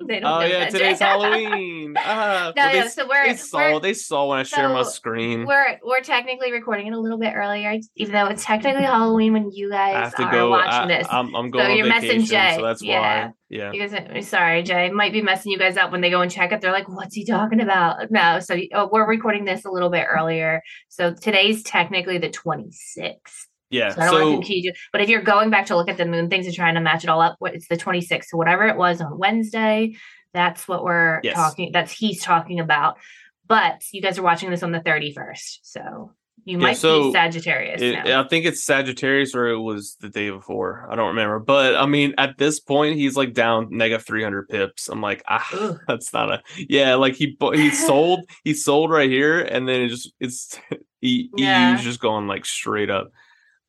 They 0.07 0.18
don't 0.20 0.32
Oh 0.32 0.40
know 0.40 0.46
yeah, 0.46 0.68
today's 0.70 1.01
yet. 1.01 1.09
Halloween. 1.09 1.94
Ah, 2.05 2.53
No, 2.57 2.66
no, 2.66 2.72
they, 2.72 2.88
so 2.88 3.07
we're, 3.09 3.26
they 3.28 3.36
saw 3.36 3.72
we're 3.74 3.80
they 3.80 3.94
saw 3.94 4.26
when 4.28 4.38
I 4.38 4.42
share 4.44 4.68
my 4.68 4.82
screen. 4.84 5.46
we're 5.46 5.78
we're 5.84 6.01
technically 6.01 6.51
recording 6.53 6.86
it 6.88 6.92
a 6.92 6.98
little 6.98 7.18
bit 7.18 7.32
earlier, 7.34 7.76
even 7.96 8.12
though 8.14 8.26
it's 8.26 8.44
technically 8.44 8.82
Halloween 8.84 9.32
when 9.32 9.51
you 9.53 9.70
guys 9.70 10.12
are 10.16 10.30
go. 10.32 10.51
watching 10.51 10.90
I, 10.90 10.98
this. 10.98 11.07
I'm, 11.11 11.34
I'm 11.34 11.51
going 11.51 11.76
you're 11.76 11.84
on 11.86 11.90
messing 11.90 12.20
vacation, 12.20 12.26
Jay. 12.26 12.55
so 12.57 12.62
that's 12.62 12.82
Yeah. 12.82 13.01
why. 13.26 13.32
Yeah. 13.48 13.72
Guys, 13.86 14.28
sorry, 14.28 14.62
Jay, 14.62 14.90
might 14.90 15.12
be 15.12 15.22
messing 15.22 15.53
you 15.53 15.59
guys 15.59 15.76
up 15.76 15.92
when 15.92 16.01
they 16.01 16.11
go 16.11 16.20
and 16.22 16.30
check 16.30 16.53
it. 16.53 16.61
They're 16.61 16.72
like, 16.72 16.88
"What's 16.88 17.14
he 17.14 17.24
talking 17.24 17.61
about?" 17.61 18.11
No, 18.11 18.38
so 18.40 18.57
uh, 18.72 18.88
we're 18.90 19.07
recording 19.09 19.44
this 19.44 19.64
a 19.64 19.70
little 19.70 19.90
bit 19.90 20.07
earlier. 20.09 20.62
So 20.88 21.12
today's 21.14 21.62
technically 21.62 22.18
the 22.18 22.30
26th. 22.30 23.46
Yeah. 23.71 23.95
So 23.95 24.01
I 24.03 24.05
don't 24.07 24.14
want 24.14 24.23
to 24.25 24.31
So 24.33 24.37
confuse 24.39 24.64
you. 24.64 24.73
But 24.93 25.01
if 25.01 25.09
you're 25.09 25.23
going 25.23 25.51
back 25.51 25.66
to 25.66 25.77
look 25.77 25.89
at 25.89 25.97
the 25.97 26.07
moon 26.07 26.29
things 26.29 26.47
and 26.47 26.55
trying 26.55 26.75
to 26.75 26.81
match 26.81 27.05
it 27.05 27.11
all 27.11 27.21
up, 27.21 27.37
what 27.39 27.55
it's 27.55 27.68
the 27.68 27.77
26th. 27.77 28.25
So 28.27 28.37
whatever 28.37 28.66
it 28.66 28.77
was 28.77 29.01
on 29.01 29.18
Wednesday, 29.18 29.95
that's 30.35 30.68
what 30.68 30.85
we're 30.85 31.21
Yes. 31.23 31.35
talking. 31.37 31.71
That's 31.73 31.93
he's 31.93 32.23
talking 32.23 32.61
about. 32.61 32.99
But 33.47 33.83
you 33.93 34.01
guys 34.03 34.18
are 34.18 34.23
watching 34.23 34.51
this 34.51 34.62
on 34.62 34.71
the 34.71 34.81
31st, 34.81 35.59
so 35.62 36.12
you 36.45 36.57
Yeah, 36.59 36.66
might 36.68 36.77
so 36.77 37.09
be 37.09 37.12
Sagittarius 37.12 37.83
it, 37.83 38.05
now. 38.05 38.23
I 38.23 38.29
think 38.29 38.47
it's 38.47 38.62
Sagittarius 38.62 39.35
or 39.35 39.49
it 39.49 39.59
was 39.59 39.97
the 40.01 40.09
day 40.09 40.31
before. 40.31 40.87
I 40.91 40.95
don't 40.95 41.09
remember. 41.09 41.41
But 41.41 41.75
I 41.77 41.87
mean, 41.87 42.14
at 42.16 42.39
this 42.39 42.61
point, 42.61 42.97
he's 42.97 43.16
like 43.16 43.35
down 43.35 43.68
negative 43.71 44.07
300 44.07 44.49
pips. 44.49 44.89
I'm 44.89 45.01
like, 45.03 45.23
ah, 45.29 45.47
Ugh. 45.53 45.79
that's 45.89 46.12
not 46.12 46.31
a. 46.31 46.43
Yeah, 46.57 46.95
like 46.95 47.14
he 47.14 47.37
he 47.55 47.71
sold 47.73 48.21
he 48.45 48.55
sold 48.55 48.91
right 48.91 49.11
here, 49.11 49.41
and 49.41 49.68
then 49.68 49.81
it 49.83 49.89
just 49.89 50.12
it's 50.21 50.59
he, 51.01 51.29
Yeah. 51.37 51.73
EU's 51.73 51.83
just 51.83 52.01
going 52.01 52.27
like 52.29 52.47
straight 52.47 52.89
up. 52.91 53.11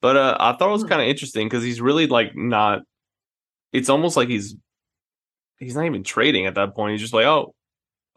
But 0.02 0.18
uh, 0.18 0.38
I 0.39 0.54
thought 0.54 0.70
it 0.70 0.72
was 0.72 0.82
Hmm. 0.84 0.88
kind 0.89 1.02
of 1.02 1.08
interesting 1.08 1.47
because 1.47 1.64
he's 1.64 1.80
really 1.82 2.08
like 2.08 2.36
not. 2.36 2.82
It's 3.72 3.89
almost 3.89 4.18
like 4.18 4.30
he's 4.30 4.56
he's 5.60 5.76
not 5.76 5.86
even 5.86 6.04
trading 6.04 6.45
at 6.47 6.56
that 6.56 6.76
point. 6.76 6.93
He's 6.93 7.02
just 7.02 7.14
like, 7.14 7.26
oh, 7.26 7.54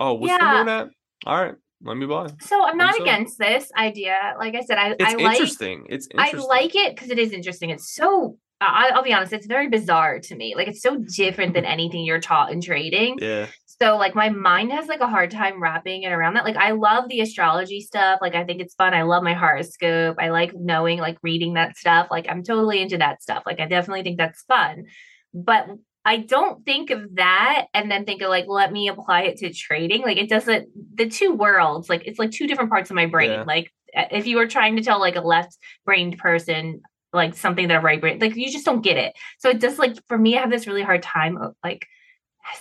oh, 0.00 0.14
what's 0.14 0.32
the 0.32 0.44
Yeah. 0.44 0.58
moon 0.58 0.68
at? 0.68 0.88
All 1.26 1.42
right, 1.42 1.54
let 1.82 1.96
me 1.96 2.06
buy. 2.06 2.28
so 2.40 2.64
I'm 2.64 2.76
not 2.76 2.98
against 3.00 3.38
this 3.38 3.70
idea. 3.76 4.34
Like 4.38 4.54
I 4.54 4.62
said, 4.62 4.78
I, 4.78 4.90
It's 4.90 5.00
I 5.00 5.14
like 5.14 5.32
interesting. 5.32 5.86
It's 5.88 6.08
I 6.16 6.32
like 6.32 6.74
it 6.74 6.94
because 6.94 7.10
it 7.10 7.18
is 7.18 7.32
interesting. 7.32 7.70
It's 7.70 7.94
so 7.94 8.38
I, 8.66 8.90
I'll 8.94 9.02
be 9.02 9.12
honest, 9.12 9.32
it's 9.32 9.46
very 9.46 9.68
bizarre 9.68 10.18
to 10.20 10.36
me. 10.36 10.54
Like 10.54 10.68
it's 10.68 10.82
so 10.82 10.96
different 10.96 11.54
than 11.54 11.64
anything 11.64 12.04
you're 12.04 12.20
taught 12.20 12.52
in 12.52 12.60
trading. 12.60 13.18
Yeah. 13.20 13.46
So 13.80 13.96
like 13.96 14.14
my 14.14 14.28
mind 14.28 14.72
has 14.72 14.86
like 14.86 15.00
a 15.00 15.08
hard 15.08 15.30
time 15.30 15.60
wrapping 15.60 16.04
it 16.04 16.12
around 16.12 16.34
that. 16.34 16.44
Like 16.44 16.56
I 16.56 16.70
love 16.70 17.08
the 17.08 17.20
astrology 17.20 17.80
stuff. 17.80 18.20
Like 18.22 18.34
I 18.34 18.44
think 18.44 18.60
it's 18.60 18.74
fun. 18.74 18.94
I 18.94 19.02
love 19.02 19.22
my 19.22 19.34
horoscope. 19.34 20.16
I 20.20 20.28
like 20.28 20.52
knowing, 20.54 20.98
like 20.98 21.18
reading 21.22 21.54
that 21.54 21.76
stuff. 21.76 22.08
Like 22.10 22.26
I'm 22.28 22.44
totally 22.44 22.80
into 22.80 22.98
that 22.98 23.22
stuff. 23.22 23.42
Like 23.46 23.60
I 23.60 23.66
definitely 23.66 24.02
think 24.02 24.18
that's 24.18 24.42
fun. 24.42 24.84
But 25.32 25.66
I 26.04 26.18
don't 26.18 26.64
think 26.64 26.90
of 26.90 27.16
that 27.16 27.66
and 27.72 27.90
then 27.90 28.04
think 28.04 28.22
of 28.22 28.28
like, 28.28 28.44
let 28.46 28.70
me 28.72 28.88
apply 28.88 29.22
it 29.22 29.38
to 29.38 29.52
trading. 29.52 30.02
Like 30.02 30.18
it 30.18 30.28
doesn't 30.28 30.68
the 30.94 31.08
two 31.08 31.32
worlds, 31.32 31.88
like 31.88 32.06
it's 32.06 32.18
like 32.18 32.30
two 32.30 32.46
different 32.46 32.70
parts 32.70 32.90
of 32.90 32.94
my 32.94 33.06
brain. 33.06 33.30
Yeah. 33.30 33.44
Like 33.44 33.72
if 33.94 34.26
you 34.26 34.36
were 34.36 34.46
trying 34.46 34.76
to 34.76 34.82
tell 34.82 35.00
like 35.00 35.16
a 35.16 35.20
left 35.20 35.56
brained 35.84 36.18
person 36.18 36.82
like 37.14 37.34
something 37.34 37.68
that 37.68 37.82
right 37.82 38.00
brain 38.00 38.18
like 38.18 38.36
you 38.36 38.50
just 38.50 38.64
don't 38.64 38.82
get 38.82 38.96
it. 38.96 39.14
So 39.38 39.48
it 39.48 39.60
does 39.60 39.78
like 39.78 39.96
for 40.08 40.18
me, 40.18 40.36
I 40.36 40.40
have 40.40 40.50
this 40.50 40.66
really 40.66 40.82
hard 40.82 41.02
time 41.02 41.36
of 41.36 41.54
like 41.62 41.86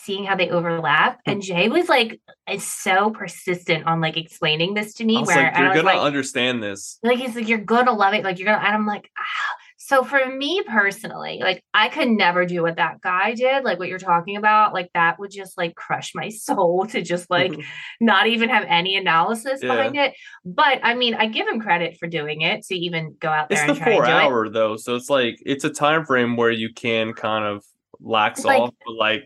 seeing 0.01 0.23
how 0.23 0.35
they 0.35 0.49
overlap. 0.49 1.19
Hmm. 1.25 1.31
And 1.31 1.41
Jay 1.41 1.69
was 1.69 1.89
like, 1.89 2.21
is 2.49 2.65
so 2.65 3.09
persistent 3.09 3.85
on 3.85 4.01
like 4.01 4.17
explaining 4.17 4.73
this 4.73 4.93
to 4.95 5.05
me. 5.05 5.17
I 5.17 5.21
where 5.21 5.35
like, 5.35 5.57
you're 5.57 5.65
I 5.65 5.67
was 5.69 5.75
gonna 5.81 5.97
like, 5.97 6.05
understand 6.05 6.63
this. 6.63 6.99
like 7.03 7.19
he's 7.19 7.35
like, 7.35 7.47
you're 7.47 7.57
gonna 7.59 7.93
love 7.93 8.13
it. 8.13 8.23
Like 8.23 8.39
you're 8.39 8.47
gonna, 8.47 8.65
and 8.65 8.75
I'm 8.75 8.85
like, 8.85 9.09
ah. 9.17 9.55
So 9.85 10.01
for 10.05 10.25
me 10.25 10.63
personally, 10.65 11.39
like 11.41 11.61
I 11.73 11.89
could 11.89 12.07
never 12.07 12.45
do 12.45 12.61
what 12.61 12.77
that 12.77 13.01
guy 13.01 13.33
did, 13.33 13.65
like 13.65 13.79
what 13.79 13.89
you're 13.89 13.99
talking 13.99 14.37
about. 14.37 14.73
Like 14.73 14.89
that 14.93 15.19
would 15.19 15.29
just 15.29 15.57
like 15.57 15.75
crush 15.75 16.15
my 16.15 16.29
soul 16.29 16.85
to 16.91 17.01
just 17.01 17.29
like 17.29 17.51
mm-hmm. 17.51 17.61
not 17.99 18.27
even 18.27 18.47
have 18.47 18.63
any 18.69 18.95
analysis 18.95 19.59
Yeah. 19.61 19.75
behind 19.75 19.97
it. 19.97 20.13
But 20.45 20.79
I 20.83 20.93
mean, 20.95 21.15
I 21.15 21.25
give 21.25 21.49
him 21.49 21.59
credit 21.59 21.97
for 21.99 22.07
doing 22.07 22.41
it 22.43 22.63
to 22.67 22.75
even 22.75 23.17
go 23.19 23.27
out 23.27 23.49
there 23.49 23.57
it's 23.57 23.67
and 23.67 23.75
the 23.75 23.83
try 23.83 23.93
four 23.93 24.05
do 24.05 24.09
it. 24.09 24.13
hour 24.13 24.47
though, 24.47 24.77
so 24.77 24.95
it's 24.95 25.09
like 25.09 25.35
it's 25.45 25.65
a 25.65 25.69
time 25.69 26.05
frame 26.05 26.37
where 26.37 26.51
you 26.51 26.71
can 26.73 27.11
kind 27.11 27.43
of 27.43 27.65
lax 27.99 28.45
Like- 28.45 28.61
off, 28.61 28.73
but 28.85 28.93
like 28.93 29.25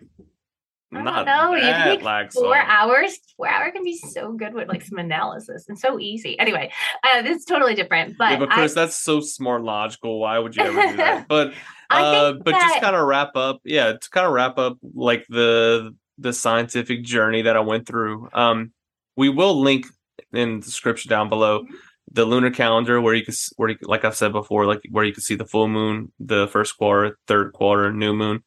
I 0.93 0.95
don't 0.95 1.05
not 1.05 1.25
know, 1.25 1.53
you 1.55 1.61
that 1.61 1.83
think 1.85 2.03
lax 2.03 2.35
four 2.35 2.57
off. 2.57 2.65
hours 2.67 3.17
four 3.35 3.47
hour 3.47 3.71
can 3.71 3.83
be 3.83 3.97
so 3.97 4.31
good 4.33 4.53
with 4.53 4.67
like 4.69 4.83
some 4.83 4.97
analysis 4.97 5.65
and 5.67 5.77
so 5.77 5.99
easy 5.99 6.39
anyway 6.39 6.71
uh 7.03 7.21
this 7.21 7.39
is 7.39 7.45
totally 7.45 7.75
different 7.75 8.17
but, 8.17 8.31
yeah, 8.31 8.39
but 8.39 8.51
I, 8.51 8.67
that's 8.67 8.95
so 8.95 9.19
smart, 9.19 9.63
logical. 9.63 10.19
Why 10.19 10.39
would 10.39 10.55
you 10.55 10.63
ever 10.63 10.91
do 10.91 10.97
that? 10.97 11.27
But 11.29 11.53
uh, 11.89 12.33
but 12.43 12.51
just 12.51 12.81
kind 12.81 12.95
of 12.95 13.05
wrap 13.07 13.35
up, 13.35 13.61
yeah, 13.63 13.93
to 13.93 14.09
kind 14.11 14.25
of 14.27 14.33
wrap 14.33 14.57
up 14.57 14.77
like 14.93 15.25
the 15.29 15.95
the 16.17 16.33
scientific 16.33 17.03
journey 17.03 17.43
that 17.43 17.55
I 17.55 17.61
went 17.61 17.87
through. 17.87 18.29
Um, 18.33 18.71
we 19.15 19.29
will 19.29 19.59
link 19.61 19.85
in 20.33 20.59
the 20.59 20.65
description 20.65 21.09
down 21.09 21.29
below. 21.29 21.63
Mhm. 21.63 21.67
The 22.11 22.25
lunar 22.25 22.51
calendar, 22.51 22.99
where 23.01 23.13
you 23.13 23.23
can, 23.23 23.33
where 23.57 23.69
you, 23.69 23.77
like 23.83 24.03
I've 24.05 24.15
said 24.15 24.31
before, 24.31 24.65
like 24.65 24.81
where 24.89 25.03
you 25.05 25.13
can 25.13 25.21
see 25.23 25.35
the 25.35 25.45
full 25.45 25.67
moon, 25.67 26.11
the 26.19 26.47
first 26.47 26.77
quarter, 26.77 27.17
third 27.27 27.53
quarter, 27.53 27.91
new 27.91 28.13
moon, 28.13 28.43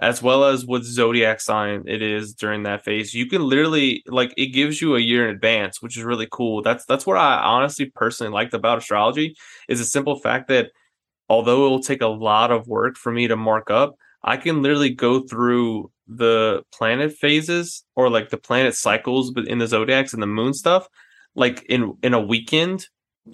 as 0.00 0.22
well 0.22 0.44
as 0.44 0.66
what 0.66 0.84
zodiac 0.84 1.40
sign 1.40 1.82
it 1.86 2.02
is 2.02 2.34
during 2.34 2.62
that 2.64 2.84
phase. 2.84 3.14
You 3.14 3.26
can 3.26 3.42
literally 3.42 4.02
like 4.06 4.32
it 4.36 4.46
gives 4.48 4.80
you 4.80 4.96
a 4.96 5.00
year 5.00 5.28
in 5.28 5.34
advance, 5.34 5.82
which 5.82 5.96
is 5.96 6.04
really 6.04 6.28
cool. 6.30 6.62
That's 6.62 6.84
that's 6.86 7.06
what 7.06 7.16
I 7.16 7.38
honestly 7.42 7.86
personally 7.94 8.32
liked 8.32 8.54
about 8.54 8.78
astrology 8.78 9.34
is 9.68 9.78
the 9.78 9.84
simple 9.84 10.18
fact 10.18 10.48
that 10.48 10.70
although 11.28 11.66
it 11.66 11.70
will 11.70 11.80
take 11.80 12.02
a 12.02 12.06
lot 12.08 12.50
of 12.50 12.66
work 12.68 12.96
for 12.96 13.12
me 13.12 13.28
to 13.28 13.36
mark 13.36 13.70
up, 13.70 13.96
I 14.22 14.36
can 14.36 14.62
literally 14.62 14.90
go 14.90 15.20
through 15.20 15.90
the 16.06 16.62
planet 16.72 17.12
phases 17.12 17.84
or 17.96 18.08
like 18.10 18.30
the 18.30 18.38
planet 18.38 18.74
cycles 18.74 19.30
but 19.30 19.46
in 19.46 19.58
the 19.58 19.66
zodiacs 19.66 20.14
and 20.14 20.22
the 20.22 20.26
moon 20.26 20.54
stuff 20.54 20.88
like 21.34 21.62
in 21.68 21.96
in 22.02 22.14
a 22.14 22.20
weekend 22.20 22.86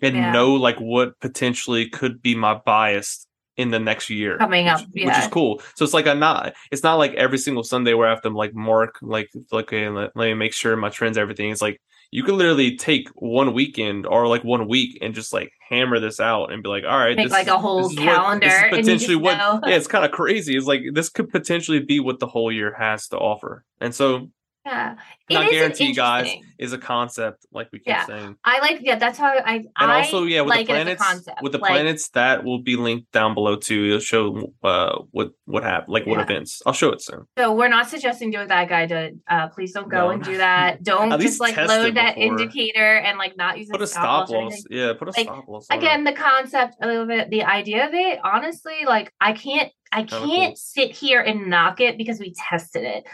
and 0.02 0.16
Yeah. 0.16 0.32
know 0.32 0.54
like 0.54 0.78
what 0.80 1.18
potentially 1.20 1.88
could 1.88 2.20
be 2.20 2.34
my 2.34 2.54
bias 2.54 3.28
in 3.56 3.70
the 3.70 3.78
next 3.78 4.10
year 4.10 4.36
Coming 4.38 4.68
up, 4.68 4.80
which, 4.92 5.04
which 5.04 5.18
is 5.18 5.28
cool. 5.28 5.60
So 5.76 5.84
it's 5.84 5.94
like 5.94 6.06
i'm 6.06 6.18
not 6.18 6.54
it's 6.70 6.82
not 6.82 6.96
like 6.96 7.14
every 7.14 7.38
single 7.38 7.62
sunday 7.62 7.94
where 7.94 8.08
i 8.08 8.10
have 8.10 8.22
to 8.22 8.30
like 8.30 8.54
mark 8.54 8.98
like 9.02 9.30
like 9.52 9.68
okay, 9.72 9.88
let, 9.88 10.10
let 10.16 10.26
me 10.26 10.34
make 10.34 10.52
sure 10.52 10.76
my 10.76 10.88
trends 10.90 11.16
everything. 11.18 11.50
It's 11.50 11.62
like 11.62 11.80
you 12.10 12.22
can 12.22 12.36
literally 12.36 12.76
take 12.76 13.08
one 13.14 13.52
weekend 13.54 14.06
or 14.06 14.28
like 14.28 14.44
one 14.44 14.68
week 14.68 14.98
and 15.02 15.14
just 15.14 15.32
like 15.32 15.50
hammer 15.68 15.98
this 15.98 16.20
out 16.20 16.52
and 16.52 16.62
be 16.62 16.68
like 16.68 16.84
all 16.84 16.98
right 16.98 17.16
Make 17.16 17.26
this 17.26 17.32
like 17.32 17.46
a 17.48 17.58
whole 17.58 17.88
this 17.88 17.92
is 17.92 17.98
what- 17.98 18.40
this 18.40 18.52
is 18.52 18.60
calendar 18.60 18.76
potentially 18.76 19.16
what 19.16 19.38
know. 19.38 19.60
yeah 19.66 19.76
it's 19.76 19.86
kind 19.88 20.04
of 20.04 20.10
crazy. 20.12 20.56
It's 20.56 20.66
like 20.66 20.82
this 20.92 21.08
could 21.08 21.30
potentially 21.30 21.80
be 21.80 22.00
what 22.00 22.18
the 22.20 22.26
whole 22.26 22.52
year 22.52 22.74
has 22.78 23.08
to 23.08 23.16
offer. 23.18 23.64
And 23.80 23.94
so 23.94 24.30
Yeah. 24.64 24.94
not 25.30 25.44
It 25.46 25.50
guarantee 25.50 25.92
guys 25.92 26.32
is 26.58 26.72
a 26.72 26.78
concept 26.78 27.44
like 27.52 27.68
we 27.72 27.78
keep 27.80 27.88
Yeah. 27.88 28.06
saying 28.06 28.36
I 28.44 28.60
like 28.60 28.78
yeah, 28.82 28.96
that's 28.96 29.18
how 29.18 29.26
I 29.28 29.56
and 29.56 29.66
I 29.76 29.98
also 30.02 30.24
yeah 30.24 30.40
with 30.40 30.50
like 30.50 30.66
the 30.68 30.74
it 30.74 30.76
as 30.76 30.80
a 30.80 30.84
planets 30.96 31.02
concept. 31.04 31.42
with 31.42 31.52
the 31.52 31.58
Like, 31.58 31.70
planets 31.72 32.08
that 32.10 32.44
will 32.44 32.60
be 32.62 32.76
linked 32.76 33.10
down 33.12 33.34
below 33.34 33.56
too 33.56 33.84
it'll 33.86 34.00
show 34.00 34.52
uh 34.62 34.98
what 35.10 35.32
what 35.44 35.64
happened 35.64 35.92
like 35.92 36.06
what 36.06 36.16
Yeah. 36.18 36.24
events 36.24 36.62
i'll 36.64 36.72
show 36.72 36.90
it 36.92 37.02
soon 37.02 37.26
So 37.36 37.52
we're 37.54 37.68
not 37.68 37.88
suggesting 37.90 38.30
do 38.30 38.46
that 38.46 38.68
guy 38.68 38.86
did. 38.86 39.20
Uh, 39.28 39.48
please 39.48 39.72
don't 39.72 39.88
go 39.90 40.06
No. 40.06 40.10
and 40.10 40.22
do 40.22 40.36
that. 40.38 40.82
Don't 40.82 41.10
just 41.20 41.40
like 41.40 41.56
load 41.56 41.94
that 41.96 42.16
indicator 42.16 42.96
and 42.98 43.18
like 43.18 43.36
not 43.36 43.58
use 43.58 43.68
put 43.70 43.82
a 43.82 43.86
stop 43.86 44.28
stop 44.28 44.30
loss 44.30 44.64
yeah 44.70 44.92
put 44.98 45.08
a 45.08 45.12
Like, 45.16 45.26
stop 45.26 45.46
loss 45.48 45.66
it. 45.70 45.76
Again, 45.76 46.04
the 46.04 46.12
concept 46.12 46.76
of 46.80 47.10
it, 47.10 47.28
the 47.30 47.42
idea 47.44 47.86
of 47.86 47.92
it, 47.94 48.18
honestly, 48.24 48.84
like 48.86 49.12
I 49.20 49.32
can't, 49.32 49.70
I 49.92 50.04
can't 50.04 50.54
cool. 50.54 50.56
sit 50.56 50.90
here 50.92 51.20
and 51.20 51.48
knock 51.48 51.80
it 51.80 51.96
because 51.98 52.18
we 52.18 52.34
tested 52.50 52.84
it. 52.84 53.04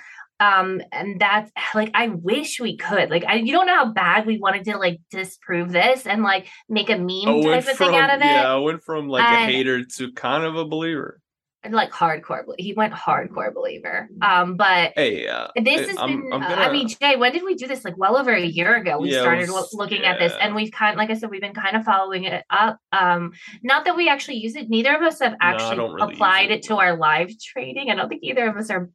Um, 0.41 0.81
and 0.91 1.21
that's 1.21 1.51
like 1.75 1.91
I 1.95 2.09
wish 2.09 2.59
we 2.59 2.77
could. 2.77 3.11
Like, 3.11 3.25
I 3.27 3.35
you 3.35 3.53
don't 3.53 3.67
know 3.67 3.77
how 3.77 3.93
bad 3.93 4.27
we 4.27 4.39
wanted 4.39 4.65
to 4.65 4.79
like 4.79 5.01
disprove 5.11 5.71
this 5.71 6.07
and 6.07 6.23
like 6.23 6.49
make 6.69 6.89
a 6.91 6.97
meme 6.97 7.29
I 7.29 7.43
type 7.61 7.69
of 7.69 7.77
from 7.77 7.89
thing 7.93 7.97
out 8.01 8.11
of 8.11 8.21
it. 8.23 8.25
yeah 8.25 8.53
i 8.53 8.57
went 8.57 8.83
from 8.83 9.09
like 9.09 9.23
a 9.25 9.45
hater 9.47 9.85
to 9.85 10.13
kind 10.13 10.45
of 10.45 10.57
a 10.57 10.65
believer 10.65 11.21
And, 11.63 11.75
like 11.75 11.91
hardcore. 11.93 12.45
He 12.59 12.73
went 12.73 12.95
hardcore 12.95 13.53
believer. 13.53 14.09
Um, 14.23 14.57
but 14.57 14.93
hey 14.97 15.27
uh, 15.29 15.49
this 15.57 15.89
has 15.91 15.97
I'm- 15.99 16.23
been 16.23 16.33
I'm 16.33 16.43
uh, 16.43 16.49
gonna- 16.49 16.63
i 16.63 16.73
mean 16.73 16.89
jay 16.89 17.17
when 17.17 17.33
did 17.33 17.43
we 17.43 17.55
do 17.55 17.67
this 17.67 17.85
like 17.85 17.99
well 17.99 18.17
over 18.17 18.33
a 18.33 18.41
year 18.59 18.75
ago 18.77 18.99
we 18.99 19.13
Yeah, 19.13 19.21
started 19.21 19.51
was- 19.51 19.75
lo- 19.75 19.83
looking 19.85 20.05
at 20.05 20.19
this 20.19 20.33
and 20.41 20.55
we've 20.55 20.73
kind 20.73 20.97
like 20.97 21.11
i 21.11 21.15
said 21.15 21.29
we've 21.31 21.43
been 21.43 21.53
kind 21.55 21.77
of 21.77 21.85
following 21.85 22.25
it 22.25 22.45
up 22.49 22.79
um 22.93 23.33
not 23.63 23.85
that 23.85 23.95
we 23.97 24.09
actually 24.09 24.39
use 24.39 24.57
it 24.57 24.71
neither 24.71 24.95
of 24.97 25.03
us 25.03 25.21
have 25.21 25.35
actually 25.43 25.77
don't 25.77 25.93
really 25.95 26.15
applied 26.15 26.51
it. 26.51 26.61
it 26.61 26.63
to 26.69 26.77
our 26.77 26.97
live 26.97 27.31
trading 27.53 27.91
i 27.91 27.95
don't 27.95 28.09
think 28.09 28.23
either 28.25 28.49
of 28.49 28.57
us 28.57 28.71
are 28.71 28.89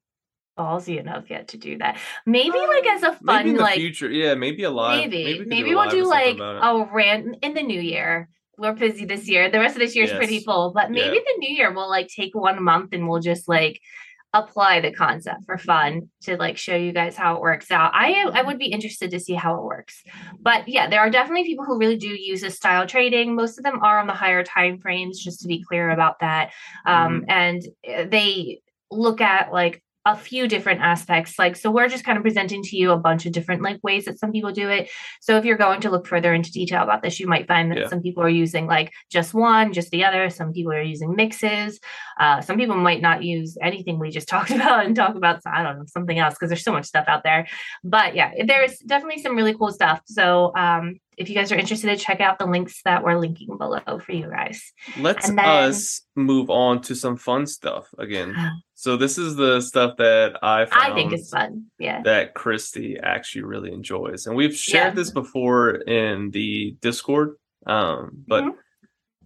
ballsy 0.58 1.00
enough 1.00 1.30
yet 1.30 1.50
to 1.50 1.58
do 1.58 1.78
that. 1.78 1.98
Maybe 2.26 2.58
like 2.58 2.86
as 2.88 3.04
a 3.04 3.10
Uh, 3.10 3.16
maybe 3.22 3.26
fun 3.26 3.48
in 3.48 3.56
the 3.56 3.62
like 3.62 3.76
future 3.76 4.10
yeah 4.10 4.36
maybe 4.36 4.64
a 4.64 4.70
live 4.72 5.10
maybe 5.10 5.40
we 5.40 5.46
maybe, 5.46 5.72
a 5.72 5.76
we'll 5.76 5.90
do 5.90 6.06
like 6.06 6.38
a 6.40 6.88
rant 6.94 7.38
in 7.42 7.54
the 7.54 7.64
new 7.64 7.80
year. 7.80 8.30
We're 8.58 8.74
busy 8.74 9.04
this 9.06 9.28
year. 9.28 9.50
The 9.52 9.60
rest 9.60 9.76
of 9.76 9.82
this 9.82 9.96
year 9.96 10.06
is 10.06 10.14
pretty 10.14 10.40
full 10.40 10.72
but 10.74 10.90
maybe 10.92 11.16
Yeah. 11.18 11.22
the 11.26 11.38
new 11.40 11.54
year 11.56 11.74
we'll 11.74 11.90
like 11.90 12.08
take 12.08 12.34
one 12.36 12.64
month 12.64 12.94
and 12.94 13.08
we'll 13.08 13.20
just 13.22 13.48
like 13.50 13.80
apply 14.34 14.82
the 14.82 14.92
concept 14.92 15.46
for 15.46 15.58
fun 15.58 16.10
to 16.22 16.36
like 16.36 16.58
show 16.58 16.76
you 16.76 16.92
guys 16.92 17.16
how 17.16 17.36
it 17.36 17.42
works 17.42 17.72
out. 17.72 17.92
I 17.94 18.30
i 18.34 18.42
would 18.42 18.60
be 18.60 18.66
interested 18.66 19.12
to 19.12 19.20
see 19.20 19.34
how 19.34 19.56
it 19.58 19.64
works. 19.64 20.04
But 20.40 20.68
yeah 20.68 20.90
there 20.90 21.00
are 21.02 21.10
definitely 21.10 21.46
people 21.46 21.66
who 21.66 21.78
really 21.80 21.98
do 21.98 22.10
use 22.10 22.42
this 22.42 22.56
style 22.56 22.86
trading. 22.88 23.36
Most 23.36 23.58
of 23.58 23.64
them 23.64 23.80
are 23.82 24.00
on 24.00 24.08
the 24.08 24.14
higher 24.14 24.44
time 24.44 24.80
frames 24.80 25.24
just 25.24 25.42
to 25.42 25.48
be 25.48 25.64
clear 25.64 25.90
about 25.90 26.20
that. 26.20 26.52
Um 26.86 27.26
and 27.28 27.62
uh, 27.88 28.06
they 28.10 28.62
look 28.92 29.20
at 29.22 29.52
like 29.52 29.82
a 30.08 30.16
few 30.16 30.48
different 30.48 30.82
aspects. 30.82 31.40
Like 31.40 31.56
so 31.56 31.72
we're 31.72 31.88
just 31.90 32.04
kind 32.06 32.16
of 32.18 32.24
presenting 32.24 32.62
to 32.62 32.78
you 32.78 32.92
a 32.92 32.98
bunch 32.98 33.26
of 33.26 33.32
different 33.32 33.64
like 33.64 33.80
ways 33.84 34.06
that 34.06 34.20
some 34.20 34.32
people 34.32 34.52
do 34.52 34.70
it. 34.70 34.90
So 35.20 35.38
if 35.38 35.46
you're 35.46 35.58
going 35.58 35.82
to 35.82 35.90
look 35.90 36.06
further 36.06 36.32
into 36.34 36.52
detail 36.52 36.84
about 36.84 37.02
this 37.02 37.20
you 37.20 37.28
might 37.28 37.48
find 37.48 37.72
that 37.72 37.78
Yeah. 37.80 37.88
some 37.88 38.02
people 38.02 38.22
are 38.22 38.30
using 38.30 38.68
like 38.68 38.92
just 39.12 39.34
one 39.34 39.74
just 39.74 39.90
the 39.90 40.04
other. 40.04 40.30
Some 40.30 40.54
people 40.54 40.74
are 40.74 40.82
using 40.82 41.16
mixes. 41.16 41.80
Uh, 42.20 42.40
some 42.42 42.58
people 42.58 42.76
might 42.76 43.02
not 43.02 43.24
use 43.24 43.58
anything 43.62 43.98
we 43.98 44.12
just 44.12 44.28
talked 44.36 44.52
about 44.52 44.86
and 44.86 44.96
talk 44.96 45.16
about 45.16 45.40
i 45.46 45.64
don't 45.64 45.80
know 45.80 45.86
something 45.88 46.20
else 46.20 46.36
because 46.36 46.50
there's 46.50 46.64
so 46.64 46.72
much 46.72 46.86
stuff 46.86 47.06
out 47.08 47.24
there. 47.24 47.48
But 47.84 48.16
yeah 48.16 48.32
there's 48.46 48.78
definitely 48.80 49.24
some 49.24 49.36
really 49.36 49.56
cool 49.56 49.72
stuff. 49.72 50.02
So 50.06 50.56
um 50.56 51.00
if 51.18 51.30
you 51.30 51.36
guys 51.36 51.50
are 51.52 51.56
interested 51.58 51.88
to 51.88 51.96
check 51.98 52.20
out 52.20 52.38
the 52.40 52.46
links 52.46 52.82
that 52.84 53.02
we're 53.02 53.18
linking 53.18 53.58
below 53.58 53.80
for 54.06 54.12
you 54.12 54.30
guys. 54.30 54.62
Let's 55.00 55.28
then- 55.30 55.40
us 55.40 56.02
move 56.16 56.50
on 56.50 56.82
to 56.84 56.94
some 56.96 57.16
fun 57.18 57.48
stuff 57.48 57.88
again 57.98 58.36
so 58.78 58.98
this 58.98 59.18
is 59.18 59.36
the 59.36 59.62
stuff 59.62 59.96
that 59.98 60.38
i 60.44 60.66
found 60.66 60.92
i 60.92 60.96
think 60.96 61.14
it's 61.14 61.30
fun 61.30 61.66
yeah 61.80 62.02
that 62.04 62.34
Christy 62.36 62.98
actually 63.02 63.44
really 63.44 63.72
enjoys. 63.74 64.28
And 64.28 64.36
we've 64.36 64.56
shared 64.56 64.92
Yeah. 64.92 64.96
this 64.96 65.12
before 65.12 65.72
in 65.76 66.30
the 66.32 66.76
Discord. 66.82 67.36
Um, 67.66 68.12
but 68.28 68.44
Mhm. 68.44 68.56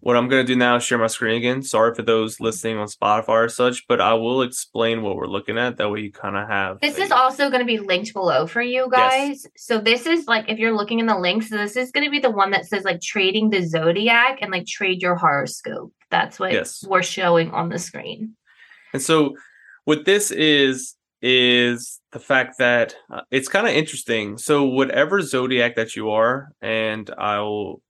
what 0.02 0.16
I'm 0.16 0.30
gonna 0.30 0.43
do 0.45 0.56
now 0.56 0.78
is 0.78 0.84
share 0.84 0.97
my 0.97 1.08
screen 1.08 1.36
again. 1.38 1.62
Sorry 1.62 1.93
for 1.93 2.04
those 2.04 2.39
listening 2.39 2.78
on 2.78 2.88
Spotify 2.88 3.45
or 3.45 3.50
such, 3.50 3.86
but 3.88 4.00
I 4.00 4.14
will 4.14 4.41
explain 4.43 5.02
what 5.02 5.16
we're 5.18 5.28
looking 5.28 5.58
at. 5.58 5.76
That 5.78 5.89
way 5.91 6.00
you 6.02 6.12
kind 6.12 6.38
of 6.38 6.47
have 6.47 6.80
This 6.80 6.97
a- 6.97 7.02
is 7.04 7.12
also 7.12 7.50
going 7.50 7.60
to 7.60 7.66
be 7.66 7.80
linked 7.80 8.14
below 8.14 8.47
for 8.47 8.62
you 8.62 8.88
guys. 8.89 9.45
So 9.58 9.78
this 9.80 10.06
is 10.06 10.26
like 10.28 10.45
if 10.47 10.58
you're 10.58 10.76
looking 10.76 11.00
in 11.00 11.06
the 11.08 11.18
links, 11.18 11.50
this 11.50 11.76
is 11.76 11.91
going 11.91 12.06
to 12.06 12.12
be 12.12 12.20
the 12.20 12.30
one 12.32 12.52
that 12.52 12.66
says 12.66 12.84
like 12.86 13.02
trading 13.02 13.50
the 13.50 13.62
zodiac 13.66 14.39
and 14.41 14.52
like 14.52 14.68
trade 14.68 15.02
your 15.02 15.16
horoscope. 15.16 15.91
That's 16.12 16.39
what 16.39 16.54
Yes. 16.54 16.84
we're 16.88 17.04
showing 17.04 17.52
on 17.52 17.68
the 17.70 17.78
screen. 17.80 18.36
And 18.94 19.02
so 19.02 19.36
what 19.86 20.06
this 20.06 20.32
is 20.32 20.96
is 21.22 22.00
the 22.12 22.20
fact 22.20 22.58
that 22.60 22.96
uh, 23.12 23.22
it's 23.32 23.50
kind 23.50 23.68
of 23.68 23.74
interesting. 23.74 24.38
So 24.38 24.66
whatever 24.66 25.22
zodiac 25.22 25.76
that 25.76 25.96
you 25.96 26.12
are, 26.12 26.50
and 26.62 27.10
I'll 27.18 27.82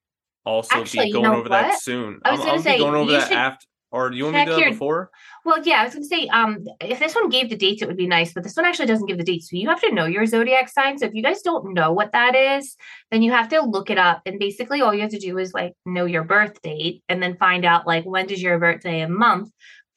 also 0.45 0.81
Actually, 0.81 1.05
be 1.05 1.07
you 1.09 1.13
going 1.13 1.25
know 1.25 1.37
over 1.37 1.49
that 1.49 1.79
soon. 1.81 2.19
I 2.23 2.31
was 2.31 2.39
I'm, 2.39 2.45
gonna 2.45 2.57
I'll 2.57 2.63
say, 2.63 2.77
going 2.79 2.95
over 2.95 3.11
that 3.11 3.31
after. 3.31 3.65
Or 3.91 4.11
do 4.11 4.17
you 4.17 4.25
want 4.25 4.35
me 4.35 4.41
to 4.41 4.45
do 4.45 4.51
that 4.51 4.61
your- 4.61 4.71
before? 4.71 5.09
Well, 5.45 5.63
yeah, 5.63 5.81
I 5.81 5.85
was 5.85 5.93
going 5.93 6.03
to 6.03 6.07
say 6.07 6.27
um 6.27 6.63
if 6.79 6.99
this 6.99 7.15
one 7.15 7.29
gave 7.29 7.49
the 7.49 7.55
dates 7.55 7.81
it 7.81 7.87
would 7.87 7.97
be 7.97 8.05
nice, 8.05 8.33
but 8.33 8.43
this 8.43 8.55
one 8.55 8.65
actually 8.65 8.85
doesn't 8.85 9.07
give 9.07 9.17
the 9.17 9.23
dates. 9.23 9.49
So 9.49 9.55
you 9.55 9.67
have 9.67 9.81
to 9.81 9.91
know 9.91 10.05
your 10.05 10.27
zodiac 10.27 10.69
sign. 10.69 10.99
So 10.99 11.07
if 11.07 11.15
you 11.15 11.23
guys 11.23 11.41
don't 11.41 11.73
know 11.73 11.91
what 11.91 12.11
that 12.11 12.35
is, 12.35 12.75
then 13.09 13.23
you 13.23 13.31
have 13.31 13.49
to 13.49 13.61
look 13.61 13.89
it 13.89 13.97
up 13.97 14.21
and 14.27 14.37
basically 14.37 14.81
all 14.81 14.93
you 14.93 15.01
have 15.01 15.09
to 15.09 15.19
do 15.19 15.39
is 15.39 15.53
like 15.53 15.73
know 15.87 16.05
your 16.05 16.23
birth 16.23 16.61
date 16.61 17.01
and 17.09 17.21
then 17.23 17.35
find 17.37 17.65
out 17.65 17.87
like 17.87 18.05
when 18.05 18.27
does 18.27 18.43
your 18.43 18.59
birthday 18.59 19.01
and 19.01 19.15
month 19.15 19.49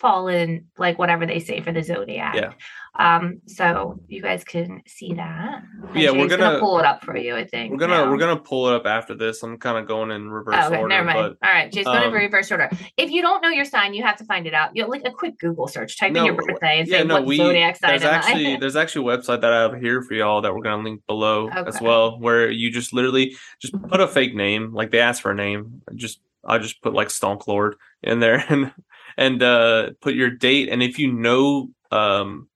fall 0.02 0.26
in 0.28 0.66
like 0.76 0.98
whatever 0.98 1.24
they 1.24 1.38
say 1.38 1.60
for 1.60 1.72
the 1.72 1.82
zodiac. 1.82 2.34
Yeah. 2.34 2.52
Um, 2.98 3.40
so 3.46 4.00
you 4.08 4.20
guys 4.20 4.44
can 4.44 4.82
see 4.86 5.14
that. 5.14 5.62
Yeah, 5.94 6.10
we're 6.10 6.28
Jay's 6.28 6.36
gonna- 6.36 6.58
pull 6.58 6.78
it 6.78 6.84
up 6.84 7.02
for 7.02 7.16
you. 7.16 7.34
I 7.36 7.46
think 7.46 7.70
We're 7.72 7.78
gonna 7.78 8.04
now. 8.04 8.10
we're 8.10 8.18
gonna 8.18 8.36
pull 8.36 8.68
it 8.68 8.74
up 8.74 8.84
after 8.84 9.14
this. 9.14 9.42
I'm 9.42 9.56
kind 9.56 9.78
of 9.78 9.86
going 9.88 10.10
in 10.10 10.28
reverse 10.30 10.56
Oh, 10.58 10.66
okay, 10.66 10.76
order, 10.76 10.88
never 10.88 11.06
mind. 11.06 11.36
but 11.40 11.48
All 11.48 11.54
right, 11.54 11.72
going 11.72 11.86
um, 11.86 12.02
in 12.02 12.12
reverse 12.12 12.50
order. 12.52 12.68
If 12.98 13.10
you 13.10 13.22
don't 13.22 13.40
know 13.40 13.48
your 13.48 13.64
sign, 13.64 13.94
you 13.94 14.02
have 14.02 14.16
to 14.16 14.24
find 14.24 14.46
it 14.46 14.52
out. 14.52 14.70
You 14.74 14.86
like 14.88 15.02
a 15.06 15.10
quick 15.10 15.38
Google 15.38 15.68
search, 15.68 15.98
type 15.98 16.14
in 16.14 16.24
your 16.26 16.34
birthday, 16.34 16.80
and 16.80 16.88
yeah, 16.88 16.98
say 16.98 17.04
no, 17.04 17.14
what 17.14 17.24
we 17.24 17.36
zodiac 17.38 17.76
sign 17.76 17.90
there's 17.90 18.02
I? 18.04 18.10
actually 18.16 18.56
there's 18.60 18.76
actually 18.76 19.10
a 19.10 19.16
website 19.16 19.40
that 19.40 19.52
I 19.54 19.62
have 19.62 19.80
here 19.80 20.02
for 20.02 20.12
y'all 20.14 20.42
that 20.42 20.54
we're 20.54 20.62
gonna 20.62 20.82
link 20.82 21.00
below 21.06 21.48
as 21.48 21.80
well, 21.80 22.18
where 22.18 22.50
you 22.50 22.70
just 22.70 22.92
literally 22.92 23.36
just 23.60 23.72
put 23.88 24.00
a 24.00 24.08
fake 24.08 24.34
name, 24.34 24.74
like 24.74 24.90
they 24.90 24.98
ask 24.98 25.22
for 25.22 25.30
a 25.30 25.34
name. 25.34 25.80
Just 25.94 26.20
I 26.44 26.58
just 26.58 26.82
put 26.82 26.92
like 26.92 27.08
Stonk 27.08 27.46
Lord 27.46 27.76
in 28.02 28.20
there 28.20 28.44
and 28.50 28.72
and 29.16 29.42
uh 29.42 29.90
put 30.00 30.14
your 30.14 30.30
date, 30.30 30.68
and 30.68 30.82
if 30.82 30.98
you 30.98 31.12
know 31.12 31.70
um 31.90 32.48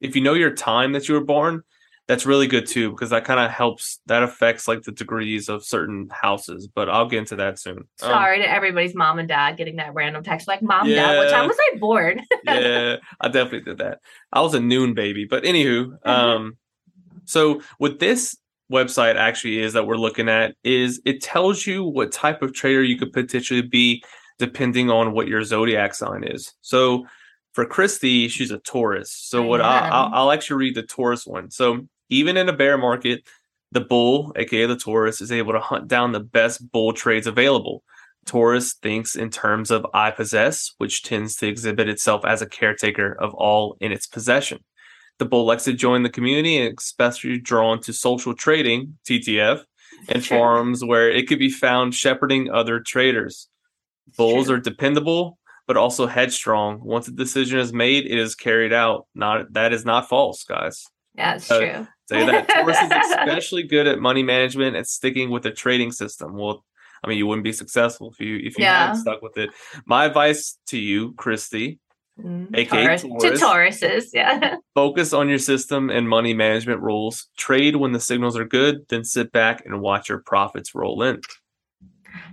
if 0.00 0.14
you 0.14 0.22
know 0.22 0.34
your 0.34 0.52
time 0.52 0.92
that 0.92 1.08
you 1.08 1.14
were 1.14 1.24
born. 1.24 1.62
That's 2.06 2.26
really 2.26 2.46
good 2.46 2.66
too 2.66 2.90
because 2.90 3.08
that 3.10 3.24
kind 3.24 3.40
of 3.40 3.50
helps. 3.50 3.98
That 4.04 4.22
affects 4.22 4.68
like 4.68 4.82
the 4.82 4.92
degrees 4.92 5.48
of 5.48 5.64
certain 5.64 6.10
houses, 6.10 6.68
but 6.68 6.90
I'll 6.90 7.08
get 7.08 7.20
into 7.20 7.36
that 7.36 7.58
soon. 7.58 7.78
Um, 7.78 7.86
Sorry 7.96 8.40
to 8.40 8.50
everybody's 8.50 8.94
mom 8.94 9.18
and 9.18 9.26
dad 9.26 9.56
getting 9.56 9.76
that 9.76 9.94
random 9.94 10.22
text 10.22 10.46
like, 10.46 10.60
"Mom, 10.60 10.86
dad, 10.86 11.16
what 11.16 11.30
time 11.30 11.48
was 11.48 11.56
I 11.58 11.78
born?" 11.78 12.20
yeah, 12.44 12.96
I 13.22 13.28
definitely 13.28 13.62
did 13.62 13.78
that. 13.78 14.00
I 14.30 14.42
was 14.42 14.52
a 14.52 14.60
noon 14.60 14.92
baby, 14.92 15.24
but 15.24 15.44
anywho, 15.44 15.96
um, 16.06 16.58
so 17.24 17.62
what 17.78 18.00
this 18.00 18.36
website 18.70 19.16
actually 19.16 19.60
is 19.60 19.72
that 19.72 19.86
we're 19.86 19.96
looking 19.96 20.28
at 20.28 20.56
is 20.62 21.00
it 21.06 21.22
tells 21.22 21.66
you 21.66 21.84
what 21.84 22.12
type 22.12 22.42
of 22.42 22.52
trader 22.52 22.82
you 22.82 22.98
could 22.98 23.14
potentially 23.14 23.62
be 23.62 24.02
depending 24.38 24.90
on 24.90 25.12
what 25.12 25.28
your 25.28 25.44
zodiac 25.44 25.94
sign 25.94 26.24
is. 26.24 26.52
So 26.60 27.06
for 27.52 27.64
Christy, 27.64 28.28
she's 28.28 28.50
a 28.50 28.58
Taurus. 28.58 29.12
So 29.12 29.42
what 29.42 29.60
I, 29.60 29.88
I'll. 29.88 30.10
I'll 30.12 30.32
actually 30.32 30.56
read 30.56 30.74
the 30.74 30.82
Taurus 30.82 31.26
one. 31.26 31.50
So 31.50 31.86
even 32.08 32.36
in 32.36 32.48
a 32.48 32.52
bear 32.52 32.76
market, 32.76 33.22
The 33.72 33.80
bull, 33.80 34.32
aka 34.36 34.66
the 34.66 34.76
Taurus, 34.76 35.20
is 35.20 35.32
able 35.32 35.52
to 35.52 35.60
hunt 35.60 35.88
down 35.88 36.12
the 36.12 36.20
best 36.20 36.70
bull 36.70 36.92
trades 36.92 37.26
available. 37.26 37.82
Taurus 38.24 38.74
thinks 38.74 39.16
in 39.16 39.30
terms 39.30 39.70
of 39.70 39.86
I 39.92 40.10
possess, 40.10 40.74
which 40.78 41.02
tends 41.02 41.36
to 41.36 41.46
exhibit 41.46 41.88
itself 41.88 42.24
as 42.24 42.40
a 42.40 42.46
caretaker 42.46 43.16
of 43.20 43.34
all 43.34 43.76
in 43.80 43.92
its 43.92 44.06
possession. 44.06 44.58
The 45.18 45.24
bull 45.26 45.44
likes 45.44 45.64
to 45.64 45.72
join 45.72 46.02
the 46.02 46.10
community 46.10 46.56
and 46.58 46.76
especially 46.78 47.38
drawn 47.38 47.80
to 47.82 47.92
social 47.92 48.34
trading, 48.34 48.98
TTF, 49.08 49.62
and 50.08 50.24
forums 50.32 50.84
where 50.84 51.10
it 51.10 51.28
could 51.28 51.38
be 51.38 51.50
found 51.50 51.94
shepherding 51.94 52.50
other 52.50 52.80
traders. 52.80 53.48
Bulls 54.16 54.46
True. 54.46 54.56
are 54.56 54.60
dependable, 54.60 55.38
but 55.66 55.76
also 55.76 56.06
headstrong. 56.06 56.80
Once 56.82 57.08
a 57.08 57.12
decision 57.12 57.58
is 57.58 57.72
made, 57.72 58.04
it 58.06 58.18
is 58.18 58.34
carried 58.34 58.72
out. 58.72 59.06
Not 59.14 59.52
that 59.54 59.72
is 59.72 59.84
not 59.84 60.08
false, 60.08 60.44
guys. 60.44 60.84
Yeah, 61.16 61.34
it's 61.36 61.50
Uh, 61.50 61.58
true. 61.58 61.86
Say 62.08 62.26
that 62.26 62.48
Taurus 62.54 62.76
is 62.80 62.90
especially 62.90 63.62
good 63.62 63.86
at 63.86 63.98
money 63.98 64.22
management 64.22 64.76
and 64.76 64.86
sticking 64.86 65.30
with 65.30 65.42
the 65.44 65.50
trading 65.52 65.90
system. 65.92 66.34
Well, 66.36 66.64
I 67.02 67.08
mean, 67.08 67.18
you 67.18 67.26
wouldn't 67.26 67.44
be 67.44 67.52
successful 67.52 68.10
if 68.12 68.20
you 68.20 68.36
if 68.36 68.58
you 68.58 68.64
Yeah. 68.64 68.78
hadn't 68.86 68.96
stuck 69.00 69.22
with 69.22 69.36
it. 69.38 69.50
My 69.86 70.04
advice 70.06 70.58
to 70.68 70.78
you, 70.78 71.12
Christy, 71.14 71.78
Mm, 72.22 72.56
aka 72.56 72.84
Taurus- 72.84 73.02
Taurus. 73.02 73.40
To 73.40 73.44
Tauruses, 73.46 74.04
yeah. 74.14 74.56
focus 74.74 75.12
on 75.12 75.28
your 75.28 75.40
system 75.40 75.90
and 75.90 76.08
money 76.08 76.32
management 76.32 76.80
rules. 76.80 77.28
Trade 77.36 77.74
when 77.74 77.90
the 77.90 77.98
signals 77.98 78.36
are 78.38 78.44
good, 78.44 78.86
then 78.88 79.02
sit 79.02 79.32
back 79.32 79.64
and 79.66 79.80
watch 79.80 80.08
your 80.08 80.20
profits 80.20 80.76
roll 80.76 81.02
in. 81.02 81.20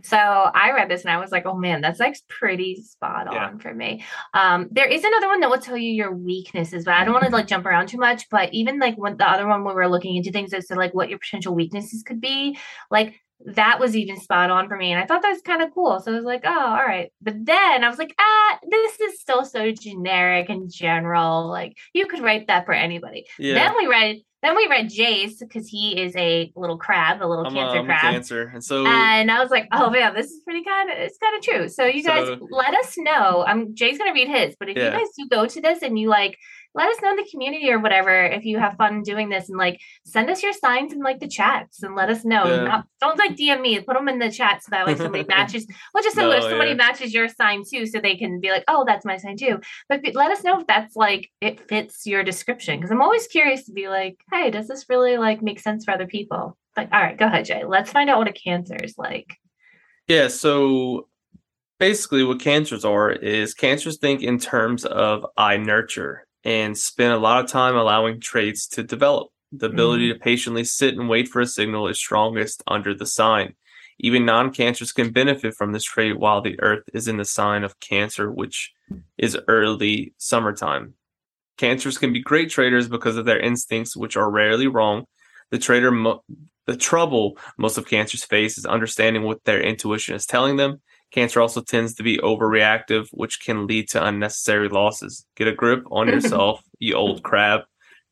So 0.04 0.18
I 0.18 0.72
read 0.72 0.90
this 0.90 1.02
and 1.04 1.12
I 1.12 1.18
was 1.20 1.32
like, 1.32 1.46
oh 1.46 1.56
man, 1.56 1.82
that's 1.82 2.00
like 2.00 2.16
pretty 2.28 2.82
spot 2.82 3.28
on 3.28 3.34
Yeah. 3.34 3.58
for 3.58 3.74
me. 3.74 4.04
Um, 4.34 4.68
there 4.72 4.88
is 4.88 5.04
another 5.04 5.28
one 5.28 5.40
that 5.42 5.50
will 5.50 5.60
tell 5.60 5.78
you 5.78 5.92
your 5.92 6.12
weaknesses, 6.14 6.86
but 6.86 6.94
I 6.96 7.04
don't 7.04 7.14
want 7.14 7.26
to 7.26 7.32
like 7.32 7.48
jump 7.48 7.66
around 7.66 7.88
too 7.88 7.98
much. 7.98 8.30
But 8.30 8.54
even 8.54 8.80
like 8.80 8.96
when 8.96 9.18
the 9.18 9.30
other 9.30 9.48
one, 9.48 9.64
we 9.66 9.74
were 9.74 9.88
looking 9.88 10.16
into 10.16 10.32
things 10.32 10.54
as 10.54 10.68
to 10.68 10.76
like 10.76 10.94
what 10.94 11.10
your 11.10 11.20
potential 11.20 11.56
weaknesses 11.56 12.04
could 12.04 12.22
be, 12.22 12.58
like 12.90 13.20
that 13.46 13.80
was 13.80 13.96
even 13.96 14.20
spot 14.20 14.50
on 14.50 14.68
for 14.68 14.78
me. 14.78 14.92
And 14.92 15.02
I 15.02 15.06
thought 15.06 15.22
that 15.22 15.32
was 15.32 15.42
kind 15.42 15.62
of 15.62 15.74
cool. 15.74 16.00
So 16.00 16.12
I 16.12 16.16
was 16.16 16.26
like, 16.26 16.42
oh, 16.46 16.50
all 16.60 16.76
right. 16.86 17.12
But 17.22 17.46
then 17.46 17.84
I 17.84 17.90
was 17.90 17.98
like, 18.00 18.14
ah, 18.20 18.60
this 18.70 19.00
is 19.00 19.20
still 19.20 19.46
so 19.46 19.72
generic 19.72 20.50
and 20.50 20.72
general. 20.72 21.48
Like 21.50 21.78
you 21.94 22.08
could 22.08 22.22
write 22.22 22.48
that 22.48 22.66
for 22.66 22.74
anybody. 22.74 23.26
Yeah, 23.40 23.54
Then 23.56 23.76
we 23.78 23.88
read 23.88 24.18
then 24.44 24.56
we 24.56 24.66
read 24.68 24.90
Jay's 24.90 25.38
because 25.38 25.68
he 25.68 26.02
is 26.02 26.16
a 26.16 26.52
little 26.56 26.78
crab, 26.78 27.22
a 27.22 27.28
little 27.28 27.46
I'm, 27.46 27.54
cancer 27.54 27.78
a 27.80 27.86
crab. 27.86 28.02
cancer, 28.02 28.52
and 28.52 28.64
so 28.64 28.88
And 28.88 29.30
I 29.30 29.40
was 29.40 29.52
like, 29.52 29.68
oh 29.72 29.92
man, 29.92 30.16
this 30.16 30.32
is 30.32 30.42
pretty 30.44 30.64
kind 30.64 30.90
of 30.90 30.98
it's 30.98 31.18
kind 31.20 31.38
of 31.38 31.44
true. 31.44 31.70
So 31.70 31.86
you 31.86 32.04
guys 32.04 32.26
So- 32.28 32.48
let 32.50 32.74
us 32.74 32.96
know. 32.98 33.44
I'm 33.46 33.76
Jay's 33.76 34.00
gonna 34.00 34.14
read 34.14 34.28
his, 34.30 34.56
but 34.60 34.68
if 34.70 34.78
you 34.78 34.84
guys 34.90 35.08
do 35.16 35.28
go 35.30 35.46
to 35.46 35.62
this 35.62 35.84
and 35.84 35.98
you 36.00 36.10
like 36.10 36.38
let 36.74 36.88
us 36.88 37.02
know 37.02 37.12
in 37.12 37.18
the 37.18 37.28
community 37.30 37.70
or 37.72 37.80
whatever 37.80 38.24
if 38.24 38.46
you 38.46 38.58
have 38.58 38.78
fun 38.78 39.04
doing 39.04 39.30
this 39.30 39.50
and 39.50 39.58
like 39.58 39.80
send 40.06 40.30
us 40.30 40.42
your 40.42 40.54
signs 40.54 40.94
in 40.94 41.00
like 41.00 41.20
the 41.20 41.28
chats 41.28 41.84
and 41.84 41.96
let 41.96 42.10
us 42.10 42.24
know. 42.24 42.46
Yeah. 42.46 42.64
Not, 42.64 42.86
don't 43.02 43.18
like 43.18 43.36
DM 43.36 43.62
me, 43.62 43.80
put 43.80 43.96
them 43.96 44.08
in 44.08 44.20
the 44.20 44.32
chat 44.32 44.64
so 44.64 44.70
that 44.72 44.86
way 44.86 44.96
somebody 44.96 45.24
matches. 45.28 45.68
Well, 45.94 46.04
just 46.04 46.16
so 46.16 46.30
No, 46.30 46.32
if 46.32 46.44
somebody 46.44 46.72
yeah. 46.72 46.78
matches 46.78 47.14
your 47.14 47.28
sign 47.28 47.64
too, 47.70 47.86
so 47.86 48.00
they 48.00 48.16
can 48.16 48.40
be 48.40 48.52
like, 48.52 48.64
oh, 48.68 48.86
that's 48.86 49.06
my 49.06 49.18
sign 49.18 49.38
too. 49.38 49.60
But 49.90 50.02
be- 50.02 50.14
let 50.14 50.32
us 50.32 50.44
know 50.44 50.60
if 50.60 50.68
that's 50.68 50.96
like 50.96 51.30
it 51.42 51.68
fits 51.68 52.06
your 52.06 52.24
description 52.24 52.78
because 52.80 52.92
I'm 52.92 53.02
always 53.02 53.28
curious 53.28 53.66
to 53.66 53.74
be 53.74 53.90
like, 53.90 54.18
hey, 54.32 54.50
does 54.50 54.68
this 54.68 54.86
really 54.88 55.18
like 55.18 55.42
make 55.42 55.60
sense 55.60 55.86
for 55.86 55.92
other 55.92 56.08
people? 56.08 56.58
But 56.76 56.94
all 56.94 57.02
right, 57.02 57.18
go 57.18 57.26
ahead, 57.26 57.46
Jay. 57.46 57.64
Let's 57.66 57.92
find 57.92 58.10
out 58.10 58.18
what 58.18 58.30
a 58.30 58.34
cancer 58.34 58.78
is 58.82 58.98
like. 58.98 59.36
Yeah, 60.08 60.30
so 60.30 61.10
basically 61.80 62.24
what 62.24 62.40
cancers 62.40 62.86
are 62.86 63.12
is 63.12 63.54
cancers 63.54 63.98
think 63.98 64.22
in 64.22 64.38
terms 64.38 64.86
of 64.86 65.26
I 65.36 65.58
nurture 65.58 66.26
and 66.44 66.78
spend 66.78 67.14
a 67.14 67.18
lot 67.18 67.44
of 67.44 67.50
time 67.50 67.76
allowing 67.76 68.20
traits 68.20 68.68
to 68.70 68.84
develop. 68.84 69.30
The 69.52 69.68
ability 69.68 70.10
mm. 70.10 70.14
to 70.14 70.20
patiently 70.20 70.64
sit 70.64 70.96
and 70.96 71.10
wait 71.10 71.28
for 71.28 71.42
a 71.42 71.46
signal 71.46 71.88
is 71.88 71.98
strongest 71.98 72.64
under 72.68 72.94
the 72.94 73.06
sign. 73.06 73.56
Even 74.00 74.26
non-cancers 74.26 74.94
can 74.94 75.12
benefit 75.12 75.54
from 75.54 75.74
this 75.74 75.84
trait 75.84 76.18
while 76.18 76.42
the 76.42 76.60
earth 76.62 76.84
is 76.94 77.08
in 77.08 77.18
the 77.18 77.26
sign 77.26 77.64
of 77.64 77.80
cancer, 77.80 78.32
which 78.32 78.72
is 79.18 79.38
early 79.48 80.14
summertime. 80.18 80.96
Cancers 81.58 81.98
can 81.98 82.12
be 82.12 82.22
great 82.22 82.50
traders 82.50 82.88
because 82.88 83.18
of 83.18 83.26
their 83.26 83.40
instincts, 83.40 83.96
which 83.96 84.18
are 84.18 84.32
rarely 84.32 84.68
wrong. 84.68 85.06
The 85.52 85.60
trader 85.60 85.92
mo- 85.92 86.24
the 86.66 86.78
trouble 86.78 87.38
most 87.58 87.78
of 87.78 87.88
cancers 87.88 88.24
face 88.24 88.58
is 88.58 88.66
understanding 88.66 89.24
what 89.24 89.44
their 89.44 89.62
intuition 89.62 90.16
is 90.16 90.26
telling 90.26 90.58
them. 90.58 90.82
Cancer 91.12 91.42
also 91.42 91.62
tends 91.62 91.94
to 91.96 92.04
be 92.04 92.18
overreactive, 92.18 93.10
which 93.12 93.42
can 93.42 93.68
lead 93.68 93.90
to 93.90 94.04
unnecessary 94.04 94.70
losses. 94.70 95.26
Get 95.36 95.48
a 95.48 95.54
grip 95.54 95.84
on 95.92 96.08
yourself, 96.10 96.64
you 96.80 96.96
old 96.96 97.24
crab. 97.24 97.62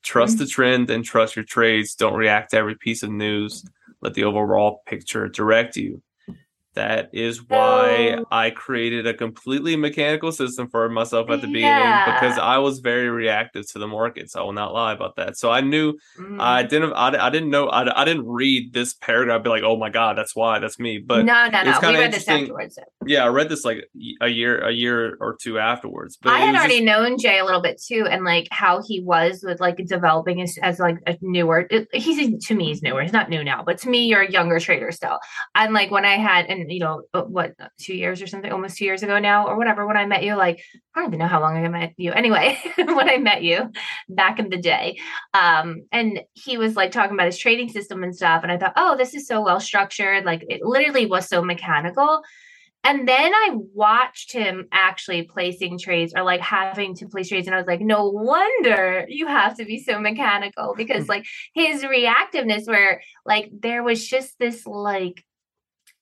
Trust 0.03 0.37
the 0.37 0.45
trend 0.45 0.89
and 0.89 1.03
trust 1.03 1.35
your 1.35 1.45
trades. 1.45 1.95
Don't 1.95 2.13
react 2.13 2.51
to 2.51 2.57
every 2.57 2.75
piece 2.75 3.03
of 3.03 3.09
news. 3.09 3.65
Let 4.01 4.13
the 4.13 4.23
overall 4.23 4.81
picture 4.85 5.27
direct 5.27 5.75
you. 5.75 6.01
That 6.75 7.09
is 7.13 7.45
why. 7.47 8.19
I 8.31 8.51
created 8.51 9.07
a 9.07 9.13
completely 9.13 9.75
mechanical 9.75 10.31
system 10.31 10.69
for 10.69 10.87
myself 10.89 11.29
at 11.29 11.41
the 11.41 11.47
beginning 11.47 12.03
because 12.05 12.37
I 12.37 12.59
was 12.59 12.79
very 12.79 13.09
reactive 13.09 13.69
to 13.71 13.79
the 13.79 13.87
markets. 13.87 14.35
I 14.35 14.41
will 14.41 14.53
not 14.53 14.73
lie 14.73 14.93
about 14.93 15.15
that. 15.17 15.37
So 15.37 15.49
I 15.51 15.61
knew 15.61 15.93
Mm. 16.19 16.39
I 16.39 16.63
didn't. 16.63 16.93
I, 16.93 17.27
I 17.27 17.29
didn't 17.29 17.49
know. 17.49 17.67
I, 17.67 18.01
I 18.01 18.05
didn't 18.05 18.27
read 18.27 18.73
this 18.73 18.93
paragraph. 18.93 19.43
Be 19.43 19.49
like, 19.49 19.63
"Oh 19.63 19.77
my 19.77 19.89
god, 19.89 20.17
that's 20.17 20.35
why. 20.35 20.59
That's 20.59 20.79
me." 20.79 20.97
But 21.05 21.25
no, 21.25 21.47
no, 21.49 21.63
no. 21.63 21.79
We 21.81 21.97
read 21.97 22.13
this 22.13 22.27
afterwards. 22.27 22.75
so. 22.75 22.83
yeah, 23.05 23.23
I 23.23 23.27
read 23.27 23.49
this 23.49 23.63
like 23.65 23.85
a 24.21 24.27
year, 24.27 24.59
a 24.65 24.71
year 24.71 25.17
or 25.19 25.35
two 25.41 25.59
afterwards. 25.59 26.17
But 26.21 26.33
I 26.33 26.39
had 26.39 26.55
already 26.55 26.75
just- 26.75 26.85
known 26.85 27.17
Jay 27.17 27.39
a 27.39 27.45
little 27.45 27.61
bit 27.61 27.81
too, 27.81 28.05
and 28.09 28.23
like 28.23 28.47
how 28.51 28.81
he 28.85 29.01
was 29.01 29.43
with 29.45 29.59
like 29.59 29.77
developing 29.87 30.41
as, 30.41 30.57
as 30.61 30.79
like 30.79 30.97
a 31.07 31.17
newer. 31.21 31.67
It, 31.69 31.87
he's 31.93 32.45
to 32.47 32.55
me, 32.55 32.65
he's 32.67 32.81
newer. 32.81 33.01
He's 33.01 33.13
not 33.13 33.29
new 33.29 33.43
now, 33.43 33.63
but 33.63 33.77
to 33.79 33.89
me, 33.89 34.05
you're 34.05 34.21
a 34.21 34.31
younger 34.31 34.59
trader 34.59 34.91
still. 34.91 35.19
And 35.55 35.73
like 35.73 35.89
when 35.91 36.05
I 36.05 36.17
had, 36.17 36.45
and 36.59 36.71
you 36.71 36.79
know, 36.79 37.03
uh, 37.13 37.23
what 37.23 37.55
two 37.79 37.95
years 37.95 38.21
or 38.21 38.27
something, 38.27 38.51
almost 38.51 38.77
two 38.77 38.85
years 38.85 39.03
ago 39.03 39.19
now, 39.19 39.47
or 39.47 39.57
whatever. 39.57 39.85
When 39.87 39.97
I 39.97 40.05
met 40.05 40.23
you, 40.23 40.35
like 40.35 40.61
I 40.95 40.99
don't 40.99 41.09
even 41.09 41.19
know 41.19 41.27
how 41.27 41.41
long 41.41 41.57
I 41.57 41.67
met 41.67 41.93
you. 41.97 42.11
Anyway, 42.11 42.59
when 42.77 43.09
I 43.09 43.17
met 43.17 43.43
you 43.43 43.71
back 44.07 44.39
in 44.39 44.49
the 44.49 44.57
day, 44.57 44.99
um, 45.33 45.83
and 45.91 46.21
he 46.33 46.57
was 46.57 46.75
like 46.75 46.91
talking 46.91 47.13
about 47.13 47.27
his 47.27 47.37
trading 47.37 47.69
system 47.69 48.03
and 48.03 48.15
stuff, 48.15 48.43
and 48.43 48.51
I 48.51 48.57
thought, 48.57 48.73
oh, 48.75 48.97
this 48.97 49.13
is 49.13 49.27
so 49.27 49.41
well 49.41 49.59
structured. 49.59 50.25
Like 50.25 50.45
it 50.49 50.61
literally 50.63 51.05
was 51.05 51.27
so 51.27 51.41
mechanical. 51.41 52.21
And 52.83 53.07
then 53.07 53.33
I 53.33 53.55
watched 53.73 54.31
him 54.31 54.67
actually 54.71 55.23
placing 55.23 55.79
trades 55.79 56.13
or 56.15 56.23
like 56.23 56.39
having 56.39 56.95
to 56.95 57.07
place 57.07 57.27
trades. 57.27 57.45
And 57.45 57.53
I 57.53 57.57
was 57.57 57.67
like, 57.67 57.81
no 57.81 58.09
wonder 58.09 59.05
you 59.09 59.27
have 59.27 59.57
to 59.57 59.65
be 59.65 59.83
so 59.83 59.99
mechanical 59.99 60.75
because 60.77 61.09
like 61.09 61.25
his 61.53 61.83
reactiveness, 61.83 62.67
where 62.67 63.01
like 63.25 63.49
there 63.51 63.83
was 63.83 64.07
just 64.07 64.39
this 64.39 64.65
like, 64.65 65.25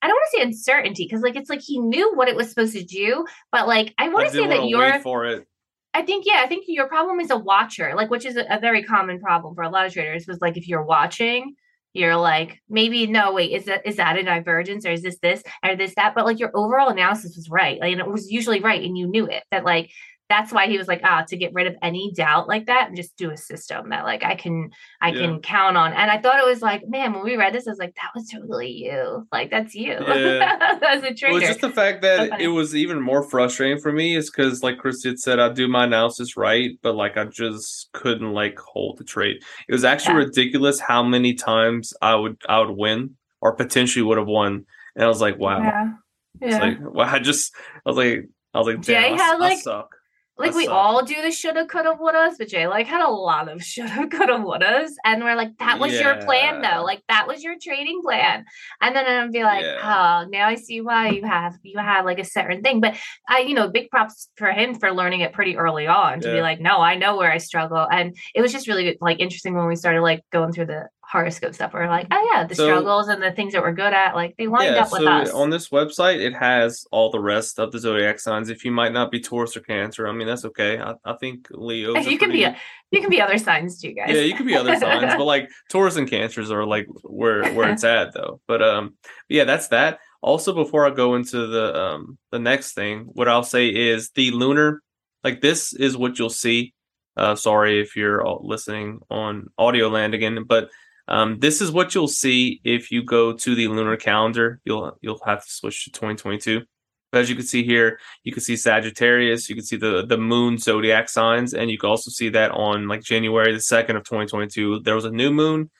I 0.00 0.06
don't 0.06 0.14
want 0.14 0.28
to 0.30 0.38
say 0.38 0.42
uncertainty 0.42 1.04
because 1.04 1.22
like 1.22 1.36
it's 1.36 1.50
like 1.50 1.60
he 1.60 1.78
knew 1.78 2.14
what 2.14 2.28
it 2.28 2.36
was 2.36 2.48
supposed 2.48 2.74
to 2.74 2.84
do, 2.84 3.26
but 3.50 3.66
like 3.66 3.94
I 3.98 4.08
want 4.08 4.28
to 4.28 4.32
say 4.32 4.46
that 4.46 4.68
you're 4.68 5.00
for 5.00 5.24
it. 5.24 5.46
I 5.94 6.02
think 6.02 6.24
yeah, 6.26 6.40
I 6.42 6.46
think 6.46 6.64
your 6.68 6.86
problem 6.86 7.18
is 7.20 7.30
a 7.30 7.36
watcher, 7.36 7.94
like 7.96 8.10
which 8.10 8.24
is 8.24 8.36
a, 8.36 8.44
a 8.48 8.60
very 8.60 8.84
common 8.84 9.20
problem 9.20 9.54
for 9.54 9.62
a 9.62 9.70
lot 9.70 9.86
of 9.86 9.92
traders. 9.92 10.26
Was 10.28 10.40
like 10.40 10.56
if 10.56 10.68
you're 10.68 10.84
watching, 10.84 11.54
you're 11.94 12.16
like 12.16 12.60
maybe 12.68 13.06
no 13.06 13.32
wait 13.32 13.52
is 13.52 13.64
that 13.64 13.86
is 13.86 13.96
that 13.96 14.16
a 14.16 14.22
divergence 14.22 14.86
or 14.86 14.92
is 14.92 15.02
this 15.02 15.18
this 15.20 15.42
or 15.64 15.74
this 15.74 15.94
that? 15.96 16.14
But 16.14 16.26
like 16.26 16.38
your 16.38 16.52
overall 16.54 16.88
analysis 16.88 17.36
was 17.36 17.48
right, 17.50 17.80
like 17.80 17.92
and 17.92 18.00
it 18.00 18.06
was 18.06 18.30
usually 18.30 18.60
right, 18.60 18.82
and 18.82 18.96
you 18.96 19.08
knew 19.08 19.26
it. 19.26 19.42
That 19.50 19.64
like 19.64 19.90
that's 20.28 20.52
why 20.52 20.66
he 20.66 20.76
was 20.76 20.88
like 20.88 21.00
ah 21.04 21.24
to 21.26 21.36
get 21.36 21.54
rid 21.54 21.66
of 21.66 21.74
any 21.82 22.12
doubt 22.14 22.48
like 22.48 22.66
that 22.66 22.88
and 22.88 22.96
just 22.96 23.16
do 23.16 23.30
a 23.30 23.36
system 23.36 23.88
that 23.88 24.04
like 24.04 24.22
I 24.24 24.34
can 24.34 24.70
I 25.00 25.08
Yeah. 25.10 25.20
can 25.26 25.40
count 25.40 25.76
on. 25.76 25.92
And 25.94 26.10
I 26.10 26.18
thought 26.20 26.38
it 26.38 26.44
was 26.46 26.60
like 26.60 26.86
man 26.88 27.12
when 27.14 27.24
we 27.24 27.36
read 27.36 27.54
this, 27.54 27.66
I 27.66 27.70
was 27.70 27.78
like 27.78 27.94
that 27.96 28.10
was 28.14 28.28
totally 28.28 28.70
you, 28.70 29.26
like 29.32 29.50
that's 29.50 29.74
you 29.74 29.92
Yeah. 30.06 30.76
as 30.86 31.02
a 31.02 31.14
trader. 31.14 31.32
Well, 31.32 31.40
just 31.40 31.60
the 31.62 31.70
fact 31.70 32.02
that 32.02 32.28
funny. 32.30 32.44
it 32.44 32.48
was 32.48 32.76
even 32.76 33.00
more 33.00 33.22
frustrating 33.22 33.78
for 33.80 33.90
me 33.92 34.16
is 34.16 34.30
because, 34.30 34.62
like 34.62 34.78
Chris 34.78 35.02
had 35.04 35.18
said, 35.18 35.38
I 35.38 35.48
do 35.52 35.66
my 35.68 35.84
analysis 35.84 36.36
right, 36.36 36.72
but 36.82 36.94
like 36.94 37.16
I 37.16 37.24
just 37.24 37.88
couldn't 37.94 38.32
like 38.32 38.58
hold 38.58 38.98
the 38.98 39.04
trade. 39.04 39.38
It 39.68 39.72
was 39.72 39.84
actually 39.84 40.14
Yeah. 40.14 40.26
ridiculous 40.26 40.78
how 40.80 41.02
many 41.02 41.34
times 41.34 41.92
I 42.02 42.14
would 42.14 42.36
I 42.48 42.60
would 42.60 42.76
win 42.76 43.16
or 43.40 43.54
potentially 43.54 44.02
would 44.02 44.18
have 44.18 44.26
won, 44.26 44.66
and 44.94 45.04
I 45.04 45.08
was 45.08 45.20
like, 45.20 45.38
wow. 45.38 45.60
yeah. 45.62 45.92
It's 46.40 46.58
like 46.60 46.78
well, 46.80 47.08
I 47.08 47.18
just 47.18 47.54
I 47.86 47.88
was 47.90 47.96
like 47.96 48.28
I 48.54 48.58
was 48.58 48.66
like, 48.66 48.80
Jay 48.80 48.96
I, 48.96 49.08
had, 49.16 49.34
I 49.34 49.36
like, 49.36 49.58
suck. 49.60 49.94
Like 50.38 50.54
we 50.54 50.66
all 50.68 51.04
do 51.04 51.20
the 51.22 51.30
shoulda 51.32 51.66
coulda 51.66 51.94
wouldas 52.00 52.34
but 52.38 52.48
jay 52.48 52.66
like 52.68 52.86
had 52.86 53.04
a 53.04 53.10
lot 53.10 53.48
of 53.50 53.62
shoulda 53.70 54.06
coulda 54.08 54.34
wouldas 54.34 54.90
and 55.04 55.22
we're 55.24 55.34
like 55.34 55.56
that 55.58 55.78
was 55.80 55.92
your 55.92 56.16
plan 56.22 56.62
though. 56.62 56.82
Like 56.84 57.02
that 57.08 57.26
was 57.26 57.42
your 57.42 57.56
trading 57.60 58.00
plan. 58.02 58.44
And 58.80 58.94
then 58.94 59.06
i'd 59.06 59.32
be 59.32 59.42
like 59.42 59.62
Yeah. 59.64 60.22
oh 60.24 60.28
now 60.30 60.46
i 60.48 60.54
see 60.54 60.80
why 60.80 61.10
you 61.10 61.24
have 61.24 61.58
you 61.62 61.78
have 61.78 62.04
like 62.04 62.18
a 62.18 62.24
certain 62.24 62.62
thing. 62.62 62.80
But 62.80 62.96
i 63.28 63.40
you 63.40 63.54
know 63.54 63.68
big 63.68 63.90
props 63.90 64.28
for 64.36 64.50
him 64.50 64.74
for 64.74 64.92
learning 64.92 65.20
it 65.20 65.32
pretty 65.32 65.56
early 65.56 65.86
on 65.86 66.20
to 66.20 66.32
be 66.32 66.40
like 66.40 66.60
no 66.60 66.78
i 66.80 66.94
know 66.94 67.16
where 67.16 67.30
i 67.32 67.38
struggle. 67.38 67.86
And 67.90 68.16
it 68.34 68.40
was 68.40 68.52
just 68.52 68.68
really 68.68 68.96
like 69.00 69.20
interesting 69.20 69.54
when 69.54 69.66
we 69.66 69.76
started 69.76 70.02
like 70.02 70.22
going 70.32 70.52
through 70.52 70.66
the 70.66 70.88
horoscope 71.10 71.54
stuff. 71.54 71.72
We're 71.72 71.88
like, 71.88 72.06
oh 72.10 72.30
yeah, 72.32 72.44
the 72.44 72.54
So- 72.54 72.66
struggles 72.66 73.08
and 73.08 73.22
the 73.22 73.32
things 73.32 73.54
that 73.54 73.62
we're 73.62 73.72
good 73.72 73.94
at, 73.94 74.14
like 74.14 74.36
they 74.36 74.46
lined 74.46 74.74
yeah, 74.74 74.82
up 74.82 74.92
with 74.92 75.02
so 75.02 75.08
us. 75.08 75.30
on 75.30 75.48
this 75.48 75.70
website, 75.70 76.20
it 76.20 76.34
has 76.34 76.86
all 76.92 77.10
the 77.10 77.20
rest 77.20 77.58
of 77.58 77.72
the 77.72 77.78
zodiac 77.78 78.20
signs. 78.20 78.50
If 78.50 78.64
you 78.64 78.70
might 78.72 78.92
not 78.92 79.10
be 79.10 79.18
Taurus 79.18 79.56
or 79.56 79.60
Cancer, 79.60 80.06
I 80.06 80.12
mean 80.12 80.26
that's 80.26 80.44
okay. 80.44 80.78
I, 80.78 80.94
I 81.04 81.14
think 81.14 81.48
Leo. 81.50 81.96
you 81.98 82.18
can 82.18 82.30
be 82.30 82.44
a, 82.44 82.56
you 82.90 83.00
can 83.00 83.08
be 83.08 83.22
other 83.22 83.38
signs 83.38 83.80
too, 83.80 83.92
guys. 83.92 84.10
yeah, 84.10 84.20
you 84.20 84.34
can 84.34 84.46
be 84.46 84.54
other 84.54 84.78
signs, 84.78 85.14
but 85.16 85.24
like 85.24 85.48
Taurus 85.70 85.96
and 85.96 86.08
Cancers 86.08 86.50
are 86.50 86.66
like 86.66 86.86
where 87.02 87.52
where 87.54 87.70
it's 87.70 87.84
at 87.84 88.12
though. 88.12 88.40
But 88.46 88.62
um, 88.62 88.94
yeah, 89.28 89.44
that's 89.44 89.68
that. 89.68 90.00
Also, 90.20 90.52
before 90.52 90.86
I 90.86 90.90
go 90.90 91.14
into 91.14 91.46
the 91.46 91.74
um 91.74 92.18
the 92.30 92.38
next 92.38 92.74
thing, 92.74 93.04
what 93.12 93.28
I'll 93.28 93.42
say 93.42 93.68
is 93.68 94.10
the 94.10 94.30
lunar, 94.32 94.82
like 95.24 95.40
this 95.40 95.72
is 95.72 95.96
what 95.96 96.18
you'll 96.18 96.28
see. 96.28 96.74
Uh, 97.16 97.34
sorry 97.34 97.80
if 97.80 97.96
you're 97.96 98.22
listening 98.42 99.00
on 99.10 99.48
audio 99.58 99.88
land 99.88 100.14
again, 100.14 100.44
but 100.46 100.70
um, 101.08 101.38
this 101.38 101.60
is 101.60 101.72
what 101.72 101.94
you'll 101.94 102.08
see 102.08 102.60
if 102.64 102.90
you 102.90 103.02
go 103.02 103.32
to 103.32 103.54
the 103.54 103.68
lunar 103.68 103.96
calendar. 103.96 104.60
You'll 104.64 104.96
you'll 105.00 105.20
have 105.24 105.44
to 105.44 105.50
switch 105.50 105.84
to 105.84 105.90
2022. 105.90 106.62
But 107.10 107.22
as 107.22 107.30
you 107.30 107.36
can 107.36 107.46
see 107.46 107.64
here, 107.64 107.98
you 108.22 108.32
can 108.32 108.42
see 108.42 108.56
Sagittarius, 108.56 109.48
you 109.48 109.54
can 109.54 109.64
see 109.64 109.76
the 109.76 110.04
the 110.06 110.18
moon 110.18 110.58
zodiac 110.58 111.08
signs, 111.08 111.54
and 111.54 111.70
you 111.70 111.78
can 111.78 111.88
also 111.88 112.10
see 112.10 112.28
that 112.30 112.50
on 112.50 112.86
like 112.86 113.02
January 113.02 113.52
the 113.52 113.60
second 113.60 113.96
of 113.96 114.04
2022. 114.04 114.80
There 114.80 114.94
was 114.94 115.06
a 115.06 115.10
new 115.10 115.30
moon. 115.30 115.70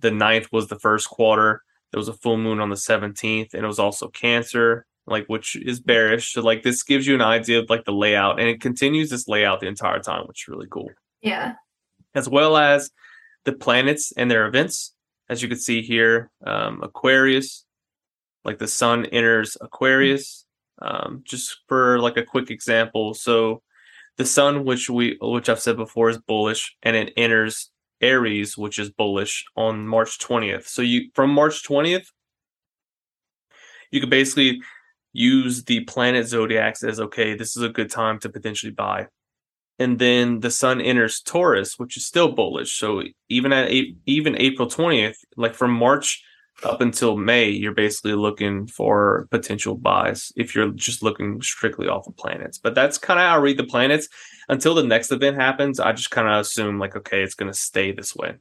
The 0.00 0.10
9th 0.10 0.52
was 0.52 0.68
the 0.68 0.78
first 0.78 1.08
quarter. 1.08 1.62
There 1.90 1.98
was 1.98 2.08
a 2.08 2.12
full 2.12 2.36
moon 2.36 2.60
on 2.60 2.68
the 2.68 2.76
17th, 2.76 3.54
and 3.54 3.64
it 3.64 3.66
was 3.66 3.78
also 3.78 4.08
Cancer, 4.08 4.84
like 5.06 5.24
which 5.28 5.56
is 5.56 5.80
bearish. 5.80 6.34
So 6.34 6.42
like 6.42 6.62
this 6.62 6.82
gives 6.82 7.06
you 7.06 7.14
an 7.14 7.22
idea 7.22 7.60
of 7.60 7.70
like 7.70 7.86
the 7.86 7.92
layout, 7.92 8.38
and 8.38 8.48
it 8.48 8.60
continues 8.60 9.08
this 9.08 9.26
layout 9.26 9.60
the 9.60 9.68
entire 9.68 10.00
time, 10.00 10.26
which 10.26 10.44
is 10.44 10.48
really 10.48 10.68
cool 10.70 10.90
yeah. 11.22 11.54
as 12.14 12.28
well 12.28 12.58
as 12.58 12.90
the 13.46 13.54
planets 13.54 14.12
and 14.18 14.30
their 14.30 14.46
events. 14.46 14.92
As 15.30 15.40
you 15.40 15.48
can 15.48 15.58
see 15.58 15.80
here, 15.80 16.30
um, 16.46 16.82
Aquarius, 16.82 17.64
like 18.44 18.58
the 18.58 18.68
sun 18.68 19.06
enters 19.06 19.56
Aquarius. 19.60 20.44
Um, 20.82 21.22
just 21.24 21.62
for 21.68 21.98
like 22.00 22.18
a 22.18 22.22
quick 22.22 22.50
example, 22.50 23.14
so 23.14 23.62
the 24.18 24.26
sun, 24.26 24.66
which 24.66 24.90
we 24.90 25.16
which 25.22 25.48
I've 25.48 25.58
said 25.58 25.78
before, 25.78 26.10
is 26.10 26.18
bullish, 26.18 26.76
and 26.82 26.94
it 26.94 27.14
enters 27.16 27.70
Aries, 28.02 28.58
which 28.58 28.78
is 28.78 28.90
bullish 28.90 29.42
on 29.56 29.88
March 29.88 30.18
twentieth. 30.18 30.68
So 30.68 30.82
you 30.82 31.08
from 31.14 31.30
March 31.30 31.64
twentieth, 31.64 32.12
you 33.90 34.00
could 34.00 34.10
basically 34.10 34.60
use 35.14 35.64
the 35.64 35.80
planet 35.84 36.26
zodiacs 36.26 36.82
as 36.82 37.00
okay, 37.00 37.34
this 37.34 37.56
is 37.56 37.62
a 37.62 37.70
good 37.70 37.90
time 37.90 38.18
to 38.18 38.28
potentially 38.28 38.72
buy 38.72 39.08
and 39.78 39.98
then 39.98 40.40
the 40.40 40.50
sun 40.50 40.80
enters 40.80 41.20
Taurus, 41.20 41.78
which 41.78 41.96
is 41.96 42.06
still 42.06 42.32
bullish. 42.32 42.78
So 42.78 43.02
even 43.28 43.52
at 43.52 43.70
even 44.06 44.36
April 44.36 44.68
twentieth, 44.68 45.18
like 45.36 45.54
from 45.54 45.72
March 45.72 46.22
up 46.64 46.80
until 46.80 47.18
May, 47.18 47.50
you're 47.50 47.74
basically 47.74 48.14
looking 48.14 48.66
for 48.66 49.28
potential 49.30 49.74
buys 49.76 50.32
if 50.36 50.54
you're 50.54 50.70
just 50.70 51.02
looking 51.02 51.42
strictly 51.42 51.86
off 51.86 52.06
of 52.06 52.16
planets. 52.16 52.56
But 52.56 52.74
that's 52.74 52.96
kind 52.96 53.20
of 53.20 53.26
how 53.26 53.34
I 53.34 53.40
read 53.40 53.58
the 53.58 53.64
planets. 53.64 54.08
Until 54.48 54.74
the 54.74 54.82
next 54.82 55.12
event 55.12 55.36
happens, 55.36 55.80
I 55.80 55.92
just 55.92 56.10
kind 56.10 56.28
of 56.28 56.40
assume 56.40 56.78
like, 56.78 56.96
okay, 56.96 57.22
it's 57.22 57.34
going 57.34 57.52
to 57.52 57.58
stay 57.58 57.92
this 57.92 58.14
way. 58.16 58.36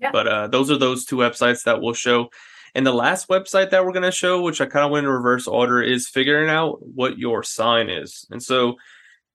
Yeah. 0.00 0.10
But 0.10 0.26
uh, 0.26 0.46
those 0.48 0.70
are 0.70 0.78
those 0.78 1.04
two 1.04 1.16
websites 1.16 1.64
that 1.64 1.80
we'll 1.80 1.92
show. 1.92 2.30
And 2.74 2.86
the 2.86 2.92
last 2.92 3.28
website 3.28 3.70
that 3.70 3.84
we're 3.84 3.92
going 3.92 4.04
to 4.04 4.10
show, 4.10 4.40
which 4.40 4.60
I 4.60 4.66
kind 4.66 4.84
of 4.84 4.90
went 4.90 5.06
in 5.06 5.12
reverse 5.12 5.46
order, 5.46 5.82
is 5.82 6.08
figuring 6.08 6.48
out 6.48 6.78
what 6.80 7.18
your 7.18 7.42
sign 7.42 7.90
is. 7.90 8.26
And 8.30 8.42
so 8.42 8.76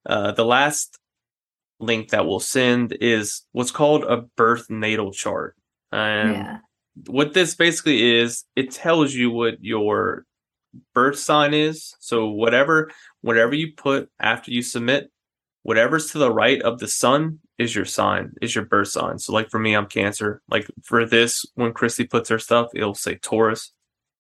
uh, 0.05 0.31
the 0.31 0.45
last 0.45 0.99
link 1.79 2.09
that 2.09 2.25
we'll 2.25 2.39
send 2.39 2.97
is 3.01 3.41
what's 3.51 3.71
called 3.71 4.03
a 4.03 4.17
birth 4.37 4.69
natal 4.69 5.11
chart. 5.11 5.55
And 5.91 6.31
yeah. 6.31 6.57
what 7.07 7.33
this 7.33 7.55
basically 7.55 8.17
is, 8.17 8.43
it 8.55 8.71
tells 8.71 9.13
you 9.13 9.29
what 9.31 9.55
your 9.61 10.25
birth 10.93 11.17
sign 11.17 11.53
is. 11.53 11.95
So 11.99 12.29
whatever 12.29 12.91
whatever 13.21 13.55
you 13.55 13.73
put 13.73 14.09
after 14.19 14.51
you 14.51 14.61
submit, 14.61 15.11
whatever's 15.63 16.11
to 16.11 16.17
the 16.17 16.31
right 16.31 16.61
of 16.61 16.79
the 16.79 16.87
sun 16.87 17.39
is 17.57 17.73
your 17.73 17.85
sign, 17.85 18.33
is 18.41 18.53
your 18.53 18.65
birth 18.65 18.89
sign. 18.89 19.17
So 19.17 19.33
like 19.33 19.49
for 19.49 19.59
me, 19.59 19.73
I'm 19.73 19.87
Cancer. 19.87 20.41
Like 20.49 20.67
for 20.83 21.05
this, 21.05 21.45
when 21.55 21.73
Christy 21.73 22.05
puts 22.05 22.29
her 22.29 22.39
stuff, 22.39 22.67
it'll 22.75 22.95
say 22.95 23.15
Taurus. 23.15 23.71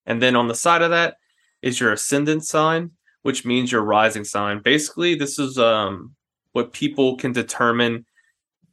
And 0.05 0.21
then 0.21 0.35
on 0.35 0.47
the 0.47 0.55
side 0.55 0.81
of 0.81 0.91
that 0.91 1.17
is 1.61 1.79
your 1.79 1.91
ascendant 1.91 2.45
sign, 2.45 2.91
which 3.25 3.43
means 3.43 3.71
your 3.71 3.81
rising 3.81 4.23
sign. 4.23 4.59
Basically, 4.59 5.15
this 5.15 5.39
is 5.39 5.57
um 5.57 6.13
what 6.51 6.73
people 6.73 7.17
can 7.17 7.31
determine 7.31 8.05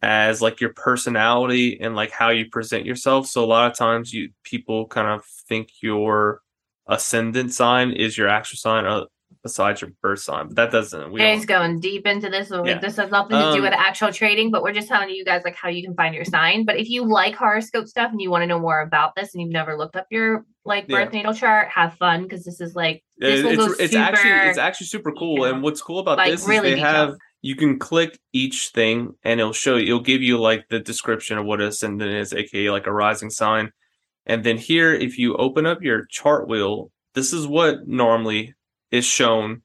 as 0.02 0.42
like 0.42 0.60
your 0.60 0.74
personality 0.74 1.80
and 1.80 1.96
like 1.96 2.10
how 2.10 2.28
you 2.28 2.50
present 2.50 2.84
yourself. 2.84 3.26
So 3.26 3.42
a 3.42 3.46
lot 3.46 3.70
of 3.70 3.78
times 3.78 4.12
you 4.12 4.28
people 4.44 4.86
kind 4.88 5.08
of 5.08 5.24
think 5.48 5.70
your 5.80 6.42
ascendant 6.86 7.54
sign 7.54 7.92
is 7.92 8.18
your 8.18 8.28
actual 8.28 8.58
sign 8.58 8.84
uh, 8.84 9.06
besides 9.42 9.80
your 9.80 9.90
birth 10.02 10.20
sign. 10.20 10.48
But 10.48 10.56
that 10.56 10.72
doesn't 10.72 11.12
we 11.12 11.20
Jay's 11.20 11.44
going 11.46 11.80
deep 11.80 12.06
into 12.06 12.28
this. 12.30 12.50
Yeah. 12.50 12.78
This 12.78 12.96
has 12.96 13.10
nothing 13.10 13.36
to 13.38 13.52
do 13.52 13.58
Um, 13.58 13.62
with 13.62 13.72
actual 13.72 14.12
trading, 14.12 14.50
but 14.50 14.62
we're 14.62 14.72
just 14.72 14.88
telling 14.88 15.10
you 15.10 15.24
guys 15.24 15.42
like 15.44 15.56
how 15.56 15.68
you 15.68 15.82
can 15.82 15.94
find 15.94 16.14
your 16.14 16.24
sign. 16.24 16.64
But 16.64 16.78
if 16.78 16.88
you 16.88 17.04
like 17.06 17.34
horoscope 17.34 17.86
stuff 17.86 18.10
and 18.12 18.20
you 18.20 18.30
want 18.30 18.42
to 18.42 18.46
know 18.46 18.58
more 18.60 18.80
about 18.80 19.14
this 19.14 19.34
and 19.34 19.42
you've 19.42 19.52
never 19.52 19.76
looked 19.76 19.96
up 19.96 20.06
your 20.10 20.44
like 20.64 20.86
Yeah. 20.88 21.04
birth 21.04 21.12
natal 21.12 21.34
chart, 21.34 21.68
have 21.68 21.94
fun 21.94 22.22
because 22.22 22.44
this 22.44 22.60
is 22.60 22.74
like 22.74 23.02
this 23.18 23.40
It- 23.40 23.44
will 23.44 23.52
it's 23.52 23.66
go 23.66 23.72
it's 23.84 23.92
super, 23.92 24.02
actually 24.04 24.50
it's 24.50 24.58
actually 24.58 24.86
super 24.86 25.12
cool. 25.12 25.44
And 25.44 25.62
what's 25.62 25.82
cool 25.82 25.98
about 25.98 26.18
Like, 26.18 26.30
this 26.30 26.46
really 26.46 26.68
is 26.70 26.74
they 26.76 26.80
detailed. 26.82 27.08
have 27.10 27.16
you 27.44 27.56
can 27.56 27.78
click 27.78 28.18
each 28.32 28.68
thing 28.68 29.14
and 29.24 29.40
it'll 29.40 29.52
show 29.52 29.76
you 29.76 29.86
it'll 29.86 30.00
give 30.00 30.22
you 30.22 30.38
like 30.38 30.68
the 30.68 30.78
description 30.78 31.38
of 31.38 31.44
what 31.44 31.60
a 31.60 31.66
ascendant 31.66 32.12
is, 32.12 32.32
aka 32.32 32.70
like 32.70 32.86
a 32.86 32.92
rising 32.92 33.30
sign. 33.30 33.72
And 34.24 34.44
then 34.44 34.56
here, 34.56 34.94
if 34.94 35.18
you 35.18 35.34
open 35.36 35.66
up 35.66 35.82
your 35.82 36.04
chart 36.08 36.46
wheel, 36.48 36.92
this 37.14 37.32
is 37.32 37.44
what 37.44 37.88
normally 37.88 38.54
is 38.92 39.04
shown 39.04 39.62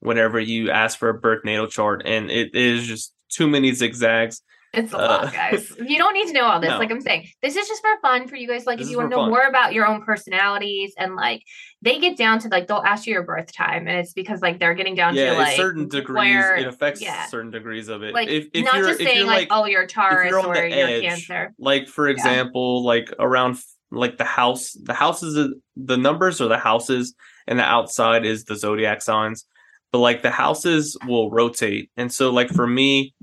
whenever 0.00 0.40
you 0.40 0.70
ask 0.70 0.98
for 0.98 1.08
a 1.08 1.14
birth 1.14 1.44
natal 1.44 1.66
chart, 1.68 2.02
and 2.04 2.30
it 2.30 2.54
is 2.54 2.86
just 2.86 3.14
too 3.30 3.46
many 3.46 3.72
zigzags. 3.72 4.42
It's 4.72 4.92
a 4.92 4.96
Uh, 4.98 5.00
lot, 5.22 5.32
guys. 5.32 5.70
You 5.86 5.98
don't 5.98 6.14
need 6.14 6.26
to 6.26 6.32
know 6.32 6.46
all 6.46 6.58
this. 6.60 6.70
No. 6.70 6.78
Like 6.78 6.90
I'm 6.90 7.00
saying, 7.00 7.28
this 7.42 7.54
is 7.54 7.68
just 7.68 7.80
for 7.80 7.90
fun 8.02 8.26
for 8.26 8.34
you 8.34 8.48
guys. 8.48 8.66
Like, 8.66 8.78
This 8.78 8.88
if 8.88 8.90
you 8.90 8.96
want 8.98 9.10
to 9.10 9.16
know 9.16 9.22
fun. 9.22 9.30
more 9.30 9.42
about 9.46 9.72
your 9.72 9.86
own 9.86 10.02
personalities 10.04 10.94
and 10.98 11.14
like 11.14 11.42
they 11.80 12.00
get 12.00 12.16
down 12.16 12.40
to 12.40 12.48
like 12.48 12.66
they'll 12.66 12.82
ask 12.84 13.06
you 13.06 13.12
your 13.12 13.22
birth 13.22 13.52
time, 13.52 13.86
and 13.86 13.96
it's 14.00 14.12
because 14.14 14.42
like 14.42 14.58
they're 14.58 14.74
getting 14.74 14.96
down 14.96 15.14
yeah, 15.14 15.30
to 15.34 15.38
like 15.38 15.56
certain 15.56 15.86
degrees. 15.88 16.16
where- 16.16 16.56
it 16.56 16.66
affects 16.66 17.00
yeah. 17.00 17.26
certain 17.26 17.52
degrees 17.52 17.86
of 17.88 18.02
it. 18.02 18.14
like 18.14 18.28
if 18.28 18.48
if 18.52 18.64
not 18.64 18.74
you're 18.74 18.88
just 18.88 19.00
if 19.00 19.06
saying 19.06 19.18
you're 19.18 19.26
like, 19.28 19.46
oh 19.52 19.64
you're 19.66 19.86
Taurus 19.86 20.30
you're 20.30 20.44
or 20.44 20.54
the 20.54 20.68
you're 20.68 20.88
edge, 20.88 21.02
Cancer. 21.02 21.54
like 21.58 21.86
for 21.88 22.08
example 22.08 22.82
like 22.84 23.14
around 23.20 23.56
like 23.92 24.18
the 24.18 24.24
house 24.24 24.72
the 24.82 24.94
houses 24.94 25.54
the 25.76 25.96
numbers 25.96 26.40
or 26.40 26.48
the 26.48 26.58
houses 26.58 27.14
and 27.46 27.58
the 27.58 27.64
outside 27.64 28.24
is 28.24 28.44
the 28.44 28.56
zodiac 28.56 29.02
signs 29.02 29.46
but 29.92 30.00
like 30.00 30.22
the 30.22 30.30
houses 30.30 30.96
will 31.06 31.30
rotate. 31.30 31.88
And 31.96 32.12
so 32.12 32.30
like 32.32 32.50
for 32.50 32.66
me 32.66 33.14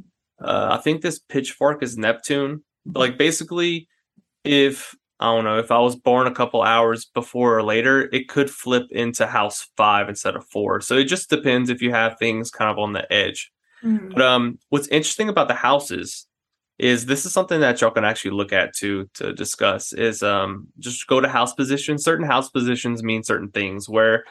uh 0.41 0.69
i 0.71 0.77
think 0.81 1.01
this 1.01 1.19
pitchfork 1.19 1.83
is 1.83 1.97
neptune. 1.97 2.63
But 2.85 3.01
like 3.01 3.17
basically 3.17 3.89
if 4.45 4.95
i 5.19 5.25
don't 5.25 5.43
know 5.43 5.59
if 5.59 5.69
i 5.69 5.77
was 5.79 5.97
born 5.97 6.27
a 6.27 6.33
couple 6.33 6.63
hours 6.63 7.05
before 7.13 7.57
or 7.57 7.61
later 7.63 8.09
it 8.13 8.29
could 8.29 8.49
flip 8.49 8.87
into 8.91 9.27
house 9.27 9.67
five 9.75 10.07
instead 10.07 10.37
of 10.37 10.45
four. 10.47 10.79
So 10.79 10.95
it 10.95 11.09
just 11.09 11.29
depends 11.29 11.69
if 11.69 11.81
you 11.81 11.91
have 11.91 12.17
things 12.17 12.49
kind 12.49 12.71
of 12.71 12.79
on 12.79 12.93
the 12.93 13.05
edge. 13.11 13.51
Mhm. 13.83 14.13
but 14.13 14.21
um, 14.21 14.57
what's 14.69 14.87
interesting 14.87 15.27
about 15.27 15.47
the 15.49 15.55
houses 15.55 16.25
is 16.81 17.05
this 17.05 17.27
is 17.27 17.31
something 17.31 17.59
that 17.59 17.79
y'all 17.79 17.91
can 17.91 18.03
actually 18.03 18.31
look 18.31 18.51
at 18.51 18.75
to 18.77 19.07
to 19.13 19.33
discuss. 19.33 19.93
Is 19.93 20.23
um, 20.23 20.67
just 20.79 21.05
go 21.05 21.21
to 21.21 21.29
house 21.29 21.53
positions. 21.53 22.03
Certain 22.03 22.25
house 22.25 22.49
positions 22.49 23.03
mean 23.03 23.23
certain 23.23 23.51
things. 23.51 23.87
Where 23.87 24.25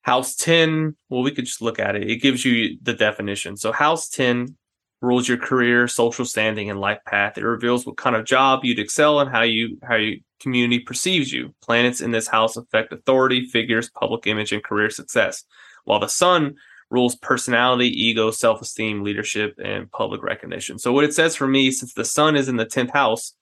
house 0.00 0.36
ten, 0.36 0.96
well, 1.10 1.22
we 1.22 1.32
could 1.32 1.44
just 1.44 1.60
look 1.60 1.78
at 1.78 1.94
it. 1.94 2.10
It 2.10 2.22
gives 2.22 2.46
you 2.46 2.78
the 2.80 2.94
definition. 2.94 3.58
So 3.58 3.72
house 3.72 4.08
ten 4.08 4.56
rules 5.02 5.28
your 5.28 5.36
career, 5.36 5.86
social 5.86 6.24
standing, 6.24 6.70
and 6.70 6.80
life 6.80 7.00
path. 7.06 7.36
It 7.36 7.44
reveals 7.44 7.84
what 7.84 7.98
kind 7.98 8.16
of 8.16 8.24
job 8.24 8.64
you'd 8.64 8.78
excel 8.78 9.20
and 9.20 9.30
how 9.30 9.42
you 9.42 9.76
how 9.86 9.96
your 9.96 10.16
community 10.40 10.78
perceives 10.78 11.30
you. 11.30 11.54
Planets 11.62 12.00
in 12.00 12.10
this 12.10 12.26
house 12.26 12.56
affect 12.56 12.94
authority, 12.94 13.44
figures, 13.44 13.90
public 13.90 14.26
image, 14.26 14.50
and 14.50 14.64
career 14.64 14.88
success. 14.88 15.44
While 15.84 16.00
the 16.00 16.08
sun 16.08 16.54
rules 16.90 17.16
personality, 17.16 17.88
ego, 17.88 18.30
self 18.30 18.60
esteem, 18.60 19.02
leadership, 19.02 19.58
and 19.62 19.90
public 19.90 20.22
recognition. 20.22 20.78
So, 20.78 20.92
what 20.92 21.04
it 21.04 21.14
says 21.14 21.36
for 21.36 21.46
me, 21.46 21.70
since 21.70 21.94
the 21.94 22.04
sun 22.04 22.36
is 22.36 22.48
in 22.48 22.56
the 22.56 22.66
10th 22.66 22.92
house, 22.92 23.34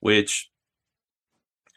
which, 0.00 0.50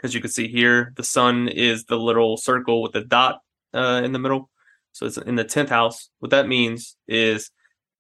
as 0.04 0.14
you 0.14 0.22
can 0.22 0.30
see 0.30 0.48
here, 0.48 0.94
the 0.96 1.04
sun 1.04 1.48
is 1.48 1.86
the 1.86 1.98
little 1.98 2.38
circle 2.38 2.82
with 2.82 2.94
the 2.94 3.04
dot 3.04 3.40
uh, 3.74 4.02
in 4.04 4.12
the 4.12 4.20
middle. 4.20 4.50
So, 4.92 5.06
it's 5.06 5.18
in 5.18 5.36
the 5.36 5.46
10th 5.46 5.70
house. 5.70 6.10
What 6.20 6.32
that 6.32 6.48
means 6.48 6.96
is 7.08 7.52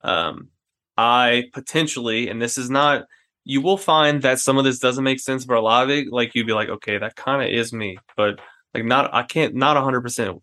um, 0.03 0.49
I 0.97 1.45
potentially, 1.53 2.29
and 2.29 2.41
this 2.41 2.57
is 2.57 2.69
not, 2.69 3.05
you 3.43 3.61
will 3.61 3.77
find 3.77 4.21
that 4.21 4.39
some 4.39 4.57
of 4.57 4.63
this 4.63 4.79
doesn't 4.79 5.03
make 5.03 5.19
sense, 5.19 5.45
but 5.45 5.57
a 5.57 5.61
lot 5.61 5.83
of 5.83 5.89
it, 5.89 6.07
like, 6.11 6.33
you'd 6.33 6.47
be 6.47 6.53
like, 6.53 6.69
okay, 6.69 6.97
that 6.97 7.15
kind 7.15 7.43
of 7.43 7.49
is 7.49 7.73
me. 7.73 7.97
But, 8.15 8.39
like, 8.73 8.85
not, 8.85 9.13
I 9.13 9.23
can't, 9.23 9.55
not 9.55 9.77
100% 9.77 10.41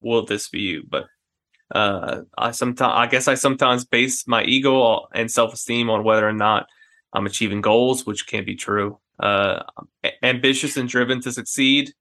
will 0.00 0.24
this 0.24 0.48
be 0.48 0.60
you, 0.60 0.84
but 0.88 1.06
uh, 1.72 2.22
I 2.36 2.50
sometimes 2.52 2.92
I 2.94 3.06
guess 3.06 3.28
I 3.28 3.34
sometimes 3.34 3.84
base 3.84 4.26
my 4.26 4.44
ego 4.44 5.06
and 5.14 5.30
self 5.30 5.54
esteem 5.54 5.90
on 5.90 6.04
whether 6.04 6.28
or 6.28 6.32
not 6.32 6.66
I'm 7.12 7.26
achieving 7.26 7.60
goals, 7.60 8.06
which 8.06 8.26
can't 8.26 8.46
be 8.46 8.56
true. 8.56 8.98
uh, 9.20 9.62
ambitious 10.22 10.76
and 10.76 10.88
driven 10.88 11.20
to 11.22 11.32
succeed. 11.32 11.94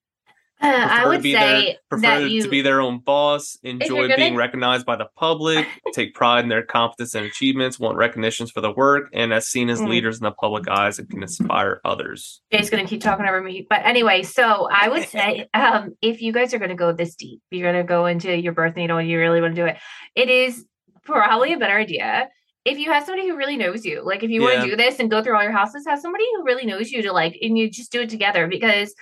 Uh, 0.61 0.87
I 0.89 1.07
would 1.07 1.23
say 1.23 1.31
their, 1.31 1.73
prefer 1.89 2.01
that 2.21 2.29
you 2.29 2.43
to 2.43 2.49
be 2.49 2.61
their 2.61 2.81
own 2.81 2.99
boss, 2.99 3.57
enjoy 3.63 4.03
gonna- 4.03 4.15
being 4.15 4.35
recognized 4.35 4.85
by 4.85 4.95
the 4.95 5.07
public, 5.17 5.67
take 5.93 6.13
pride 6.13 6.43
in 6.43 6.49
their 6.49 6.63
competence 6.63 7.15
and 7.15 7.25
achievements, 7.25 7.79
want 7.79 7.97
recognitions 7.97 8.51
for 8.51 8.61
their 8.61 8.73
work, 8.73 9.09
and 9.13 9.33
as 9.33 9.47
seen 9.47 9.69
as 9.69 9.81
Mm. 9.81 9.87
leaders 9.89 10.19
in 10.19 10.23
the 10.25 10.31
public 10.31 10.69
eyes 10.69 10.99
and 10.99 11.09
can 11.09 11.21
inspire 11.23 11.81
others. 11.83 12.41
Jay's 12.51 12.69
gonna 12.69 12.85
keep 12.85 13.01
talking 13.01 13.25
over 13.25 13.41
me. 13.41 13.65
But 13.69 13.85
anyway, 13.85 14.21
so 14.23 14.69
I 14.71 14.87
would 14.89 15.07
say 15.09 15.47
um 15.53 15.95
if 16.01 16.21
you 16.21 16.31
guys 16.31 16.53
are 16.53 16.59
gonna 16.59 16.75
go 16.75 16.91
this 16.91 17.15
deep, 17.15 17.41
you're 17.49 17.71
gonna 17.71 17.83
go 17.83 18.05
into 18.05 18.35
your 18.35 18.53
birth 18.53 18.75
natal 18.75 18.99
and 18.99 19.09
you 19.09 19.17
really 19.17 19.41
want 19.41 19.55
to 19.55 19.61
do 19.61 19.65
it, 19.65 19.77
it 20.15 20.29
is 20.29 20.65
probably 21.03 21.53
a 21.53 21.57
better 21.57 21.77
idea 21.77 22.29
if 22.63 22.77
you 22.77 22.91
have 22.91 23.03
somebody 23.05 23.27
who 23.27 23.35
really 23.35 23.57
knows 23.57 23.83
you. 23.83 24.03
Like 24.05 24.21
if 24.21 24.29
you 24.29 24.41
want 24.43 24.61
to 24.61 24.69
do 24.69 24.75
this 24.75 24.99
and 24.99 25.09
go 25.09 25.23
through 25.23 25.35
all 25.35 25.41
your 25.41 25.51
houses, 25.51 25.83
have 25.87 25.99
somebody 25.99 26.25
who 26.35 26.43
really 26.43 26.67
knows 26.67 26.91
you 26.91 27.01
to 27.01 27.11
like 27.11 27.35
and 27.41 27.57
you 27.57 27.71
just 27.71 27.91
do 27.91 28.01
it 28.01 28.09
together 28.11 28.47
because 28.47 28.93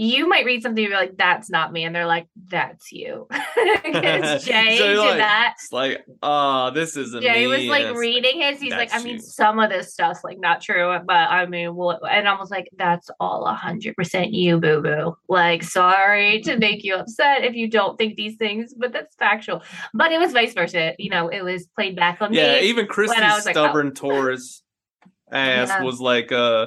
you 0.00 0.28
might 0.28 0.44
read 0.44 0.62
something 0.62 0.84
and 0.84 0.92
be 0.92 0.96
like, 0.96 1.16
that's 1.16 1.50
not 1.50 1.72
me. 1.72 1.82
And 1.84 1.92
they're 1.94 2.06
like, 2.06 2.28
that's 2.46 2.92
you. 2.92 3.26
Because 3.84 4.44
Jay 4.46 4.76
So 4.78 4.86
did 4.86 4.98
like, 4.98 5.18
that. 5.18 5.54
It's 5.58 5.72
like, 5.72 6.04
ah, 6.22 6.70
this 6.70 6.96
isn't 6.96 7.20
Jay 7.22 7.46
me. 7.46 7.46
was 7.48 7.64
like 7.66 7.96
reading 7.96 8.40
his. 8.40 8.60
He's 8.60 8.72
like, 8.72 8.90
I 8.92 9.02
mean, 9.02 9.16
you. 9.16 9.20
some 9.20 9.58
of 9.58 9.70
this 9.70 9.92
stuff's 9.92 10.22
like 10.22 10.38
not 10.38 10.60
true, 10.60 10.96
but 11.04 11.12
I 11.14 11.46
mean, 11.46 11.74
well, 11.74 11.98
and 12.08 12.28
I 12.28 12.38
was 12.38 12.50
like, 12.50 12.68
that's 12.76 13.10
all 13.18 13.46
a 13.46 13.54
hundred 13.54 13.96
percent 13.96 14.32
you, 14.32 14.58
boo 14.60 14.80
boo. 14.82 15.16
Like, 15.28 15.62
sorry 15.64 16.40
to 16.42 16.56
make 16.58 16.84
you 16.84 16.94
upset 16.94 17.44
if 17.44 17.54
you 17.54 17.68
don't 17.68 17.96
think 17.98 18.16
these 18.16 18.36
things, 18.36 18.74
but 18.76 18.92
that's 18.92 19.14
factual. 19.16 19.62
But 19.94 20.12
it 20.12 20.18
was 20.18 20.32
vice 20.32 20.54
versa. 20.54 20.94
You 20.98 21.10
know, 21.10 21.28
it 21.28 21.42
was 21.42 21.66
played 21.74 21.96
back 21.96 22.22
on 22.22 22.32
Yeah, 22.32 22.60
me. 22.60 22.68
even 22.68 22.86
Christy's 22.86 23.20
was 23.20 23.46
like, 23.46 23.56
oh. 23.56 23.64
stubborn 23.64 23.94
Taurus 23.94 24.62
ass 25.32 25.68
Yeah. 25.68 25.82
was 25.82 26.00
like, 26.00 26.30
uh, 26.30 26.66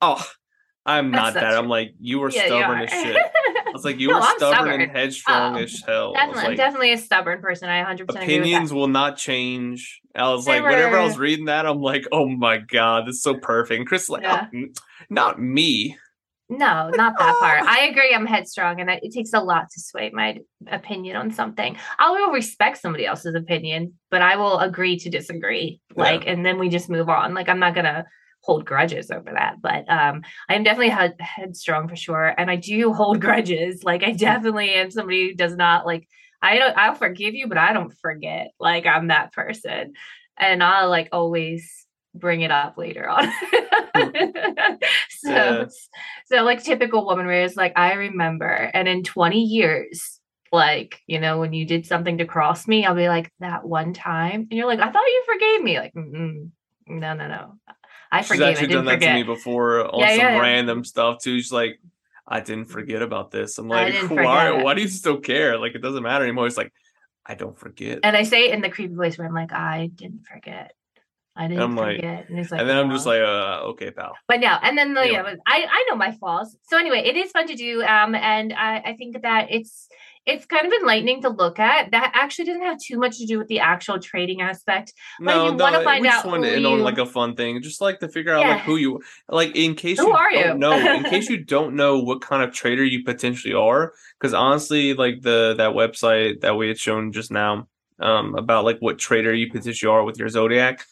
oh, 0.00 0.24
I'm 0.84 1.12
That's 1.12 1.22
not 1.22 1.34
that. 1.34 1.50
true. 1.50 1.58
I'm 1.58 1.68
like, 1.68 1.94
you 2.00 2.18
were 2.18 2.30
Yeah, 2.30 2.42
you 2.42 2.46
stubborn 2.48 2.78
are. 2.80 2.82
as 2.84 2.90
shit. 2.90 3.16
I 3.66 3.70
was 3.72 3.84
like, 3.84 4.00
you 4.00 4.08
No, 4.08 4.14
were 4.16 4.20
I'm 4.22 4.36
stubborn, 4.36 4.56
stubborn. 4.64 4.80
and 4.82 4.90
headstrong 4.90 5.56
Oh, 5.56 5.60
as 5.62 5.82
hell. 5.86 6.12
Definitely, 6.14 6.42
like, 6.48 6.56
definitely 6.56 6.92
a 6.92 6.98
stubborn 6.98 7.40
person. 7.40 7.68
I 7.68 7.78
100 7.78 8.06
percent 8.08 8.24
agree 8.24 8.34
with 8.34 8.42
that. 8.44 8.48
opinions 8.48 8.72
will 8.72 8.88
not 8.88 9.16
change. 9.16 10.00
I 10.14 10.28
was 10.30 10.44
They 10.44 10.60
like, 10.60 10.70
whenever 10.70 10.98
I 10.98 11.04
was 11.04 11.18
reading 11.18 11.44
that, 11.46 11.66
I'm 11.66 11.80
like, 11.80 12.04
oh 12.12 12.28
my 12.28 12.58
god, 12.58 13.06
this 13.06 13.16
is 13.16 13.22
so 13.22 13.34
perfect. 13.34 13.78
And 13.78 13.86
Chris 13.86 14.08
like, 14.08 14.24
oh, 14.24 14.28
Yeah. 14.28 14.46
oh, 14.54 14.64
not 15.08 15.40
me. 15.40 15.96
No, 16.50 16.90
not 16.90 17.14
that 17.18 17.36
part. 17.38 17.62
I 17.66 17.86
agree. 17.86 18.12
I'm 18.14 18.26
headstrong, 18.26 18.78
and 18.80 18.90
I- 18.90 19.00
it 19.02 19.12
takes 19.14 19.32
a 19.32 19.40
lot 19.40 19.70
to 19.72 19.80
sway 19.80 20.10
my 20.12 20.38
opinion 20.66 21.16
on 21.16 21.30
something. 21.30 21.76
I 21.98 22.10
will 22.10 22.30
respect 22.32 22.76
somebody 22.78 23.06
else's 23.06 23.34
opinion, 23.34 23.94
but 24.10 24.20
I 24.20 24.36
will 24.36 24.58
agree 24.58 24.98
to 24.98 25.08
disagree. 25.08 25.80
Yeah. 25.96 26.02
Like, 26.02 26.24
and 26.26 26.44
then 26.44 26.58
we 26.58 26.68
just 26.68 26.90
move 26.90 27.08
on. 27.08 27.32
Like, 27.32 27.48
I'm 27.48 27.60
not 27.60 27.74
gonna 27.74 28.04
hold 28.42 28.64
grudges 28.64 29.10
over 29.10 29.30
that. 29.32 29.62
But 29.62 29.88
um, 29.90 30.22
I 30.48 30.54
am 30.54 30.62
definitely 30.62 30.90
head- 30.90 31.16
headstrong 31.20 31.88
for 31.88 31.96
sure, 31.96 32.34
and 32.36 32.50
I 32.50 32.56
do 32.56 32.92
hold 32.92 33.20
grudges. 33.26 33.82
Like, 33.84 34.02
I 34.04 34.12
definitely 34.12 34.70
am 34.70 34.90
somebody 34.90 35.28
who 35.28 35.34
does 35.34 35.56
not 35.56 35.86
like. 35.86 36.06
I 36.42 36.58
don't. 36.58 36.76
I'll 36.76 36.94
forgive 36.94 37.34
you, 37.34 37.46
but 37.48 37.58
I 37.58 37.72
don't 37.72 37.94
forget. 38.00 38.48
Like, 38.58 38.84
I'm 38.86 39.08
that 39.08 39.32
person, 39.32 39.94
and 40.36 40.62
I'll 40.62 40.90
like 40.90 41.08
always 41.12 41.86
bring 42.14 42.42
it 42.42 42.50
up 42.50 42.76
later 42.76 43.08
on. 43.08 43.24
so, 45.08 45.30
Yeah. 45.30 45.64
so 46.26 46.42
like 46.42 46.62
typical 46.62 47.06
woman 47.06 47.26
where 47.26 47.42
it's 47.44 47.56
like, 47.56 47.72
I 47.76 47.94
remember, 47.94 48.46
and 48.74 48.86
in 48.88 49.02
20 49.02 49.40
years, 49.40 50.20
like, 50.50 51.00
you 51.06 51.18
know, 51.18 51.38
when 51.38 51.52
you 51.54 51.64
did 51.64 51.86
something 51.86 52.18
to 52.18 52.26
cross 52.26 52.68
me, 52.68 52.84
I'll 52.84 52.94
be 52.94 53.08
like, 53.08 53.30
that 53.40 53.64
one 53.66 53.94
time. 53.94 54.42
And 54.42 54.52
you're 54.52 54.66
like, 54.66 54.80
I 54.80 54.90
thought 54.90 55.06
you 55.06 55.24
forgave 55.26 55.62
me. 55.62 55.78
Like, 55.78 55.92
no, 55.94 56.50
no, 56.86 57.14
no. 57.14 57.54
I 58.12 58.20
She's 58.20 58.40
actually 58.40 58.66
done 58.68 58.84
that 58.84 59.00
to 59.00 59.14
me 59.14 59.22
before 59.22 59.92
on 59.92 59.98
Yeah, 60.00 60.08
some 60.10 60.18
yeah, 60.18 60.34
yeah. 60.34 60.40
random 60.40 60.84
stuff 60.84 61.20
too. 61.22 61.38
She's 61.40 61.50
like, 61.50 61.80
I 62.28 62.40
didn't 62.40 62.66
forget 62.66 63.02
about 63.02 63.30
this. 63.30 63.58
I'm 63.58 63.68
like, 63.68 63.94
why? 64.10 64.62
Why 64.62 64.74
do 64.74 64.82
you 64.82 64.88
still 64.88 65.18
care? 65.18 65.58
Like, 65.58 65.74
it 65.74 65.80
doesn't 65.82 66.02
matter 66.02 66.22
anymore. 66.24 66.46
It's 66.46 66.56
like, 66.58 66.72
I 67.26 67.34
don't 67.34 67.58
forget. 67.58 68.00
And 68.04 68.14
I 68.16 68.22
say 68.24 68.48
it 68.50 68.54
in 68.54 68.60
the 68.60 68.68
creepy 68.68 68.94
voice 68.94 69.16
where 69.18 69.26
I'm 69.26 69.34
like, 69.34 69.52
I 69.52 69.90
didn't 69.94 70.26
forget. 70.26 70.74
I 71.34 71.48
didn't 71.48 71.62
I'm 71.62 71.74
like- 71.76 71.96
forget. 71.96 72.28
and 72.28 72.38
it's 72.38 72.50
like, 72.52 72.60
and 72.60 72.68
then 72.68 72.76
I'm 72.76 72.90
just 72.90 73.06
like, 73.06 73.22
uh, 73.22 73.70
okay, 73.72 73.90
pal. 73.90 74.12
but 74.28 74.40
no 74.40 74.48
and 74.62 74.76
then 74.76 74.92
the, 74.92 75.00
Anyway. 75.00 75.30
yeah, 75.30 75.34
I 75.46 75.66
I 75.70 75.86
know 75.88 75.96
my 75.96 76.12
flaws. 76.12 76.54
So 76.68 76.76
anyway, 76.78 77.04
it 77.06 77.16
is 77.16 77.30
fun 77.30 77.46
to 77.46 77.54
do, 77.54 77.82
um, 77.82 78.14
and 78.14 78.52
I 78.52 78.82
I 78.84 78.92
think 78.98 79.22
that 79.22 79.46
it's 79.50 79.88
it's 80.24 80.46
kind 80.46 80.66
of 80.66 80.72
enlightening 80.72 81.20
to 81.22 81.28
look 81.28 81.58
at. 81.58 81.90
That 81.90 82.12
actually 82.14 82.44
doesn't 82.44 82.62
have 82.62 82.78
too 82.78 82.96
much 82.98 83.18
to 83.18 83.26
do 83.26 83.38
with 83.38 83.48
the 83.48 83.58
actual 83.58 83.98
trading 83.98 84.40
aspect. 84.40 84.92
But 85.18 85.30
if 85.30 85.34
No, 85.36 85.46
you 85.46 85.52
wanna 85.56 85.78
no, 85.78 85.84
find 85.84 86.02
we 86.02 86.08
just 86.08 86.24
out 86.24 86.30
wanted 86.30 86.50
to 86.50 86.56
end 86.56 86.66
on 86.66 86.80
like 86.80 86.98
a 86.98 87.06
fun 87.06 87.34
thing, 87.34 87.60
just 87.60 87.80
like 87.80 87.98
to 88.00 88.08
figure 88.08 88.32
out 88.32 88.40
Yeah. 88.42 88.54
like 88.54 88.60
who 88.62 88.76
you 88.76 89.00
like 89.28 89.56
in 89.56 89.74
case 89.74 89.98
Who 89.98 90.08
you 90.08 90.12
are 90.14 90.30
don't 90.30 90.46
you? 90.48 90.54
know, 90.58 90.94
in 90.94 91.02
case 91.10 91.28
you 91.28 91.42
don't 91.44 91.74
know 91.74 91.98
what 91.98 92.20
kind 92.20 92.42
of 92.42 92.52
trader 92.54 92.84
you 92.84 93.02
potentially 93.04 93.54
are. 93.54 93.92
Because 94.20 94.32
honestly, 94.32 94.94
like 94.94 95.22
the 95.22 95.54
that 95.58 95.70
website 95.72 96.40
that 96.42 96.56
we 96.56 96.68
had 96.68 96.78
shown 96.78 97.10
just 97.12 97.30
now, 97.32 97.66
um, 97.98 98.34
about 98.36 98.64
like 98.64 98.78
what 98.78 98.98
trader 98.98 99.34
you 99.34 99.50
potentially 99.50 99.90
are 99.90 100.04
with 100.04 100.18
your 100.18 100.28
zodiac, 100.28 100.84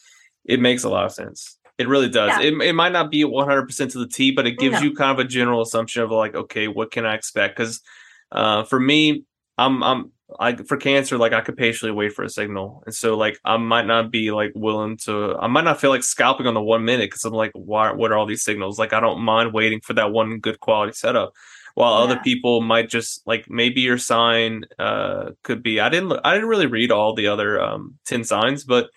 it 0.45 0.59
makes 0.61 0.83
a 0.85 0.89
lot 0.89 1.05
of 1.05 1.13
sense. 1.13 1.57
It 1.79 1.89
really 1.89 2.09
does. 2.11 2.31
Yeah. 2.31 2.49
It, 2.49 2.55
it 2.63 2.73
might 2.75 2.93
not 2.93 3.11
be 3.11 3.25
100% 3.25 3.93
to 3.93 3.99
the 3.99 4.07
T, 4.07 4.33
but 4.33 4.47
it 4.47 4.59
gives 4.59 4.75
No. 4.81 4.83
you 4.89 4.95
kind 4.95 5.13
of 5.19 5.25
a 5.25 5.27
general 5.29 5.63
assumption 5.63 6.03
of 6.03 6.11
like, 6.11 6.35
okay, 6.35 6.69
what 6.69 6.91
can 6.91 7.07
I 7.07 7.15
expect? 7.15 7.57
Because 7.57 7.81
uh, 8.33 8.65
for 8.65 8.79
me, 8.81 9.25
I'm 9.59 9.83
I'm 9.83 10.13
I 10.39 10.55
for 10.57 10.77
cancer, 10.77 11.19
like 11.19 11.33
I 11.33 11.41
could 11.41 11.57
patiently 11.57 11.93
wait 11.93 12.13
for 12.13 12.23
a 12.23 12.29
signal, 12.31 12.83
and 12.87 12.95
so 12.95 13.17
like 13.17 13.39
I 13.45 13.57
might 13.57 13.87
not 13.87 14.11
be 14.11 14.31
like 14.31 14.53
willing 14.55 14.97
to. 14.99 15.37
I 15.41 15.47
might 15.49 15.65
not 15.65 15.81
feel 15.81 15.91
like 15.91 16.03
scalping 16.03 16.47
on 16.47 16.55
the 16.55 16.63
one 16.63 16.85
minute 16.85 17.11
because 17.11 17.25
I'm 17.25 17.33
like, 17.33 17.53
why? 17.55 17.93
What 17.93 18.13
are 18.13 18.19
all 18.19 18.27
these 18.27 18.45
signals? 18.45 18.79
Like 18.79 18.93
I 18.93 19.01
don't 19.01 19.21
mind 19.21 19.53
waiting 19.53 19.81
for 19.81 19.95
that 19.95 20.13
one 20.13 20.39
good 20.39 20.61
quality 20.61 20.93
setup. 20.93 21.33
While 21.75 21.95
other 21.95 22.19
people 22.19 22.61
might 22.63 22.89
just 22.91 23.23
like 23.27 23.49
maybe 23.49 23.81
your 23.81 23.99
sign 23.99 24.65
uh 24.79 25.31
could 25.45 25.63
be. 25.63 25.81
I 25.81 25.89
didn't. 25.89 26.11
look- 26.11 26.21
I 26.25 26.35
didn't 26.35 26.49
really 26.49 26.67
read 26.67 26.91
all 26.91 27.15
the 27.15 27.29
other 27.29 27.61
um 27.61 27.99
ten 28.05 28.25
signs, 28.25 28.65
but 28.65 28.91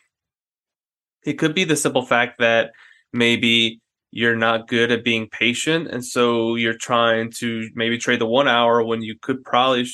it 1.25 1.33
could 1.33 1.53
be 1.55 1.63
the 1.63 1.75
simple 1.75 2.05
fact 2.05 2.39
that 2.39 2.71
maybe 3.13 3.79
you're 4.15 4.35
not 4.35 4.67
good 4.67 4.91
at 4.91 5.03
being 5.03 5.27
patient 5.29 5.87
and 5.87 6.05
so 6.05 6.55
you're 6.55 6.77
trying 6.77 7.31
to 7.31 7.67
maybe 7.73 7.97
trade 7.97 8.21
the 8.21 8.25
one 8.27 8.47
hour 8.47 8.83
when 8.83 9.01
you 9.01 9.15
could 9.19 9.43
probably 9.43 9.85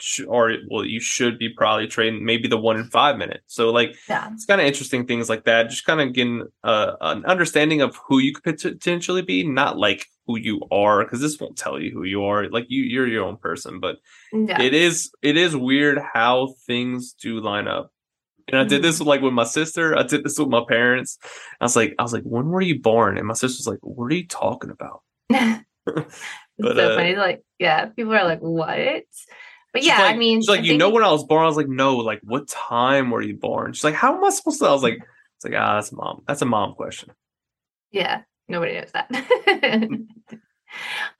sh- 0.00 0.20
or 0.28 0.52
well 0.70 0.84
you 0.84 1.00
should 1.00 1.38
be 1.38 1.48
probably 1.48 1.86
trading 1.86 2.24
maybe 2.24 2.46
the 2.48 2.56
one 2.68 2.76
in 2.76 2.84
five 2.84 3.16
minutes 3.16 3.42
so 3.48 3.70
like 3.70 3.96
Yeah. 4.08 4.28
it's 4.32 4.44
kind 4.46 4.60
of 4.60 4.66
interesting 4.66 5.06
things 5.06 5.28
like 5.28 5.44
that 5.44 5.70
just 5.70 5.84
kind 5.84 6.00
of 6.00 6.12
getting 6.12 6.46
uh, 6.64 6.92
an 7.00 7.24
understanding 7.24 7.80
of 7.80 7.96
who 8.08 8.18
you 8.18 8.32
could 8.32 8.58
potentially 8.58 9.22
be 9.22 9.46
not 9.46 9.76
like 9.76 10.06
who 10.26 10.38
you 10.38 10.60
are 10.70 11.02
because 11.04 11.20
this 11.20 11.40
won't 11.40 11.56
tell 11.58 11.80
you 11.80 11.90
who 11.92 12.04
you 12.04 12.24
are 12.24 12.48
like 12.48 12.66
you 12.68 12.82
you're 12.84 13.08
your 13.08 13.24
own 13.24 13.36
person 13.36 13.80
but 13.80 13.96
Yeah. 14.32 14.60
it 14.62 14.72
is 14.72 15.10
it 15.20 15.36
is 15.36 15.56
weird 15.56 15.98
how 16.14 16.54
things 16.66 17.12
do 17.20 17.40
line 17.40 17.66
up 17.66 17.90
and 18.48 18.56
i 18.58 18.64
did 18.64 18.82
this 18.82 18.96
Mm-hmm. 18.96 19.04
with, 19.04 19.08
like 19.08 19.20
with 19.22 19.32
my 19.32 19.44
sister 19.44 19.96
i 19.98 20.02
did 20.02 20.24
this 20.24 20.38
with 20.38 20.48
my 20.48 20.62
parents 20.68 21.18
i 21.60 21.64
was 21.64 21.76
like 21.76 21.94
i 21.98 22.02
was 22.02 22.12
like 22.12 22.24
when 22.24 22.48
were 22.48 22.60
you 22.60 22.80
born 22.80 23.18
and 23.18 23.26
my 23.26 23.34
sister 23.34 23.58
was 23.60 23.66
like 23.66 23.78
what 23.82 24.12
are 24.12 24.14
you 24.16 24.26
talking 24.26 24.70
about 24.70 25.02
But, 26.58 26.76
so 26.76 26.92
uh, 26.92 26.96
funny. 26.96 27.16
Like, 27.16 27.42
yeah, 27.58 27.86
people 27.86 28.14
are 28.14 28.24
like, 28.24 28.40
what? 28.40 29.02
But 29.72 29.82
yeah, 29.82 29.98
like- 30.02 30.14
I 30.14 30.18
mean, 30.18 30.40
she's 30.42 30.48
like 30.48 30.60
I 30.60 30.64
you 30.64 30.76
know 30.76 30.90
when 30.90 31.02
i 31.02 31.10
was 31.10 31.24
born 31.24 31.42
i 31.44 31.46
was 31.48 31.56
like 31.56 31.66
no 31.68 31.96
like 31.96 32.20
what 32.22 32.46
time 32.46 33.10
were 33.10 33.22
you 33.22 33.34
born 33.36 33.72
she's 33.72 33.82
like 33.82 33.94
how 33.94 34.14
am 34.14 34.22
i 34.24 34.28
supposed 34.30 34.60
to 34.60 34.66
i 34.66 34.70
was 34.70 34.82
like 34.82 34.98
it's 35.36 35.44
like 35.44 35.54
ah 35.56 35.74
that's 35.76 35.90
mom 35.92 36.22
that's 36.28 36.42
a 36.42 36.44
mom 36.46 36.74
question 36.74 37.10
Yeah, 37.90 38.22
nobody 38.48 38.74
knows 38.74 38.92
that. 38.92 39.08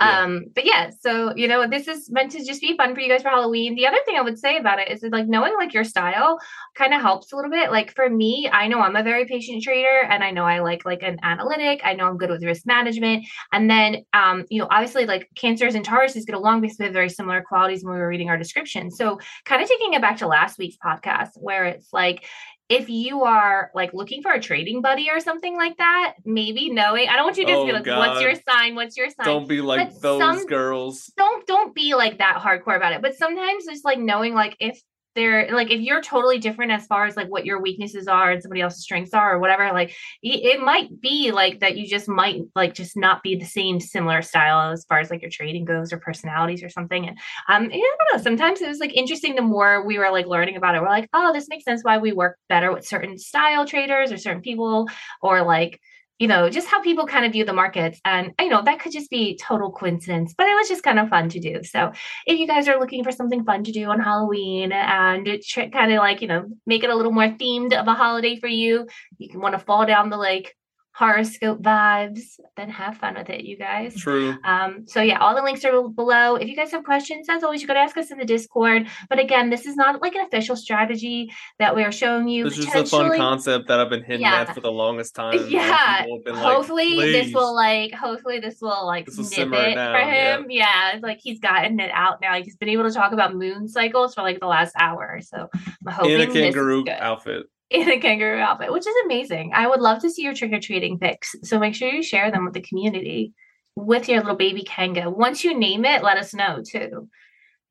Yeah. 0.00 0.20
um, 0.20 0.46
but 0.54 0.64
yeah, 0.64 0.90
so 1.00 1.34
you 1.36 1.48
know, 1.48 1.68
this 1.68 1.88
is 1.88 2.10
meant 2.10 2.32
to 2.32 2.44
just 2.44 2.60
be 2.60 2.76
fun 2.76 2.94
for 2.94 3.00
you 3.00 3.08
guys 3.08 3.22
for 3.22 3.28
Halloween. 3.28 3.74
The 3.74 3.86
other 3.86 3.98
thing 4.04 4.16
I 4.16 4.22
would 4.22 4.38
say 4.38 4.56
about 4.56 4.78
it 4.78 4.90
is 4.90 5.00
that, 5.00 5.12
like 5.12 5.28
knowing 5.28 5.54
like 5.54 5.74
your 5.74 5.84
style 5.84 6.38
kind 6.74 6.94
of 6.94 7.00
helps 7.00 7.32
a 7.32 7.36
little 7.36 7.50
bit. 7.50 7.70
Like 7.70 7.94
for 7.94 8.08
me, 8.08 8.48
I 8.52 8.68
know 8.68 8.80
I'm 8.80 8.96
a 8.96 9.02
very 9.02 9.24
patient 9.26 9.62
trader 9.62 10.02
and 10.08 10.24
I 10.24 10.30
know 10.30 10.44
I 10.44 10.60
like 10.60 10.84
like 10.84 11.02
an 11.02 11.18
analytic. 11.22 11.80
I 11.84 11.94
know 11.94 12.06
I'm 12.06 12.18
good 12.18 12.30
with 12.30 12.44
risk 12.44 12.66
management. 12.66 13.26
And 13.52 13.68
then 13.68 14.04
um, 14.12 14.44
you 14.50 14.60
know, 14.60 14.68
obviously 14.70 15.06
like 15.06 15.28
cancers 15.36 15.74
and 15.74 15.86
Tauruses 15.86 16.26
get 16.26 16.34
along 16.34 16.60
because 16.60 16.78
we 16.78 16.84
have 16.84 16.94
very 16.94 17.08
similar 17.08 17.42
qualities 17.42 17.84
when 17.84 17.94
we 17.94 18.00
were 18.00 18.08
reading 18.08 18.30
our 18.30 18.38
description. 18.38 18.90
So 18.90 19.18
kind 19.44 19.62
of 19.62 19.68
taking 19.68 19.94
it 19.94 20.00
back 20.00 20.18
to 20.18 20.26
last 20.26 20.58
week's 20.58 20.76
podcast 20.76 21.30
where 21.36 21.64
it's 21.64 21.92
like 21.92 22.24
if 22.72 22.88
you 22.88 23.22
are 23.24 23.70
like 23.74 23.92
looking 23.92 24.22
for 24.22 24.32
a 24.32 24.40
trading 24.40 24.80
buddy 24.82 25.10
or 25.10 25.20
something 25.20 25.56
like 25.56 25.76
that, 25.78 26.14
maybe 26.24 26.70
knowing 26.70 27.08
I 27.08 27.16
don't 27.16 27.24
want 27.24 27.36
you 27.36 27.46
to 27.46 27.52
just 27.52 27.64
be 27.66 27.70
Oh, 27.72 27.74
like, 27.98 28.08
what's 28.08 28.20
your 28.22 28.34
sign? 28.48 28.74
What's 28.74 28.96
your 28.96 29.08
sign? 29.10 29.26
don't 29.26 29.48
be 29.48 29.60
like 29.60 29.92
But 29.92 30.02
those 30.02 30.20
some- 30.20 30.46
girls 30.46 31.12
don't 31.16 31.46
don't 31.46 31.74
be 31.74 31.94
like 31.94 32.18
that 32.18 32.36
hardcore 32.44 32.76
about 32.76 32.92
it. 32.92 33.02
But 33.02 33.14
sometimes 33.16 33.66
it's 33.68 33.84
like 33.84 33.98
knowing 33.98 34.34
like 34.34 34.56
if 34.60 34.80
they're 35.14 35.52
like 35.52 35.70
if 35.70 35.80
you're 35.80 36.00
totally 36.00 36.38
different 36.38 36.72
as 36.72 36.86
far 36.86 37.06
as 37.06 37.16
like 37.16 37.28
what 37.28 37.44
your 37.44 37.60
weaknesses 37.60 38.08
are 38.08 38.30
and 38.30 38.42
somebody 38.42 38.60
else's 38.60 38.82
strengths 38.82 39.14
are 39.14 39.34
or 39.34 39.38
whatever, 39.38 39.72
like 39.72 39.94
it 40.22 40.60
might 40.60 41.00
be 41.00 41.32
like 41.32 41.60
that 41.60 41.76
you 41.76 41.86
just 41.86 42.08
might 42.08 42.42
like 42.54 42.74
just 42.74 42.96
not 42.96 43.22
be 43.22 43.36
the 43.36 43.44
same 43.44 43.80
similar 43.80 44.22
style 44.22 44.72
as 44.72 44.84
far 44.84 45.00
as 45.00 45.10
like 45.10 45.22
your 45.22 45.30
trading 45.30 45.64
goes 45.64 45.92
or 45.92 45.98
personalities 45.98 46.62
or 46.62 46.68
something. 46.68 47.06
And 47.08 47.18
um, 47.48 47.70
yeah, 47.70 47.76
I 47.76 47.96
don't 47.98 48.18
know. 48.18 48.22
Sometimes 48.22 48.60
it 48.60 48.68
was 48.68 48.78
like 48.78 48.94
interesting. 48.94 49.34
The 49.34 49.42
more 49.42 49.84
we 49.84 49.98
were 49.98 50.10
like 50.10 50.26
learning 50.26 50.56
about 50.56 50.74
it, 50.74 50.82
we're 50.82 50.88
like, 50.88 51.08
oh, 51.12 51.32
this 51.32 51.48
makes 51.48 51.64
sense 51.64 51.82
why 51.82 51.98
we 51.98 52.12
work 52.12 52.38
better 52.48 52.72
with 52.72 52.86
certain 52.86 53.18
style 53.18 53.66
traders 53.66 54.12
or 54.12 54.18
certain 54.18 54.42
people, 54.42 54.88
or 55.20 55.42
like 55.42 55.80
you 56.22 56.28
know, 56.28 56.48
just 56.48 56.68
how 56.68 56.80
people 56.80 57.04
kind 57.04 57.26
of 57.26 57.32
view 57.32 57.44
the 57.44 57.52
markets. 57.52 58.00
And, 58.04 58.32
you 58.38 58.48
know, 58.48 58.62
that 58.62 58.78
could 58.78 58.92
just 58.92 59.10
be 59.10 59.36
total 59.36 59.72
coincidence, 59.72 60.32
but 60.38 60.46
it 60.46 60.54
was 60.54 60.68
just 60.68 60.84
kind 60.84 61.00
of 61.00 61.08
fun 61.08 61.28
to 61.30 61.40
do. 61.40 61.64
So 61.64 61.90
if 62.28 62.38
you 62.38 62.46
guys 62.46 62.68
are 62.68 62.78
looking 62.78 63.02
for 63.02 63.10
something 63.10 63.42
fun 63.42 63.64
to 63.64 63.72
do 63.72 63.86
on 63.86 63.98
Halloween 63.98 64.70
and 64.70 65.26
tr- 65.44 65.62
kind 65.72 65.90
of 65.90 65.98
like, 65.98 66.22
you 66.22 66.28
know, 66.28 66.44
make 66.64 66.84
it 66.84 66.90
a 66.90 66.94
little 66.94 67.10
more 67.10 67.26
themed 67.26 67.72
of 67.72 67.88
a 67.88 67.94
holiday 67.94 68.36
for 68.36 68.46
you, 68.46 68.86
you 69.18 69.30
can 69.30 69.40
want 69.40 69.58
to 69.58 69.58
fall 69.58 69.84
down 69.84 70.10
the 70.10 70.16
lake 70.16 70.54
horoscope 70.94 71.62
vibes, 71.62 72.20
then 72.56 72.68
have 72.68 72.98
fun 72.98 73.14
with 73.14 73.30
it, 73.30 73.44
you 73.44 73.56
guys. 73.56 73.96
True. 73.96 74.36
Um, 74.44 74.84
so 74.86 75.00
yeah, 75.00 75.18
all 75.18 75.34
the 75.34 75.42
links 75.42 75.64
are 75.64 75.88
below. 75.88 76.36
If 76.36 76.48
you 76.48 76.54
guys 76.56 76.70
have 76.72 76.84
questions, 76.84 77.28
as 77.30 77.42
always, 77.42 77.62
you 77.62 77.66
could 77.66 77.76
ask 77.78 77.96
us 77.96 78.10
in 78.10 78.18
the 78.18 78.24
Discord. 78.24 78.86
But 79.08 79.18
again, 79.18 79.48
this 79.48 79.64
is 79.66 79.74
not 79.74 80.02
like 80.02 80.14
an 80.14 80.24
official 80.26 80.54
strategy 80.54 81.32
that 81.58 81.74
we 81.74 81.82
are 81.82 81.92
showing 81.92 82.28
you. 82.28 82.44
This 82.44 82.58
is 82.58 82.66
just 82.66 82.76
a 82.76 82.84
fun 82.86 83.16
concept 83.16 83.68
that 83.68 83.80
I've 83.80 83.88
been 83.88 84.02
hinting 84.04 84.22
Yeah. 84.22 84.42
at 84.42 84.54
for 84.54 84.60
the 84.60 84.72
longest 84.72 85.14
time. 85.14 85.46
Yeah. 85.48 86.04
like, 86.26 86.36
hopefully 86.36 86.96
this 86.96 87.32
will 87.32 87.54
like 87.54 87.92
hopefully 87.94 88.38
this 88.38 88.60
will 88.60 88.86
like 88.86 89.06
This 89.06 89.16
will 89.16 89.24
nip 89.24 89.52
it 89.52 89.74
down, 89.74 89.94
for 89.94 90.10
him. 90.10 90.46
Yeah. 90.50 90.98
like 91.02 91.20
he's 91.22 91.40
gotten 91.40 91.80
it 91.80 91.90
out 91.92 92.20
now. 92.20 92.32
Like 92.32 92.44
he's 92.44 92.56
been 92.56 92.68
able 92.68 92.84
to 92.84 92.92
talk 92.92 93.12
about 93.12 93.34
moon 93.34 93.66
cycles 93.68 94.14
for 94.14 94.22
like 94.22 94.40
the 94.40 94.46
last 94.46 94.74
hour. 94.78 95.20
So 95.22 95.48
I'm 95.86 95.92
hoping 95.92 96.12
in 96.12 96.20
a 96.20 96.26
kangaroo 96.26 96.84
outfit. 96.90 97.46
In 97.72 97.90
a 97.90 97.98
kangaroo 97.98 98.38
outfit, 98.38 98.72
which 98.72 98.86
is 98.86 98.94
amazing. 99.04 99.52
I 99.54 99.66
would 99.66 99.80
love 99.80 100.02
to 100.02 100.10
see 100.10 100.22
your 100.22 100.34
trick 100.34 100.52
or 100.52 100.60
treating 100.60 100.98
pics. 100.98 101.34
So 101.42 101.58
make 101.58 101.74
sure 101.74 101.88
you 101.90 102.02
share 102.02 102.30
them 102.30 102.44
with 102.44 102.54
the 102.54 102.60
community 102.60 103.32
with 103.76 104.08
your 104.08 104.20
little 104.20 104.36
baby 104.36 104.62
kanga. 104.62 105.10
Once 105.10 105.44
you 105.44 105.58
name 105.58 105.84
it, 105.84 106.02
let 106.02 106.18
us 106.18 106.34
know 106.34 106.62
too. 106.66 107.08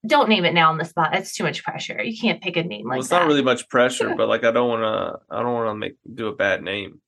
Don't 0.07 0.29
name 0.29 0.45
it 0.45 0.53
now 0.53 0.69
on 0.71 0.79
the 0.79 0.85
spot. 0.85 1.15
It's 1.15 1.35
too 1.35 1.43
much 1.43 1.63
pressure. 1.63 2.01
You 2.01 2.17
can't 2.19 2.41
pick 2.41 2.57
a 2.57 2.63
name 2.63 2.85
Well, 2.85 2.93
like 2.93 2.99
it's 3.01 3.09
that. 3.09 3.19
not 3.19 3.27
really 3.27 3.43
much 3.43 3.69
pressure, 3.69 4.15
but 4.17 4.27
like 4.27 4.43
I 4.43 4.51
don't 4.51 4.67
want 4.67 4.81
to. 4.81 5.35
I 5.35 5.43
don't 5.43 5.53
want 5.53 5.69
to 5.69 5.75
make 5.75 5.95
do 6.11 6.27
a 6.27 6.35
bad 6.35 6.63
name. 6.63 7.01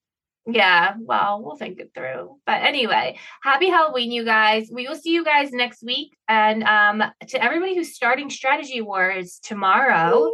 Yeah, 0.46 0.96
well, 1.00 1.42
we'll 1.42 1.56
think 1.56 1.80
it 1.80 1.92
through. 1.96 2.36
But 2.46 2.64
anyway, 2.64 3.18
happy 3.42 3.70
Halloween, 3.70 4.12
you 4.12 4.26
guys. 4.26 4.70
We 4.72 4.88
will 4.88 4.96
see 4.98 5.12
you 5.12 5.24
guys 5.24 5.52
next 5.54 5.84
week. 5.84 6.18
And 6.28 6.64
um, 6.64 7.02
to 7.30 7.42
everybody 7.42 7.76
who's 7.76 7.96
starting 7.96 8.30
Strategy 8.30 8.82
Wars 8.82 9.40
tomorrow, 9.42 10.30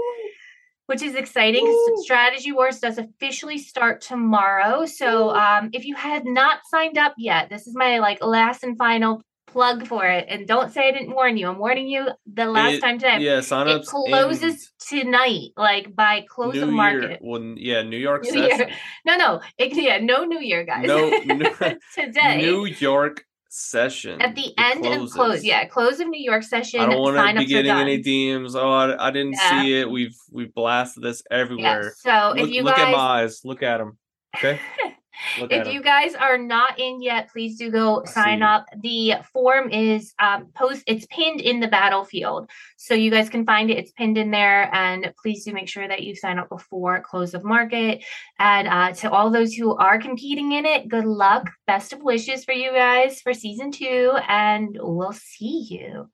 which 0.90 1.04
is 1.04 1.14
exciting. 1.14 1.66
Woo. 1.66 1.98
Strategy 2.04 2.52
Wars 2.52 2.80
does 2.80 2.98
officially 2.98 3.60
start 3.60 4.02
tomorrow. 4.02 4.88
So 4.88 5.30
um, 5.36 5.70
if 5.72 5.86
you 5.86 5.94
had 5.96 6.26
not 6.26 6.62
signed 6.72 6.98
up 6.98 7.14
yet, 7.16 7.48
this 7.52 7.68
is 7.68 7.76
my 7.76 8.00
like 8.00 8.24
last 8.26 8.64
and 8.64 8.76
final 8.76 9.22
plug 9.46 9.86
for 9.86 10.04
it. 10.06 10.26
And 10.30 10.48
don't 10.48 10.72
say 10.74 10.88
I 10.90 10.92
didn't 10.92 11.14
warn 11.14 11.38
you. 11.38 11.48
I'm 11.48 11.60
warning 11.60 11.88
you 11.88 12.08
the 12.34 12.46
last 12.46 12.74
It- 12.74 12.82
time 12.82 12.98
today. 12.98 13.20
Yeah, 13.20 13.42
sign 13.42 13.68
up. 13.68 13.82
It 13.82 13.86
closes 13.88 14.72
tonight, 14.88 15.50
like 15.56 15.96
by 15.96 16.26
close 16.28 16.56
New 16.56 16.62
of 16.64 16.68
Year. 16.70 16.76
market. 16.76 17.20
Well, 17.22 17.54
yeah, 17.56 17.84
New 17.84 17.98
York 17.98 18.24
New 18.24 18.42
Year. 18.42 18.70
No, 19.06 19.16
no, 19.16 19.42
it, 19.60 19.76
yeah, 19.76 20.00
no 20.00 20.26
New 20.26 20.40
Year, 20.40 20.64
guys. 20.66 20.88
No, 20.88 21.08
no- 21.26 21.78
today. 21.96 22.38
New 22.38 22.66
York 22.66 23.26
session. 23.50 24.22
at 24.22 24.36
the 24.36 24.54
end 24.58 24.86
of 24.86 25.10
close, 25.10 25.44
yeah, 25.44 25.66
close 25.66 26.00
of 26.00 26.08
New 26.08 26.22
York 26.22 26.44
session. 26.44 26.80
I 26.80 26.86
don't 26.86 27.02
want 27.02 27.18
to 27.36 27.40
be 27.40 27.46
getting 27.46 27.72
any 27.72 28.02
DMs. 28.02 28.56
Oh, 28.56 28.70
I, 28.72 29.08
I 29.08 29.12
didn't 29.12 29.34
Yeah. 29.34 29.62
see 29.62 29.80
it. 29.80 29.90
We've 29.90 30.16
we've 30.32 30.54
blasted 30.54 31.04
this 31.04 31.22
Yeah. 31.30 31.38
everywhere. 31.38 31.94
So 31.98 32.32
if 32.34 32.42
look 32.42 32.50
you 32.52 32.64
look 32.64 32.76
guys, 32.76 32.86
at 32.88 32.92
my 32.92 32.98
eyes. 32.98 33.42
Look 33.44 33.64
at 33.64 33.78
them. 33.80 33.98
Okay. 34.38 34.60
Look 35.40 35.52
if 35.52 35.68
you 35.68 35.82
guys 35.82 36.16
are 36.16 36.38
not 36.38 36.80
in 36.80 37.02
yet, 37.02 37.30
please 37.32 37.58
do 37.58 37.70
go 37.72 38.02
I 38.02 38.10
sign 38.10 38.42
up. 38.42 38.66
The 38.82 39.16
form 39.34 39.70
is 39.70 40.14
um, 40.20 40.48
post. 40.56 40.84
It's 40.88 41.06
pinned 41.08 41.42
in 41.42 41.60
the 41.60 41.68
battlefield, 41.68 42.50
so 42.78 42.94
you 42.94 43.12
guys 43.12 43.30
can 43.30 43.46
find 43.46 43.70
it. 43.70 43.78
It's 43.78 43.92
pinned 43.92 44.18
in 44.18 44.32
there, 44.32 44.74
and 44.74 45.14
please 45.22 45.46
do 45.46 45.54
make 45.54 45.68
sure 45.68 45.88
that 45.88 46.04
you 46.04 46.16
sign 46.16 46.40
up 46.40 46.50
before 46.50 47.02
close 47.02 47.34
of 47.34 47.44
market. 47.44 48.04
And 48.40 48.68
uh, 48.68 48.94
to 48.94 49.12
all 49.12 49.30
those 49.30 49.54
who 49.54 49.76
are 49.76 50.00
competing 50.00 50.54
in 50.54 50.66
it, 50.66 50.88
good 50.88 51.06
luck. 51.06 51.50
Best 51.68 51.94
of 51.94 52.02
wishes 52.02 52.46
for 52.46 52.54
you 52.54 52.72
guys 52.72 53.22
for 53.22 53.34
season 53.34 53.72
two, 53.72 54.14
and 54.28 54.78
we'll 54.80 55.14
see 55.14 55.68
you. 55.70 56.10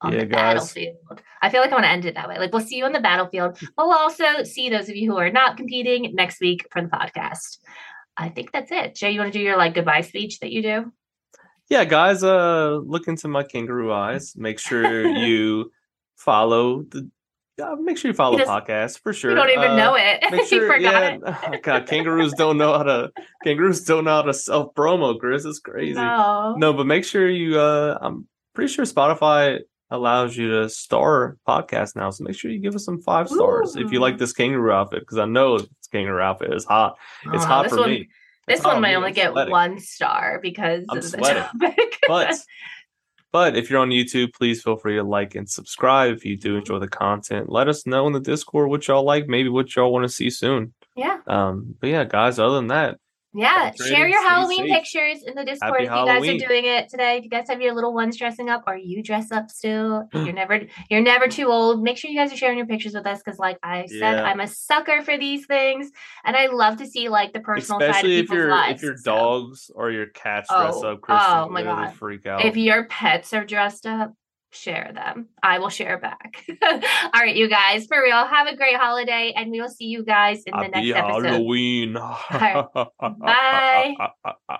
On 0.00 0.12
Yeah, 0.12 0.20
the 0.20 0.26
guys. 0.26 0.38
battlefield. 0.72 1.22
I 1.42 1.50
feel 1.50 1.60
like 1.60 1.70
I 1.72 1.74
want 1.74 1.84
to 1.84 1.90
end 1.90 2.04
it 2.04 2.14
that 2.14 2.28
way. 2.28 2.38
Like 2.38 2.52
we'll 2.52 2.62
see 2.62 2.76
you 2.76 2.84
on 2.84 2.92
the 2.92 3.00
battlefield. 3.00 3.58
But 3.76 3.88
we'll 3.88 3.98
also 3.98 4.44
see 4.44 4.70
those 4.70 4.88
of 4.88 4.94
you 4.94 5.10
who 5.10 5.18
are 5.18 5.30
not 5.30 5.56
competing 5.56 6.14
next 6.14 6.40
week 6.40 6.68
for 6.72 6.82
the 6.82 6.88
podcast. 6.88 7.58
I 8.20 8.28
think 8.30 8.50
that's 8.52 8.72
it. 8.72 8.94
Jay, 8.96 9.12
you 9.12 9.20
want 9.20 9.32
to 9.32 9.38
do 9.38 9.42
your 9.44 9.56
like 9.56 9.74
goodbye 9.74 10.00
speech 10.02 10.40
that 10.40 10.50
you 10.50 10.62
do? 10.62 10.92
yeah, 11.70 11.84
guys, 11.84 12.22
uh, 12.24 12.78
look 12.82 13.08
into 13.08 13.28
my 13.28 13.42
kangaroo 13.42 13.92
eyes. 13.92 14.34
Make 14.36 14.58
sure 14.58 15.06
you 15.26 15.70
follow 16.16 16.82
the. 16.82 17.08
Uh, 17.62 17.74
make 17.76 17.98
sure 17.98 18.08
you 18.08 18.14
follow 18.14 18.38
the 18.38 18.44
podcast 18.44 19.00
for 19.00 19.12
sure. 19.12 19.30
You 19.32 19.36
don't 19.36 19.50
even 19.50 19.72
Uh, 19.72 19.76
know 19.76 19.94
it. 19.96 20.22
Make 20.30 20.46
sure, 20.48 20.62
you 20.66 20.72
forgot 20.72 21.20
yeah. 21.22 21.50
it. 21.52 21.62
God, 21.62 21.86
kangaroos 21.86 22.32
don't 22.34 22.56
know 22.56 22.72
how 22.72 22.84
to. 22.84 23.10
Kangaroos 23.44 23.84
don't 23.84 24.04
know 24.04 24.12
how 24.16 24.22
to 24.22 24.32
self 24.34 24.74
promo. 24.74 25.18
Chris, 25.18 25.44
it's 25.44 25.58
crazy. 25.58 25.94
No. 25.94 26.54
No, 26.56 26.72
but 26.72 26.86
make 26.86 27.04
sure 27.04 27.28
you. 27.28 27.58
Uh, 27.58 27.98
I'm 28.00 28.26
pretty 28.54 28.72
sure 28.72 28.84
Spotify 28.84 29.58
allows 29.90 30.36
you 30.36 30.48
to 30.50 30.68
star 30.68 31.36
podcasts 31.48 31.96
now, 31.96 32.10
so 32.10 32.22
make 32.24 32.36
sure 32.36 32.50
you 32.50 32.58
give 32.60 32.74
us 32.76 32.84
some 32.84 33.00
five 33.02 33.28
stars 33.28 33.74
if 33.74 33.90
you 33.90 34.00
like 34.00 34.18
this 34.18 34.32
kangaroo 34.32 34.70
outfit 34.70 35.00
because 35.00 35.18
I 35.18 35.24
know 35.24 35.58
kangaroo 35.92 36.20
outfit 36.22 36.52
is 36.54 36.64
hot. 36.64 36.96
It's 37.32 37.44
Oh, 37.44 37.46
hot 37.46 37.68
for 37.70 37.78
one, 37.78 37.90
me. 37.90 38.08
This 38.46 38.58
It's 38.60 38.66
one 38.66 38.76
on 38.76 38.82
might 38.82 38.94
only 38.94 39.12
get 39.12 39.32
sweating. 39.32 39.50
one 39.52 39.78
star 39.78 40.38
because 40.42 40.84
I'm 40.88 40.98
of 40.98 41.02
the 41.04 41.08
sweating. 41.10 41.42
topic. 41.42 41.98
But 42.08 42.34
but 43.30 43.56
if 43.58 43.68
you're 43.68 43.80
on 43.80 43.90
YouTube, 43.90 44.32
please 44.32 44.62
feel 44.62 44.76
free 44.76 44.96
to 44.96 45.02
like 45.02 45.34
and 45.34 45.48
subscribe 45.48 46.14
if 46.16 46.24
you 46.24 46.36
do 46.38 46.56
enjoy 46.56 46.78
the 46.78 46.88
content. 46.88 47.50
Let 47.50 47.68
us 47.68 47.86
know 47.86 48.06
in 48.06 48.14
the 48.14 48.20
Discord 48.20 48.70
what 48.70 48.88
y'all 48.88 49.02
like, 49.04 49.28
maybe 49.28 49.50
what 49.50 49.74
y'all 49.76 49.92
want 49.92 50.04
to 50.04 50.08
see 50.08 50.30
soon. 50.30 50.72
yeah, 50.96 51.18
Um, 51.26 51.74
but 51.78 51.90
yeah, 51.90 52.04
guys, 52.04 52.38
other 52.38 52.54
than 52.56 52.68
that, 52.68 52.96
yeah. 53.34 53.72
Share 53.72 54.08
your 54.08 54.26
Halloween 54.26 54.66
safe. 54.66 54.72
pictures 54.72 55.22
in 55.22 55.34
the 55.34 55.44
Discord 55.44 55.82
Happy 55.82 55.84
if 55.84 55.90
you 55.90 56.06
guys 56.06 56.28
are 56.44 56.48
doing 56.48 56.64
it 56.64 56.88
today. 56.88 57.18
If 57.18 57.24
you 57.24 57.30
guys 57.30 57.46
have 57.48 57.60
your 57.60 57.74
little 57.74 57.92
ones 57.92 58.16
dressing 58.16 58.48
up, 58.48 58.64
or 58.66 58.76
you 58.76 59.02
dress 59.02 59.30
up 59.30 59.50
still, 59.50 60.08
you're 60.14 60.32
never 60.32 60.60
you're 60.90 61.02
never 61.02 61.28
too 61.28 61.46
old. 61.46 61.82
Make 61.82 61.98
sure 61.98 62.10
you 62.10 62.18
guys 62.18 62.32
are 62.32 62.36
sharing 62.36 62.58
your 62.58 62.66
pictures 62.66 62.94
with 62.94 63.06
us 63.06 63.20
because, 63.24 63.38
like 63.38 63.58
I 63.62 63.86
said, 63.86 63.98
Yeah. 64.16 64.22
I'm 64.24 64.40
a 64.40 64.46
sucker 64.46 65.02
for 65.02 65.16
these 65.18 65.46
things, 65.46 65.90
and 66.24 66.36
I 66.36 66.46
love 66.46 66.78
to 66.78 66.86
see 66.86 67.08
like 67.08 67.32
the 67.32 67.40
personal 67.40 67.80
side 67.80 67.84
of 67.84 67.90
especially 67.96 68.16
if 68.18 68.28
people's 68.28 68.48
lives. 68.48 68.82
if 68.82 68.86
your 68.86 68.96
so. 68.96 69.02
dogs 69.14 69.70
or 69.74 69.90
your 69.90 70.06
cats 70.06 70.48
dress 70.50 70.74
Oh, 70.76 70.92
up, 70.92 71.00
Chris, 71.02 71.18
oh 71.20 71.48
my 71.50 71.62
God. 71.62 71.94
freak 71.94 72.26
out. 72.26 72.44
If 72.44 72.56
your 72.56 72.86
pets 72.86 73.32
are 73.34 73.44
dressed 73.44 73.86
up, 73.86 74.12
share 74.58 74.90
them. 74.94 75.28
I 75.42 75.58
will 75.58 75.68
share 75.68 75.98
back. 75.98 76.44
All 76.62 77.20
right, 77.20 77.34
you 77.34 77.48
guys, 77.48 77.86
for 77.86 78.02
real. 78.02 78.26
Have 78.26 78.46
a 78.46 78.56
great 78.56 78.76
holiday, 78.76 79.32
and 79.36 79.50
we 79.50 79.60
will 79.60 79.68
see 79.68 79.86
you 79.86 80.04
guys 80.04 80.42
in 80.44 80.52
the 80.52 80.64
Happy 80.64 80.92
next 80.92 80.98
episode. 80.98 81.24
Halloween. 81.24 81.92
Bye. 83.20 83.94